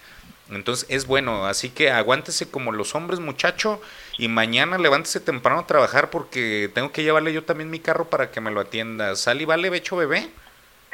Entonces 0.51 0.89
es 0.89 1.05
bueno, 1.05 1.45
así 1.45 1.69
que 1.69 1.91
aguántese 1.91 2.49
como 2.49 2.71
los 2.71 2.95
hombres 2.95 3.19
muchacho 3.19 3.81
y 4.17 4.27
mañana 4.27 4.77
levántese 4.77 5.19
temprano 5.19 5.59
a 5.61 5.67
trabajar 5.67 6.09
porque 6.09 6.69
tengo 6.73 6.91
que 6.91 7.03
llevarle 7.03 7.33
yo 7.33 7.43
también 7.43 7.69
mi 7.69 7.79
carro 7.79 8.05
para 8.05 8.31
que 8.31 8.41
me 8.41 8.51
lo 8.51 8.59
atienda. 8.59 9.15
¿Sal 9.15 9.41
y 9.41 9.45
vale, 9.45 9.69
becho 9.69 9.95
bebé? 9.95 10.29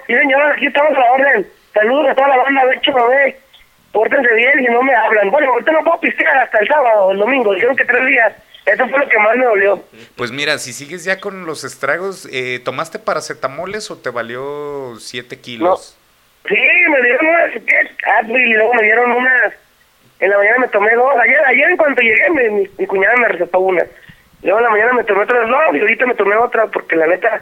Sí, 0.07 0.13
señor, 0.13 0.41
aquí 0.51 0.67
estamos 0.67 0.91
a 0.91 0.99
la 0.99 1.11
orden. 1.13 1.47
Saludos 1.73 2.09
a 2.09 2.15
toda 2.15 2.27
la 2.27 2.37
banda, 2.37 2.65
de 2.65 2.75
hecho, 2.75 2.93
bebé. 2.93 3.39
Pórtense 3.91 4.33
bien 4.33 4.59
y 4.59 4.65
no 4.65 4.83
me 4.83 4.93
hablan. 4.93 5.31
Bueno, 5.31 5.51
ahorita 5.51 5.71
no 5.71 5.83
puedo 5.83 5.99
pistear 6.01 6.37
hasta 6.37 6.59
el 6.59 6.67
sábado, 6.67 7.11
el 7.11 7.17
domingo. 7.17 7.53
Dijeron 7.53 7.75
que 7.75 7.85
tres 7.85 8.05
días. 8.05 8.33
Eso 8.65 8.87
fue 8.89 8.99
lo 8.99 9.07
que 9.07 9.19
más 9.19 9.37
me 9.37 9.45
dolió. 9.45 9.83
Pues 10.15 10.31
mira, 10.31 10.57
si 10.57 10.73
sigues 10.73 11.05
ya 11.05 11.19
con 11.19 11.45
los 11.45 11.63
estragos, 11.63 12.27
eh, 12.31 12.59
¿tomaste 12.63 12.97
paracetamoles 12.97 13.91
o 13.91 13.97
te 13.97 14.09
valió 14.09 14.95
7 14.99 15.39
kilos? 15.39 15.95
Sí, 16.47 16.55
me 16.89 17.01
dieron 17.01 17.25
unas, 17.27 17.51
¿qué? 17.53 17.89
Advil, 18.19 18.47
y 18.47 18.53
luego 18.53 18.73
me 18.75 18.83
dieron 18.83 19.11
unas. 19.11 19.53
En 20.19 20.29
la 20.29 20.37
mañana 20.37 20.57
me 20.59 20.67
tomé 20.69 20.93
dos. 20.95 21.15
Ayer, 21.19 21.39
ayer 21.45 21.69
en 21.69 21.77
cuanto 21.77 22.01
llegué, 22.01 22.29
mi, 22.29 22.49
mi, 22.49 22.69
mi 22.77 22.85
cuñada 22.87 23.15
me 23.17 23.27
recetó 23.29 23.59
una. 23.59 23.83
Luego 24.43 24.59
en 24.59 24.63
la 24.65 24.69
mañana 24.69 24.93
me 24.93 25.03
tomé 25.03 25.23
otras 25.23 25.47
dos 25.49 25.59
y 25.75 25.79
ahorita 25.79 26.05
me 26.05 26.15
tomé 26.15 26.35
otra 26.35 26.67
porque 26.67 26.95
la 26.95 27.07
neta, 27.07 27.41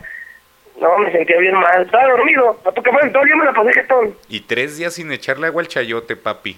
no, 0.80 0.98
me 1.00 1.12
sentía 1.12 1.38
bien 1.38 1.54
mal. 1.56 1.84
Estaba 1.84 2.08
dormido. 2.08 2.60
A 2.66 2.72
poco 2.72 2.92
más, 2.94 3.12
todo 3.12 3.22
el 3.24 3.28
día 3.28 3.36
me 3.36 3.46
la 3.46 3.54
pasé 3.54 3.74
jetón. 3.74 4.16
Y 4.30 4.40
tres 4.42 4.78
días 4.78 4.94
sin 4.94 5.12
echarle 5.12 5.48
agua 5.48 5.62
al 5.62 5.68
chayote, 5.68 6.16
papi. 6.16 6.58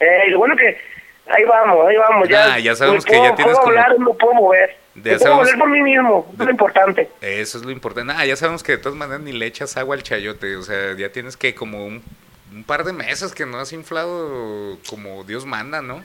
Eh, 0.00 0.24
y 0.26 0.30
lo 0.30 0.38
bueno 0.38 0.54
que 0.56 0.78
ahí 1.28 1.44
vamos, 1.44 1.88
ahí 1.88 1.96
vamos. 1.96 2.28
Ya, 2.28 2.54
Ah, 2.54 2.58
ya 2.58 2.74
sabemos 2.76 3.04
me 3.04 3.10
que 3.10 3.16
ya 3.16 3.22
puedo- 3.22 3.34
tienes 3.34 3.52
puedo 3.54 3.64
como- 3.64 3.70
hablar, 3.80 3.98
no 3.98 4.14
puedo 4.14 4.34
mover. 4.34 4.76
Sabemos- 5.18 5.44
mover 5.44 5.58
por 5.58 5.68
mí 5.70 5.82
mismo, 5.82 6.26
eso 6.32 6.42
es 6.42 6.46
lo 6.46 6.50
importante. 6.50 7.10
Eso 7.20 7.58
es 7.58 7.64
lo 7.64 7.70
importante. 7.70 8.12
Ah, 8.16 8.24
ya 8.26 8.36
sabemos 8.36 8.62
que 8.62 8.72
de 8.72 8.78
todas 8.78 8.96
maneras 8.98 9.20
ni 9.22 9.32
le 9.32 9.46
echas 9.46 9.76
agua 9.76 9.96
al 9.96 10.02
chayote. 10.02 10.56
O 10.56 10.62
sea, 10.62 10.94
ya 10.96 11.10
tienes 11.10 11.36
que 11.36 11.54
como 11.54 11.86
un, 11.86 12.02
un 12.52 12.64
par 12.64 12.84
de 12.84 12.92
meses 12.92 13.32
que 13.34 13.46
no 13.46 13.58
has 13.58 13.72
inflado 13.72 14.78
como 14.88 15.24
Dios 15.24 15.46
manda, 15.46 15.82
¿no? 15.82 16.02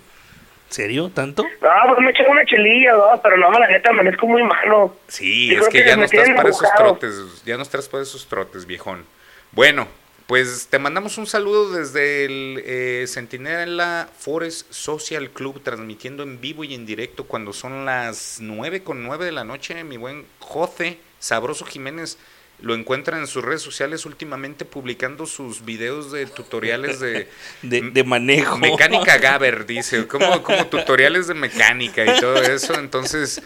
¿Serio? 0.70 1.12
¿Tanto? 1.14 1.44
No, 1.44 1.70
pues 1.88 2.00
me 2.00 2.10
eché 2.10 2.26
una 2.28 2.44
chelilla, 2.46 2.94
¿no? 2.94 3.22
Pero 3.22 3.38
no, 3.38 3.52
la 3.52 3.68
neta, 3.68 3.92
amanezco 3.92 4.26
muy 4.26 4.42
malo. 4.44 4.96
Sí, 5.08 5.54
Yo 5.54 5.62
es 5.62 5.70
que 5.70 5.84
que 5.84 5.88
ya 5.90 5.96
no 5.96 6.04
estás 6.06 6.30
para 6.36 6.50
esos 6.50 6.68
trotes, 6.76 7.44
ya 7.46 7.58
no 7.58 7.62
estás 7.64 7.88
para 7.88 8.02
esos 8.02 8.26
trotes, 8.28 8.66
viejón. 8.66 9.06
Bueno, 9.52 9.88
pues 10.28 10.68
te 10.70 10.80
mandamos 10.80 11.18
un 11.18 11.28
saludo 11.28 11.72
desde 11.72 12.26
el 12.26 12.62
eh, 12.66 13.06
Centinela 13.08 14.10
Forest 14.18 14.72
Social 14.72 15.30
Club, 15.32 15.62
transmitiendo 15.62 16.24
en 16.24 16.40
vivo 16.40 16.64
y 16.64 16.74
en 16.74 16.86
directo 16.86 17.26
cuando 17.26 17.54
son 17.54 17.86
las 17.86 18.38
9 18.40 18.84
con 18.84 19.04
9 19.04 19.26
de 19.26 19.32
la 19.32 19.44
noche. 19.44 19.84
Mi 19.84 19.98
buen 19.98 20.26
Jose 20.40 21.00
Sabroso 21.20 21.66
Jiménez 21.66 22.18
lo 22.62 22.76
encuentran 22.76 23.20
en 23.20 23.28
sus 23.28 23.44
redes 23.44 23.62
sociales 23.62 24.06
últimamente 24.06 24.64
publicando 24.64 25.26
sus 25.26 25.66
videos 25.66 26.12
de 26.12 26.26
tutoriales 26.28 27.00
de, 27.02 27.28
De, 27.62 27.82
de 27.82 28.04
manejo. 28.04 28.58
Mecánica 28.58 29.18
Gaber, 29.18 29.66
dice, 29.66 30.08
como, 30.08 30.42
como 30.44 30.68
tutoriales 30.68 31.28
de 31.28 31.34
mecánica 31.34 32.06
y 32.06 32.20
todo 32.22 32.42
eso. 32.42 32.76
Entonces, 32.76 33.42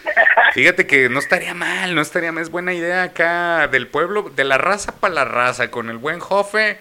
fíjate 0.53 0.87
que 0.87 1.09
no 1.09 1.19
estaría 1.19 1.53
mal, 1.53 1.95
no 1.95 2.01
estaría 2.01 2.31
mal. 2.31 2.41
Es 2.43 2.49
buena 2.49 2.73
idea 2.73 3.03
acá 3.03 3.67
del 3.67 3.87
pueblo, 3.87 4.31
de 4.35 4.43
la 4.43 4.57
raza 4.57 4.93
para 4.99 5.13
la 5.13 5.25
raza, 5.25 5.69
con 5.71 5.89
el 5.89 5.97
buen 5.97 6.19
Jofe. 6.19 6.77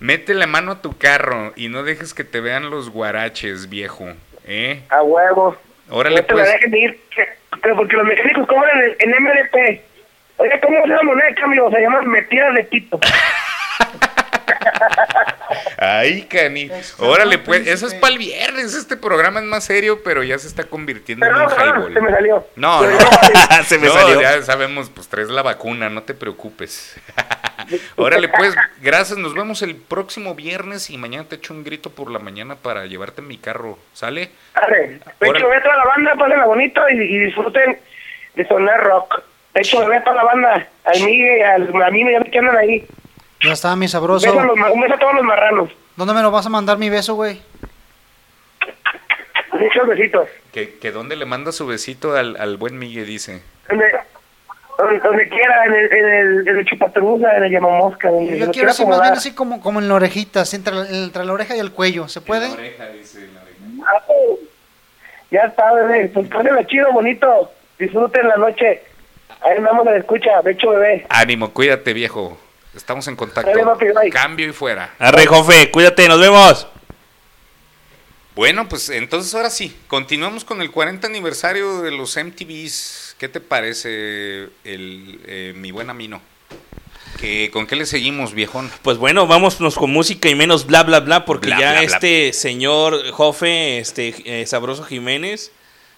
Mete 0.00 0.34
la 0.34 0.46
mano 0.46 0.72
a 0.72 0.82
tu 0.82 0.96
carro 0.98 1.52
y 1.54 1.68
no 1.68 1.82
dejes 1.84 2.12
que 2.14 2.24
te 2.24 2.40
vean 2.40 2.70
los 2.70 2.90
guaraches, 2.90 3.68
viejo. 3.68 4.08
¿Eh? 4.46 4.82
A 4.90 5.02
huevo. 5.02 5.56
Órale, 5.90 6.16
no 6.16 6.24
te 6.24 6.34
la 6.34 6.40
pues. 6.42 6.52
dejen 6.54 6.74
ir, 6.76 7.00
que- 7.14 7.28
porque 7.76 7.96
los 7.96 8.06
mecánicos 8.06 8.46
cobran 8.48 8.80
en, 8.82 8.96
en 9.14 9.22
MDP. 9.22 9.80
Oye, 10.38 10.60
¿cómo 10.60 10.78
es 10.78 10.88
la 10.88 11.02
moneda 11.02 11.26
de 11.28 11.34
cambio? 11.36 11.70
Se 11.70 11.80
llama 11.80 12.02
metida 12.02 12.50
de 12.52 12.64
pito. 12.64 12.98
Ay, 15.78 16.22
cani. 16.22 16.70
Órale, 16.98 17.38
pues. 17.38 17.66
Eso 17.66 17.86
es 17.86 17.94
para 17.94 18.12
el 18.12 18.18
viernes. 18.18 18.74
Este 18.74 18.96
programa 18.96 19.40
es 19.40 19.46
más 19.46 19.64
serio, 19.64 20.00
pero 20.04 20.22
ya 20.22 20.38
se 20.38 20.46
está 20.48 20.64
convirtiendo 20.64 21.26
en 21.26 21.34
un 21.34 21.46
perdón, 21.48 21.68
highball. 21.68 21.94
se 21.94 22.00
me 22.00 22.10
salió. 22.10 22.46
No, 22.56 22.82
no. 22.82 22.90
no, 22.90 22.98
Se 23.64 23.78
me 23.78 23.86
No, 23.88 23.92
salió. 23.92 24.20
Ya 24.20 24.42
sabemos, 24.42 24.90
pues 24.90 25.08
traes 25.08 25.28
la 25.28 25.42
vacuna, 25.42 25.88
no 25.88 26.02
te 26.02 26.14
preocupes. 26.14 26.96
Órale, 27.96 28.28
pues, 28.36 28.54
gracias. 28.80 29.18
Nos 29.18 29.34
vemos 29.34 29.62
el 29.62 29.76
próximo 29.76 30.34
viernes 30.34 30.90
y 30.90 30.98
mañana 30.98 31.28
te 31.28 31.36
echo 31.36 31.52
un 31.54 31.64
grito 31.64 31.90
por 31.90 32.10
la 32.10 32.18
mañana 32.18 32.56
para 32.56 32.86
llevarte 32.86 33.20
en 33.20 33.28
mi 33.28 33.38
carro. 33.38 33.78
¿Sale? 33.92 34.30
Dale. 34.54 35.00
Hecho, 35.20 35.48
ve 35.48 35.56
a 35.56 35.62
toda 35.62 35.76
la 35.76 35.84
banda, 35.84 36.14
pásenla 36.18 36.46
bonito 36.46 36.80
y, 36.90 36.94
y 36.94 37.18
disfruten 37.26 37.78
de 38.34 38.48
sonar 38.48 38.82
rock. 38.84 39.22
De 39.54 39.60
hecho, 39.60 39.86
ve 39.86 39.96
a 39.98 40.04
toda 40.04 40.16
la 40.16 40.24
banda, 40.24 40.66
al 40.84 41.00
Miguel, 41.02 41.42
al, 41.44 41.82
a 41.82 41.90
mí, 41.90 42.04
ya 42.10 42.24
que 42.24 42.38
andan 42.38 42.56
ahí. 42.56 42.86
Ya 43.44 43.52
está, 43.52 43.74
mi 43.76 43.86
Beso 43.86 43.98
a 43.98 44.00
sabroso. 44.00 44.32
los 44.34 44.56
un 44.72 44.80
beso 44.80 44.94
a 44.94 44.98
todos 44.98 45.14
los 45.14 45.24
marranos. 45.24 45.70
¿Dónde 45.96 46.14
me 46.14 46.22
lo 46.22 46.30
vas 46.30 46.46
a 46.46 46.48
mandar 46.48 46.78
mi 46.78 46.88
beso, 46.90 47.14
güey? 47.14 47.40
Muchos 49.52 49.86
besitos. 49.86 50.28
Que, 50.52 50.78
que 50.78 50.90
dónde 50.92 51.16
le 51.16 51.24
manda 51.26 51.52
su 51.52 51.66
besito 51.66 52.16
al, 52.16 52.36
al 52.38 52.56
buen 52.56 52.78
Miguel, 52.78 53.06
dice. 53.06 53.42
Donde, 53.68 53.84
donde, 54.78 54.98
donde 55.00 55.28
quiera, 55.28 55.64
en 55.66 55.74
el, 55.74 55.92
en 55.92 56.08
el, 56.08 56.48
en 56.48 56.58
el 56.58 56.64
chupatruza, 56.64 57.36
en 57.36 57.44
el 57.44 57.52
llamamosca. 57.52 58.10
Donde 58.10 58.38
Yo 58.38 58.50
quiero 58.50 58.70
así, 58.70 58.84
más 58.86 59.00
bien 59.00 59.12
así 59.12 59.34
como, 59.34 59.60
como 59.60 59.80
en 59.80 59.88
la 59.88 59.94
orejita, 59.94 60.40
así 60.40 60.56
entre, 60.56 60.74
la- 60.74 60.88
entre 60.88 61.24
la 61.24 61.32
oreja 61.32 61.54
y 61.56 61.60
el 61.60 61.72
cuello. 61.72 62.08
¿Se 62.08 62.20
puede? 62.20 62.46
Ah, 62.46 64.02
pues, 64.06 64.38
Ya 65.30 65.42
está, 65.42 65.72
bebé. 65.74 66.08
Pues 66.14 66.28
pásenla 66.28 66.66
chido, 66.66 66.90
bonito. 66.92 67.52
Disfruten 67.78 68.28
la 68.28 68.36
noche. 68.36 68.82
Ahí 69.42 69.60
vamos 69.60 69.86
a 69.86 69.90
la 69.90 69.98
escucha. 69.98 70.40
De 70.42 70.52
hecho, 70.52 70.70
bebé. 70.70 71.06
Ánimo, 71.08 71.52
cuídate, 71.52 71.92
viejo. 71.92 72.38
Estamos 72.74 73.06
en 73.08 73.16
contacto. 73.16 73.50
Cambio 74.10 74.48
y 74.48 74.52
fuera. 74.52 74.94
Arre, 74.98 75.26
Jofe, 75.26 75.70
cuídate, 75.70 76.08
nos 76.08 76.20
vemos. 76.20 76.66
Bueno, 78.34 78.66
pues 78.66 78.88
entonces 78.88 79.34
ahora 79.34 79.50
sí, 79.50 79.76
continuamos 79.88 80.44
con 80.44 80.62
el 80.62 80.70
40 80.70 81.06
aniversario 81.06 81.82
de 81.82 81.90
los 81.90 82.16
MTVs. 82.16 83.16
¿Qué 83.18 83.28
te 83.28 83.40
parece, 83.40 84.48
el, 84.64 85.20
eh, 85.26 85.52
mi 85.54 85.70
buen 85.70 85.90
Amino? 85.90 86.22
¿Que, 87.20 87.50
¿Con 87.52 87.66
qué 87.66 87.76
le 87.76 87.84
seguimos, 87.84 88.32
viejón? 88.32 88.70
Pues 88.80 88.96
bueno, 88.96 89.26
vámonos 89.26 89.74
con 89.74 89.90
música 89.90 90.30
y 90.30 90.34
menos 90.34 90.66
bla 90.66 90.82
bla 90.82 91.00
bla, 91.00 91.26
porque 91.26 91.48
Bla, 91.48 91.60
ya 91.60 91.70
bla, 91.72 91.82
bla. 91.82 91.94
este 91.94 92.32
señor 92.32 93.10
Jofe, 93.12 93.78
este 93.78 94.14
eh, 94.24 94.46
Sabroso 94.46 94.82
Jiménez, 94.84 95.52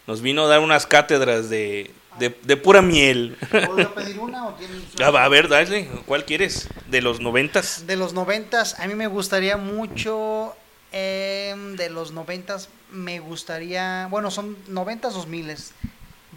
nos 0.09 0.21
vino 0.21 0.45
a 0.45 0.49
dar 0.49 0.59
unas 0.59 0.87
cátedras 0.89 1.49
de, 1.49 1.93
de, 2.19 2.37
de 2.43 2.57
pura 2.57 2.81
miel. 2.83 3.37
¿Puedo 3.51 3.95
pedir 3.95 4.19
una 4.19 4.47
o 4.49 4.57
Ah, 5.03 5.25
a 5.25 5.29
ver, 5.29 5.49
dale, 5.49 5.89
¿cuál 6.07 6.25
quieres? 6.25 6.69
¿De 6.89 7.01
los 7.03 7.21
noventas? 7.21 7.87
De 7.87 7.97
los 7.97 8.13
noventas, 8.13 8.79
a 8.81 8.87
mí 8.87 8.95
me 8.95 9.07
gustaría 9.07 9.57
mucho. 9.57 10.55
em, 10.93 11.75
de 11.77 11.91
los 11.91 12.13
noventas, 12.13 12.69
me 12.93 13.19
gustaría. 13.19 14.07
Bueno, 14.11 14.31
son 14.31 14.57
noventas, 14.69 15.15
dos 15.15 15.27
miles. 15.27 15.73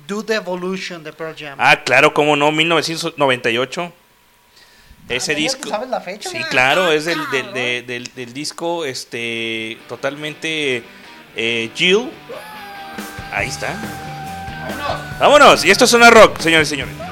Do 0.07 0.23
the 0.23 0.35
Evolution 0.35 1.03
de 1.03 1.13
Pearl 1.13 1.35
Jam. 1.37 1.57
Ah, 1.61 1.83
claro, 1.83 2.13
cómo 2.13 2.35
no, 2.35 2.51
1998. 2.51 3.93
Ese 5.09 5.31
Ah, 5.31 5.35
¿ya 5.35 5.39
disco. 5.39 5.69
sabes 5.69 5.89
la 5.89 6.01
fecha, 6.01 6.29
Sí, 6.29 6.39
claro, 6.49 6.91
es 6.91 7.05
del, 7.05 7.19
del, 7.31 7.53
de- 7.53 7.81
del- 7.83 8.11
del 8.15 8.33
disco 8.33 8.83
este 8.83 9.77
totalmente 9.87 10.83
eh, 11.35 11.69
Jill. 11.75 12.09
Ahí 13.31 13.47
está. 13.47 13.75
Vámonos. 14.68 15.19
Vámonos. 15.19 15.65
Y 15.65 15.72
esto 15.72 15.85
es 15.85 15.94
una 15.94 16.10
rock, 16.10 16.39
señores 16.39 16.68
y 16.68 16.72
señores. 16.72 17.06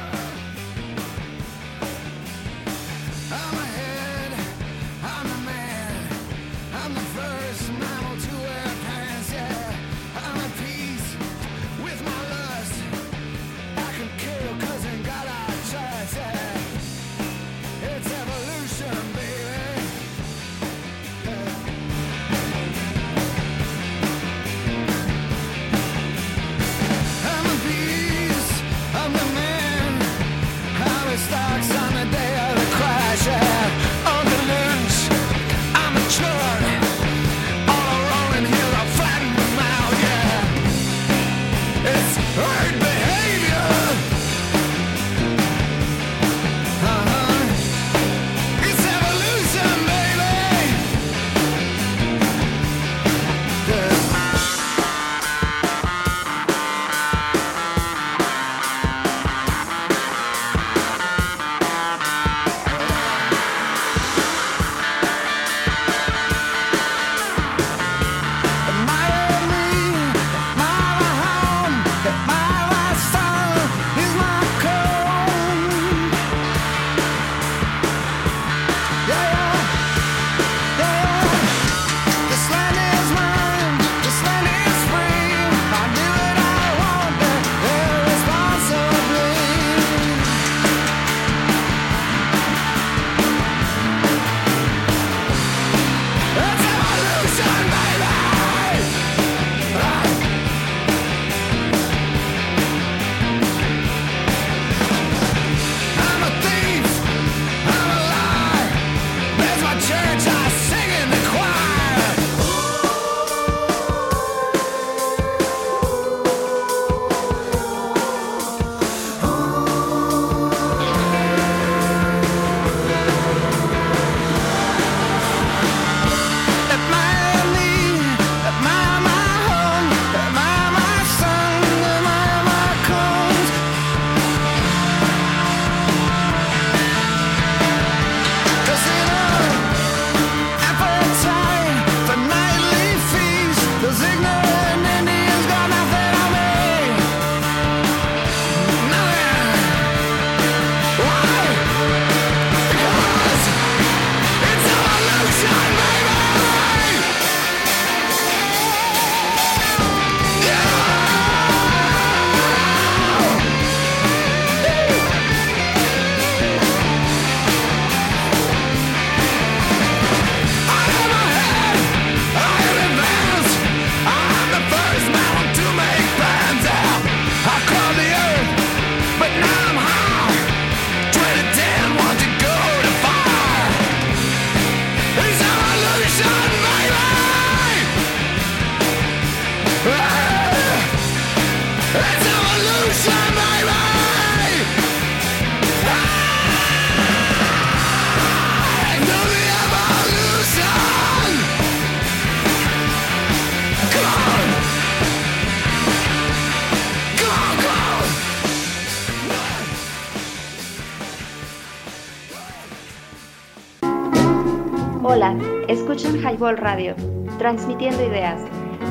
Highball 216.36 216.58
Radio, 216.58 216.96
transmitiendo 217.38 218.06
ideas. 218.06 218.42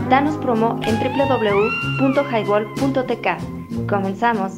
Danos 0.08 0.38
promo 0.38 0.80
en 0.86 0.98
www.highball.tk. 0.98 3.86
Comenzamos. 3.86 4.52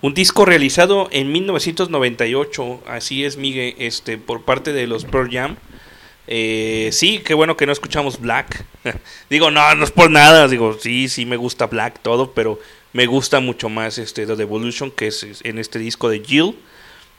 Un 0.00 0.14
disco 0.14 0.44
realizado 0.44 1.08
en 1.10 1.32
1998, 1.32 2.82
así 2.86 3.24
es, 3.24 3.36
Miguel, 3.36 3.74
este, 3.78 4.16
por 4.16 4.42
parte 4.42 4.72
de 4.72 4.86
los 4.86 5.04
Pearl 5.04 5.28
Jam. 5.28 5.56
Eh, 6.28 6.90
sí, 6.92 7.18
qué 7.18 7.34
bueno 7.34 7.56
que 7.56 7.66
no 7.66 7.72
escuchamos 7.72 8.20
Black. 8.20 8.64
digo, 9.30 9.50
no, 9.50 9.74
no 9.74 9.84
es 9.84 9.90
por 9.90 10.10
nada. 10.10 10.48
Digo, 10.48 10.76
sí, 10.80 11.08
sí 11.08 11.26
me 11.26 11.36
gusta 11.36 11.66
Black 11.66 12.00
todo, 12.02 12.32
pero 12.32 12.58
me 12.92 13.06
gusta 13.06 13.40
mucho 13.40 13.68
más 13.68 13.98
este 13.98 14.26
The 14.26 14.36
Devolution, 14.36 14.90
que 14.90 15.08
es 15.08 15.26
en 15.42 15.58
este 15.58 15.78
disco 15.78 16.08
de 16.08 16.20
Jill. 16.20 16.56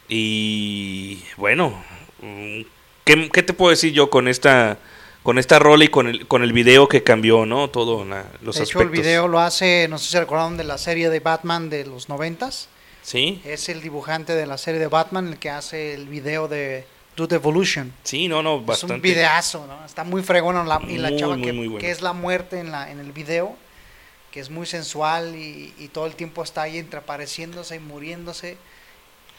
Y 0.08 1.20
bueno, 1.38 1.84
mm, 2.22 2.62
¿qué, 3.04 3.30
qué 3.32 3.44
te 3.44 3.54
puedo 3.54 3.72
decir 3.72 3.92
yo 3.94 4.10
con 4.10 4.28
esta 4.28 4.78
con 5.24 5.40
esta 5.40 5.58
rola 5.58 5.84
y 5.84 5.88
con 5.88 6.06
el, 6.08 6.28
con 6.28 6.44
el 6.44 6.54
video 6.54 6.88
que 6.88 7.02
cambió, 7.02 7.48
¿no? 7.48 7.72
Todo 7.72 8.06
la- 8.06 8.28
los 8.44 8.58
de 8.58 8.64
hecho, 8.64 8.78
aspectos. 8.78 8.82
el 8.84 8.90
video 9.04 9.28
lo 9.28 9.40
hace, 9.40 9.88
no 9.90 9.98
sé 9.98 10.12
si 10.12 10.18
recordaron 10.20 10.56
de 10.56 10.64
la 10.64 10.78
serie 10.78 11.10
de 11.10 11.20
Batman 11.20 11.72
de 11.72 11.84
los 11.84 12.10
noventas. 12.10 12.70
Sí. 13.02 13.42
Es 13.44 13.68
el 13.70 13.82
dibujante 13.82 14.36
de 14.36 14.46
la 14.46 14.60
serie 14.60 14.80
de 14.80 14.86
Batman 14.86 15.30
el 15.30 15.40
que 15.40 15.50
hace 15.50 15.96
el 15.96 16.08
video 16.08 16.48
de 16.48 16.86
Evolution. 17.18 17.94
Sí, 18.04 18.28
no, 18.28 18.44
no, 18.44 18.60
Es 18.60 18.66
bastante. 18.66 18.96
un 18.96 19.02
videazo, 19.02 19.66
¿no? 19.68 19.86
Está 19.86 20.04
muy 20.04 20.22
fregón 20.24 20.56
la, 20.68 20.82
y 20.88 20.98
la 20.98 21.10
Muy, 21.10 21.20
chava 21.20 21.36
muy, 21.38 21.46
que, 21.46 21.54
muy 21.54 21.68
bueno. 21.68 21.80
que 21.80 21.92
es 21.92 22.02
la 22.02 22.14
muerte 22.14 22.60
en, 22.60 22.72
la, 22.72 22.92
en 22.92 23.00
el 23.00 23.12
video, 23.12 23.56
que 24.32 24.40
es 24.40 24.50
muy 24.50 24.66
sensual 24.66 25.36
y, 25.36 25.74
y 25.80 25.88
todo 25.88 26.06
el 26.08 26.16
tiempo 26.16 26.44
está 26.44 26.64
ahí 26.64 26.78
entre 26.78 27.00
apareciéndose 27.00 27.76
y 27.76 27.80
muriéndose. 27.80 28.58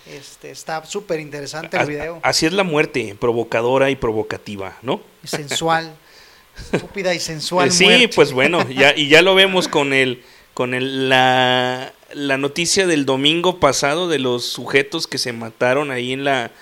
Este, 0.07 0.51
está 0.53 0.85
súper 0.87 1.19
interesante 1.19 1.77
el 1.77 1.87
video. 1.87 2.21
Así 2.23 2.47
es 2.47 2.53
la 2.53 2.63
muerte, 2.63 3.17
provocadora 3.19 3.91
y 3.91 3.97
provocativa, 3.97 4.77
¿no? 4.83 5.01
Y 5.25 5.27
sensual. 5.29 5.95
Estúpida 6.73 7.13
y 7.13 7.19
sensual. 7.21 7.73
Sí, 7.73 7.85
muerte. 7.85 8.09
pues 8.15 8.33
bueno, 8.33 8.67
ya, 8.71 8.95
y 8.97 9.09
ya 9.09 9.21
lo 9.21 9.35
vemos 9.35 9.67
con 9.69 9.93
el, 9.93 10.23
con 10.55 10.75
el, 10.75 11.09
la, 11.09 11.93
la 12.15 12.39
noticia 12.39 12.87
del 12.87 13.05
domingo 13.05 13.59
pasado 13.59 14.09
de 14.09 14.21
los 14.21 14.45
sujetos 14.47 15.07
que 15.09 15.19
se 15.19 15.33
mataron 15.33 15.91
ahí 15.91 16.13
en 16.13 16.23
la, 16.25 16.53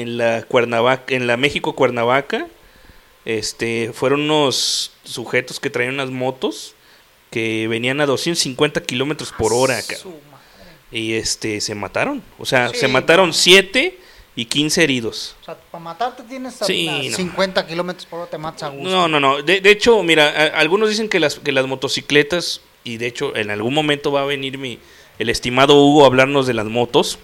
en 0.00 0.16
la 0.16 0.42
Cuernavaca, 0.42 1.14
en 1.14 1.26
la 1.26 1.36
México 1.36 1.74
Cuernavaca. 1.74 2.46
Este, 3.24 3.90
fueron 3.92 4.22
unos 4.22 4.92
sujetos 5.04 5.60
que 5.60 5.70
traían 5.70 5.94
unas 5.94 6.10
motos 6.10 6.74
que 7.30 7.68
venían 7.68 8.00
a 8.00 8.06
250 8.06 8.82
kilómetros 8.84 9.32
por 9.32 9.52
hora, 9.52 9.80
cabrón. 9.82 10.14
Y 10.90 11.12
este, 11.14 11.60
se 11.60 11.74
mataron. 11.74 12.22
O 12.38 12.46
sea, 12.46 12.70
Sí, 12.70 12.76
se 12.78 12.88
mataron 12.88 13.34
7 13.34 13.98
y 14.34 14.44
15 14.46 14.82
heridos. 14.84 15.36
O 15.42 15.44
sea, 15.44 15.56
para 15.70 15.84
matarte 15.84 16.22
tienes 16.22 16.62
a 16.62 16.64
Sí, 16.64 17.08
no. 17.10 17.16
50 17.16 17.66
kilómetros 17.66 18.06
por 18.06 18.20
hora, 18.20 18.30
te 18.30 18.38
matas 18.38 18.62
a 18.62 18.68
gusto. 18.68 18.88
No, 18.88 19.08
no, 19.08 19.20
no. 19.20 19.42
De, 19.42 19.60
de 19.60 19.70
hecho, 19.70 20.02
mira, 20.02 20.28
a- 20.28 20.58
algunos 20.60 20.88
dicen 20.88 21.08
que 21.10 21.20
las, 21.20 21.38
que 21.38 21.52
las 21.52 21.66
motocicletas, 21.66 22.62
y 22.84 22.96
de 22.96 23.06
hecho 23.08 23.36
en 23.36 23.50
algún 23.50 23.74
momento 23.74 24.10
va 24.12 24.22
a 24.22 24.24
venir 24.24 24.56
mi, 24.56 24.78
el 25.18 25.28
estimado 25.28 25.74
Hugo 25.84 26.04
a 26.04 26.06
hablarnos 26.06 26.46
de 26.46 26.54
las 26.54 26.66
motos. 26.66 27.18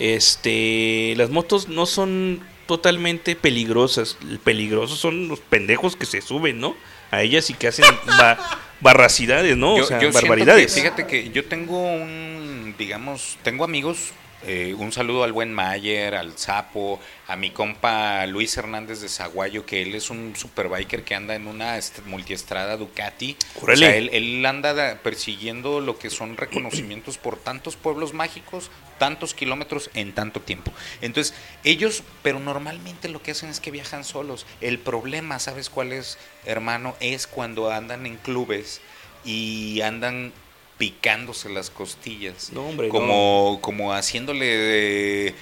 Este, 0.00 1.14
las 1.16 1.30
motos 1.30 1.68
no 1.68 1.86
son 1.86 2.40
totalmente 2.66 3.36
peligrosas. 3.36 4.16
Peligrosos 4.44 4.98
son 4.98 5.28
los 5.28 5.40
pendejos 5.40 5.94
que 5.96 6.06
se 6.06 6.20
suben, 6.20 6.58
¿no? 6.60 6.74
A 7.10 7.22
ellas 7.22 7.50
y 7.50 7.54
que 7.54 7.68
hacen 7.68 7.84
ba- 8.06 8.38
barracidades, 8.80 9.56
¿no? 9.56 9.76
Yo- 9.76 9.84
o 9.84 9.86
sea, 9.86 10.00
yo 10.00 10.10
barbaridades. 10.12 10.74
que- 10.74 10.80
fíjate 10.80 11.06
que 11.06 11.30
yo 11.30 11.44
tengo 11.44 11.80
un, 11.80 12.74
digamos, 12.78 13.38
tengo 13.42 13.64
amigos. 13.64 14.12
Eh, 14.46 14.74
un 14.78 14.90
saludo 14.92 15.24
al 15.24 15.32
buen 15.32 15.52
Mayer, 15.52 16.14
al 16.14 16.36
Sapo, 16.38 16.98
a 17.26 17.36
mi 17.36 17.50
compa 17.50 18.24
Luis 18.26 18.56
Hernández 18.56 19.00
de 19.00 19.08
Zaguayo, 19.08 19.66
que 19.66 19.82
él 19.82 19.94
es 19.94 20.10
un 20.10 20.34
superbiker 20.36 21.04
que 21.04 21.14
anda 21.14 21.34
en 21.34 21.46
una 21.46 21.76
est- 21.76 22.00
multiestrada 22.06 22.76
Ducati. 22.76 23.36
O 23.60 23.66
sea, 23.76 23.96
él, 23.96 24.10
él 24.12 24.44
anda 24.46 24.72
da- 24.74 24.98
persiguiendo 25.02 25.80
lo 25.80 25.98
que 25.98 26.10
son 26.10 26.36
reconocimientos 26.36 27.18
por 27.18 27.36
tantos 27.38 27.76
pueblos 27.76 28.14
mágicos, 28.14 28.70
tantos 28.98 29.34
kilómetros 29.34 29.90
en 29.94 30.12
tanto 30.14 30.40
tiempo. 30.40 30.72
Entonces, 31.00 31.34
ellos, 31.64 32.02
pero 32.22 32.38
normalmente 32.40 33.08
lo 33.08 33.22
que 33.22 33.30
hacen 33.32 33.48
es 33.50 33.60
que 33.60 33.70
viajan 33.70 34.04
solos. 34.04 34.46
El 34.60 34.78
problema, 34.78 35.38
¿sabes 35.38 35.70
cuál 35.70 35.92
es, 35.92 36.18
hermano? 36.44 36.96
Es 37.00 37.26
cuando 37.26 37.70
andan 37.70 38.06
en 38.06 38.16
clubes 38.16 38.80
y 39.24 39.80
andan 39.82 40.32
picándose 40.80 41.50
las 41.50 41.68
costillas. 41.68 42.50
No, 42.52 42.66
hombre, 42.66 42.88
como, 42.88 43.58
como 43.60 43.92
haciéndole 43.92 44.46
de- 44.46 45.34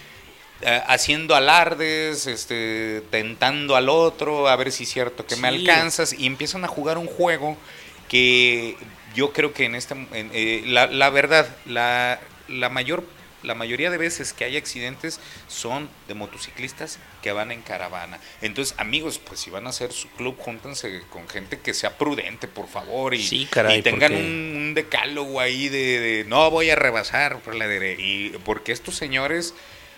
eh, 0.62 0.82
haciendo 0.88 1.36
alardes, 1.36 2.26
este, 2.26 3.02
tentando 3.12 3.76
al 3.76 3.88
otro, 3.88 4.48
a 4.48 4.56
ver 4.56 4.72
si 4.72 4.82
es 4.82 4.90
cierto 4.90 5.24
que 5.24 5.36
me 5.36 5.46
alcanzas, 5.46 6.12
y 6.12 6.26
empiezan 6.26 6.64
a 6.64 6.68
jugar 6.68 6.98
un 6.98 7.06
juego 7.06 7.56
que 8.08 8.76
yo 9.14 9.32
creo 9.32 9.52
que 9.52 9.66
en 9.66 9.76
esta, 9.76 9.94
en, 9.94 10.30
eh, 10.34 10.64
la, 10.66 10.88
la 10.88 11.10
verdad, 11.10 11.48
la, 11.64 12.18
la 12.48 12.68
mayor 12.68 13.04
la 13.44 13.54
mayoría 13.54 13.88
de 13.88 13.98
veces 13.98 14.32
que 14.32 14.42
hay 14.44 14.56
accidentes 14.56 15.20
son 15.46 15.88
de 16.08 16.14
motociclistas 16.14 16.98
que 17.28 17.32
van 17.32 17.50
en 17.52 17.60
caravana. 17.60 18.18
Entonces, 18.40 18.74
amigos, 18.78 19.18
pues 19.18 19.38
si 19.40 19.50
van 19.50 19.66
a 19.66 19.70
hacer 19.70 19.92
su 19.92 20.08
club, 20.08 20.36
júntense 20.38 21.02
con 21.10 21.28
gente 21.28 21.58
que 21.60 21.74
sea 21.74 21.98
prudente, 21.98 22.48
por 22.48 22.68
favor, 22.68 23.12
y, 23.14 23.22
Sí, 23.22 23.46
caray, 23.50 23.80
y 23.80 23.82
tengan 23.82 24.12
porque- 24.12 24.24
un, 24.24 24.56
un 24.68 24.74
decálogo 24.74 25.38
ahí 25.40 25.68
de, 25.68 26.00
de, 26.00 26.24
no 26.24 26.50
voy 26.50 26.70
a 26.70 26.74
rebasar 26.76 27.40
por 27.40 27.54
la 27.54 27.66
dere-". 27.66 27.96
y 27.98 28.30
porque 28.46 28.72
estos 28.72 28.96
señores 28.96 29.52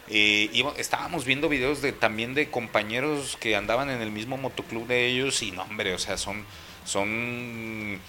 eh, 0.09 0.51
iba- 0.52 0.74
estábamos 0.77 1.24
viendo 1.24 1.48
videos 1.48 1.82
de 1.82 1.93
también 1.93 2.35
de 2.35 2.51
compañeros 2.51 3.36
que 3.39 3.55
andaban 3.55 3.90
en 3.90 4.01
el 4.02 4.11
mismo 4.11 4.36
motoclub 4.36 4.89
de 4.89 5.07
ellos 5.07 5.40
y 5.43 5.52
no 5.52 5.62
hombre 5.62 5.94
o 5.94 5.98
sea 5.98 6.16
son 6.16 6.44
son 6.85 8.01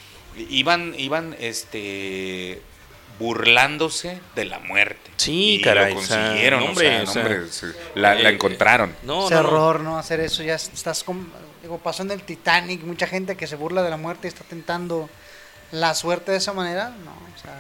iban 0.50 0.96
iban 0.98 1.36
este 1.40 2.60
burlándose 3.22 4.20
de 4.36 4.46
la 4.46 4.60
muerte 4.60 5.12
Sí, 5.18 5.56
y 5.56 5.62
caray, 5.62 5.94
lo 5.94 6.00
o 6.00 6.04
sea, 6.04 6.18
consiguieron 6.18 6.64
hombre, 6.64 7.02
o 7.02 7.06
sea, 7.08 7.48
la, 7.96 8.16
la 8.16 8.30
eh, 8.30 8.34
encontraron 8.34 8.96
No, 9.04 9.26
Ese 9.26 9.36
no, 9.36 9.40
error, 9.42 9.80
¿no? 9.82 9.98
Hacer 10.00 10.20
eso, 10.20 10.42
ya 10.44 10.56
estás 10.56 11.04
como, 11.04 11.26
digo, 11.62 11.78
pasó 11.78 12.02
en 12.04 12.12
el 12.12 12.24
Titanic, 12.24 12.82
mucha 12.84 13.06
gente 13.08 13.38
que 13.38 13.46
se 13.48 13.56
burla 13.56 13.84
de 13.84 13.90
la 13.92 13.98
muerte 13.98 14.28
y 14.28 14.30
está 14.30 14.44
tentando 14.44 15.10
la 15.72 15.94
suerte 15.94 16.32
de 16.32 16.38
esa 16.40 16.54
manera, 16.54 16.90
no, 17.06 17.12
o 17.12 17.42
sea, 17.42 17.56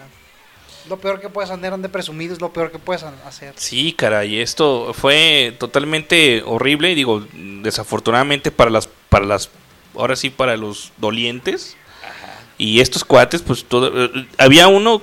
lo 0.90 0.98
peor 1.00 1.22
que 1.22 1.30
puedes 1.30 1.52
andar 1.52 1.78
de 1.78 1.90
presumido 1.90 2.34
es 2.34 2.42
lo 2.42 2.52
peor 2.52 2.72
que 2.72 2.80
puedes 2.80 3.04
ha- 3.04 3.14
hacer. 3.28 3.54
Sí, 3.56 3.94
caray, 3.94 4.40
esto 4.42 4.94
fue 4.96 5.56
totalmente 5.60 6.42
horrible, 6.46 6.96
digo, 6.96 7.26
desafortunadamente 7.34 8.50
para 8.52 8.72
las, 8.72 8.88
para 8.88 9.26
las, 9.26 9.50
ahora 9.96 10.16
sí 10.16 10.30
para 10.32 10.58
los 10.58 10.92
dolientes. 10.98 11.78
Y 12.58 12.80
estos 12.80 13.04
cuates, 13.04 13.42
pues 13.42 13.64
todo, 13.66 14.06
eh, 14.06 14.28
había 14.38 14.68
uno 14.68 15.02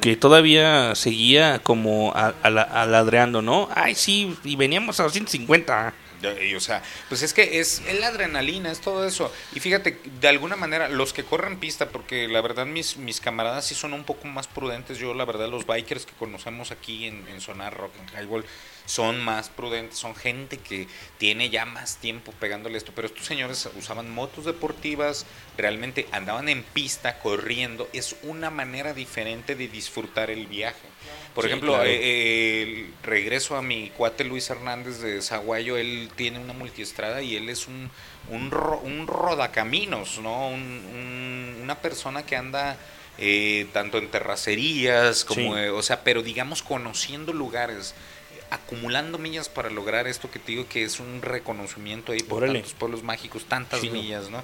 que 0.00 0.16
todavía 0.16 0.94
seguía 0.94 1.60
como 1.60 2.12
aladreando, 2.14 3.42
¿no? 3.42 3.68
Ay, 3.74 3.94
sí, 3.94 4.36
y 4.44 4.56
veníamos 4.56 5.00
a 5.00 5.04
250. 5.04 5.94
Y, 6.42 6.54
o 6.54 6.60
sea, 6.60 6.82
pues 7.08 7.22
es 7.22 7.32
que 7.32 7.60
es, 7.60 7.80
es 7.86 8.00
la 8.00 8.08
adrenalina, 8.08 8.72
es 8.72 8.80
todo 8.80 9.06
eso. 9.06 9.32
Y 9.54 9.60
fíjate, 9.60 10.00
de 10.20 10.28
alguna 10.28 10.56
manera, 10.56 10.88
los 10.88 11.12
que 11.12 11.24
corren 11.24 11.58
pista, 11.58 11.90
porque 11.90 12.26
la 12.26 12.40
verdad 12.40 12.66
mis, 12.66 12.96
mis 12.96 13.20
camaradas 13.20 13.66
sí 13.66 13.74
son 13.74 13.92
un 13.92 14.04
poco 14.04 14.26
más 14.26 14.48
prudentes. 14.48 14.98
Yo, 14.98 15.14
la 15.14 15.24
verdad, 15.24 15.48
los 15.48 15.66
bikers 15.66 16.06
que 16.06 16.12
conocemos 16.14 16.72
aquí 16.72 17.06
en, 17.06 17.26
en 17.28 17.40
Sonar 17.40 17.76
Rock, 17.76 17.92
en 18.00 18.20
Highball, 18.20 18.44
son 18.88 19.20
más 19.22 19.50
prudentes. 19.50 19.98
Son 19.98 20.14
gente 20.16 20.56
que 20.56 20.88
tiene 21.18 21.50
ya 21.50 21.66
más 21.66 21.98
tiempo 21.98 22.32
pegándole 22.40 22.78
esto. 22.78 22.92
Pero 22.94 23.06
estos 23.08 23.26
señores 23.26 23.68
usaban 23.76 24.10
motos 24.10 24.46
deportivas, 24.46 25.26
realmente 25.58 26.08
andaban 26.10 26.48
en 26.48 26.62
pista, 26.62 27.18
corriendo. 27.18 27.86
Es 27.92 28.16
una 28.22 28.48
manera 28.50 28.94
diferente 28.94 29.54
de 29.54 29.68
disfrutar 29.68 30.30
el 30.30 30.46
viaje. 30.46 30.88
Por 31.34 31.44
Sí, 31.44 31.50
ejemplo, 31.50 31.74
claro. 31.74 31.88
eh, 31.88 32.00
eh, 32.00 32.62
el- 32.62 32.94
regreso 33.02 33.56
a 33.56 33.62
mi 33.62 33.90
cuate 33.90 34.24
Luis 34.24 34.48
Hernández 34.48 35.00
de 35.02 35.20
Zaguayo, 35.20 35.76
él 35.76 36.10
tiene 36.16 36.38
una 36.38 36.54
multiestrada 36.54 37.20
y 37.20 37.36
él 37.36 37.50
es 37.50 37.68
un, 37.68 37.90
un, 38.30 38.50
ro- 38.50 38.80
un 38.82 39.06
rodacaminos, 39.06 40.18
¿no? 40.18 40.48
Un- 40.48 40.84
un- 40.94 41.60
una 41.62 41.76
persona 41.80 42.24
que 42.24 42.36
anda 42.36 42.78
eh, 43.20 43.66
tanto 43.72 43.98
en 43.98 44.08
terracerías 44.12 45.24
como, 45.24 45.54
Sí. 45.56 45.60
eh, 45.60 45.70
o 45.70 45.82
sea, 45.82 46.04
pero 46.04 46.22
digamos 46.22 46.62
conociendo 46.62 47.32
lugares. 47.32 47.94
Acumulando 48.50 49.18
millas 49.18 49.48
para 49.48 49.70
lograr 49.70 50.06
esto 50.06 50.30
que 50.30 50.38
te 50.38 50.52
digo 50.52 50.66
que 50.68 50.84
es 50.84 51.00
un 51.00 51.22
reconocimiento 51.22 52.12
ahí 52.12 52.20
por 52.22 52.42
Órale. 52.42 52.60
tantos 52.60 52.74
pueblos 52.74 53.02
mágicos, 53.02 53.44
tantas 53.46 53.82
millas, 53.82 54.30
¿no? 54.30 54.42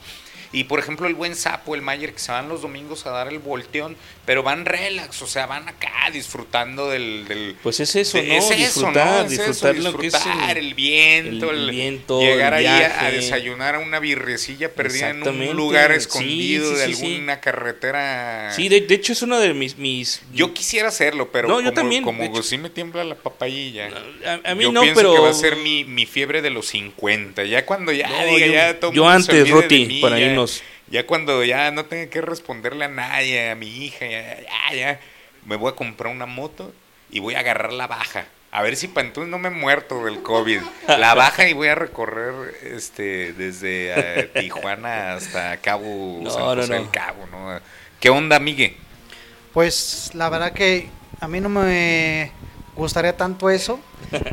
Y 0.52 0.64
por 0.64 0.78
ejemplo 0.78 1.09
el 1.09 1.14
buen 1.14 1.35
sapo, 1.35 1.74
el 1.74 1.82
Mayer, 1.82 2.12
que 2.12 2.20
se 2.20 2.31
van 2.31 2.48
los 2.48 2.62
domingos 2.62 3.06
a 3.06 3.10
dar 3.10 3.26
el 3.26 3.40
volteón, 3.40 3.97
pero 4.24 4.44
van 4.44 4.64
relax, 4.66 5.20
o 5.22 5.26
sea, 5.26 5.47
van 5.47 5.68
acá 5.68 5.90
disfrutando 6.12 6.90
del... 6.90 7.26
del 7.26 7.56
Pues 7.60 7.81
es 7.81 7.97
eso, 7.97 8.18
de- 8.18 8.28
¿no? 8.28 8.35
es 8.35 8.44
eso, 8.44 8.55
disfrutar, 8.55 9.06
¿no? 9.06 9.26
Es 9.26 9.32
eso, 9.32 9.47
disfrutar 9.48 9.76
lo 9.78 9.98
que 9.98 10.06
es 10.06 10.12
disfrutar 10.12 10.56
el, 10.56 10.74
viento, 10.74 11.51
el 11.51 11.59
el, 11.59 11.70
viento, 11.72 12.20
llegar 12.20 12.55
el 12.55 12.68
ahí 12.68 12.82
a- 12.85 13.10
desayunar 13.10 13.74
a 13.74 13.78
una 13.81 13.98
birrecilla 13.98 14.72
perdida 14.72 15.10
en 15.10 15.26
un 15.26 15.56
lugar 15.56 15.90
escondido 15.90 16.70
sí, 16.72 16.76
de 16.89 16.94
sí, 16.94 17.05
alguna 17.16 17.40
carretera. 17.40 18.52
Sí, 18.55 18.68
de, 18.68 18.81
de 18.82 18.94
hecho 18.94 19.12
es 19.12 19.22
uno 19.22 19.40
de 19.40 19.55
mis... 19.55 19.76
mis 19.76 20.22
Yo 20.32 20.55
quisiera 20.55 20.86
hacerlo, 20.86 21.32
pero 21.32 21.48
No, 21.48 21.59
yo 21.59 21.64
como, 21.70 21.74
también, 21.74 22.05
como 22.05 22.43
sí 22.44 22.59
me 22.59 22.70
tiembla 22.70 23.02
la 23.02 23.16
papayilla. 23.16 23.89
A, 24.26 24.50
a 24.50 24.54
mí 24.54 24.64
yo 24.64 24.72
no, 24.72 24.80
pienso 24.82 25.00
pero... 25.00 25.14
que 25.14 25.20
va 25.20 25.30
a 25.30 25.34
ser 25.34 25.56
mi, 25.56 25.84
mi 25.84 26.06
fiebre 26.06 26.42
de 26.42 26.50
los 26.50 26.66
50. 26.68 27.44
Ya 27.44 27.64
cuando 27.66 27.92
ya 27.92 28.08
No, 28.08 28.26
diga, 28.26 28.46
yo- 28.46 28.52
ya 28.52 28.80
todo 28.80 28.92
yo 28.92 29.04
mundo 29.04 29.20
se 29.20 29.32
antes, 29.32 29.50
Roti, 29.50 29.86
mí, 29.86 30.00
para 30.00 30.18
ya- 30.18 30.26
irnos. 30.26 30.62
Ya 30.88 31.06
cuando 31.06 31.42
ya 31.44 31.70
no 31.70 31.86
tenga 31.86 32.10
que 32.10 32.20
responderle 32.20 32.84
a 32.84 32.88
nadie, 32.88 33.50
a 33.50 33.54
mi 33.54 33.66
hija, 33.84 34.06
ya, 34.06 34.36
ya, 34.70 34.74
ya, 34.76 35.00
me 35.46 35.56
voy 35.56 35.72
a 35.72 35.76
comprar 35.76 36.12
una 36.12 36.26
moto 36.26 36.72
y 37.10 37.20
voy 37.20 37.34
a 37.34 37.40
agarrar 37.40 37.72
la 37.72 37.86
baja. 37.86 38.26
A 38.52 38.62
ver 38.62 38.76
si 38.76 38.86
para 38.86 39.06
entonces 39.08 39.28
no 39.30 39.38
me 39.38 39.48
he 39.48 39.50
muerto 39.50 40.04
del 40.04 40.22
COVID. 40.22 40.60
La 40.86 41.14
baja 41.14 41.48
y 41.48 41.54
voy 41.54 41.68
a 41.68 41.74
recorrer 41.74 42.32
este 42.62 43.32
desde 43.32 43.92
eh, 44.20 44.30
Tijuana 44.38 45.14
hasta 45.14 45.56
Cabo 45.56 46.20
No, 46.22 46.30
San 46.30 46.42
no, 46.42 46.54
José 46.54 46.68
no. 46.68 46.74
del 46.76 46.90
Cabo, 46.90 47.26
¿no? 47.32 47.58
¿Qué 47.98 48.10
onda, 48.10 48.38
Migue? 48.38 48.76
Pues 49.52 50.10
la 50.14 50.28
verdad 50.28 50.52
que 50.52 50.86
a 51.20 51.26
mí 51.28 51.40
no 51.40 51.48
me 51.48 52.30
gustaría 52.76 53.16
tanto 53.16 53.51
eso, 53.51 53.80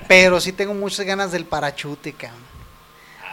pero 0.08 0.40
sí 0.40 0.52
tengo 0.54 0.74
muchas 0.74 1.06
ganas 1.06 1.32
del 1.32 1.46
parachute, 1.46 2.14
cabrón. 2.14 2.42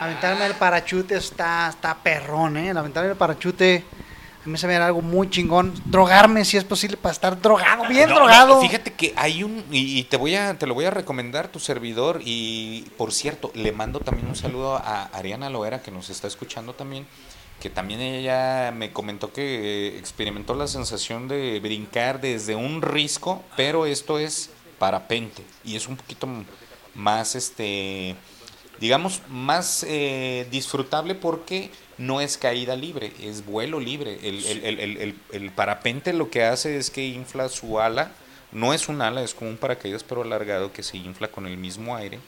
Aventarme 0.01 0.47
el 0.47 0.55
parachute 0.55 1.17
está, 1.17 1.69
está 1.71 1.97
perrón, 1.97 2.57
¿eh? 2.57 2.71
Aventarme 2.71 3.11
el 3.11 3.17
parachute 3.17 3.85
a 4.45 4.49
mí 4.49 4.57
se 4.57 4.67
me 4.67 4.79
da 4.79 4.87
algo 4.87 5.03
muy 5.03 5.29
chingón. 5.29 5.75
Drogarme 5.85 6.45
si 6.45 6.57
es 6.57 6.65
posible 6.65 6.97
para 6.97 7.13
estar 7.13 7.39
drogado, 7.41 7.87
bien 7.89 8.09
No, 8.09 8.15
drogado. 8.15 8.55
no, 8.55 8.61
fíjate 8.63 8.93
que 8.95 9.13
hay 9.17 9.43
un 9.43 9.65
y, 9.71 9.99
y 9.99 10.05
te 10.05 10.17
voy 10.17 10.37
a 10.37 10.57
te 10.57 10.67
lo 10.67 10.75
voy 10.75 10.85
a 10.85 10.91
recomendar 10.91 11.49
tu 11.49 11.59
servidor 11.59 12.21
y 12.25 12.87
por 12.97 13.13
cierto 13.13 13.51
le 13.55 13.73
mando 13.73 14.01
también 14.01 14.29
un 14.29 14.37
saludo 14.37 14.77
a 14.77 15.05
Ariana 15.13 15.51
Loera 15.51 15.83
que 15.83 15.91
nos 15.91 16.09
está 16.09 16.29
escuchando 16.29 16.73
también 16.73 17.07
que 17.61 17.69
también 17.69 18.01
ella 18.01 18.71
me 18.73 18.93
comentó 18.93 19.33
que 19.33 19.89
eh, 19.89 19.99
experimentó 19.99 20.55
la 20.55 20.69
sensación 20.69 21.27
de 21.29 21.59
brincar 21.61 22.21
desde 22.21 22.55
un 22.55 22.81
risco 22.81 23.43
pero 23.57 23.85
esto 23.85 24.19
es 24.21 24.51
parapente 24.79 25.43
y 25.65 25.77
es 25.77 25.89
un 25.89 25.97
poquito 25.97 26.29
más 26.95 27.35
este 27.35 28.17
digamos, 28.81 29.23
más 29.29 29.85
eh, 29.89 30.47
disfrutable 30.53 31.17
porque 31.17 31.71
no 31.97 32.21
es 32.21 32.39
caída 32.39 32.77
libre, 32.77 33.13
es 33.21 33.45
vuelo 33.45 33.81
libre. 33.81 34.21
El, 34.23 34.45
el- 34.47 34.65
el- 34.65 34.79
el- 34.81 34.97
el- 34.99 35.19
el 35.33 35.51
parapente 35.51 36.13
lo 36.13 36.31
que 36.31 36.45
hace 36.45 36.77
es 36.77 36.91
que 36.91 37.05
infla 37.05 37.49
su 37.49 37.81
ala, 37.81 38.13
no 38.53 38.73
es 38.73 38.89
un 38.89 39.03
ala, 39.03 39.23
es 39.25 39.35
como 39.35 39.51
un 39.51 39.57
paracaídas 39.57 40.05
pero 40.05 40.23
alargado 40.23 40.73
que 40.73 40.85
se 40.85 40.97
infla 40.97 41.27
con 41.27 41.47
el 41.49 41.57
mismo 41.57 41.97
aire 41.97 42.21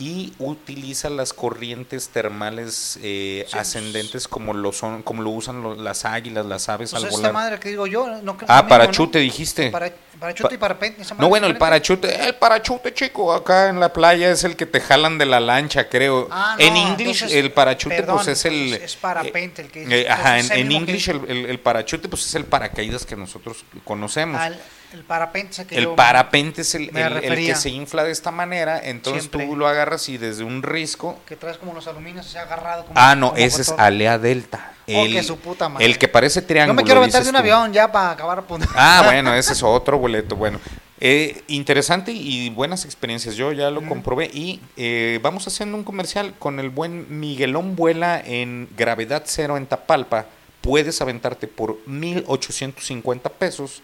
y 0.00 0.32
utiliza 0.38 1.10
las 1.10 1.32
corrientes 1.32 2.08
termales 2.10 2.98
eh, 3.02 3.44
Sí. 3.48 3.58
ascendentes 3.58 4.28
como 4.28 4.54
lo 4.54 4.72
son 4.72 5.02
como 5.02 5.22
lo 5.22 5.30
usan 5.30 5.60
lo- 5.62 5.74
las 5.74 6.04
águilas 6.04 6.46
las 6.46 6.68
aves 6.68 6.90
Pues 6.92 7.02
al 7.02 7.08
esta 7.08 7.18
volar 7.18 7.32
madre 7.32 7.58
que 7.58 7.70
digo 7.70 7.86
yo, 7.88 8.06
no 8.22 8.36
ah 8.46 8.62
mismo, 8.62 8.68
parachute 8.68 9.18
¿no? 9.18 9.22
dijiste 9.24 9.70
Para- 9.70 9.92
parachute 10.20 10.54
y 10.54 10.58
parapente. 10.58 11.02
esa 11.02 11.14
madre 11.14 11.22
no, 11.24 11.28
bueno, 11.28 11.46
el 11.48 11.56
parachute, 11.58 12.26
el 12.26 12.34
parachute, 12.36 12.92
chico, 12.94 13.32
acá 13.32 13.68
en 13.68 13.80
la 13.80 13.92
playa 13.92 14.30
es 14.30 14.44
el 14.44 14.54
que 14.56 14.66
te 14.66 14.80
jalan 14.80 15.16
de 15.18 15.26
la 15.26 15.38
lancha, 15.40 15.88
creo. 15.88 16.26
Ah, 16.30 16.56
no, 16.58 16.64
en 16.64 16.76
entonces, 16.76 17.32
el 17.32 17.52
parachute, 17.52 17.96
perdón, 17.96 18.16
pues 18.16 18.28
es 18.28 18.44
el. 18.44 18.74
Es 18.74 18.96
parapente 18.96 19.62
el 19.62 19.70
que 19.70 19.84
eh, 20.02 20.08
ajá, 20.10 20.38
en, 20.40 20.44
es 20.46 20.50
el 20.50 20.58
en 20.60 20.68
mismo 20.68 20.86
que- 20.86 20.90
English, 20.92 21.08
el, 21.10 21.20
el- 21.28 21.46
el 21.46 21.60
parachute, 21.60 22.08
pues 22.08 22.26
es 22.26 22.34
el 22.34 22.44
paracaídas 22.46 23.06
que 23.06 23.14
nosotros 23.16 23.64
conocemos. 23.84 24.40
al- 24.40 24.60
el 24.92 25.04
parapente 25.04 25.62
es 25.62 25.66
el 25.72 25.88
parapente 25.90 26.62
es 26.62 26.74
el, 26.74 26.90
el- 26.96 27.36
que 27.46 27.54
se 27.54 27.68
infla 27.70 28.04
de 28.04 28.10
esta 28.12 28.30
manera, 28.30 28.80
entonces 28.82 29.24
Siempre. 29.24 29.46
tú 29.46 29.56
lo 29.56 29.66
agarras 29.68 30.08
y 30.08 30.16
desde 30.18 30.44
un 30.44 30.62
risco. 30.62 31.18
que 31.26 31.36
traes 31.36 31.58
como 31.58 31.74
los 31.74 31.86
aluminios 31.86 32.26
se 32.26 32.38
ha 32.38 32.42
agarrado 32.42 32.84
como 32.86 32.94
Ah, 32.98 33.14
no, 33.14 33.28
como 33.30 33.38
ese 33.40 33.62
es. 33.62 33.70
Alea 33.76 34.18
Delta. 34.18 34.72
Oh, 34.90 35.04
El, 35.04 35.12
que 35.12 35.22
su 35.22 35.36
puta 35.38 35.68
madre. 35.68 35.84
el 35.84 35.98
que 35.98 36.08
parece 36.08 36.40
triángulo. 36.40 36.74
me 36.76 36.82
quiero 36.84 37.00
aventar 37.00 37.22
de 37.22 37.28
un 37.28 37.34
tú. 37.34 37.40
avión 37.40 37.72
ya 37.74 37.92
para 37.92 38.12
acabar 38.12 38.42
punto. 38.44 38.66
Ah, 38.74 39.02
bueno, 39.04 39.34
ese 39.34 39.52
es 39.52 39.62
otro 39.62 39.98
boleto. 39.98 40.34
Bueno, 40.34 40.58
eh, 41.00 41.42
interesante 41.48 42.10
y 42.10 42.48
buenas 42.48 42.86
experiencias. 42.86 43.34
Yo 43.36 43.52
ya 43.52 43.70
lo 43.70 43.82
comprobé 43.86 44.30
y 44.32 44.60
eh, 44.78 45.20
vamos 45.22 45.46
haciendo 45.46 45.76
un 45.76 45.84
comercial 45.84 46.32
con 46.38 46.58
el 46.58 46.70
buen 46.70 47.20
Miguelón 47.20 47.76
Vuela 47.76 48.18
en 48.24 48.66
Gravedad 48.78 49.24
Cero 49.26 49.58
en 49.58 49.66
Tapalpa. 49.66 50.24
Puedes 50.62 51.00
aventarte 51.02 51.46
por 51.48 51.78
1.850 51.86 53.30
pesos. 53.32 53.82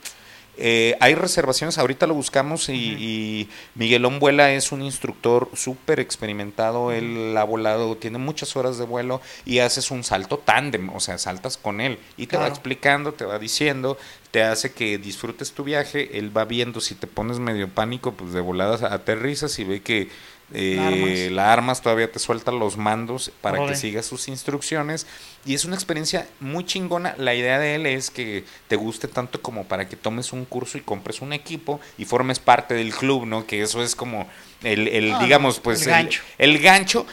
Eh, 0.56 0.96
hay 1.00 1.14
reservaciones, 1.14 1.78
ahorita 1.78 2.06
lo 2.06 2.14
buscamos 2.14 2.68
y, 2.68 2.72
y 2.72 3.48
Miguelón 3.74 4.18
Vuela 4.18 4.52
es 4.52 4.72
un 4.72 4.82
instructor 4.82 5.48
súper 5.54 6.00
experimentado, 6.00 6.92
él 6.92 7.36
ha 7.36 7.44
volado, 7.44 7.96
tiene 7.96 8.18
muchas 8.18 8.56
horas 8.56 8.78
de 8.78 8.84
vuelo 8.84 9.20
y 9.44 9.58
haces 9.58 9.90
un 9.90 10.04
salto 10.04 10.38
tándem, 10.38 10.90
o 10.90 11.00
sea, 11.00 11.18
saltas 11.18 11.56
con 11.56 11.80
él 11.80 11.98
y 12.16 12.26
te 12.26 12.36
va 12.36 12.46
explicando, 12.46 13.14
te 13.14 13.24
va 13.24 13.38
diciendo, 13.38 13.98
te 14.30 14.42
hace 14.42 14.72
que 14.72 14.98
disfrutes 14.98 15.52
tu 15.52 15.64
viaje, 15.64 16.18
él 16.18 16.36
va 16.36 16.44
viendo 16.44 16.80
si 16.80 16.94
te 16.94 17.06
pones 17.06 17.38
medio 17.38 17.68
pánico, 17.68 18.12
pues 18.12 18.32
de 18.32 18.40
volada 18.40 18.92
aterrizas 18.92 19.58
y 19.58 19.64
ve 19.64 19.82
que 19.82 20.08
eh, 20.52 20.76
La 20.76 20.88
armas. 20.88 21.30
la 21.30 21.52
armas 21.52 21.82
todavía 21.82 22.10
te 22.10 22.18
suelta 22.18 22.52
los 22.52 22.76
mandos 22.76 23.32
para 23.40 23.66
que 23.66 23.74
sigas 23.74 24.06
sus 24.06 24.28
instrucciones 24.28 25.06
y 25.46 25.54
es 25.54 25.64
una 25.64 25.74
experiencia 25.74 26.26
muy 26.40 26.64
chingona. 26.64 27.14
La 27.18 27.34
idea 27.34 27.58
de 27.58 27.74
él 27.76 27.86
es 27.86 28.10
que 28.10 28.44
te 28.68 28.76
guste 28.76 29.08
tanto 29.08 29.40
como 29.40 29.64
para 29.64 29.88
que 29.88 29.96
tomes 29.96 30.32
un 30.32 30.44
curso 30.44 30.78
y 30.78 30.82
compres 30.82 31.20
un 31.22 31.32
equipo 31.32 31.80
y 31.98 32.04
formes 32.04 32.38
parte 32.38 32.74
del 32.74 32.94
club, 32.94 33.26
¿no? 33.26 33.46
Que 33.46 33.62
eso 33.62 33.82
es 33.82 33.96
como 33.96 34.26
el, 34.62 34.88
el, 34.88 35.18
digamos, 35.20 35.60
pues 35.60 35.82
el 35.82 35.88
gancho. 35.88 36.22
el 36.38 36.58
gancho, 36.58 37.06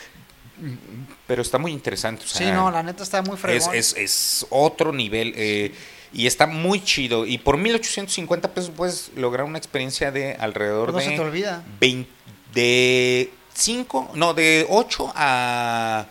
pero 1.28 1.42
está 1.42 1.58
muy 1.58 1.72
interesante. 1.72 2.24
o 2.26 2.28
Sí, 2.28 2.46
no, 2.46 2.70
la 2.70 2.84
neta 2.84 3.04
está 3.04 3.22
muy 3.22 3.38
fregón. 3.38 3.74
es, 3.74 3.96
es 3.96 4.46
otro 4.50 4.92
nivel 4.92 5.34
eh, 5.36 5.74
y 6.14 6.28
está 6.28 6.48
muy 6.48 6.84
chido. 6.84 7.26
Y 7.26 7.38
por 7.38 7.58
1850 7.58 8.54
pesos 8.54 8.72
puedes 8.76 9.12
lograr 9.16 9.46
una 9.46 9.58
experiencia 9.58 10.12
de 10.12 10.36
alrededor 10.36 10.92
Pues 10.92 11.06
no 11.06 11.12
de 11.12 11.18
se 11.18 11.22
te 11.22 11.28
olvida. 11.28 11.64
20 11.80 12.21
de 12.54 13.34
5, 13.54 14.12
no, 14.16 14.34
de 14.34 14.66
8 14.70 15.14
a 15.16 16.06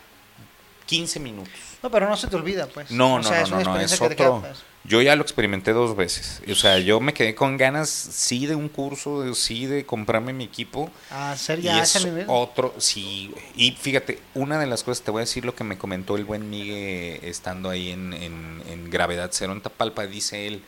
15 0.87 1.21
minutos. 1.21 1.53
No, 1.83 1.91
pero 1.91 2.09
no 2.09 2.17
se 2.17 2.27
te 2.29 2.37
olvida, 2.37 2.67
pues. 2.67 2.91
No, 2.91 3.15
O 3.15 3.19
no, 3.19 3.25
sea, 3.25 3.39
no, 3.41 3.45
es 3.45 3.51
una 3.53 3.63
no, 3.63 3.75
no, 3.75 3.81
es 3.81 4.01
otro. 4.01 4.17
queda, 4.17 4.41
pues. 4.41 4.65
Yo 4.85 5.03
ya 5.03 5.15
lo 5.15 5.23
experimenté 5.23 5.73
dos 5.73 5.95
veces. 5.95 6.41
O 6.51 6.55
sea, 6.55 6.79
yo 6.79 7.01
me 7.01 7.13
quedé 7.13 7.35
con 7.35 7.59
ganas, 7.59 7.91
sí, 7.91 8.47
de 8.47 8.55
un 8.55 8.69
curso, 8.69 9.21
de, 9.23 9.35
sí, 9.35 9.67
de 9.67 9.85
comprarme 9.85 10.33
mi 10.33 10.45
equipo. 10.45 10.91
Ah, 11.11 11.37
ser 11.37 11.59
Y 11.59 11.63
ya 11.63 11.83
es 11.83 12.07
otro, 12.27 12.75
sí. 12.79 13.33
Y 13.55 13.73
fíjate, 13.73 14.19
una 14.35 14.59
de 14.59 14.67
las 14.67 14.83
cosas, 14.83 15.05
te 15.05 15.11
voy 15.11 15.21
a 15.21 15.25
decir 15.27 15.45
lo 15.45 15.55
que 15.55 15.65
me 15.65 15.77
comentó 15.77 16.17
el 16.17 16.25
buen 16.25 16.49
Migue 16.49 17.21
estando 17.29 17.69
ahí 17.69 17.91
en, 17.91 18.15
en, 18.15 18.63
en 18.69 18.91
Gravedad 18.91 19.31
Cero 19.33 19.53
en 19.53 19.61
Tapalpa. 19.61 20.07
Dice 20.07 20.47
él, 20.47 20.63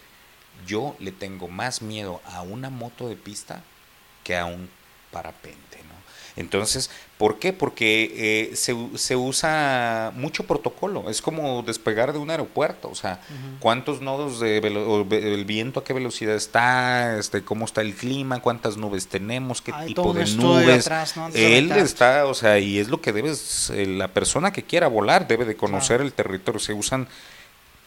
yo 0.67 0.95
le 0.99 1.11
tengo 1.11 1.49
más 1.49 1.81
miedo 1.81 2.21
a 2.27 2.43
una 2.43 2.69
moto 2.69 3.09
de 3.09 3.17
pista 3.17 3.63
que 4.25 4.37
a 4.37 4.45
un 4.45 4.69
parapente, 5.13 5.79
¿no? 5.89 5.93
Entonces, 6.35 6.91
¿por 7.19 7.39
qué? 7.39 7.53
Porque 7.53 8.51
eh, 8.51 8.57
se, 8.57 8.75
se 8.97 9.17
usa 9.17 10.13
mucho 10.17 10.45
protocolo. 10.45 11.11
Es 11.11 11.21
como 11.21 11.63
despegar 11.63 12.15
de 12.15 12.19
un 12.19 12.31
aeropuerto. 12.31 12.89
O 12.89 12.95
sea, 12.95 13.21
cuántos 13.61 14.01
nodos 14.01 14.41
de 14.41 14.61
velo- 14.63 15.07
el 15.13 15.45
viento, 15.45 15.81
a 15.81 15.85
qué 15.85 15.93
velocidad 15.93 16.35
está, 16.35 17.19
este, 17.19 17.45
cómo 17.45 17.67
está 17.67 17.83
el 17.83 17.95
clima, 17.95 18.41
cuántas 18.41 18.79
nubes 18.79 19.09
tenemos, 19.09 19.61
qué 19.61 19.73
Hay 19.75 19.89
tipo 19.89 20.15
de 20.15 20.25
nubes. 20.37 20.87
Él 21.35 21.69
está, 21.73 22.25
o 22.25 22.33
sea, 22.35 22.59
y 22.59 22.79
es 22.79 22.89
lo 22.89 23.03
que 23.03 23.13
debes, 23.13 23.69
eh, 23.71 23.87
la 23.87 24.09
persona 24.09 24.53
que 24.53 24.63
quiera 24.63 24.89
volar 24.89 25.29
debe 25.29 25.45
de 25.45 25.55
conocer 25.55 26.01
el 26.01 26.15
territorio. 26.15 26.59
Se 26.61 26.73
usan 26.73 27.09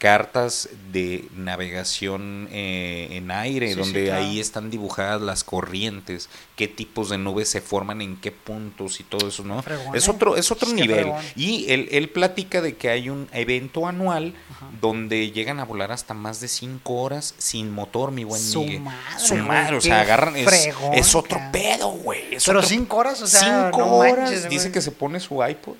cartas 0.06 0.69
de 0.91 1.26
navegación 1.36 2.48
eh, 2.52 3.07
en 3.14 3.32
aire, 3.32 3.69
Sí, 3.69 3.73
sí, 3.73 3.80
donde 3.80 4.06
claro. 4.06 4.23
ahí 4.23 4.40
están 4.40 4.69
dibujadas 4.69 5.19
las 5.19 5.44
corrientes, 5.44 6.30
qué 6.56 6.68
tipos 6.68 7.10
de 7.10 7.18
nubes 7.18 7.49
se 7.49 7.60
forman 7.60 8.02
en 8.02 8.15
qué 8.18 8.32
puntos 8.32 8.99
y 8.99 9.03
todo 9.03 9.30
eso, 9.30 9.44
¿no? 9.44 9.64
Fregón, 9.64 9.95
Es 9.95 10.07
otro, 10.07 10.38
es 10.38 10.52
otro 10.52 10.69
nivel. 10.73 11.11
Y 11.36 11.72
él, 11.72 11.88
él 11.91 12.10
platica 12.10 12.61
de 12.61 12.76
que 12.77 12.90
hay 12.90 13.10
un 13.10 13.27
evento 13.34 13.88
anual 13.88 14.36
donde 14.80 15.32
llegan 15.32 15.60
a 15.60 15.65
volar 15.65 15.91
hasta 15.91 16.14
más 16.14 16.40
de 16.40 16.49
cinco 16.49 17.02
horas 17.02 17.34
sin 17.40 17.72
motor, 17.72 18.11
mi 18.11 18.23
buen 18.26 18.40
Su 18.40 18.61
Migue. 18.64 18.80
madre, 18.82 18.99
Su 19.19 19.36
madre, 19.38 19.76
o 19.77 19.82
sea, 19.82 20.02
agarran, 20.02 20.36
es, 20.36 20.45
fregón, 20.45 20.94
es 20.94 21.15
otro 21.15 21.40
cara. 21.40 21.52
pedo, 21.52 21.90
güey. 21.90 22.38
Pero 22.45 22.60
otro- 22.60 22.69
cinco 22.69 22.98
horas, 22.98 23.22
o 23.23 23.27
sea, 23.27 23.40
cinco 23.72 23.80
no 23.80 23.88
horas. 23.95 24.18
manches, 24.30 24.49
Dice 24.49 24.65
güey. 24.65 24.72
que 24.73 24.82
se 24.82 24.91
pone 24.91 25.19
su 25.19 25.44
iPod 25.44 25.73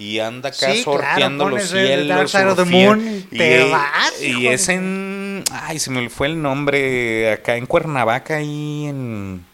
y 0.00 0.18
anda 0.18 0.48
acá 0.48 0.72
Sí, 0.72 0.82
claro, 0.82 0.98
sorteando 0.98 1.48
los 1.48 1.72
el 1.74 1.86
cielos. 1.86 2.34
Of 2.34 2.56
the 2.56 2.64
Moon 2.64 3.26
y 3.30 3.36
te 3.38 3.66
y, 3.66 3.70
vas, 3.70 4.22
y 4.22 4.46
es 4.48 4.68
en. 4.68 5.44
Ay, 5.52 5.78
se 5.78 5.90
me 5.90 6.08
fue 6.10 6.26
el 6.26 6.40
nombre. 6.42 7.30
Acá 7.32 7.56
en 7.56 7.66
Cuernavaca, 7.66 8.36
ahí 8.38 8.86
en. 8.86 9.44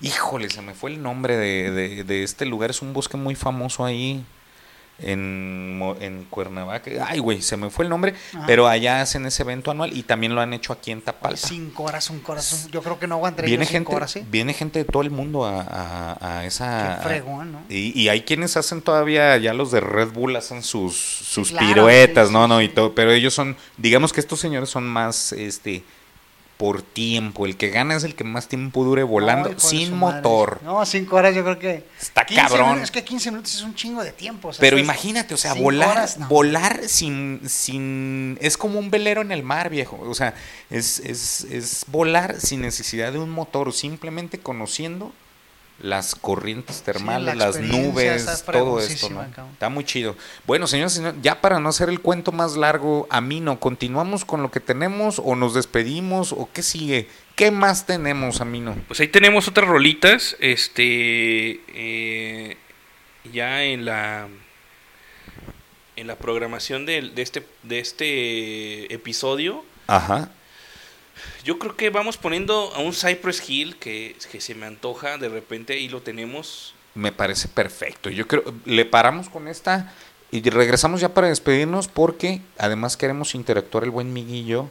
Híjole, 0.00 0.50
se 0.50 0.60
me 0.60 0.74
fue 0.74 0.90
el 0.90 1.02
nombre 1.02 1.36
de, 1.36 1.70
de- 1.70 2.04
de 2.04 2.22
este 2.24 2.44
lugar. 2.44 2.70
Es 2.70 2.82
un 2.82 2.92
bosque 2.92 3.16
muy 3.16 3.34
famoso 3.34 3.84
ahí 3.84 4.22
en, 4.98 5.80
en 6.00 6.24
Cuernavaca. 6.30 6.90
Ay, 7.06 7.18
güey, 7.18 7.42
se 7.42 7.56
me 7.56 7.70
fue 7.70 7.84
el 7.84 7.88
nombre. 7.88 8.14
Ajá. 8.34 8.44
Pero 8.46 8.68
allá 8.68 9.00
hacen 9.00 9.26
ese 9.26 9.42
evento 9.42 9.70
anual 9.70 9.96
y 9.96 10.02
también 10.02 10.34
lo 10.34 10.40
han 10.40 10.52
hecho 10.52 10.72
aquí 10.72 10.90
en 10.90 11.00
Tapalpa. 11.02 11.36
Cinco 11.36 11.84
horas, 11.84 12.10
un 12.10 12.20
corazón. 12.20 12.70
Yo 12.70 12.82
creo 12.82 12.98
que 12.98 13.06
no 13.06 13.16
aguantaría 13.16 13.48
Viene 13.48 13.64
cinco 13.66 13.76
gente, 13.92 13.96
horas, 13.96 14.10
¿sí? 14.12 14.24
viene 14.30 14.52
gente 14.54 14.78
de 14.80 14.84
todo 14.84 15.02
el 15.02 15.10
mundo 15.10 15.44
a, 15.44 15.60
a- 15.62 16.38
a 16.38 16.44
esa... 16.46 16.98
Qué 17.02 17.08
fregón, 17.08 17.52
¿no? 17.52 17.62
Y, 17.68 17.98
y 18.00 18.08
hay 18.08 18.22
quienes 18.22 18.56
hacen 18.56 18.82
todavía, 18.82 19.36
ya 19.38 19.52
los 19.54 19.70
de 19.70 19.80
Red 19.80 20.12
Bull 20.12 20.36
hacen 20.36 20.62
sus, 20.62 20.96
sus 20.96 21.50
claro, 21.50 21.66
piruetas, 21.66 22.28
sí, 22.28 22.32
no, 22.34 22.44
sí, 22.44 22.48
no, 22.48 22.62
y 22.62 22.68
todo, 22.68 22.94
pero 22.94 23.12
ellos 23.12 23.34
son, 23.34 23.56
digamos 23.76 24.12
que 24.12 24.20
estos 24.20 24.40
señores 24.40 24.68
son 24.70 24.86
más, 24.86 25.32
este, 25.32 25.82
por 26.56 26.82
tiempo, 26.82 27.46
el 27.46 27.56
que 27.56 27.70
gana 27.70 27.96
es 27.96 28.04
el 28.04 28.14
que 28.14 28.24
más 28.24 28.48
tiempo 28.48 28.84
dure 28.84 29.02
volando, 29.02 29.58
sin 29.58 29.96
madre. 29.98 30.16
motor. 30.16 30.60
No, 30.62 30.84
cinco 30.86 31.16
horas 31.16 31.34
yo 31.34 31.42
creo 31.42 31.58
que... 31.58 31.84
Está 32.00 32.24
15 32.24 32.42
cabrón. 32.42 32.66
minutos, 32.66 32.84
es 32.84 32.90
que 32.90 33.04
15 33.04 33.30
minutos 33.30 33.54
es 33.54 33.62
un 33.62 33.74
chingo 33.74 34.04
de 34.04 34.12
tiempo. 34.12 34.48
o 34.48 34.52
sea, 34.52 34.60
Pero 34.60 34.78
imagínate, 34.78 35.34
o 35.34 35.36
sea, 35.36 35.54
volar, 35.54 35.90
horas, 35.90 36.18
no. 36.18 36.28
volar 36.28 36.80
sin, 36.86 37.40
sin, 37.46 38.38
es 38.40 38.56
como 38.56 38.78
un 38.78 38.90
velero 38.90 39.20
en 39.22 39.32
el 39.32 39.42
mar, 39.42 39.68
viejo. 39.70 39.98
O 40.00 40.14
sea, 40.14 40.34
es, 40.70 41.00
es, 41.00 41.44
es 41.50 41.84
volar 41.88 42.40
sin 42.40 42.60
necesidad 42.60 43.12
de 43.12 43.18
un 43.18 43.30
motor, 43.30 43.72
simplemente 43.72 44.38
conociendo 44.38 45.12
las 45.80 46.14
corrientes 46.14 46.82
termales, 46.82 47.36
la 47.36 47.46
las 47.46 47.60
nubes, 47.60 48.44
todo 48.50 48.80
esto, 48.80 49.10
¿no? 49.10 49.22
Está 49.52 49.68
muy 49.68 49.84
chido. 49.84 50.16
Bueno, 50.46 50.66
señores, 50.66 50.92
señores, 50.92 51.20
ya 51.20 51.40
para 51.40 51.58
no 51.58 51.68
hacer 51.68 51.88
el 51.88 52.00
cuento 52.00 52.32
más 52.32 52.56
largo, 52.56 53.06
a 53.10 53.20
mí 53.20 53.40
no, 53.40 53.58
¿continuamos 53.58 54.24
con 54.24 54.42
lo 54.42 54.50
que 54.50 54.60
tenemos 54.60 55.20
o 55.22 55.34
nos 55.34 55.54
despedimos 55.54 56.32
o 56.32 56.48
qué 56.52 56.62
sigue? 56.62 57.08
¿Qué 57.34 57.50
más 57.50 57.86
tenemos, 57.86 58.40
Amino? 58.40 58.76
Pues 58.86 59.00
ahí 59.00 59.08
tenemos 59.08 59.48
otras 59.48 59.68
rolitas, 59.68 60.36
este, 60.38 61.60
eh, 61.68 62.56
ya 63.32 63.64
en 63.64 63.84
la, 63.84 64.28
en 65.96 66.06
la 66.06 66.16
programación 66.16 66.86
de, 66.86 67.02
de 67.02 67.22
este, 67.22 67.46
de 67.64 67.80
este 67.80 68.94
episodio. 68.94 69.64
Ajá. 69.88 70.30
Yo 71.44 71.58
creo 71.58 71.76
que 71.76 71.90
vamos 71.90 72.16
poniendo 72.16 72.72
a 72.74 72.78
un 72.78 72.94
Cypress 72.94 73.48
Hill 73.48 73.76
que, 73.76 74.16
se 74.18 74.54
me 74.54 74.64
antoja 74.64 75.18
de 75.18 75.28
repente 75.28 75.78
y 75.78 75.88
lo 75.88 76.00
tenemos. 76.00 76.74
Me 76.94 77.12
parece 77.12 77.48
perfecto. 77.48 78.08
Yo 78.08 78.26
creo, 78.26 78.42
le 78.64 78.86
paramos 78.86 79.28
con 79.28 79.46
esta 79.46 79.92
y 80.30 80.40
regresamos 80.48 81.02
ya 81.02 81.12
para 81.12 81.28
despedirnos 81.28 81.88
porque 81.88 82.40
además 82.56 82.96
queremos 82.96 83.34
interactuar 83.34 83.84
el 83.84 83.90
buen 83.90 84.12
Miguillo 84.14 84.70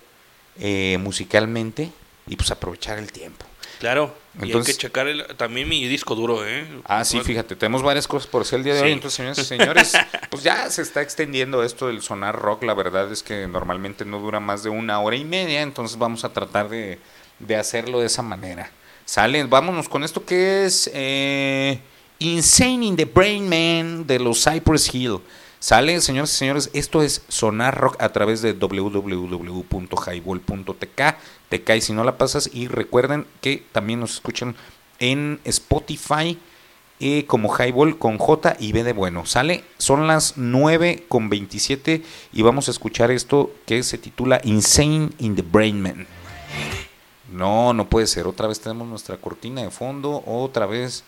eh, 0.58 0.98
musicalmente 1.00 1.91
y 2.26 2.36
pues 2.38 2.50
aprovechar 2.50 2.98
el 2.98 3.12
tiempo. 3.12 3.45
Claro, 3.84 4.15
y 4.39 4.45
Entonces- 4.45 4.76
hay 4.76 4.77
que 4.77 4.81
checar 4.88 5.07
el- 5.10 5.26
también 5.35 5.68
mi 5.68 5.85
disco 5.89 6.15
duro, 6.15 6.47
¿eh? 6.47 6.65
Ah, 6.85 7.03
sí, 7.03 7.19
fíjate, 7.19 7.57
tenemos 7.57 7.84
varias 7.84 8.07
cosas 8.07 8.27
por 8.27 8.43
hacer 8.43 8.60
el 8.60 8.64
día 8.64 8.76
de 8.76 8.80
Sí. 8.80 8.85
hoy. 8.85 8.91
Entonces, 8.93 9.18
señores 9.18 9.39
y 9.39 9.43
señores, 9.43 9.91
pues 10.31 10.41
ya 10.41 10.69
se 10.69 10.81
está 10.81 11.01
extendiendo 11.01 11.61
esto 11.64 11.88
del 11.88 12.01
sonar 12.01 12.39
rock. 12.39 12.64
La 12.64 12.73
verdad 12.76 13.11
es 13.11 13.22
que 13.23 13.45
normalmente 13.45 14.05
no 14.05 14.19
dura 14.19 14.39
más 14.39 14.64
de 14.64 14.69
una 14.69 15.01
hora 15.01 15.18
y 15.18 15.26
media, 15.26 15.61
entonces 15.61 15.97
vamos 15.97 16.23
a 16.23 16.31
tratar 16.31 16.69
de, 16.69 16.97
de 17.39 17.55
hacerlo 17.57 17.99
de 17.99 18.05
esa 18.05 18.22
manera. 18.22 18.72
Sale, 19.03 19.43
vámonos 19.43 19.89
con 19.89 20.05
esto 20.05 20.23
que 20.26 20.64
es 20.64 20.89
eh, 20.93 21.81
Insane 22.19 22.85
in 22.85 22.95
the 22.95 23.03
Brain 23.03 23.49
Man 23.49 24.07
de 24.07 24.18
los 24.18 24.41
Cypress 24.45 24.95
Hill. 24.95 25.19
Sale, 25.60 25.99
señores 26.01 26.31
y 26.34 26.38
señores, 26.38 26.69
esto 26.73 27.01
es 27.01 27.23
Sonar 27.27 27.77
Rock 27.77 28.01
a 28.01 28.07
través 28.14 28.41
de 28.41 28.53
www.highball.tk. 28.53 31.01
Te 31.54 31.62
cae 31.62 31.82
si 31.82 31.94
no 31.94 32.04
la 32.04 32.18
pasas 32.18 32.50
y 32.52 32.68
recuerden 32.68 33.28
que 33.40 33.64
también 33.72 34.00
nos 34.00 34.16
escuchan 34.16 34.56
en 34.98 35.40
Spotify 35.44 36.40
eh, 37.00 37.28
como 37.28 37.56
Highball 37.56 38.00
con 38.00 38.18
J 38.18 38.58
y 38.60 38.72
B 38.72 38.84
de 38.84 38.92
bueno. 38.92 39.28
Sale, 39.28 39.64
son 39.78 40.08
las 40.08 40.36
9 40.36 41.06
con 41.08 41.30
27 41.30 42.02
y 42.34 42.42
vamos 42.42 42.70
a 42.70 42.72
escuchar 42.72 43.12
esto 43.12 43.54
que 43.68 43.84
se 43.84 44.00
titula 44.00 44.42
Insane 44.44 45.12
in 45.20 45.36
the 45.36 45.44
Brain 45.44 45.80
Man. 45.80 46.08
No, 47.32 47.72
no 47.72 47.88
puede 47.88 48.08
ser. 48.08 48.26
Otra 48.26 48.48
vez 48.48 48.60
tenemos 48.60 48.88
nuestra 48.88 49.18
cortina 49.18 49.62
de 49.62 49.70
fondo. 49.70 50.24
Otra 50.26 50.66
vez 50.66 51.04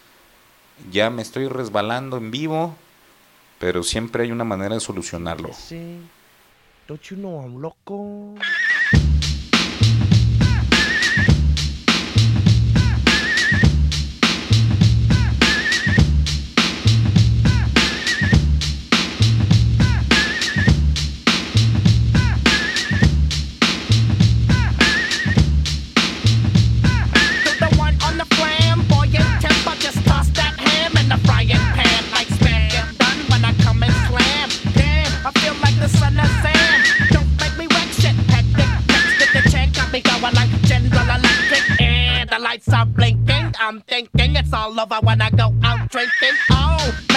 ya 0.91 1.09
me 1.09 1.23
estoy 1.23 1.47
resbalando 1.47 2.17
en 2.17 2.29
vivo. 2.29 2.75
Pero 3.57 3.81
siempre 3.81 4.25
hay 4.25 4.31
una 4.31 4.43
manera 4.43 4.75
de 4.75 4.79
solucionarlo. 4.79 5.49
Don't 6.87 7.01
you 7.01 7.17
loco? 7.17 8.35
Lights 42.55 42.73
are 42.73 42.85
blinking. 42.85 43.53
I'm 43.59 43.81
thinking 43.81 44.35
it's 44.35 44.53
all 44.53 44.79
over 44.79 44.99
when 45.01 45.21
I 45.21 45.29
go 45.29 45.53
out 45.63 45.89
drinking. 45.89 46.37
Oh, 46.51 47.14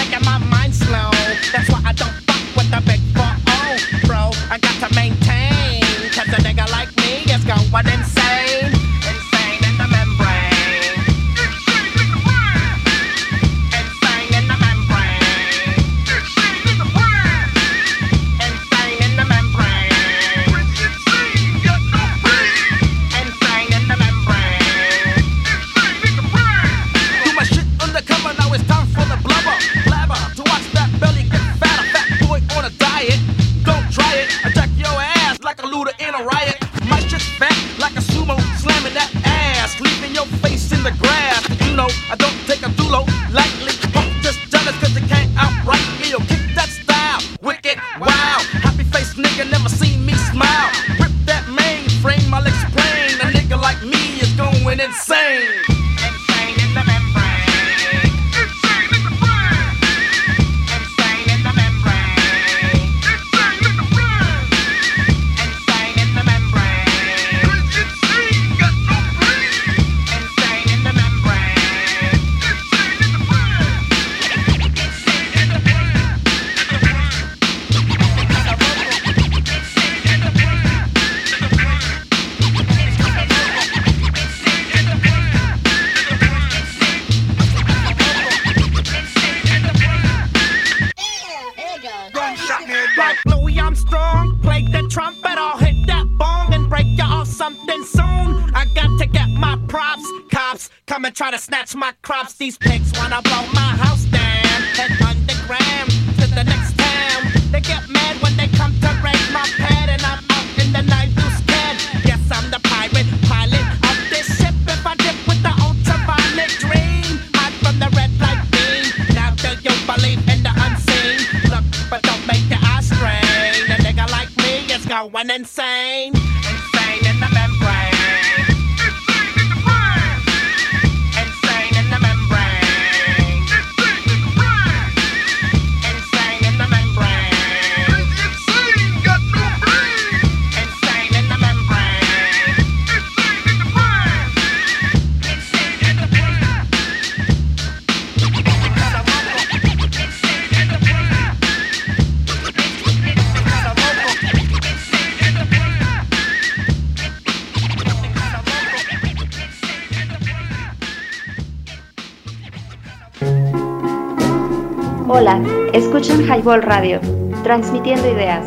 Hola, 165.11 165.41
escuchan 165.73 166.21
Highball 166.23 166.61
Radio, 166.61 167.01
transmitiendo 167.43 168.07
ideas. 168.11 168.45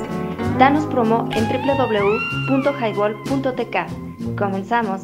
Danos 0.59 0.85
promo 0.87 1.29
en 1.35 1.49
www.highball.tk. 1.49 4.37
Comenzamos. 4.39 5.01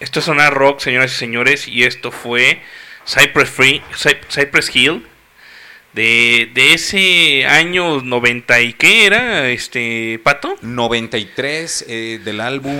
Esto 0.00 0.18
es 0.18 0.24
Sonar 0.26 0.52
Rock, 0.52 0.80
señoras 0.80 1.12
y 1.12 1.16
señores, 1.16 1.68
y 1.68 1.84
esto 1.84 2.10
fue 2.10 2.60
Cypress, 3.06 3.48
Free, 3.48 3.82
Cy- 3.94 4.18
Cypress 4.28 4.74
Hill 4.74 5.06
de, 5.94 6.50
de 6.52 6.74
ese 6.74 7.46
año 7.46 8.02
90 8.02 8.60
y 8.60 8.72
qué 8.74 9.06
era, 9.06 9.48
este 9.48 10.20
Pato? 10.22 10.56
93 10.60 11.86
eh, 11.88 12.20
del 12.22 12.40
álbum 12.40 12.74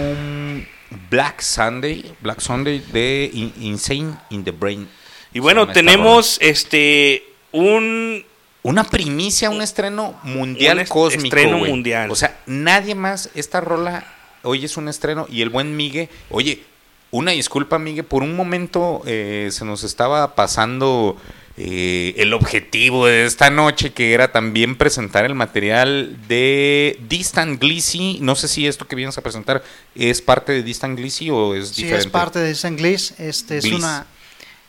Black 1.10 1.40
Sunday, 1.40 2.14
Black 2.20 2.40
Sunday 2.40 2.78
de 2.92 3.30
In- 3.32 3.52
Insane 3.60 4.14
in 4.30 4.44
the 4.44 4.50
Brain. 4.52 4.88
Y 5.32 5.40
bueno, 5.40 5.66
tenemos 5.68 6.38
este 6.40 7.24
un 7.52 8.24
Una 8.62 8.82
primicia, 8.82 9.48
un 9.48 9.62
estreno 9.62 10.18
mundial 10.24 10.78
Un 10.78 10.82
est- 10.82 10.90
cósmico. 10.92 11.24
estreno 11.36 11.58
mundial. 11.58 12.10
O 12.10 12.16
sea, 12.16 12.36
nadie 12.46 12.96
más, 12.96 13.30
esta 13.36 13.60
rola, 13.60 14.04
hoy 14.42 14.64
es 14.64 14.76
un 14.76 14.88
estreno 14.88 15.26
y 15.30 15.42
el 15.42 15.50
buen 15.50 15.76
Migue, 15.76 16.08
oye, 16.30 16.64
una 17.12 17.30
disculpa 17.30 17.78
Migue, 17.78 18.02
por 18.02 18.24
un 18.24 18.34
momento 18.34 19.02
eh, 19.06 19.50
se 19.52 19.64
nos 19.64 19.84
estaba 19.84 20.34
pasando 20.34 21.16
eh, 21.58 22.14
el 22.18 22.34
objetivo 22.34 23.06
de 23.06 23.24
esta 23.24 23.48
noche, 23.50 23.92
que 23.92 24.12
era 24.12 24.30
también 24.32 24.76
presentar 24.76 25.24
el 25.24 25.34
material 25.34 26.16
de 26.28 26.98
Distant 27.08 27.60
Glissy. 27.60 28.18
No 28.20 28.34
sé 28.36 28.46
si 28.48 28.66
esto 28.66 28.86
que 28.86 28.96
vienes 28.96 29.16
a 29.16 29.22
presentar 29.22 29.62
es 29.94 30.20
parte 30.20 30.52
de 30.52 30.62
Distant 30.62 30.98
Glissy 30.98 31.30
o 31.30 31.54
es 31.54 31.70
Sí, 31.70 31.82
diferente. 31.82 32.06
es 32.06 32.12
parte 32.12 32.38
de 32.40 32.54
San 32.54 32.76
Gliss. 32.76 33.14
Este 33.18 33.58
es 33.58 33.64
Gliss. 33.64 33.78
una 33.78 34.06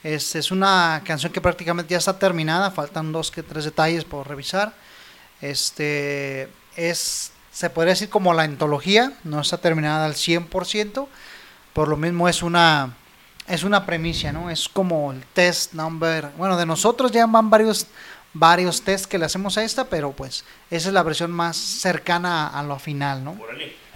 es, 0.04 0.36
es 0.36 0.52
una 0.52 1.02
canción 1.06 1.34
que 1.34 1.42
prácticamente 1.42 1.92
ya 1.92 1.98
está 1.98 2.18
terminada, 2.18 2.72
faltan 2.72 3.12
dos 3.12 3.32
que 3.32 3.44
tres 3.44 3.66
detalles 3.66 4.06
por 4.06 4.28
revisar. 4.28 4.74
Este 5.42 6.48
es 6.76 7.32
se 7.52 7.70
podría 7.72 7.94
decir 7.94 8.10
como 8.10 8.34
la 8.36 8.44
antología, 8.44 9.14
no 9.24 9.42
está 9.42 9.58
terminada 9.58 10.06
al 10.06 10.14
100%, 10.14 11.08
por 11.74 11.88
lo 11.88 11.98
mismo 11.98 12.30
es 12.30 12.44
una 12.44 12.96
es 13.48 13.64
una 13.64 13.86
premicia, 13.86 14.32
¿no? 14.32 14.50
Es 14.50 14.68
como 14.68 15.12
el 15.12 15.24
test 15.34 15.74
number, 15.74 16.30
bueno, 16.38 16.58
de 16.58 16.66
nosotros 16.66 17.12
ya 17.12 17.26
van 17.26 17.50
varios 17.50 17.88
varios 18.34 18.82
tests 18.82 19.08
que 19.08 19.18
le 19.18 19.26
hacemos 19.26 19.58
a 19.58 19.64
esta, 19.64 19.86
pero 19.86 20.12
pues 20.12 20.44
esa 20.70 20.90
es 20.90 20.94
la 20.94 21.04
versión 21.04 21.32
más 21.32 21.58
cercana 21.58 22.48
a 22.48 22.64
lo 22.64 22.78
final, 22.78 23.24
¿no? 23.24 23.38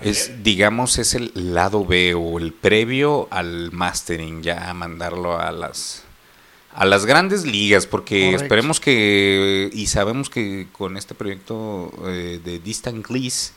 Es, 0.02 0.44
digamos, 0.44 0.98
es 0.98 1.14
el 1.14 1.32
lado 1.36 1.86
B 1.86 2.16
o 2.16 2.40
el 2.40 2.54
previo 2.54 3.28
al 3.30 3.72
mastering, 3.72 4.42
ya 4.42 4.74
mandarlo 4.74 5.40
a 5.40 5.52
las 5.52 6.04
a 6.74 6.86
las 6.86 7.06
grandes 7.06 7.46
ligas, 7.46 7.86
porque 7.86 8.22
Correcto. 8.22 8.44
esperemos 8.44 8.80
que 8.80 9.70
y 9.74 9.88
sabemos 9.88 10.30
que 10.30 10.68
con 10.72 10.96
este 10.96 11.14
proyecto 11.14 11.92
eh, 12.06 12.40
de 12.44 12.60
Distant 12.60 13.06
Gliss, 13.06 13.54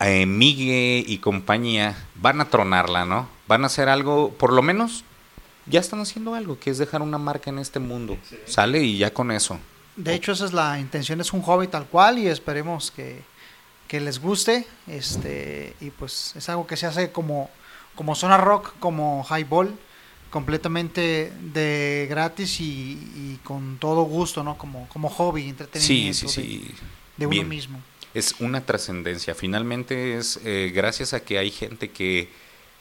eh, 0.00 0.26
Migue 0.26 1.02
y 1.04 1.18
compañía 1.18 1.96
van 2.14 2.40
a 2.42 2.44
tronarla, 2.44 3.06
¿no? 3.06 3.37
Van 3.48 3.64
a 3.64 3.66
hacer 3.66 3.88
algo, 3.88 4.30
por 4.34 4.52
lo 4.52 4.62
menos 4.62 5.04
ya 5.66 5.80
están 5.80 6.00
haciendo 6.00 6.34
algo, 6.34 6.58
que 6.60 6.70
es 6.70 6.78
dejar 6.78 7.02
una 7.02 7.18
marca 7.18 7.50
en 7.50 7.58
este 7.58 7.78
mundo. 7.80 8.16
Sale 8.46 8.80
y 8.82 8.98
ya 8.98 9.12
con 9.12 9.30
eso. 9.30 9.58
De 9.96 10.14
hecho, 10.14 10.32
esa 10.32 10.44
es 10.44 10.52
la 10.52 10.78
intención, 10.78 11.20
es 11.20 11.32
un 11.32 11.42
hobby 11.42 11.66
tal 11.66 11.86
cual 11.86 12.18
y 12.18 12.28
esperemos 12.28 12.90
que, 12.90 13.22
que 13.88 14.00
les 14.00 14.20
guste. 14.20 14.66
Este, 14.86 15.74
y 15.80 15.90
pues 15.90 16.34
es 16.36 16.48
algo 16.48 16.66
que 16.66 16.76
se 16.76 16.86
hace 16.86 17.10
como, 17.10 17.50
como 17.96 18.14
zona 18.14 18.36
rock, 18.36 18.74
como 18.78 19.26
highball, 19.28 19.74
completamente 20.30 21.32
de 21.52 22.06
gratis 22.08 22.60
y, 22.60 22.64
y 23.16 23.40
con 23.42 23.78
todo 23.78 24.02
gusto, 24.02 24.44
¿no? 24.44 24.56
Como, 24.56 24.88
como 24.88 25.08
hobby, 25.08 25.42
Sí, 25.42 25.48
entretenimiento 25.48 26.28
sí, 26.28 26.74
de- 27.16 27.26
uno 27.26 27.30
Bien. 27.30 27.48
mismo. 27.48 27.80
Es 28.14 28.34
una 28.40 28.64
trascendencia. 28.64 29.34
Finalmente 29.34 30.16
es 30.16 30.38
eh, 30.44 30.70
gracias 30.74 31.12
a 31.12 31.20
que 31.20 31.38
hay 31.38 31.50
gente 31.50 31.90
que 31.90 32.30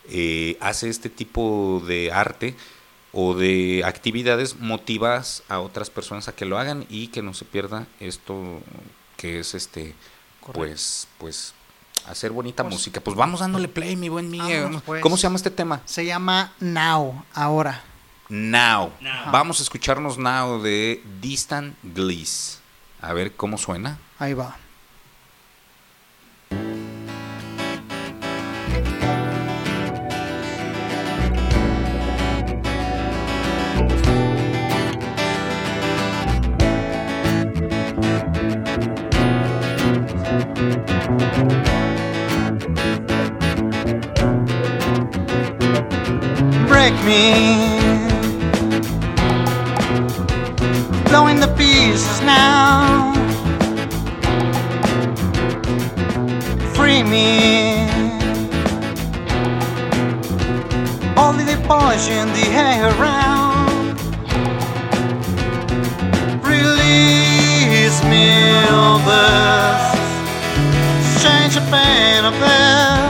eh, 0.10 0.58
hace 0.62 0.90
este 0.90 1.10
tipo 1.10 1.82
de 1.86 2.12
arte 2.12 2.56
o 3.14 3.34
de 3.34 3.84
actividades, 3.86 4.60
motivas 4.60 5.44
a 5.50 5.60
otras 5.60 5.90
personas 5.90 6.28
a 6.28 6.36
que 6.36 6.46
lo 6.46 6.58
hagan 6.58 6.86
y 6.90 7.08
que 7.08 7.22
no 7.22 7.34
se 7.34 7.46
pierda 7.46 7.88
esto 8.00 8.62
que 9.16 9.40
es 9.40 9.56
este, 9.56 9.96
pues, 10.54 11.08
pues 11.18 11.54
hacer 12.08 12.32
bonita 12.32 12.64
Pues- 12.64 12.76
música. 12.76 13.02
Pues 13.02 13.18
vamos 13.18 13.40
dándole 13.40 13.68
play, 13.68 13.96
mi 13.96 14.10
buen 14.10 14.30
Miguel. 14.30 14.62
Vámonos, 14.64 14.84
pues. 14.84 15.02
¿Cómo 15.02 15.18
se 15.18 15.24
llama 15.24 15.38
este 15.38 15.52
tema? 15.52 15.82
Se 15.86 16.06
llama 16.06 16.54
Now, 16.60 17.26
ahora. 17.34 17.84
Now. 18.30 18.92
Now. 19.02 19.32
Vamos 19.32 19.60
a 19.60 19.64
escucharnos 19.64 20.18
Now 20.18 20.62
de 20.62 21.02
Distant 21.22 21.76
Gliss. 21.84 22.60
A 23.02 23.14
ver 23.14 23.34
cómo 23.36 23.58
suena. 23.58 24.00
Ahí 24.20 24.34
va. 24.34 24.58
Break 46.90 47.04
me. 47.04 47.80
Blowing 51.10 51.40
the 51.40 51.54
pieces 51.58 52.22
now. 52.22 53.14
Free 56.74 57.04
me. 57.04 57.90
Only 61.18 61.44
the 61.44 61.62
polishing 61.68 62.28
the 62.38 62.48
air 62.52 62.86
around. 63.00 63.98
Release 66.46 68.02
me 68.04 68.28
of 68.70 69.04
this. 69.10 69.82
Change 71.24 71.56
the 71.56 71.66
pain 71.70 72.24
of 72.24 72.34
this. 72.40 73.07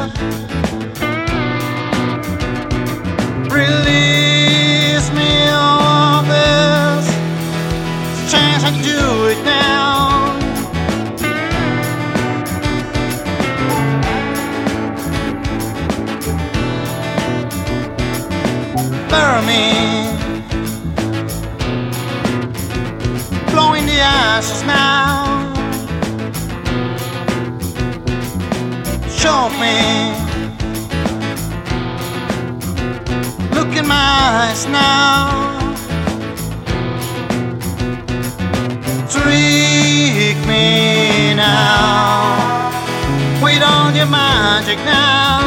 Me. 19.18 19.64
Blowing 23.52 23.86
the 23.86 24.00
ashes 24.00 24.64
now. 24.64 25.54
Show 29.10 29.50
me. 29.62 29.78
Look 33.56 33.76
in 33.76 33.88
my 33.88 33.96
eyes 33.96 34.66
now. 34.68 35.30
Trick 39.10 40.38
me 40.48 41.34
now. 41.36 42.72
Wait 43.44 43.62
on 43.62 43.96
your 43.96 44.08
magic 44.08 44.78
now. 44.80 45.47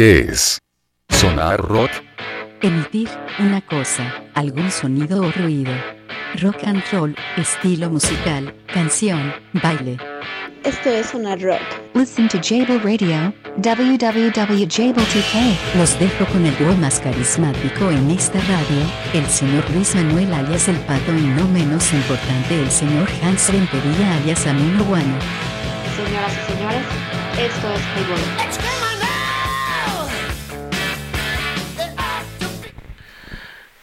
¿Qué 0.00 0.20
es? 0.30 0.58
¿Sonar 1.10 1.60
rock? 1.60 1.90
Emitir 2.62 3.10
una 3.38 3.60
cosa, 3.60 4.14
algún 4.32 4.70
sonido 4.70 5.20
o 5.20 5.30
ruido. 5.30 5.74
Rock 6.40 6.64
and 6.64 6.82
roll, 6.90 7.14
estilo 7.36 7.90
musical, 7.90 8.50
canción, 8.72 9.30
baile. 9.62 9.98
Esto 10.64 10.88
es 10.88 11.08
Sonar 11.08 11.38
Rock. 11.42 11.60
Listen 11.92 12.28
to 12.28 12.38
Jable 12.38 12.78
Radio, 12.78 13.34
www.jable2k. 13.58 15.56
Los 15.76 15.98
dejo 15.98 16.24
con 16.32 16.46
el 16.46 16.56
dúo 16.56 16.74
más 16.76 16.98
carismático 17.00 17.90
en 17.90 18.10
esta 18.10 18.40
radio, 18.40 18.90
el 19.12 19.26
señor 19.26 19.70
Luis 19.74 19.94
Manuel 19.94 20.32
alias 20.32 20.66
El 20.68 20.76
Pato 20.76 21.12
y 21.12 21.26
no 21.26 21.46
menos 21.48 21.92
importante 21.92 22.58
el 22.58 22.70
señor 22.70 23.06
Hans 23.22 23.52
Rentería 23.52 24.16
alias 24.16 24.46
Amino 24.46 24.82
Guano. 24.82 25.18
Señoras 25.94 26.32
y 26.32 26.52
señores, 26.54 26.86
esto 27.36 27.74
es 27.74 27.82
Highball. 27.98 28.69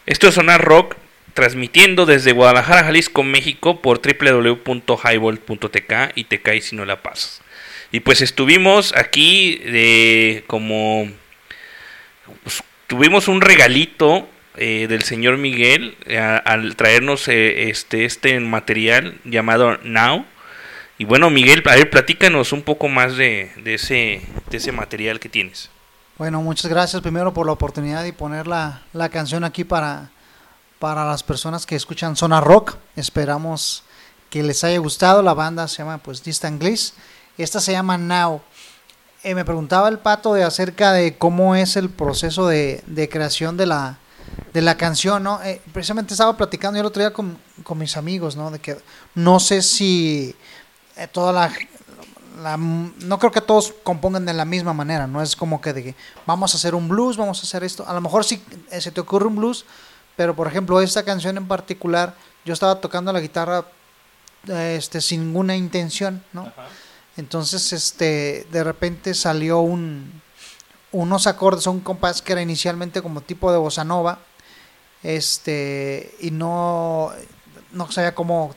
Esto 0.08 0.28
es 0.30 0.36
Sonar 0.36 0.64
Rock, 0.64 0.96
transmitiendo 1.34 2.06
desde 2.06 2.32
Guadalajara, 2.32 2.86
Jalisco, 2.86 3.24
México, 3.24 3.82
por 3.82 4.00
www.highvolt.tk 4.02 5.94
y 6.16 6.24
te 6.24 6.42
caes 6.42 6.70
si 6.70 6.78
no 6.78 6.86
la 6.86 7.04
pasas. 7.04 7.42
Y 7.92 8.00
pues 8.00 8.22
estuvimos 8.22 8.96
aquí 8.96 9.58
de 9.58 10.46
como... 10.48 11.12
pues, 12.42 12.64
tuvimos 12.88 13.28
un 13.28 13.42
regalito 13.42 14.30
eh, 14.56 14.88
del 14.88 15.04
señor 15.04 15.36
Miguel 15.36 15.98
eh, 16.06 16.18
al 16.18 16.78
traernos 16.78 17.28
eh, 17.28 17.70
este, 17.70 18.06
este 18.06 18.40
material 18.40 19.16
llamado 19.26 19.78
Now. 19.84 20.26
Y 20.98 21.04
bueno, 21.04 21.30
Miguel, 21.30 21.64
a 21.66 21.76
ver, 21.76 21.90
platícanos 21.90 22.54
un 22.54 22.62
poco 22.62 22.88
más 22.88 23.18
de, 23.18 23.52
de 23.58 23.74
ese, 23.74 24.22
de 24.50 24.56
ese 24.56 24.72
material 24.72 25.20
que 25.20 25.28
tienes. 25.28 25.70
Bueno, 26.18 26.42
muchas 26.42 26.72
gracias 26.72 27.00
primero 27.04 27.32
por 27.32 27.46
la 27.46 27.52
oportunidad 27.52 28.04
y 28.04 28.12
poner 28.12 28.48
la, 28.48 28.82
la 28.92 29.08
canción 29.10 29.44
aquí 29.44 29.64
para, 29.64 30.10
para 30.80 31.06
las 31.06 31.22
personas 31.22 31.68
que 31.68 31.76
escuchan 31.76 32.16
Zona 32.16 32.42
Rock. 32.42 32.76
Esperamos 32.96 33.84
que 34.32 34.42
les 34.42 34.64
haya 34.64 34.80
gustado. 34.80 35.22
La 35.22 35.36
banda 35.36 35.68
se 35.68 35.78
llama 35.78 36.00
pues 36.00 36.24
Distant 36.24 36.60
Gliss. 36.60 36.96
Esta 37.38 37.60
se 37.60 37.74
llama 37.74 38.00
Now. 38.00 38.42
Eh, 39.22 39.36
me 39.36 39.46
preguntaba 39.46 39.90
el 39.90 40.00
pato 40.00 40.34
de 40.34 40.44
acerca 40.44 40.92
de 40.92 41.20
cómo 41.20 41.56
es 41.56 41.76
el 41.76 41.92
proceso 41.92 42.48
de, 42.48 42.84
de 42.88 43.08
creación 43.10 43.56
de 43.56 43.68
la, 43.68 44.00
de 44.54 44.64
la 44.64 44.76
canción, 44.76 45.22
¿no? 45.22 45.40
Eh, 45.44 45.62
precisamente 45.72 46.16
estaba 46.16 46.36
platicando 46.36 46.78
yo 46.78 46.82
el 46.82 46.88
otro 46.88 47.04
día 47.04 47.14
con, 47.14 47.38
con 47.62 47.78
mis 47.78 47.96
amigos, 47.96 48.36
¿no? 48.36 48.50
De 48.50 48.58
que 48.58 48.76
no 49.14 49.40
sé 49.40 49.62
si 49.62 50.36
eh, 50.96 51.08
toda 51.12 51.32
la, 51.32 51.52
la- 52.42 52.58
no 52.58 53.20
creo 53.20 53.32
que 53.32 53.42
todos 53.42 53.74
compongan 53.84 54.26
de 54.26 54.34
la 54.34 54.46
misma 54.46 54.74
manera, 54.74 55.08
no 55.08 55.22
es 55.22 55.36
como 55.36 55.60
que 55.62 55.74
de 55.74 55.84
que 55.84 55.96
vamos 56.26 56.54
a 56.54 56.58
hacer 56.58 56.76
un 56.76 56.88
blues, 56.88 57.18
vamos 57.18 57.40
a 57.40 57.44
hacer 57.44 57.64
esto, 57.64 57.88
a 57.88 57.94
lo 57.94 58.02
mejor 58.02 58.24
sí 58.24 58.44
eh, 58.72 58.80
se 58.82 58.92
te 58.92 59.02
ocurre 59.02 59.26
un 59.28 59.36
blues, 59.36 59.66
pero 60.16 60.36
por 60.36 60.48
ejemplo 60.48 60.80
esta 60.82 61.04
canción 61.04 61.38
en 61.38 61.48
particular, 61.48 62.16
yo 62.46 62.54
estaba 62.54 62.80
tocando 62.82 63.12
la 63.14 63.20
guitarra 63.20 63.66
eh, 64.48 64.76
este 64.78 65.02
sin 65.02 65.26
ninguna 65.26 65.56
intención, 65.56 66.24
¿no? 66.34 66.44
Entonces 67.18 67.74
este 67.74 68.48
de 68.52 68.64
repente 68.64 69.14
salió 69.14 69.60
un 69.60 70.22
unos 70.92 71.28
acordes, 71.28 71.68
un 71.68 71.82
compás 71.82 72.22
que 72.22 72.32
era 72.32 72.42
inicialmente 72.42 73.02
como 73.02 73.22
tipo 73.22 73.52
de 73.52 73.58
bossa 73.58 73.84
nova, 73.84 74.20
este 75.04 76.16
y 76.20 76.32
no 76.32 77.12
no 77.72 77.92
sabía 77.92 78.16
cómo 78.16 78.56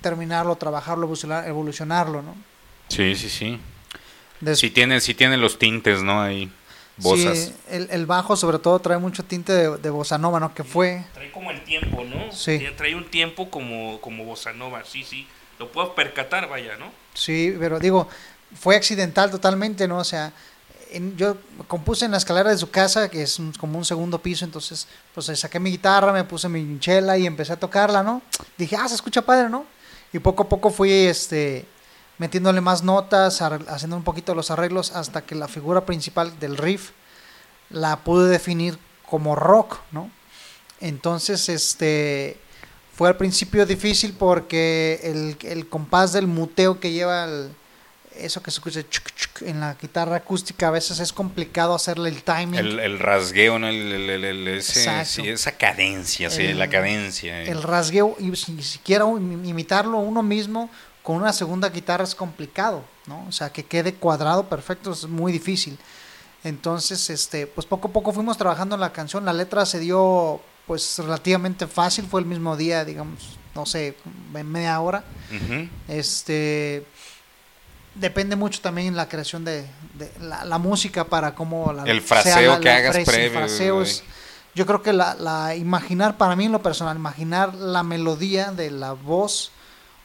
terminarlo, 0.00 0.54
trabajarlo, 0.56 1.06
evolucionar- 1.08 1.46
evolucionarlo, 1.48 2.22
¿no? 2.22 2.34
Sí, 2.88 3.14
sí, 3.16 3.28
sí. 3.28 3.60
Des- 4.40 4.58
sí 4.58 4.70
tiene, 4.70 5.00
sí 5.00 5.14
tiene 5.14 5.36
los 5.36 5.58
tintes, 5.58 6.02
¿no? 6.02 6.20
Ahí, 6.20 6.50
bozas. 6.98 7.38
Sí, 7.38 7.54
el, 7.70 7.88
el 7.90 8.06
bajo 8.06 8.36
sobre 8.36 8.58
todo 8.58 8.78
trae 8.78 8.98
mucho 8.98 9.24
tinte 9.24 9.52
de, 9.52 9.76
de 9.78 9.90
bossa 9.90 10.18
nova, 10.18 10.38
¿no? 10.40 10.54
Que 10.54 10.64
fue... 10.64 11.04
Trae 11.14 11.30
como 11.32 11.50
el 11.50 11.62
tiempo, 11.64 12.04
¿no? 12.04 12.30
Sí. 12.32 12.52
Trae- 12.58 12.76
Trae 12.76 12.94
un 12.94 13.10
tiempo 13.10 13.50
como, 13.50 14.00
como 14.00 14.24
bossa 14.24 14.52
nova, 14.52 14.82
sí, 14.84 15.02
sí. 15.04 15.26
Lo 15.58 15.70
puedo 15.72 15.94
percatar, 15.94 16.48
vaya, 16.48 16.76
¿no? 16.76 16.90
Sí, 17.14 17.54
pero 17.58 17.78
digo, 17.78 18.08
fue 18.60 18.76
accidental 18.76 19.30
totalmente, 19.30 19.86
¿no? 19.88 19.98
O 19.98 20.04
sea, 20.04 20.32
en- 20.90 21.16
yo 21.16 21.36
compuse 21.68 22.04
en 22.04 22.10
la 22.10 22.18
escalera 22.18 22.50
de 22.50 22.58
su 22.58 22.70
casa, 22.70 23.08
que 23.08 23.22
es 23.22 23.38
un- 23.38 23.52
como 23.52 23.78
un 23.78 23.84
segundo 23.84 24.18
piso, 24.20 24.44
entonces, 24.44 24.86
pues 25.14 25.26
saqué 25.38 25.58
mi 25.60 25.70
guitarra, 25.70 26.12
me 26.12 26.24
puse 26.24 26.48
mi 26.48 26.78
chela 26.80 27.16
y 27.16 27.26
empecé 27.26 27.52
a 27.52 27.56
tocarla, 27.58 28.02
¿no? 28.02 28.20
Dije, 28.58 28.76
ah, 28.76 28.88
se 28.88 28.96
escucha 28.96 29.22
padre, 29.22 29.48
¿no? 29.48 29.64
Y 30.12 30.18
poco 30.18 30.42
a 30.44 30.48
poco 30.48 30.70
fui, 30.70 30.90
este, 30.92 31.64
metiéndole 32.18 32.60
más 32.60 32.82
notas, 32.82 33.40
haciendo 33.42 33.96
un 33.96 34.04
poquito 34.04 34.34
los 34.34 34.50
arreglos, 34.50 34.92
hasta 34.92 35.22
que 35.22 35.34
la 35.34 35.48
figura 35.48 35.84
principal 35.84 36.38
del 36.38 36.56
riff 36.56 36.90
la 37.70 37.96
pude 38.00 38.28
definir 38.30 38.78
como 39.06 39.34
rock, 39.36 39.78
¿no? 39.92 40.10
Entonces, 40.80 41.48
este, 41.48 42.36
fue 42.96 43.08
al 43.08 43.16
principio 43.16 43.64
difícil 43.66 44.12
porque 44.18 45.00
el, 45.02 45.36
el 45.48 45.68
compás 45.68 46.12
del 46.12 46.26
muteo 46.26 46.78
que 46.80 46.92
lleva 46.92 47.24
el- 47.24 47.50
eso 48.16 48.40
que 48.44 48.52
se 48.52 48.58
escucha 48.58 48.88
chuc, 48.88 49.06
chuc 49.16 49.42
en 49.42 49.58
la 49.58 49.74
guitarra 49.74 50.14
acústica 50.16 50.68
a 50.68 50.70
veces 50.70 51.00
es 51.00 51.12
complicado 51.12 51.74
hacerle 51.74 52.10
el 52.10 52.22
timing. 52.22 52.54
El, 52.60 52.78
el 52.78 52.98
rasgueo, 53.00 53.58
¿no? 53.58 53.66
El, 53.66 54.46
ese- 54.46 55.04
sí, 55.04 55.28
esa 55.28 55.52
cadencia, 55.52 56.30
sí, 56.30 56.52
la 56.52 56.70
cadencia. 56.70 57.42
eh. 57.42 57.50
el 57.50 57.60
rasgueo 57.64 58.14
y 58.20 58.34
si 58.36 58.62
siquiera 58.62 59.04
im- 59.06 59.44
imitarlo 59.44 59.98
uno 59.98 60.22
mismo 60.22 60.70
con 61.04 61.16
una 61.16 61.32
segunda 61.32 61.68
guitarra 61.68 62.02
es 62.02 62.14
complicado, 62.16 62.82
¿no? 63.06 63.24
O 63.28 63.32
sea, 63.32 63.52
que 63.52 63.64
quede 63.64 63.94
cuadrado 63.94 64.48
perfecto 64.48 64.90
es 64.90 65.06
muy 65.06 65.30
difícil. 65.30 65.78
Entonces, 66.42 67.08
este, 67.10 67.46
pues 67.46 67.66
poco 67.66 67.88
a 67.88 67.92
poco 67.92 68.12
fuimos 68.12 68.36
trabajando 68.36 68.74
en 68.74 68.80
la 68.80 68.92
canción. 68.92 69.24
La 69.24 69.32
letra 69.32 69.64
se 69.66 69.78
dio 69.78 70.40
pues 70.66 70.98
relativamente 70.98 71.66
fácil, 71.66 72.06
fue 72.06 72.20
el 72.20 72.26
mismo 72.26 72.56
día, 72.56 72.84
digamos, 72.84 73.36
no 73.54 73.64
sé, 73.66 73.96
en 74.34 74.50
media 74.50 74.80
hora. 74.80 75.04
Este 75.88 76.84
depende 77.94 78.34
mucho 78.34 78.60
también 78.60 78.96
la 78.96 79.08
creación 79.08 79.44
de, 79.44 79.62
de 79.94 80.10
la, 80.20 80.44
la 80.44 80.58
música 80.58 81.04
para 81.04 81.34
cómo 81.34 81.72
la, 81.72 81.84
El 81.84 82.00
sea 82.00 82.22
fraseo 82.22 82.60
que 82.60 82.70
hagas 82.70 82.92
frase, 82.96 83.10
previo, 83.10 83.38
fraseo 83.38 83.74
güey. 83.76 83.86
es- 83.88 84.02
yo 84.56 84.66
creo 84.66 84.82
que 84.82 84.92
la, 84.92 85.14
la 85.14 85.54
imaginar 85.56 86.16
para 86.16 86.36
mí 86.36 86.44
en 86.44 86.52
lo 86.52 86.62
personal 86.62 86.96
imaginar 86.96 87.54
la 87.54 87.82
melodía 87.82 88.52
de 88.52 88.70
la 88.70 88.92
voz 88.92 89.50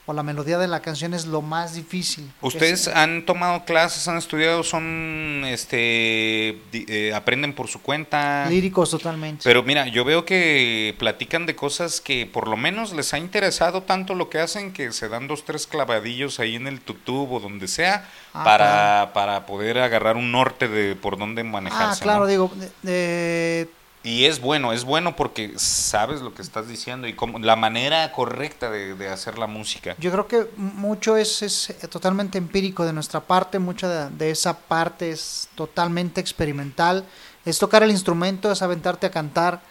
o 0.09 0.13
la 0.13 0.23
melodía 0.23 0.57
de 0.57 0.67
la 0.67 0.81
canción 0.81 1.13
es 1.13 1.27
lo 1.27 1.43
más 1.43 1.75
difícil. 1.75 2.31
¿Ustedes 2.41 2.87
Es- 2.87 2.95
han 2.95 3.27
tomado 3.27 3.63
clases, 3.63 4.07
han 4.07 4.17
estudiado, 4.17 4.63
son, 4.63 5.43
este, 5.45 6.57
eh, 6.73 7.13
aprenden 7.13 7.53
por 7.53 7.67
su 7.67 7.79
cuenta? 7.79 8.47
líricos 8.49 8.89
totalmente. 8.89 9.43
Pero 9.43 9.61
mira, 9.61 9.85
yo 9.87 10.03
veo 10.05 10.25
que 10.25 10.95
platican 10.97 11.45
de 11.45 11.55
cosas 11.55 12.01
que 12.01 12.25
por 12.25 12.47
lo 12.47 12.57
menos 12.57 12.91
les 12.93 13.13
ha 13.13 13.19
interesado 13.19 13.83
tanto 13.83 14.15
lo 14.15 14.31
que 14.31 14.39
hacen 14.39 14.73
que 14.73 14.91
se 14.93 15.09
dan 15.09 15.27
dos, 15.27 15.45
tres 15.45 15.67
clavadillos 15.67 16.39
ahí 16.39 16.55
en 16.55 16.65
el 16.65 16.81
tutub 16.81 17.31
o 17.31 17.39
donde 17.39 17.67
sea 17.67 18.09
Ah, 18.33 18.43
para, 18.43 19.11
para 19.13 19.45
poder 19.45 19.77
agarrar 19.77 20.17
un 20.17 20.31
norte 20.31 20.67
de 20.67 20.95
por 20.95 21.19
dónde 21.19 21.43
manejarse. 21.43 21.99
ah, 22.01 22.03
claro, 22.03 22.21
¿no? 22.21 22.25
digo, 22.25 22.51
de- 22.81 23.69
Y 24.01 24.25
es 24.25 24.39
bueno, 24.39 24.71
es 24.71 24.85
bueno 24.85 25.15
porque 25.15 25.53
sabes 25.57 26.21
lo 26.21 26.33
que 26.33 26.41
estás 26.41 26.69
diciendo 26.69 27.07
y 27.07 27.13
cómo, 27.13 27.37
la 27.39 27.57
manera 27.57 28.11
correcta 28.13 28.71
de, 28.71 28.95
de 28.95 29.09
hacer 29.09 29.37
la 29.37 29.47
música. 29.47 29.95
Yo 29.99 30.09
creo 30.11 30.27
que 30.27 30.47
mucho 30.55 31.17
es, 31.17 31.41
es 31.41 31.75
totalmente 31.89 32.37
empírico 32.37 32.85
de 32.85 32.93
nuestra 32.93 33.19
parte, 33.19 33.59
mucha 33.59 33.89
de, 33.89 34.09
de 34.15 34.31
esa 34.31 34.57
parte 34.57 35.11
es 35.11 35.49
totalmente 35.55 36.21
experimental. 36.21 37.05
Es 37.45 37.59
tocar 37.59 37.83
el 37.83 37.91
instrumento, 37.91 38.51
es 38.51 38.61
aventarte 38.61 39.07
a 39.07 39.11
cantar, 39.11 39.61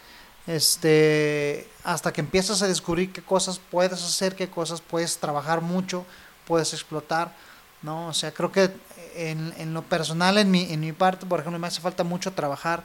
este, 0.47 1.67
hasta 1.83 2.11
que 2.11 2.21
empiezas 2.21 2.61
a 2.61 2.67
descubrir 2.67 3.11
qué 3.11 3.21
cosas 3.21 3.59
puedes 3.71 4.03
hacer, 4.03 4.35
qué 4.35 4.49
cosas 4.49 4.81
puedes 4.81 5.17
trabajar 5.17 5.61
mucho, 5.61 6.05
puedes 6.45 6.73
explotar, 6.73 7.35
¿no? 7.81 8.07
O 8.07 8.13
sea, 8.13 8.31
creo 8.31 8.51
que 8.51 8.71
en, 9.15 9.53
en 9.57 9.73
lo 9.73 9.83
personal, 9.83 10.37
en 10.37 10.51
mi, 10.51 10.71
en 10.71 10.79
mi 10.79 10.91
parte, 10.91 11.25
por 11.25 11.39
ejemplo, 11.39 11.59
me 11.59 11.67
hace 11.67 11.81
falta 11.81 12.03
mucho 12.03 12.33
trabajar 12.33 12.83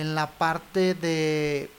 en 0.00 0.14
la 0.14 0.30
parte 0.30 0.94
de 0.94 1.70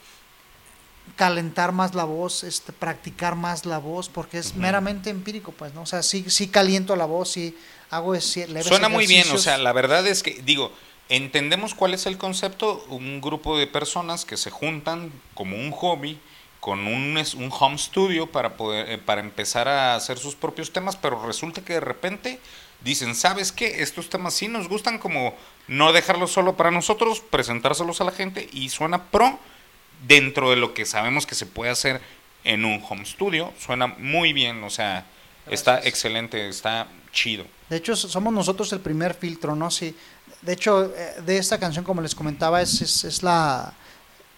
calentar 1.16 1.72
más 1.72 1.96
la 1.96 2.04
voz, 2.04 2.44
este, 2.44 2.72
practicar 2.72 3.36
más 3.36 3.66
la 3.66 3.78
voz, 3.78 4.10
porque 4.10 4.38
es 4.38 4.56
meramente 4.56 5.10
empírico, 5.10 5.52
pues, 5.52 5.74
¿no? 5.74 5.82
O 5.82 5.86
sea, 5.86 6.04
sí, 6.04 6.26
sí 6.28 6.48
caliento 6.48 6.96
la 6.96 7.06
voz, 7.06 7.32
sí 7.32 7.58
hago 7.90 8.16
ese, 8.16 8.48
leves 8.48 8.68
Suena 8.68 8.90
muy 8.90 9.08
bien, 9.08 9.26
o 9.32 9.38
sea, 9.38 9.58
la 9.58 9.74
verdad 9.74 10.06
es 10.08 10.24
que, 10.24 10.42
digo, 10.44 10.72
entendemos 11.10 11.74
cuál 11.74 11.94
es 11.94 12.06
el 12.06 12.18
concepto, 12.18 12.86
un 12.90 13.20
grupo 13.20 13.58
de 13.58 13.68
personas 13.68 14.26
que 14.26 14.38
se 14.38 14.52
juntan 14.52 15.12
como 15.34 15.58
un 15.58 15.72
hobby 15.72 16.20
con 16.60 16.88
un, 16.88 17.18
un 17.18 17.52
home 17.58 17.78
studio 17.78 18.28
para 18.28 18.58
poder 18.58 18.90
eh, 18.90 18.98
para 18.98 19.22
empezar 19.22 19.68
a 19.68 19.96
hacer 19.96 20.20
sus 20.20 20.36
propios 20.36 20.72
temas, 20.72 20.98
pero 20.98 21.26
resulta 21.26 21.62
que 21.62 21.74
de 21.74 21.80
repente 21.80 22.40
dicen, 22.82 23.16
¿sabes 23.16 23.52
qué? 23.52 23.82
Estos 23.82 24.10
temas 24.10 24.34
sí 24.34 24.48
nos 24.48 24.68
gustan 24.68 25.00
como 25.00 25.36
no 25.68 25.92
dejarlos 25.94 26.32
solo 26.32 26.56
para 26.58 26.72
nosotros, 26.72 27.22
presentárselos 27.22 28.02
a 28.02 28.06
la 28.06 28.12
gente 28.12 28.50
y 28.52 28.70
suena 28.70 29.04
pro 29.04 29.40
dentro 30.08 30.50
de 30.50 30.56
lo 30.56 30.74
que 30.74 30.86
sabemos 30.86 31.26
que 31.26 31.36
se 31.36 31.46
puede 31.46 31.72
hacer 31.72 32.02
en 32.44 32.64
un 32.66 32.82
home 32.90 33.06
studio, 33.06 33.54
suena 33.60 33.88
muy 33.88 34.32
bien, 34.34 34.64
o 34.64 34.70
sea, 34.70 35.06
está 35.50 35.80
excelente, 35.84 36.48
está 36.48 36.88
chido. 37.12 37.46
De 37.70 37.78
hecho, 37.78 37.96
so- 37.96 38.08
somos 38.08 38.34
nosotros 38.34 38.72
el 38.72 38.80
primer 38.80 39.14
filtro, 39.14 39.56
¿no? 39.56 39.70
Sí. 39.70 39.96
De 40.42 40.54
hecho, 40.54 40.86
eh, 40.96 41.22
de 41.26 41.38
esta 41.38 41.60
canción, 41.60 41.84
como 41.84 42.02
les 42.02 42.16
comentaba, 42.16 42.62
es, 42.62 42.82
es, 42.82 43.04
es 43.04 43.24
la 43.24 43.74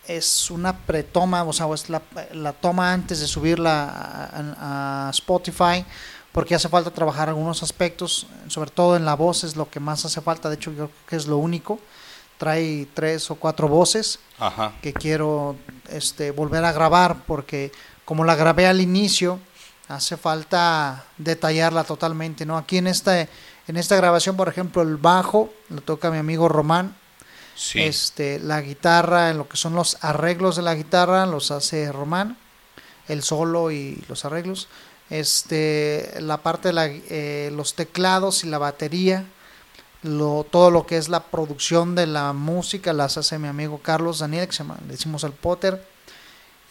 es 0.07 0.49
una 0.49 0.75
pretoma, 0.75 1.43
o 1.43 1.53
sea, 1.53 1.67
es 1.73 1.87
la, 1.89 2.01
la 2.33 2.53
toma 2.53 2.91
antes 2.91 3.19
de 3.19 3.27
subirla 3.27 3.85
a, 3.87 5.07
a 5.07 5.09
Spotify, 5.11 5.85
porque 6.31 6.55
hace 6.55 6.69
falta 6.69 6.91
trabajar 6.91 7.29
algunos 7.29 7.61
aspectos, 7.63 8.27
sobre 8.47 8.71
todo 8.71 8.95
en 8.95 9.05
la 9.05 9.15
voz 9.15 9.43
es 9.43 9.55
lo 9.55 9.69
que 9.69 9.79
más 9.79 10.05
hace 10.05 10.21
falta, 10.21 10.49
de 10.49 10.55
hecho, 10.55 10.71
yo 10.71 10.87
creo 10.87 10.89
que 11.07 11.15
es 11.17 11.27
lo 11.27 11.37
único. 11.37 11.79
Trae 12.37 12.87
tres 12.93 13.29
o 13.29 13.35
cuatro 13.35 13.67
voces 13.67 14.19
Ajá. 14.39 14.73
que 14.81 14.93
quiero 14.93 15.57
este, 15.89 16.31
volver 16.31 16.65
a 16.65 16.71
grabar, 16.71 17.23
porque 17.27 17.71
como 18.05 18.23
la 18.23 18.35
grabé 18.35 18.65
al 18.65 18.81
inicio, 18.81 19.39
hace 19.87 20.17
falta 20.17 21.05
detallarla 21.17 21.83
totalmente, 21.83 22.45
¿no? 22.45 22.57
Aquí 22.57 22.77
en 22.77 22.87
esta, 22.87 23.21
en 23.21 23.77
esta 23.77 23.95
grabación, 23.95 24.37
por 24.37 24.47
ejemplo, 24.47 24.81
el 24.81 24.97
bajo 24.97 25.53
lo 25.69 25.81
toca 25.81 26.09
mi 26.09 26.17
amigo 26.17 26.49
Román. 26.49 26.95
Sí. 27.55 27.81
Este, 27.81 28.39
la 28.39 28.61
guitarra, 28.61 29.29
en 29.29 29.37
lo 29.37 29.47
que 29.47 29.57
son 29.57 29.75
los 29.75 29.97
arreglos 30.01 30.55
de 30.55 30.61
la 30.63 30.73
guitarra, 30.73 31.25
los 31.25 31.51
hace 31.51 31.91
Román, 31.91 32.37
el 33.07 33.21
solo 33.21 33.69
y 33.71 34.03
los 34.07 34.25
arreglos. 34.25 34.67
Este, 35.11 36.09
la 36.21 36.37
parte 36.37 36.71
de 36.71 37.03
eh, 37.09 37.51
los 37.51 37.75
teclados 37.75 38.45
y 38.45 38.47
la 38.47 38.57
batería, 38.57 39.25
todo 40.01 40.71
lo 40.71 40.87
que 40.87 40.95
es 40.95 41.09
la 41.09 41.21
producción 41.23 41.95
de 41.95 42.07
la 42.07 42.31
música 42.31 42.93
las 42.93 43.17
hace 43.17 43.37
mi 43.37 43.49
amigo 43.49 43.79
Carlos 43.83 44.19
Daniel, 44.19 44.47
que 44.47 44.53
se 44.53 44.59
llama, 44.59 44.77
le 44.87 44.93
decimos 44.93 45.25
al 45.25 45.33
Potter. 45.33 45.85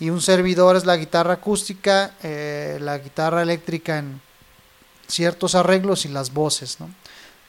Y 0.01 0.09
un 0.09 0.23
servidor 0.23 0.77
es 0.77 0.87
la 0.87 0.97
guitarra 0.97 1.35
acústica, 1.35 2.15
eh, 2.23 2.79
la 2.81 2.97
guitarra 2.97 3.43
eléctrica 3.43 3.99
en 3.99 4.23
ciertos 5.07 5.55
arreglos 5.55 6.07
y 6.07 6.09
las 6.09 6.33
voces, 6.33 6.81
¿no? 6.81 6.89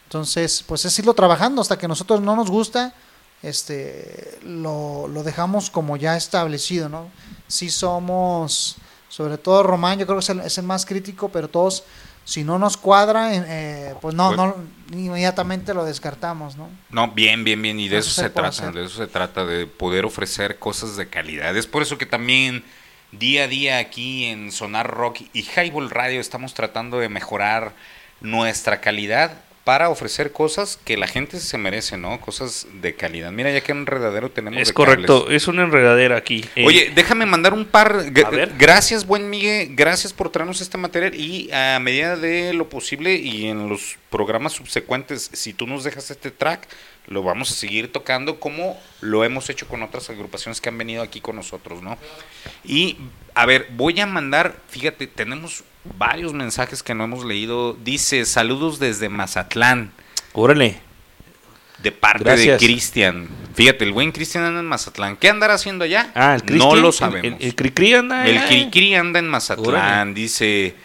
Entonces, 0.03 0.61
pues 0.67 0.83
es 0.83 0.99
irlo 0.99 1.13
trabajando 1.13 1.61
hasta 1.61 1.77
que 1.77 1.87
nosotros 1.87 2.19
no 2.19 2.35
nos 2.35 2.49
gusta, 2.51 2.93
este, 3.41 4.39
lo, 4.43 5.07
lo 5.07 5.23
dejamos 5.23 5.69
como 5.69 5.95
ya 5.95 6.17
establecido, 6.17 6.89
¿no? 6.89 7.07
Si 7.47 7.69
somos, 7.69 8.75
sobre 9.11 9.37
todo 9.37 9.61
Román, 9.63 9.99
yo 9.99 10.05
creo 10.05 10.17
que 10.19 10.23
es 10.23 10.29
el, 10.29 10.39
es 10.39 10.57
el 10.57 10.63
más 10.65 10.85
crítico, 10.85 11.27
pero 11.29 11.49
todos, 11.49 11.83
si 12.23 12.45
no 12.45 12.57
nos 12.57 12.77
cuadra, 12.77 13.29
eh, 13.35 13.93
pues 13.99 14.15
no, 14.15 14.27
Pues- 14.27 14.37
no, 14.37 14.55
inmediatamente 14.97 15.73
lo 15.73 15.83
descartamos, 15.83 16.55
¿no? 16.55 16.69
No, 16.91 17.09
bien, 17.09 17.43
bien, 17.43 17.61
bien. 17.61 17.77
Y 17.77 17.89
de 17.89 17.97
Eso 17.97 18.09
eso 18.11 18.21
se 18.21 18.29
trata, 18.29 18.47
hacer. 18.47 18.71
de 18.73 18.85
eso 18.85 18.95
se 18.97 19.07
trata, 19.07 19.43
de 19.45 19.65
poder 19.67 20.05
ofrecer 20.05 20.59
cosas 20.59 20.95
de 20.95 21.09
calidad. 21.09 21.55
Es 21.57 21.67
por 21.67 21.81
eso 21.81 21.97
que 21.97 22.05
también 22.05 22.63
día 23.11 23.43
a 23.43 23.47
día 23.47 23.79
aquí 23.79 24.23
en 24.25 24.53
Sonar 24.53 24.89
Rock 24.89 25.21
y 25.33 25.41
Highball 25.41 25.89
Radio 25.89 26.21
estamos 26.21 26.53
tratando 26.53 26.99
de 26.99 27.09
mejorar 27.09 27.73
nuestra 28.21 28.79
calidad 28.79 29.33
para 29.63 29.89
ofrecer 29.89 30.31
cosas 30.31 30.79
que 30.83 30.97
la 30.97 31.07
gente 31.07 31.39
se 31.39 31.57
merece, 31.57 31.95
¿no? 31.95 32.19
Cosas 32.19 32.65
de 32.81 32.95
calidad. 32.95 33.31
Mira, 33.31 33.51
ya 33.51 33.61
que 33.61 33.71
enredadero 33.71 34.31
tenemos 34.31 34.59
Es 34.59 34.69
de 34.69 34.73
correcto, 34.73 35.23
cables. 35.23 35.43
es 35.43 35.47
una 35.47 35.63
enredadera 35.63 36.17
aquí. 36.17 36.43
Eh, 36.55 36.65
Oye, 36.65 36.91
déjame 36.95 37.25
mandar 37.27 37.53
un 37.53 37.65
par. 37.65 38.05
Gracias, 38.57 39.05
buen 39.05 39.29
Miguel. 39.29 39.69
Gracias 39.75 40.13
por 40.13 40.29
traernos 40.29 40.61
este 40.61 40.77
material. 40.77 41.13
Y 41.13 41.51
a 41.51 41.79
medida 41.79 42.15
de 42.17 42.53
lo 42.53 42.69
posible 42.69 43.15
y 43.15 43.47
en 43.47 43.69
los 43.69 43.97
programas 44.09 44.53
subsecuentes, 44.53 45.29
si 45.33 45.53
tú 45.53 45.67
nos 45.67 45.83
dejas 45.83 46.09
este 46.09 46.31
track, 46.31 46.67
lo 47.07 47.23
vamos 47.23 47.51
a 47.51 47.55
seguir 47.55 47.91
tocando 47.91 48.39
como 48.39 48.79
lo 49.01 49.23
hemos 49.23 49.49
hecho 49.49 49.67
con 49.67 49.83
otras 49.83 50.09
agrupaciones 50.09 50.61
que 50.61 50.69
han 50.69 50.77
venido 50.77 51.01
aquí 51.03 51.19
con 51.21 51.35
nosotros, 51.35 51.81
¿no? 51.81 51.97
Y 52.63 52.97
a 53.35 53.45
ver, 53.45 53.67
voy 53.71 53.99
a 53.99 54.05
mandar, 54.05 54.55
fíjate, 54.69 55.07
tenemos 55.07 55.63
varios 55.97 56.33
mensajes 56.33 56.83
que 56.83 56.93
no 56.93 57.03
hemos 57.03 57.25
leído. 57.25 57.73
Dice, 57.73 58.25
saludos 58.25 58.79
desde 58.79 59.09
Mazatlán. 59.09 59.91
Órale. 60.33 60.79
De 61.81 61.91
parte 61.91 62.23
Gracias. 62.23 62.61
de 62.61 62.65
Cristian. 62.67 63.27
Fíjate, 63.55 63.83
el 63.85 63.91
buen 63.91 64.11
Cristian 64.11 64.43
anda 64.43 64.59
en 64.59 64.67
Mazatlán. 64.67 65.17
¿Qué 65.17 65.29
andará 65.29 65.55
haciendo 65.55 65.83
allá? 65.83 66.11
Ah, 66.13 66.37
el 66.45 66.57
No 66.57 66.75
lo 66.75 66.89
el- 66.89 66.93
sabemos. 66.93 67.39
El, 67.41 67.47
el 67.47 67.55
Cricri 67.55 67.95
anda 67.95 68.27
El. 68.27 68.39
Cricri 68.45 68.93
anda 68.93 69.17
en 69.17 69.27
Mazatlán, 69.27 69.67
Órale. 69.67 70.13
dice. 70.13 70.75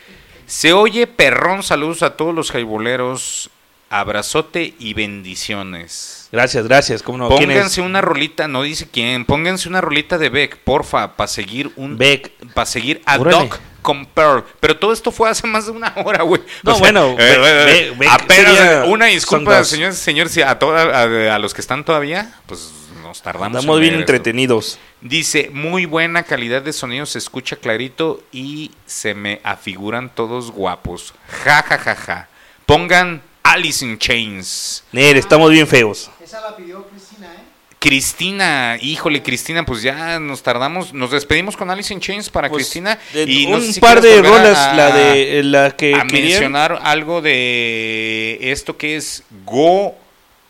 Se 0.46 0.72
oye 0.72 1.06
perrón, 1.06 1.62
saludos 1.62 2.02
a 2.02 2.16
todos 2.16 2.34
los 2.34 2.50
jaiboleros. 2.50 3.50
Abrazote 3.88 4.74
y 4.78 4.94
bendiciones. 4.94 6.28
Gracias, 6.32 6.66
gracias. 6.66 7.02
¿Cómo 7.02 7.18
no? 7.18 7.28
Pónganse 7.28 7.80
una 7.80 8.00
rolita, 8.00 8.48
no 8.48 8.62
dice 8.62 8.88
quién, 8.90 9.24
pónganse 9.24 9.68
una 9.68 9.80
rolita 9.80 10.18
de 10.18 10.28
Beck, 10.28 10.56
porfa, 10.58 11.16
para 11.16 11.28
seguir 11.28 11.70
un 11.76 11.96
Beck. 11.96 12.30
para 12.52 12.66
seguir 12.66 13.00
a 13.06 13.16
Órale. 13.18 13.36
Doc 13.38 13.60
con 13.82 14.04
Pearl. 14.06 14.44
Pero 14.58 14.76
todo 14.76 14.92
esto 14.92 15.12
fue 15.12 15.30
hace 15.30 15.46
más 15.46 15.66
de 15.66 15.72
una 15.72 15.92
hora, 16.04 16.24
güey. 16.24 16.42
No, 16.64 16.76
bueno, 16.80 17.14
eh, 17.18 17.36
Beck- 17.38 17.68
eh, 17.68 17.94
Beck- 17.96 18.08
apenas 18.10 18.56
sería 18.56 18.84
una 18.86 19.06
disculpa, 19.06 19.62
señores, 19.64 19.96
señores, 19.98 20.32
si 20.32 20.42
a, 20.42 20.58
toda- 20.58 20.82
a, 21.30 21.34
a 21.36 21.38
los 21.38 21.54
que 21.54 21.60
están 21.60 21.84
todavía, 21.84 22.34
pues 22.46 22.72
nos 23.02 23.22
tardamos. 23.22 23.64
En 23.64 23.70
bien 23.80 23.84
esto. 23.94 24.00
entretenidos. 24.00 24.78
Dice, 25.00 25.50
muy 25.52 25.86
buena 25.86 26.24
calidad 26.24 26.62
de 26.62 26.72
sonido, 26.72 27.06
se 27.06 27.18
escucha 27.18 27.54
clarito 27.54 28.20
y 28.32 28.72
se 28.86 29.14
me 29.14 29.40
afiguran 29.44 30.10
todos 30.12 30.50
guapos. 30.50 31.14
Ja, 31.44 31.62
ja, 31.62 31.78
ja, 31.78 31.94
ja. 31.94 32.28
Pongan 32.64 33.22
Alice 33.52 33.84
in 33.84 33.98
Chains. 33.98 34.82
Nere, 34.92 35.18
estamos 35.18 35.50
bien 35.50 35.66
feos. 35.66 36.10
Esa 36.22 36.40
la 36.40 36.56
pidió 36.56 36.86
Cristina, 36.88 37.26
¿eh? 37.32 37.38
Cristina, 37.78 38.78
híjole, 38.80 39.22
Cristina, 39.22 39.64
pues 39.64 39.82
ya 39.82 40.18
nos 40.18 40.42
tardamos, 40.42 40.92
nos 40.92 41.12
despedimos 41.12 41.56
con 41.56 41.70
Alice 41.70 41.92
in 41.94 42.00
Chains 42.00 42.28
para 42.28 42.48
Pues, 42.48 42.64
Cristina. 42.64 42.98
de- 43.12 43.22
y 43.24 43.46
no 43.46 43.56
un 43.56 43.62
sé 43.62 43.74
si 43.74 43.80
par 43.80 44.00
de 44.00 44.22
rolas, 44.22 44.74
la 44.76 44.90
de- 44.96 45.42
la 45.44 45.70
que 45.76 45.94
a 45.94 46.02
querían. 46.06 46.30
mencionar 46.30 46.80
algo 46.82 47.20
de 47.22 48.38
esto 48.40 48.76
que 48.76 48.96
es 48.96 49.22
Go 49.44 49.94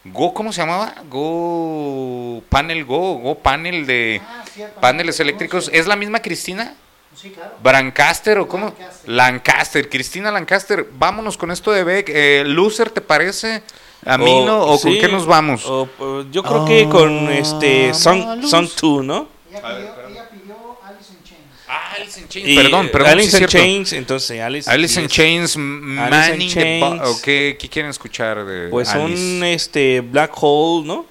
Go, 0.08 0.32
¿cómo 0.32 0.52
se 0.52 0.60
llamaba? 0.60 0.94
Go 1.10 2.40
Panel 2.48 2.84
Go, 2.84 3.14
Go 3.18 3.34
Panel 3.38 3.84
de 3.86 4.22
Ah, 4.24 4.44
paneles 4.80 5.18
eléctricos. 5.18 5.68
¿Es 5.74 5.88
la 5.88 5.96
misma 5.96 6.20
Cristina? 6.22 6.74
Sí, 7.20 7.30
claro. 7.30 7.54
Brancaster 7.62 8.38
o 8.38 8.46
cómo? 8.46 8.74
Lancaster. 9.06 9.88
Cristina 9.88 10.30
Lancaster. 10.30 10.86
Vámonos 10.92 11.36
con 11.38 11.50
esto 11.50 11.72
de 11.72 11.82
Beck. 11.82 12.08
Eh, 12.10 12.44
Loser, 12.46 12.90
¿te 12.90 13.00
parece? 13.00 13.62
¿A 14.04 14.18
mí 14.18 14.44
no? 14.44 14.62
¿O 14.66 14.80
con 14.80 14.92
qué 14.92 15.08
nos 15.08 15.26
vamos? 15.26 15.64
o- 15.66 15.88
o 15.98 16.22
yo 16.30 16.42
creo 16.42 16.64
que 16.66 16.88
con 16.88 17.28
este 17.30 17.92
Song, 17.94 18.20
Vámonos. 18.20 18.50
Song 18.50 18.68
2, 18.80 19.04
¿no? 19.04 19.28
Alice 21.68 22.20
in 22.20 22.28
Chains. 22.28 22.48
Y, 22.48 22.54
perdón, 22.56 22.88
perdón. 22.92 23.10
Alice 23.12 23.30
sí 23.30 23.36
in 23.36 23.38
cierto. 23.48 23.58
Chains, 23.58 23.92
entonces 23.94 24.40
Alice, 24.40 24.70
Alice 24.70 25.00
in. 25.00 25.08
Chains, 25.08 25.56
Alice 25.56 25.58
Man 25.58 26.34
in 26.34 26.42
in 26.42 26.48
the 26.54 26.80
Bo- 26.80 26.88
Chains. 26.96 27.08
¿o 27.08 27.22
qué, 27.22 27.56
qué 27.58 27.68
quieren 27.68 27.90
escuchar 27.90 28.44
de 28.44 28.68
Pues 28.68 28.88
Alice? 28.90 29.20
un 29.36 29.42
este 29.44 30.00
Black 30.02 30.30
Hole, 30.40 30.86
¿no? 30.86 31.06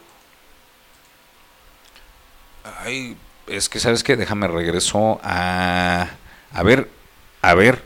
Ay, 2.84 3.16
es 3.48 3.70
que, 3.70 3.80
¿sabes 3.80 4.04
qué? 4.04 4.16
Déjame 4.16 4.48
regreso 4.48 5.20
a... 5.24 6.10
A 6.54 6.64
ver, 6.64 6.90
a 7.42 7.54
ver. 7.54 7.84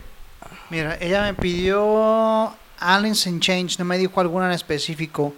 Mira, 0.70 0.96
ella 1.00 1.22
me 1.22 1.34
pidió 1.34 2.54
Alice 2.78 3.28
in 3.28 3.40
Change, 3.40 3.78
no 3.80 3.84
me 3.84 3.98
dijo 3.98 4.20
alguna 4.20 4.46
en 4.46 4.52
específico. 4.52 5.34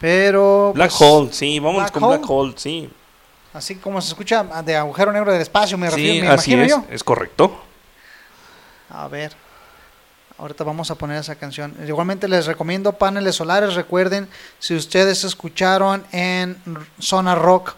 Pero. 0.00 0.72
Black 0.74 0.90
pues, 0.90 1.00
Hole, 1.00 1.32
sí, 1.32 1.58
vámonos 1.60 1.82
Black 1.82 1.92
con 1.92 2.02
Hole. 2.02 2.18
Black 2.18 2.30
Hole, 2.30 2.54
sí. 2.56 2.90
Así 3.52 3.76
como 3.76 4.00
se 4.00 4.08
escucha 4.08 4.42
de 4.64 4.76
agujero 4.76 5.12
negro 5.12 5.32
del 5.32 5.40
espacio, 5.40 5.78
me 5.78 5.88
refiero, 5.88 6.14
Sí, 6.14 6.20
me 6.20 6.28
así 6.28 6.52
imagino 6.52 6.62
es, 6.64 6.88
yo. 6.88 6.94
es 6.94 7.04
correcto. 7.04 7.64
A 8.90 9.08
ver. 9.08 9.32
Ahorita 10.36 10.62
vamos 10.62 10.90
a 10.90 10.94
poner 10.94 11.18
esa 11.18 11.34
canción. 11.34 11.74
Igualmente 11.86 12.28
les 12.28 12.46
recomiendo 12.46 12.92
paneles 12.92 13.34
solares. 13.34 13.74
Recuerden, 13.74 14.28
si 14.60 14.76
ustedes 14.76 15.24
escucharon 15.24 16.04
en 16.12 16.56
Zona 17.00 17.34
Rock 17.34 17.74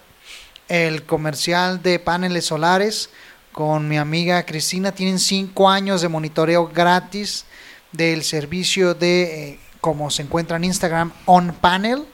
el 0.70 1.02
comercial 1.02 1.82
de 1.82 1.98
paneles 1.98 2.46
solares 2.46 3.10
con 3.52 3.86
mi 3.88 3.98
amiga 3.98 4.46
Cristina, 4.46 4.92
tienen 4.92 5.18
cinco 5.18 5.68
años 5.68 6.00
de 6.00 6.08
monitoreo 6.08 6.68
gratis 6.68 7.44
del 7.90 8.22
servicio 8.22 8.94
de, 8.94 9.50
eh, 9.50 9.58
como 9.80 10.08
se 10.10 10.22
encuentra 10.22 10.56
en 10.56 10.62
Instagram, 10.64 11.12
OnPanel 11.26 12.04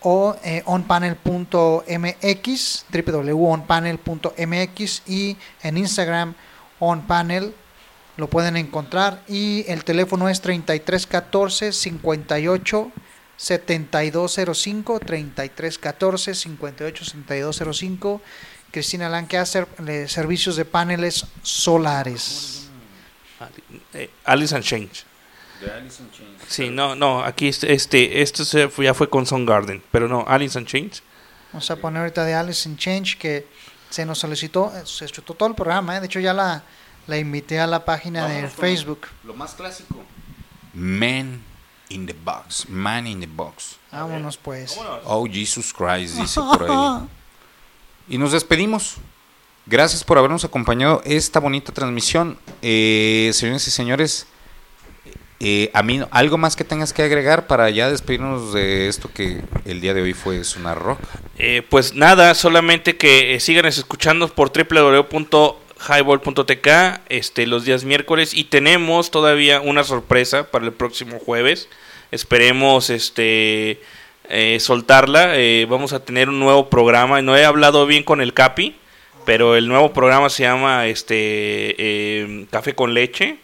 o 0.00 0.34
eh, 0.42 0.62
onpanel.mx, 0.64 2.86
www.onpanel.mx 2.90 5.02
y 5.06 5.36
en 5.62 5.76
Instagram 5.76 6.34
onpanel 6.78 7.54
lo 8.16 8.28
pueden 8.28 8.56
encontrar. 8.56 9.22
Y 9.28 9.66
el 9.68 9.84
teléfono 9.84 10.30
es 10.30 10.40
3314 10.40 11.72
58 11.72 12.90
7205 13.42 15.00
3314 15.00 16.34
58 16.34 17.04
7205 17.04 18.22
Cristina 18.70 19.08
Lancaster 19.08 19.66
eh, 19.86 20.06
servicios 20.08 20.56
de 20.56 20.64
paneles 20.64 21.26
solares 21.42 22.68
Eh, 23.94 24.08
Alice 24.24 24.54
in 24.56 24.62
Chains. 24.62 25.04
Sí, 26.48 26.70
no, 26.70 26.94
no, 26.94 27.24
aquí 27.24 27.48
este, 27.48 27.72
este, 27.72 28.22
esto 28.22 28.44
se 28.44 28.68
fue- 28.68 28.84
ya 28.84 28.94
fue 28.94 29.08
con 29.10 29.26
Song 29.26 29.44
Garden, 29.48 29.82
pero 29.90 30.06
no, 30.06 30.24
Alice 30.28 30.56
in 30.58 30.64
Chains. 30.64 31.02
Vamos 31.52 31.68
a 31.70 31.76
poner 31.76 32.00
ahorita 32.02 32.24
de 32.24 32.34
Alice 32.34 32.68
in 32.68 32.76
Change 32.76 33.18
que 33.18 33.46
se 33.90 34.06
nos 34.06 34.18
solicitó, 34.20 34.72
se 34.86 35.06
chutó 35.06 35.34
todo 35.34 35.48
el 35.48 35.54
programa, 35.56 35.96
eh, 35.96 36.00
de 36.00 36.06
hecho 36.06 36.20
ya 36.20 36.32
la, 36.32 36.62
la 37.08 37.18
invité 37.18 37.58
a 37.58 37.66
la 37.66 37.84
página 37.84 38.26
de 38.28 38.34
Vámonos 38.36 38.52
Facebook. 38.54 39.08
Lo 39.24 39.34
más 39.34 39.54
clásico. 39.54 39.96
Man 40.72 41.42
in 41.92 42.06
the 42.06 42.14
box. 42.24 42.68
Man 42.68 43.06
in 43.06 43.20
the 43.20 43.26
box. 43.26 43.78
Vámonos 43.90 44.36
pues. 44.36 44.78
Oh, 45.04 45.26
Jesus 45.26 45.72
Christ, 45.72 46.16
dice 46.16 46.40
por 46.40 46.70
ahí. 46.70 47.08
Y 48.08 48.18
nos 48.18 48.32
despedimos. 48.32 48.96
Gracias 49.64 50.02
por 50.02 50.18
habernos 50.18 50.44
acompañado 50.44 51.02
esta 51.04 51.38
bonita 51.38 51.72
transmisión. 51.72 52.36
Eh, 52.62 53.30
señores 53.32 53.66
y 53.68 53.70
señores, 53.70 54.26
eh, 55.44 55.72
a 55.74 55.82
mí, 55.82 56.00
¿algo 56.12 56.38
más 56.38 56.54
que 56.54 56.62
tengas 56.62 56.92
que 56.92 57.02
agregar 57.02 57.48
para 57.48 57.68
ya 57.68 57.90
despedirnos 57.90 58.52
de 58.52 58.86
esto 58.86 59.10
que 59.12 59.42
el 59.64 59.80
día 59.80 59.92
de 59.92 60.00
hoy 60.00 60.14
fue 60.14 60.44
Sonar 60.44 60.78
Rock? 60.78 61.00
Eh, 61.36 61.66
pues 61.68 61.94
nada, 61.94 62.36
solamente 62.36 62.96
que 62.96 63.34
eh, 63.34 63.40
sigan 63.40 63.66
escuchando 63.66 64.28
por 64.28 64.50
www.highball.tk 65.82 67.00
este, 67.08 67.46
los 67.46 67.64
días 67.64 67.84
miércoles 67.84 68.34
y 68.34 68.44
tenemos 68.44 69.10
todavía 69.10 69.60
una 69.60 69.84
sorpresa 69.84 70.50
para 70.50 70.64
el 70.64 70.72
próximo 70.72 71.18
jueves. 71.18 71.68
Esperemos 72.10 72.90
este 72.90 73.80
eh, 74.28 74.58
soltarla. 74.60 75.36
Eh, 75.36 75.66
vamos 75.68 75.92
a 75.92 76.04
tener 76.04 76.28
un 76.28 76.38
nuevo 76.38 76.70
programa. 76.70 77.22
No 77.22 77.36
he 77.36 77.44
hablado 77.44 77.86
bien 77.86 78.04
con 78.04 78.20
el 78.20 78.34
Capi, 78.34 78.76
pero 79.24 79.56
el 79.56 79.68
nuevo 79.68 79.92
programa 79.92 80.28
se 80.30 80.44
llama 80.44 80.86
este 80.86 81.14
eh, 81.78 82.46
Café 82.50 82.74
con 82.74 82.94
Leche. 82.94 83.38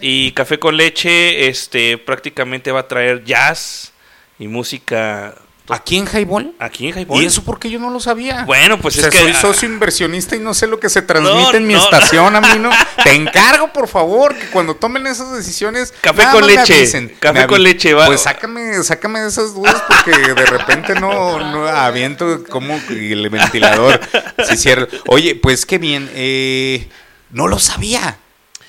Y 0.00 0.32
Café 0.32 0.58
con 0.58 0.76
Leche 0.76 1.48
este, 1.48 1.98
prácticamente 1.98 2.70
va 2.70 2.80
a 2.80 2.88
traer 2.88 3.24
jazz 3.24 3.92
y 4.38 4.46
música. 4.46 5.34
¿Aquí 5.70 5.98
en 5.98 6.06
Highball? 6.06 6.54
Aquí 6.58 6.88
en 6.88 6.98
Highball. 6.98 7.22
¿Y 7.22 7.26
eso 7.26 7.42
porque 7.44 7.68
yo 7.68 7.78
no 7.78 7.90
lo 7.90 8.00
sabía? 8.00 8.44
Bueno, 8.44 8.78
pues 8.80 8.96
O 8.96 9.00
es 9.00 9.08
que. 9.08 9.18
soy 9.18 9.34
socio 9.34 9.68
inversionista 9.68 10.34
y 10.34 10.38
no 10.38 10.54
sé 10.54 10.66
lo 10.66 10.80
que 10.80 10.88
se 10.88 11.02
transmite 11.02 11.34
No, 11.52 11.54
en 11.54 11.66
mi 11.66 11.74
no. 11.74 11.82
estación, 11.84 12.34
a 12.36 12.40
mí 12.40 12.58
no. 12.58 12.70
Te 13.04 13.12
encargo, 13.12 13.72
por 13.72 13.86
favor, 13.88 14.34
que 14.34 14.46
cuando 14.46 14.74
tomen 14.76 15.06
esas 15.06 15.32
decisiones. 15.36 15.92
Café 16.00 16.22
nada 16.22 16.32
con 16.32 16.46
me 16.46 16.54
leche, 16.54 16.74
avisen. 16.74 17.14
café 17.20 17.40
Me 17.40 17.46
con 17.46 17.62
leche, 17.62 17.92
va. 17.94 18.06
Pues 18.06 18.22
sácame, 18.22 18.82
sácame 18.82 19.20
de 19.20 19.28
esas 19.28 19.54
dudas 19.54 19.82
porque 19.86 20.10
de 20.32 20.46
repente 20.46 20.94
no, 20.94 21.38
no 21.38 21.66
aviento 21.68 22.44
como 22.48 22.80
el 22.88 23.28
ventilador. 23.28 24.00
Sí, 24.48 24.56
cierto. 24.56 24.96
Oye, 25.08 25.34
pues 25.34 25.66
qué 25.66 25.78
bien. 25.78 26.10
eh, 26.14 26.88
no 27.30 27.46
lo 27.46 27.58
sabía. 27.58 28.16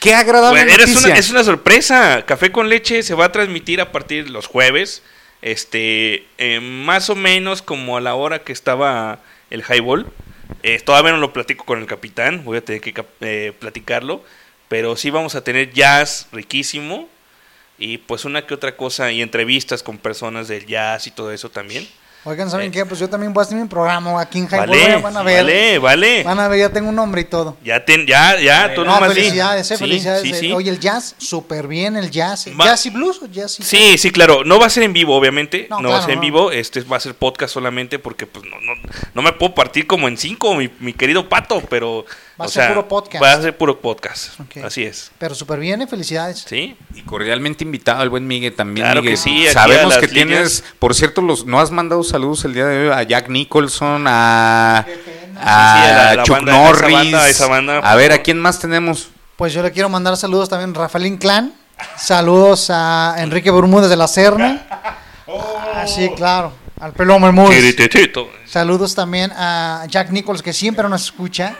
Qué 0.01 0.15
agradable 0.15 0.63
Bueno, 0.65 0.77
noticia. 0.77 1.07
una, 1.09 1.15
es 1.17 1.29
una 1.29 1.43
sorpresa. 1.43 2.23
Café 2.25 2.51
con 2.51 2.67
leche 2.69 3.03
se 3.03 3.13
va 3.15 3.25
a 3.25 3.31
transmitir 3.31 3.79
a 3.81 3.91
partir 3.91 4.25
de 4.25 4.29
los 4.31 4.47
jueves. 4.47 5.01
Este, 5.41 6.25
eh, 6.37 6.59
más 6.59 7.09
o 7.09 7.15
menos 7.15 7.61
como 7.61 7.97
a 7.97 8.01
la 8.01 8.15
hora 8.15 8.43
que 8.43 8.51
estaba 8.51 9.19
el 9.49 9.63
highball. 9.63 10.07
Eh, 10.63 10.79
todavía 10.79 11.11
no 11.11 11.17
lo 11.17 11.31
platico 11.31 11.63
con 11.65 11.79
el 11.79 11.85
capitán, 11.85 12.43
voy 12.43 12.57
a 12.57 12.65
tener 12.65 12.81
que 12.81 12.93
eh, 13.21 13.53
platicarlo. 13.57 14.23
Pero 14.67 14.95
sí 14.95 15.09
vamos 15.09 15.35
a 15.35 15.43
tener 15.43 15.71
jazz 15.71 16.27
riquísimo. 16.31 17.09
Y 17.77 17.99
pues 17.99 18.25
una 18.25 18.45
que 18.45 18.53
otra 18.53 18.75
cosa 18.75 19.11
y 19.11 19.21
entrevistas 19.21 19.83
con 19.83 19.97
personas 19.97 20.49
del 20.49 20.65
jazz 20.65 21.07
y 21.07 21.11
todo 21.11 21.31
eso 21.31 21.49
también. 21.49 21.87
Oigan, 22.25 22.49
¿saben 22.49 22.69
qué? 22.69 22.85
Pues 22.85 22.99
yo 22.99 23.09
también 23.09 23.31
voy 23.33 23.41
a 23.41 23.45
hacer 23.45 23.57
mi 23.57 23.65
programa 23.67 24.19
aquí 24.19 24.39
en 24.39 24.45
Highball. 24.47 24.67
Vale, 24.69 24.95
van 24.97 25.15
a 25.17 25.23
ver. 25.23 25.43
vale, 25.43 25.79
vale. 25.79 26.23
Van 26.23 26.39
a 26.39 26.47
ver, 26.49 26.59
ya 26.59 26.69
tengo 26.69 26.89
un 26.89 26.95
nombre 26.95 27.21
y 27.21 27.25
todo. 27.25 27.55
Ya, 27.63 27.83
ten, 27.85 28.05
ya, 28.05 28.37
ya, 28.39 28.73
tú 28.75 28.83
no, 28.83 28.91
nomás 28.93 29.13
felicidades, 29.13 29.71
eh, 29.71 29.75
Sí, 29.77 29.79
felicidades. 29.83 30.21
sí, 30.23 30.31
eh. 30.31 30.35
sí. 30.35 30.51
Oye, 30.51 30.69
el 30.69 30.79
jazz, 30.79 31.15
súper 31.17 31.67
bien 31.67 31.95
el 31.95 32.11
jazz. 32.11 32.47
Va- 32.59 32.65
¿Jazz 32.65 32.85
y 32.87 32.89
blues 32.89 33.21
o 33.23 33.25
jazz 33.27 33.59
y 33.61 33.63
Sí, 33.63 33.97
sí, 33.97 34.11
claro. 34.11 34.43
No 34.43 34.59
va 34.59 34.65
a 34.65 34.69
ser 34.69 34.83
en 34.83 34.91
vivo, 34.91 35.15
obviamente. 35.15 35.67
No, 35.69 35.79
No, 35.79 35.89
va 35.89 35.95
a 35.95 35.97
claro, 35.99 36.05
ser 36.07 36.13
en 36.15 36.21
vivo. 36.21 36.51
Este 36.51 36.81
va 36.81 36.97
a 36.97 36.99
ser 36.99 37.15
podcast 37.15 37.53
solamente 37.53 37.99
porque 37.99 38.27
pues 38.27 38.43
no, 38.45 38.59
no, 38.61 38.73
no 39.13 39.21
me 39.21 39.31
puedo 39.31 39.55
partir 39.55 39.87
como 39.87 40.07
en 40.09 40.17
cinco, 40.17 40.55
mi, 40.55 40.69
mi 40.79 40.91
querido 40.93 41.29
pato, 41.29 41.61
pero. 41.69 42.05
Va 42.39 42.45
a 42.45 42.47
o 42.47 42.51
ser 42.51 42.63
sea, 42.63 42.69
puro 42.73 42.87
podcast. 42.87 43.23
Va 43.23 43.33
a 43.33 43.41
ser 43.41 43.57
puro 43.57 43.81
podcast. 43.81 44.39
Así 44.63 44.83
es. 44.83 45.11
Pero 45.17 45.35
súper 45.35 45.59
bien, 45.59 45.81
eh, 45.81 45.87
felicidades. 45.87 46.45
Sí. 46.47 46.77
Y 46.95 47.01
cordialmente 47.01 47.63
invitado 47.65 48.01
al 48.01 48.09
buen 48.09 48.25
Miguel 48.27 48.55
también. 48.55 48.85
Claro 48.85 49.01
que 49.01 49.09
Miguel. 49.09 49.17
sí, 49.17 49.43
aquí 49.45 49.53
Sabemos 49.53 49.97
que 49.97 50.07
tienes, 50.07 50.63
por 50.79 50.95
cierto, 50.95 51.21
los 51.21 51.45
no 51.45 51.59
has 51.59 51.71
mandado 51.71 52.03
saludos 52.03 52.45
el 52.45 52.53
día 52.53 52.65
de 52.65 52.87
hoy 52.87 52.93
a 52.95 53.03
Jack 53.03 53.27
Nicholson, 53.29 54.05
a, 54.07 54.77
a 54.79 54.83
Sí, 54.85 54.91
sí, 54.93 55.09
a 55.41 55.93
la- 55.93 56.15
la 56.15 56.23
Chuck 56.23 56.35
banda, 56.37 56.51
a 56.53 56.55
esa 56.55 56.71
Norris. 56.81 56.93
banda, 56.95 57.23
a 57.23 57.29
esa 57.29 57.47
banda, 57.47 57.79
a 57.79 57.95
ver, 57.95 58.11
¿a 58.13 58.21
quién 58.21 58.39
más 58.39 58.59
tenemos? 58.59 59.09
Pues 59.35 59.53
yo 59.53 59.61
le 59.63 59.71
quiero 59.71 59.89
mandar 59.89 60.15
saludos 60.17 60.47
también 60.49 60.75
a 60.75 60.79
Rafael 60.79 61.05
Inclán. 61.05 61.53
Saludos 61.97 62.69
a 62.69 63.15
Enrique 63.19 63.51
Bermúdez 63.51 63.89
de 63.89 63.95
la 63.97 64.07
Serna. 64.07 64.65
Ah, 65.31 65.85
sí, 65.87 66.09
claro. 66.17 66.51
Al 66.79 66.93
Bermúdez. 66.93 67.57
Quirititito. 67.57 68.31
Saludos 68.45 68.95
también 68.95 69.31
a 69.35 69.85
Jack 69.87 70.11
Nichols, 70.11 70.41
que 70.41 70.53
siempre 70.53 70.87
nos 70.87 71.03
escucha. 71.03 71.55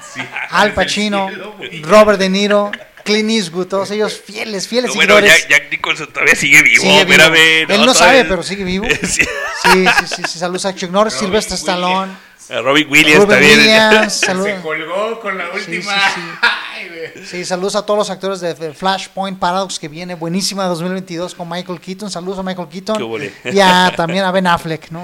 Al 0.50 0.74
Pacino, 0.74 1.30
Robert 1.84 2.18
De 2.18 2.30
Niro, 2.30 2.72
Clint 3.04 3.30
Eastwood, 3.30 3.68
todos 3.68 3.92
ellos 3.92 4.20
fieles, 4.26 4.68
fieles 4.68 4.90
No, 4.90 4.96
bueno. 4.96 5.20
Jack, 5.20 5.48
Jack 5.50 5.72
Nicholson 5.72 6.08
todavía 6.14 6.36
sigue 6.36 6.64
vivo. 6.64 6.84
Sigue 6.84 7.06
vivo. 7.06 7.22
espérame, 7.24 7.70
Él 7.70 7.86
no 7.86 7.94
sabe, 7.94 8.24
pero 8.26 8.44
sigue 8.44 8.64
vivo. 8.64 8.88
Sí. 9.04 9.24
Sí, 9.62 9.86
sí, 10.00 10.06
sí, 10.16 10.24
sí. 10.28 10.40
Saludos 10.40 10.66
a 10.66 10.74
Chuck 10.74 10.90
Norris, 10.90 11.16
Sylvester 11.16 11.58
Stallone. 11.58 12.14
A 12.50 12.62
Robin 12.62 12.88
Williams 12.90 13.24
Ruben 13.24 13.30
también. 13.40 13.60
Williams, 13.60 14.14
saludos. 14.20 14.52
colgó 14.64 15.20
con 15.20 15.38
la 15.38 15.46
Sí, 15.66 15.82
sí, 15.82 15.82
sí. 15.82 15.90
Sí, 17.26 17.46
saludos 17.46 17.76
a 17.76 17.86
todos 17.86 17.98
los 17.98 18.10
actores 18.10 18.40
de 18.40 18.74
Flashpoint 18.74 19.38
Paradox 19.40 19.80
que 19.80 19.88
viene 19.88 20.16
buenísima 20.16 20.66
2022 20.66 21.36
con 21.36 21.50
Michael 21.50 21.80
Keaton. 21.80 22.10
Saludos 22.10 22.40
a 22.40 22.44
Michael 22.44 22.68
Keaton. 22.70 23.22
Y 23.46 23.60
a- 23.60 23.92
también 23.96 24.24
a 24.24 24.32
Ben 24.32 24.48
Affleck, 24.48 24.90
¿no? 24.92 25.04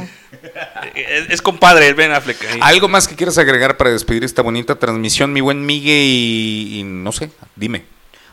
Es, 0.96 1.30
es 1.30 1.42
compadre, 1.42 1.88
el 1.88 1.96
Ben 1.96 2.12
Affleck. 2.12 2.42
ahí. 2.46 2.60
¿Algo 2.62 2.88
más 2.88 3.08
que 3.08 3.16
quieras 3.16 3.38
agregar 3.38 3.78
para 3.78 3.90
despedir 3.92 4.24
esta 4.24 4.42
bonita 4.42 4.76
transmisión, 4.76 5.34
mi 5.34 5.42
buen 5.42 5.66
Miguel? 5.66 6.02
Y, 6.06 6.80
y 6.80 6.84
no 6.84 7.12
sé, 7.12 7.32
dime. 7.56 7.86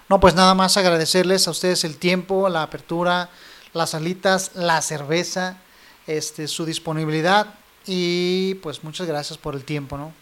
No, 0.09 0.21
pues 0.21 0.35
nada 0.35 0.55
más 0.55 0.77
agradecerles 0.77 1.49
a 1.49 1.51
ustedes 1.53 1.85
el 1.85 1.97
tiempo, 1.97 2.49
la 2.49 2.63
apertura, 2.63 3.31
las 3.73 3.95
alitas, 3.95 4.53
la 4.55 4.81
cerveza 4.83 5.57
este, 6.07 6.49
su 6.49 6.65
disponibilidad 6.67 7.55
y 7.87 8.55
pues 8.57 8.83
muchas 8.85 9.07
gracias 9.07 9.39
por 9.39 9.55
el 9.55 9.65
tiempo, 9.65 9.97
¿no? 9.97 10.13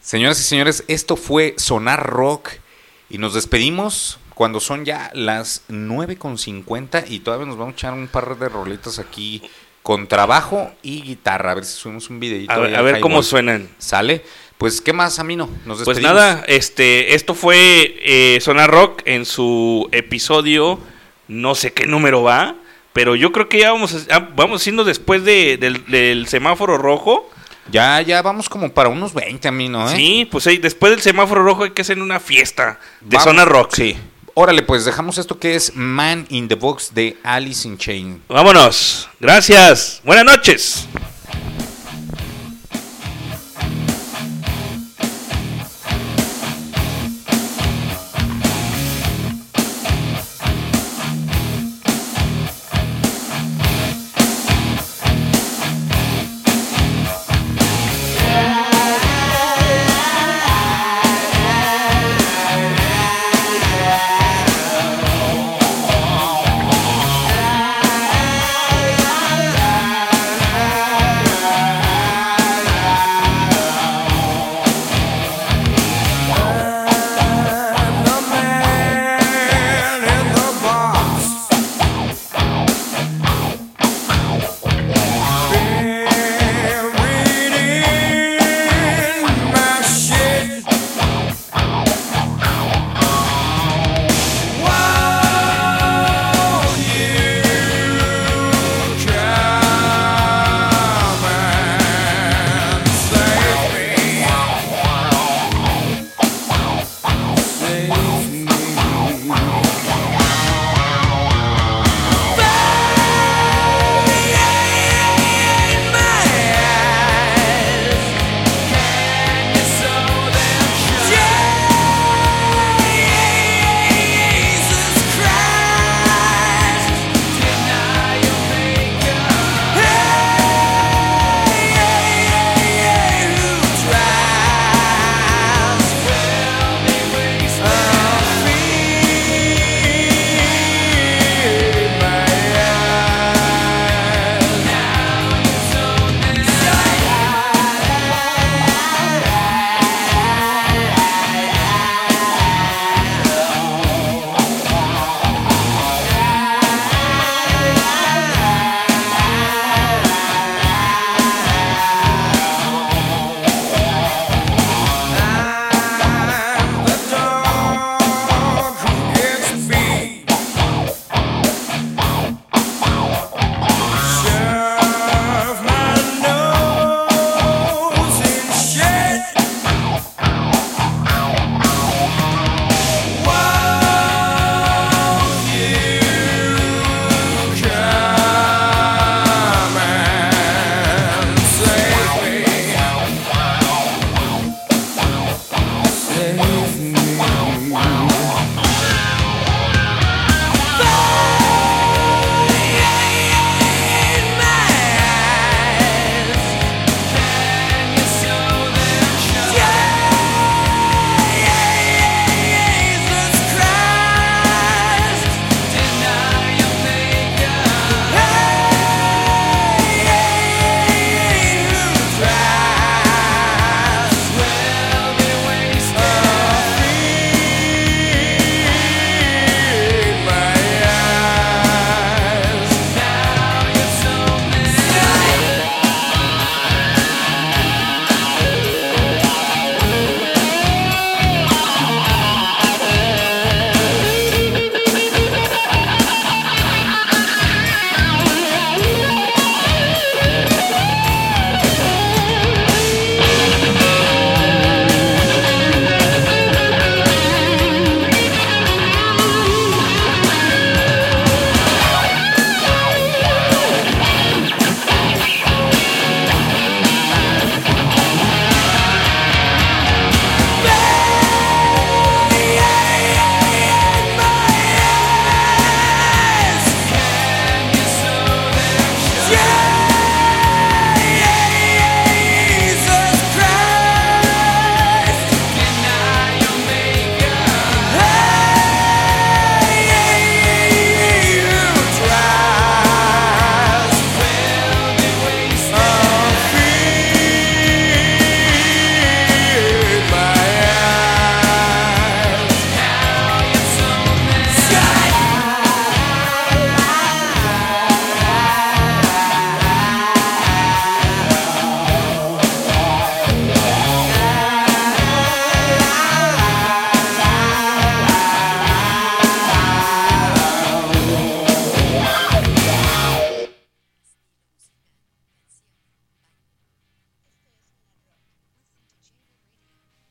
Señoras 0.00 0.38
y 0.40 0.44
señores, 0.44 0.84
esto 0.88 1.16
fue 1.16 1.54
Sonar 1.58 2.06
Rock 2.06 2.50
y 3.10 3.18
nos 3.18 3.34
despedimos 3.34 4.18
cuando 4.34 4.60
son 4.60 4.84
ya 4.84 5.10
las 5.14 5.62
9.50 5.68 7.04
y 7.08 7.20
todavía 7.20 7.46
nos 7.46 7.56
vamos 7.56 7.72
a 7.74 7.76
echar 7.76 7.92
un 7.94 8.06
par 8.08 8.38
de 8.38 8.48
rolitas 8.48 8.98
aquí 8.98 9.42
con 9.82 10.06
trabajo 10.08 10.70
y 10.82 11.02
guitarra. 11.02 11.52
A 11.52 11.54
ver 11.54 11.64
si 11.64 11.72
subimos 11.78 12.10
un 12.10 12.20
videito. 12.20 12.52
A 12.52 12.58
ver- 12.58 12.96
a 12.96 13.00
cómo 13.00 13.22
suenan. 13.22 13.68
¿Sale? 13.78 14.24
Pues, 14.58 14.80
¿qué 14.80 14.92
más, 14.92 15.18
Amino? 15.18 15.48
Nos 15.66 15.82
Pues 15.82 15.98
despedimos. 15.98 16.14
nada, 16.14 16.44
este, 16.48 17.14
esto 17.14 17.34
fue 17.34 17.96
eh, 18.00 18.38
Sonar 18.40 18.70
Rock 18.70 19.02
en 19.04 19.24
su 19.26 19.86
episodio, 19.92 20.78
no 21.28 21.54
sé 21.54 21.72
qué 21.72 21.86
número 21.86 22.22
va, 22.22 22.56
pero 22.96 23.14
yo 23.14 23.30
creo 23.30 23.46
que 23.46 23.58
ya 23.58 23.72
vamos, 23.72 23.92
a- 23.92 24.06
ya 24.08 24.18
vamos 24.34 24.62
siendo 24.62 24.82
después 24.82 25.22
de- 25.22 25.58
del, 25.58 25.84
del 25.84 26.26
semáforo 26.28 26.78
rojo. 26.78 27.28
Ya, 27.70 28.00
ya 28.00 28.22
vamos 28.22 28.48
como 28.48 28.72
para 28.72 28.88
unos 28.88 29.12
20, 29.12 29.48
Amino, 29.48 29.86
¿eh? 29.90 29.94
Sí, 29.94 30.26
pues 30.30 30.44
después 30.62 30.92
del 30.92 31.02
semáforo 31.02 31.44
rojo 31.44 31.64
hay 31.64 31.70
que 31.72 31.82
hacer 31.82 32.00
una 32.00 32.20
fiesta 32.20 32.80
de 33.02 33.16
Vamos. 33.18 33.24
Sonar 33.24 33.48
Rock. 33.48 33.74
Sí. 33.74 33.96
Órale, 34.32 34.62
pues 34.62 34.86
dejamos 34.86 35.18
esto 35.18 35.38
que 35.38 35.54
es 35.56 35.74
Man 35.76 36.26
in 36.30 36.48
the 36.48 36.54
Box 36.54 36.94
de 36.94 37.18
Alice 37.22 37.68
in 37.68 37.76
Chain. 37.76 38.22
Vámonos. 38.28 39.08
Gracias. 39.20 40.00
Buenas 40.04 40.24
noches. 40.24 40.86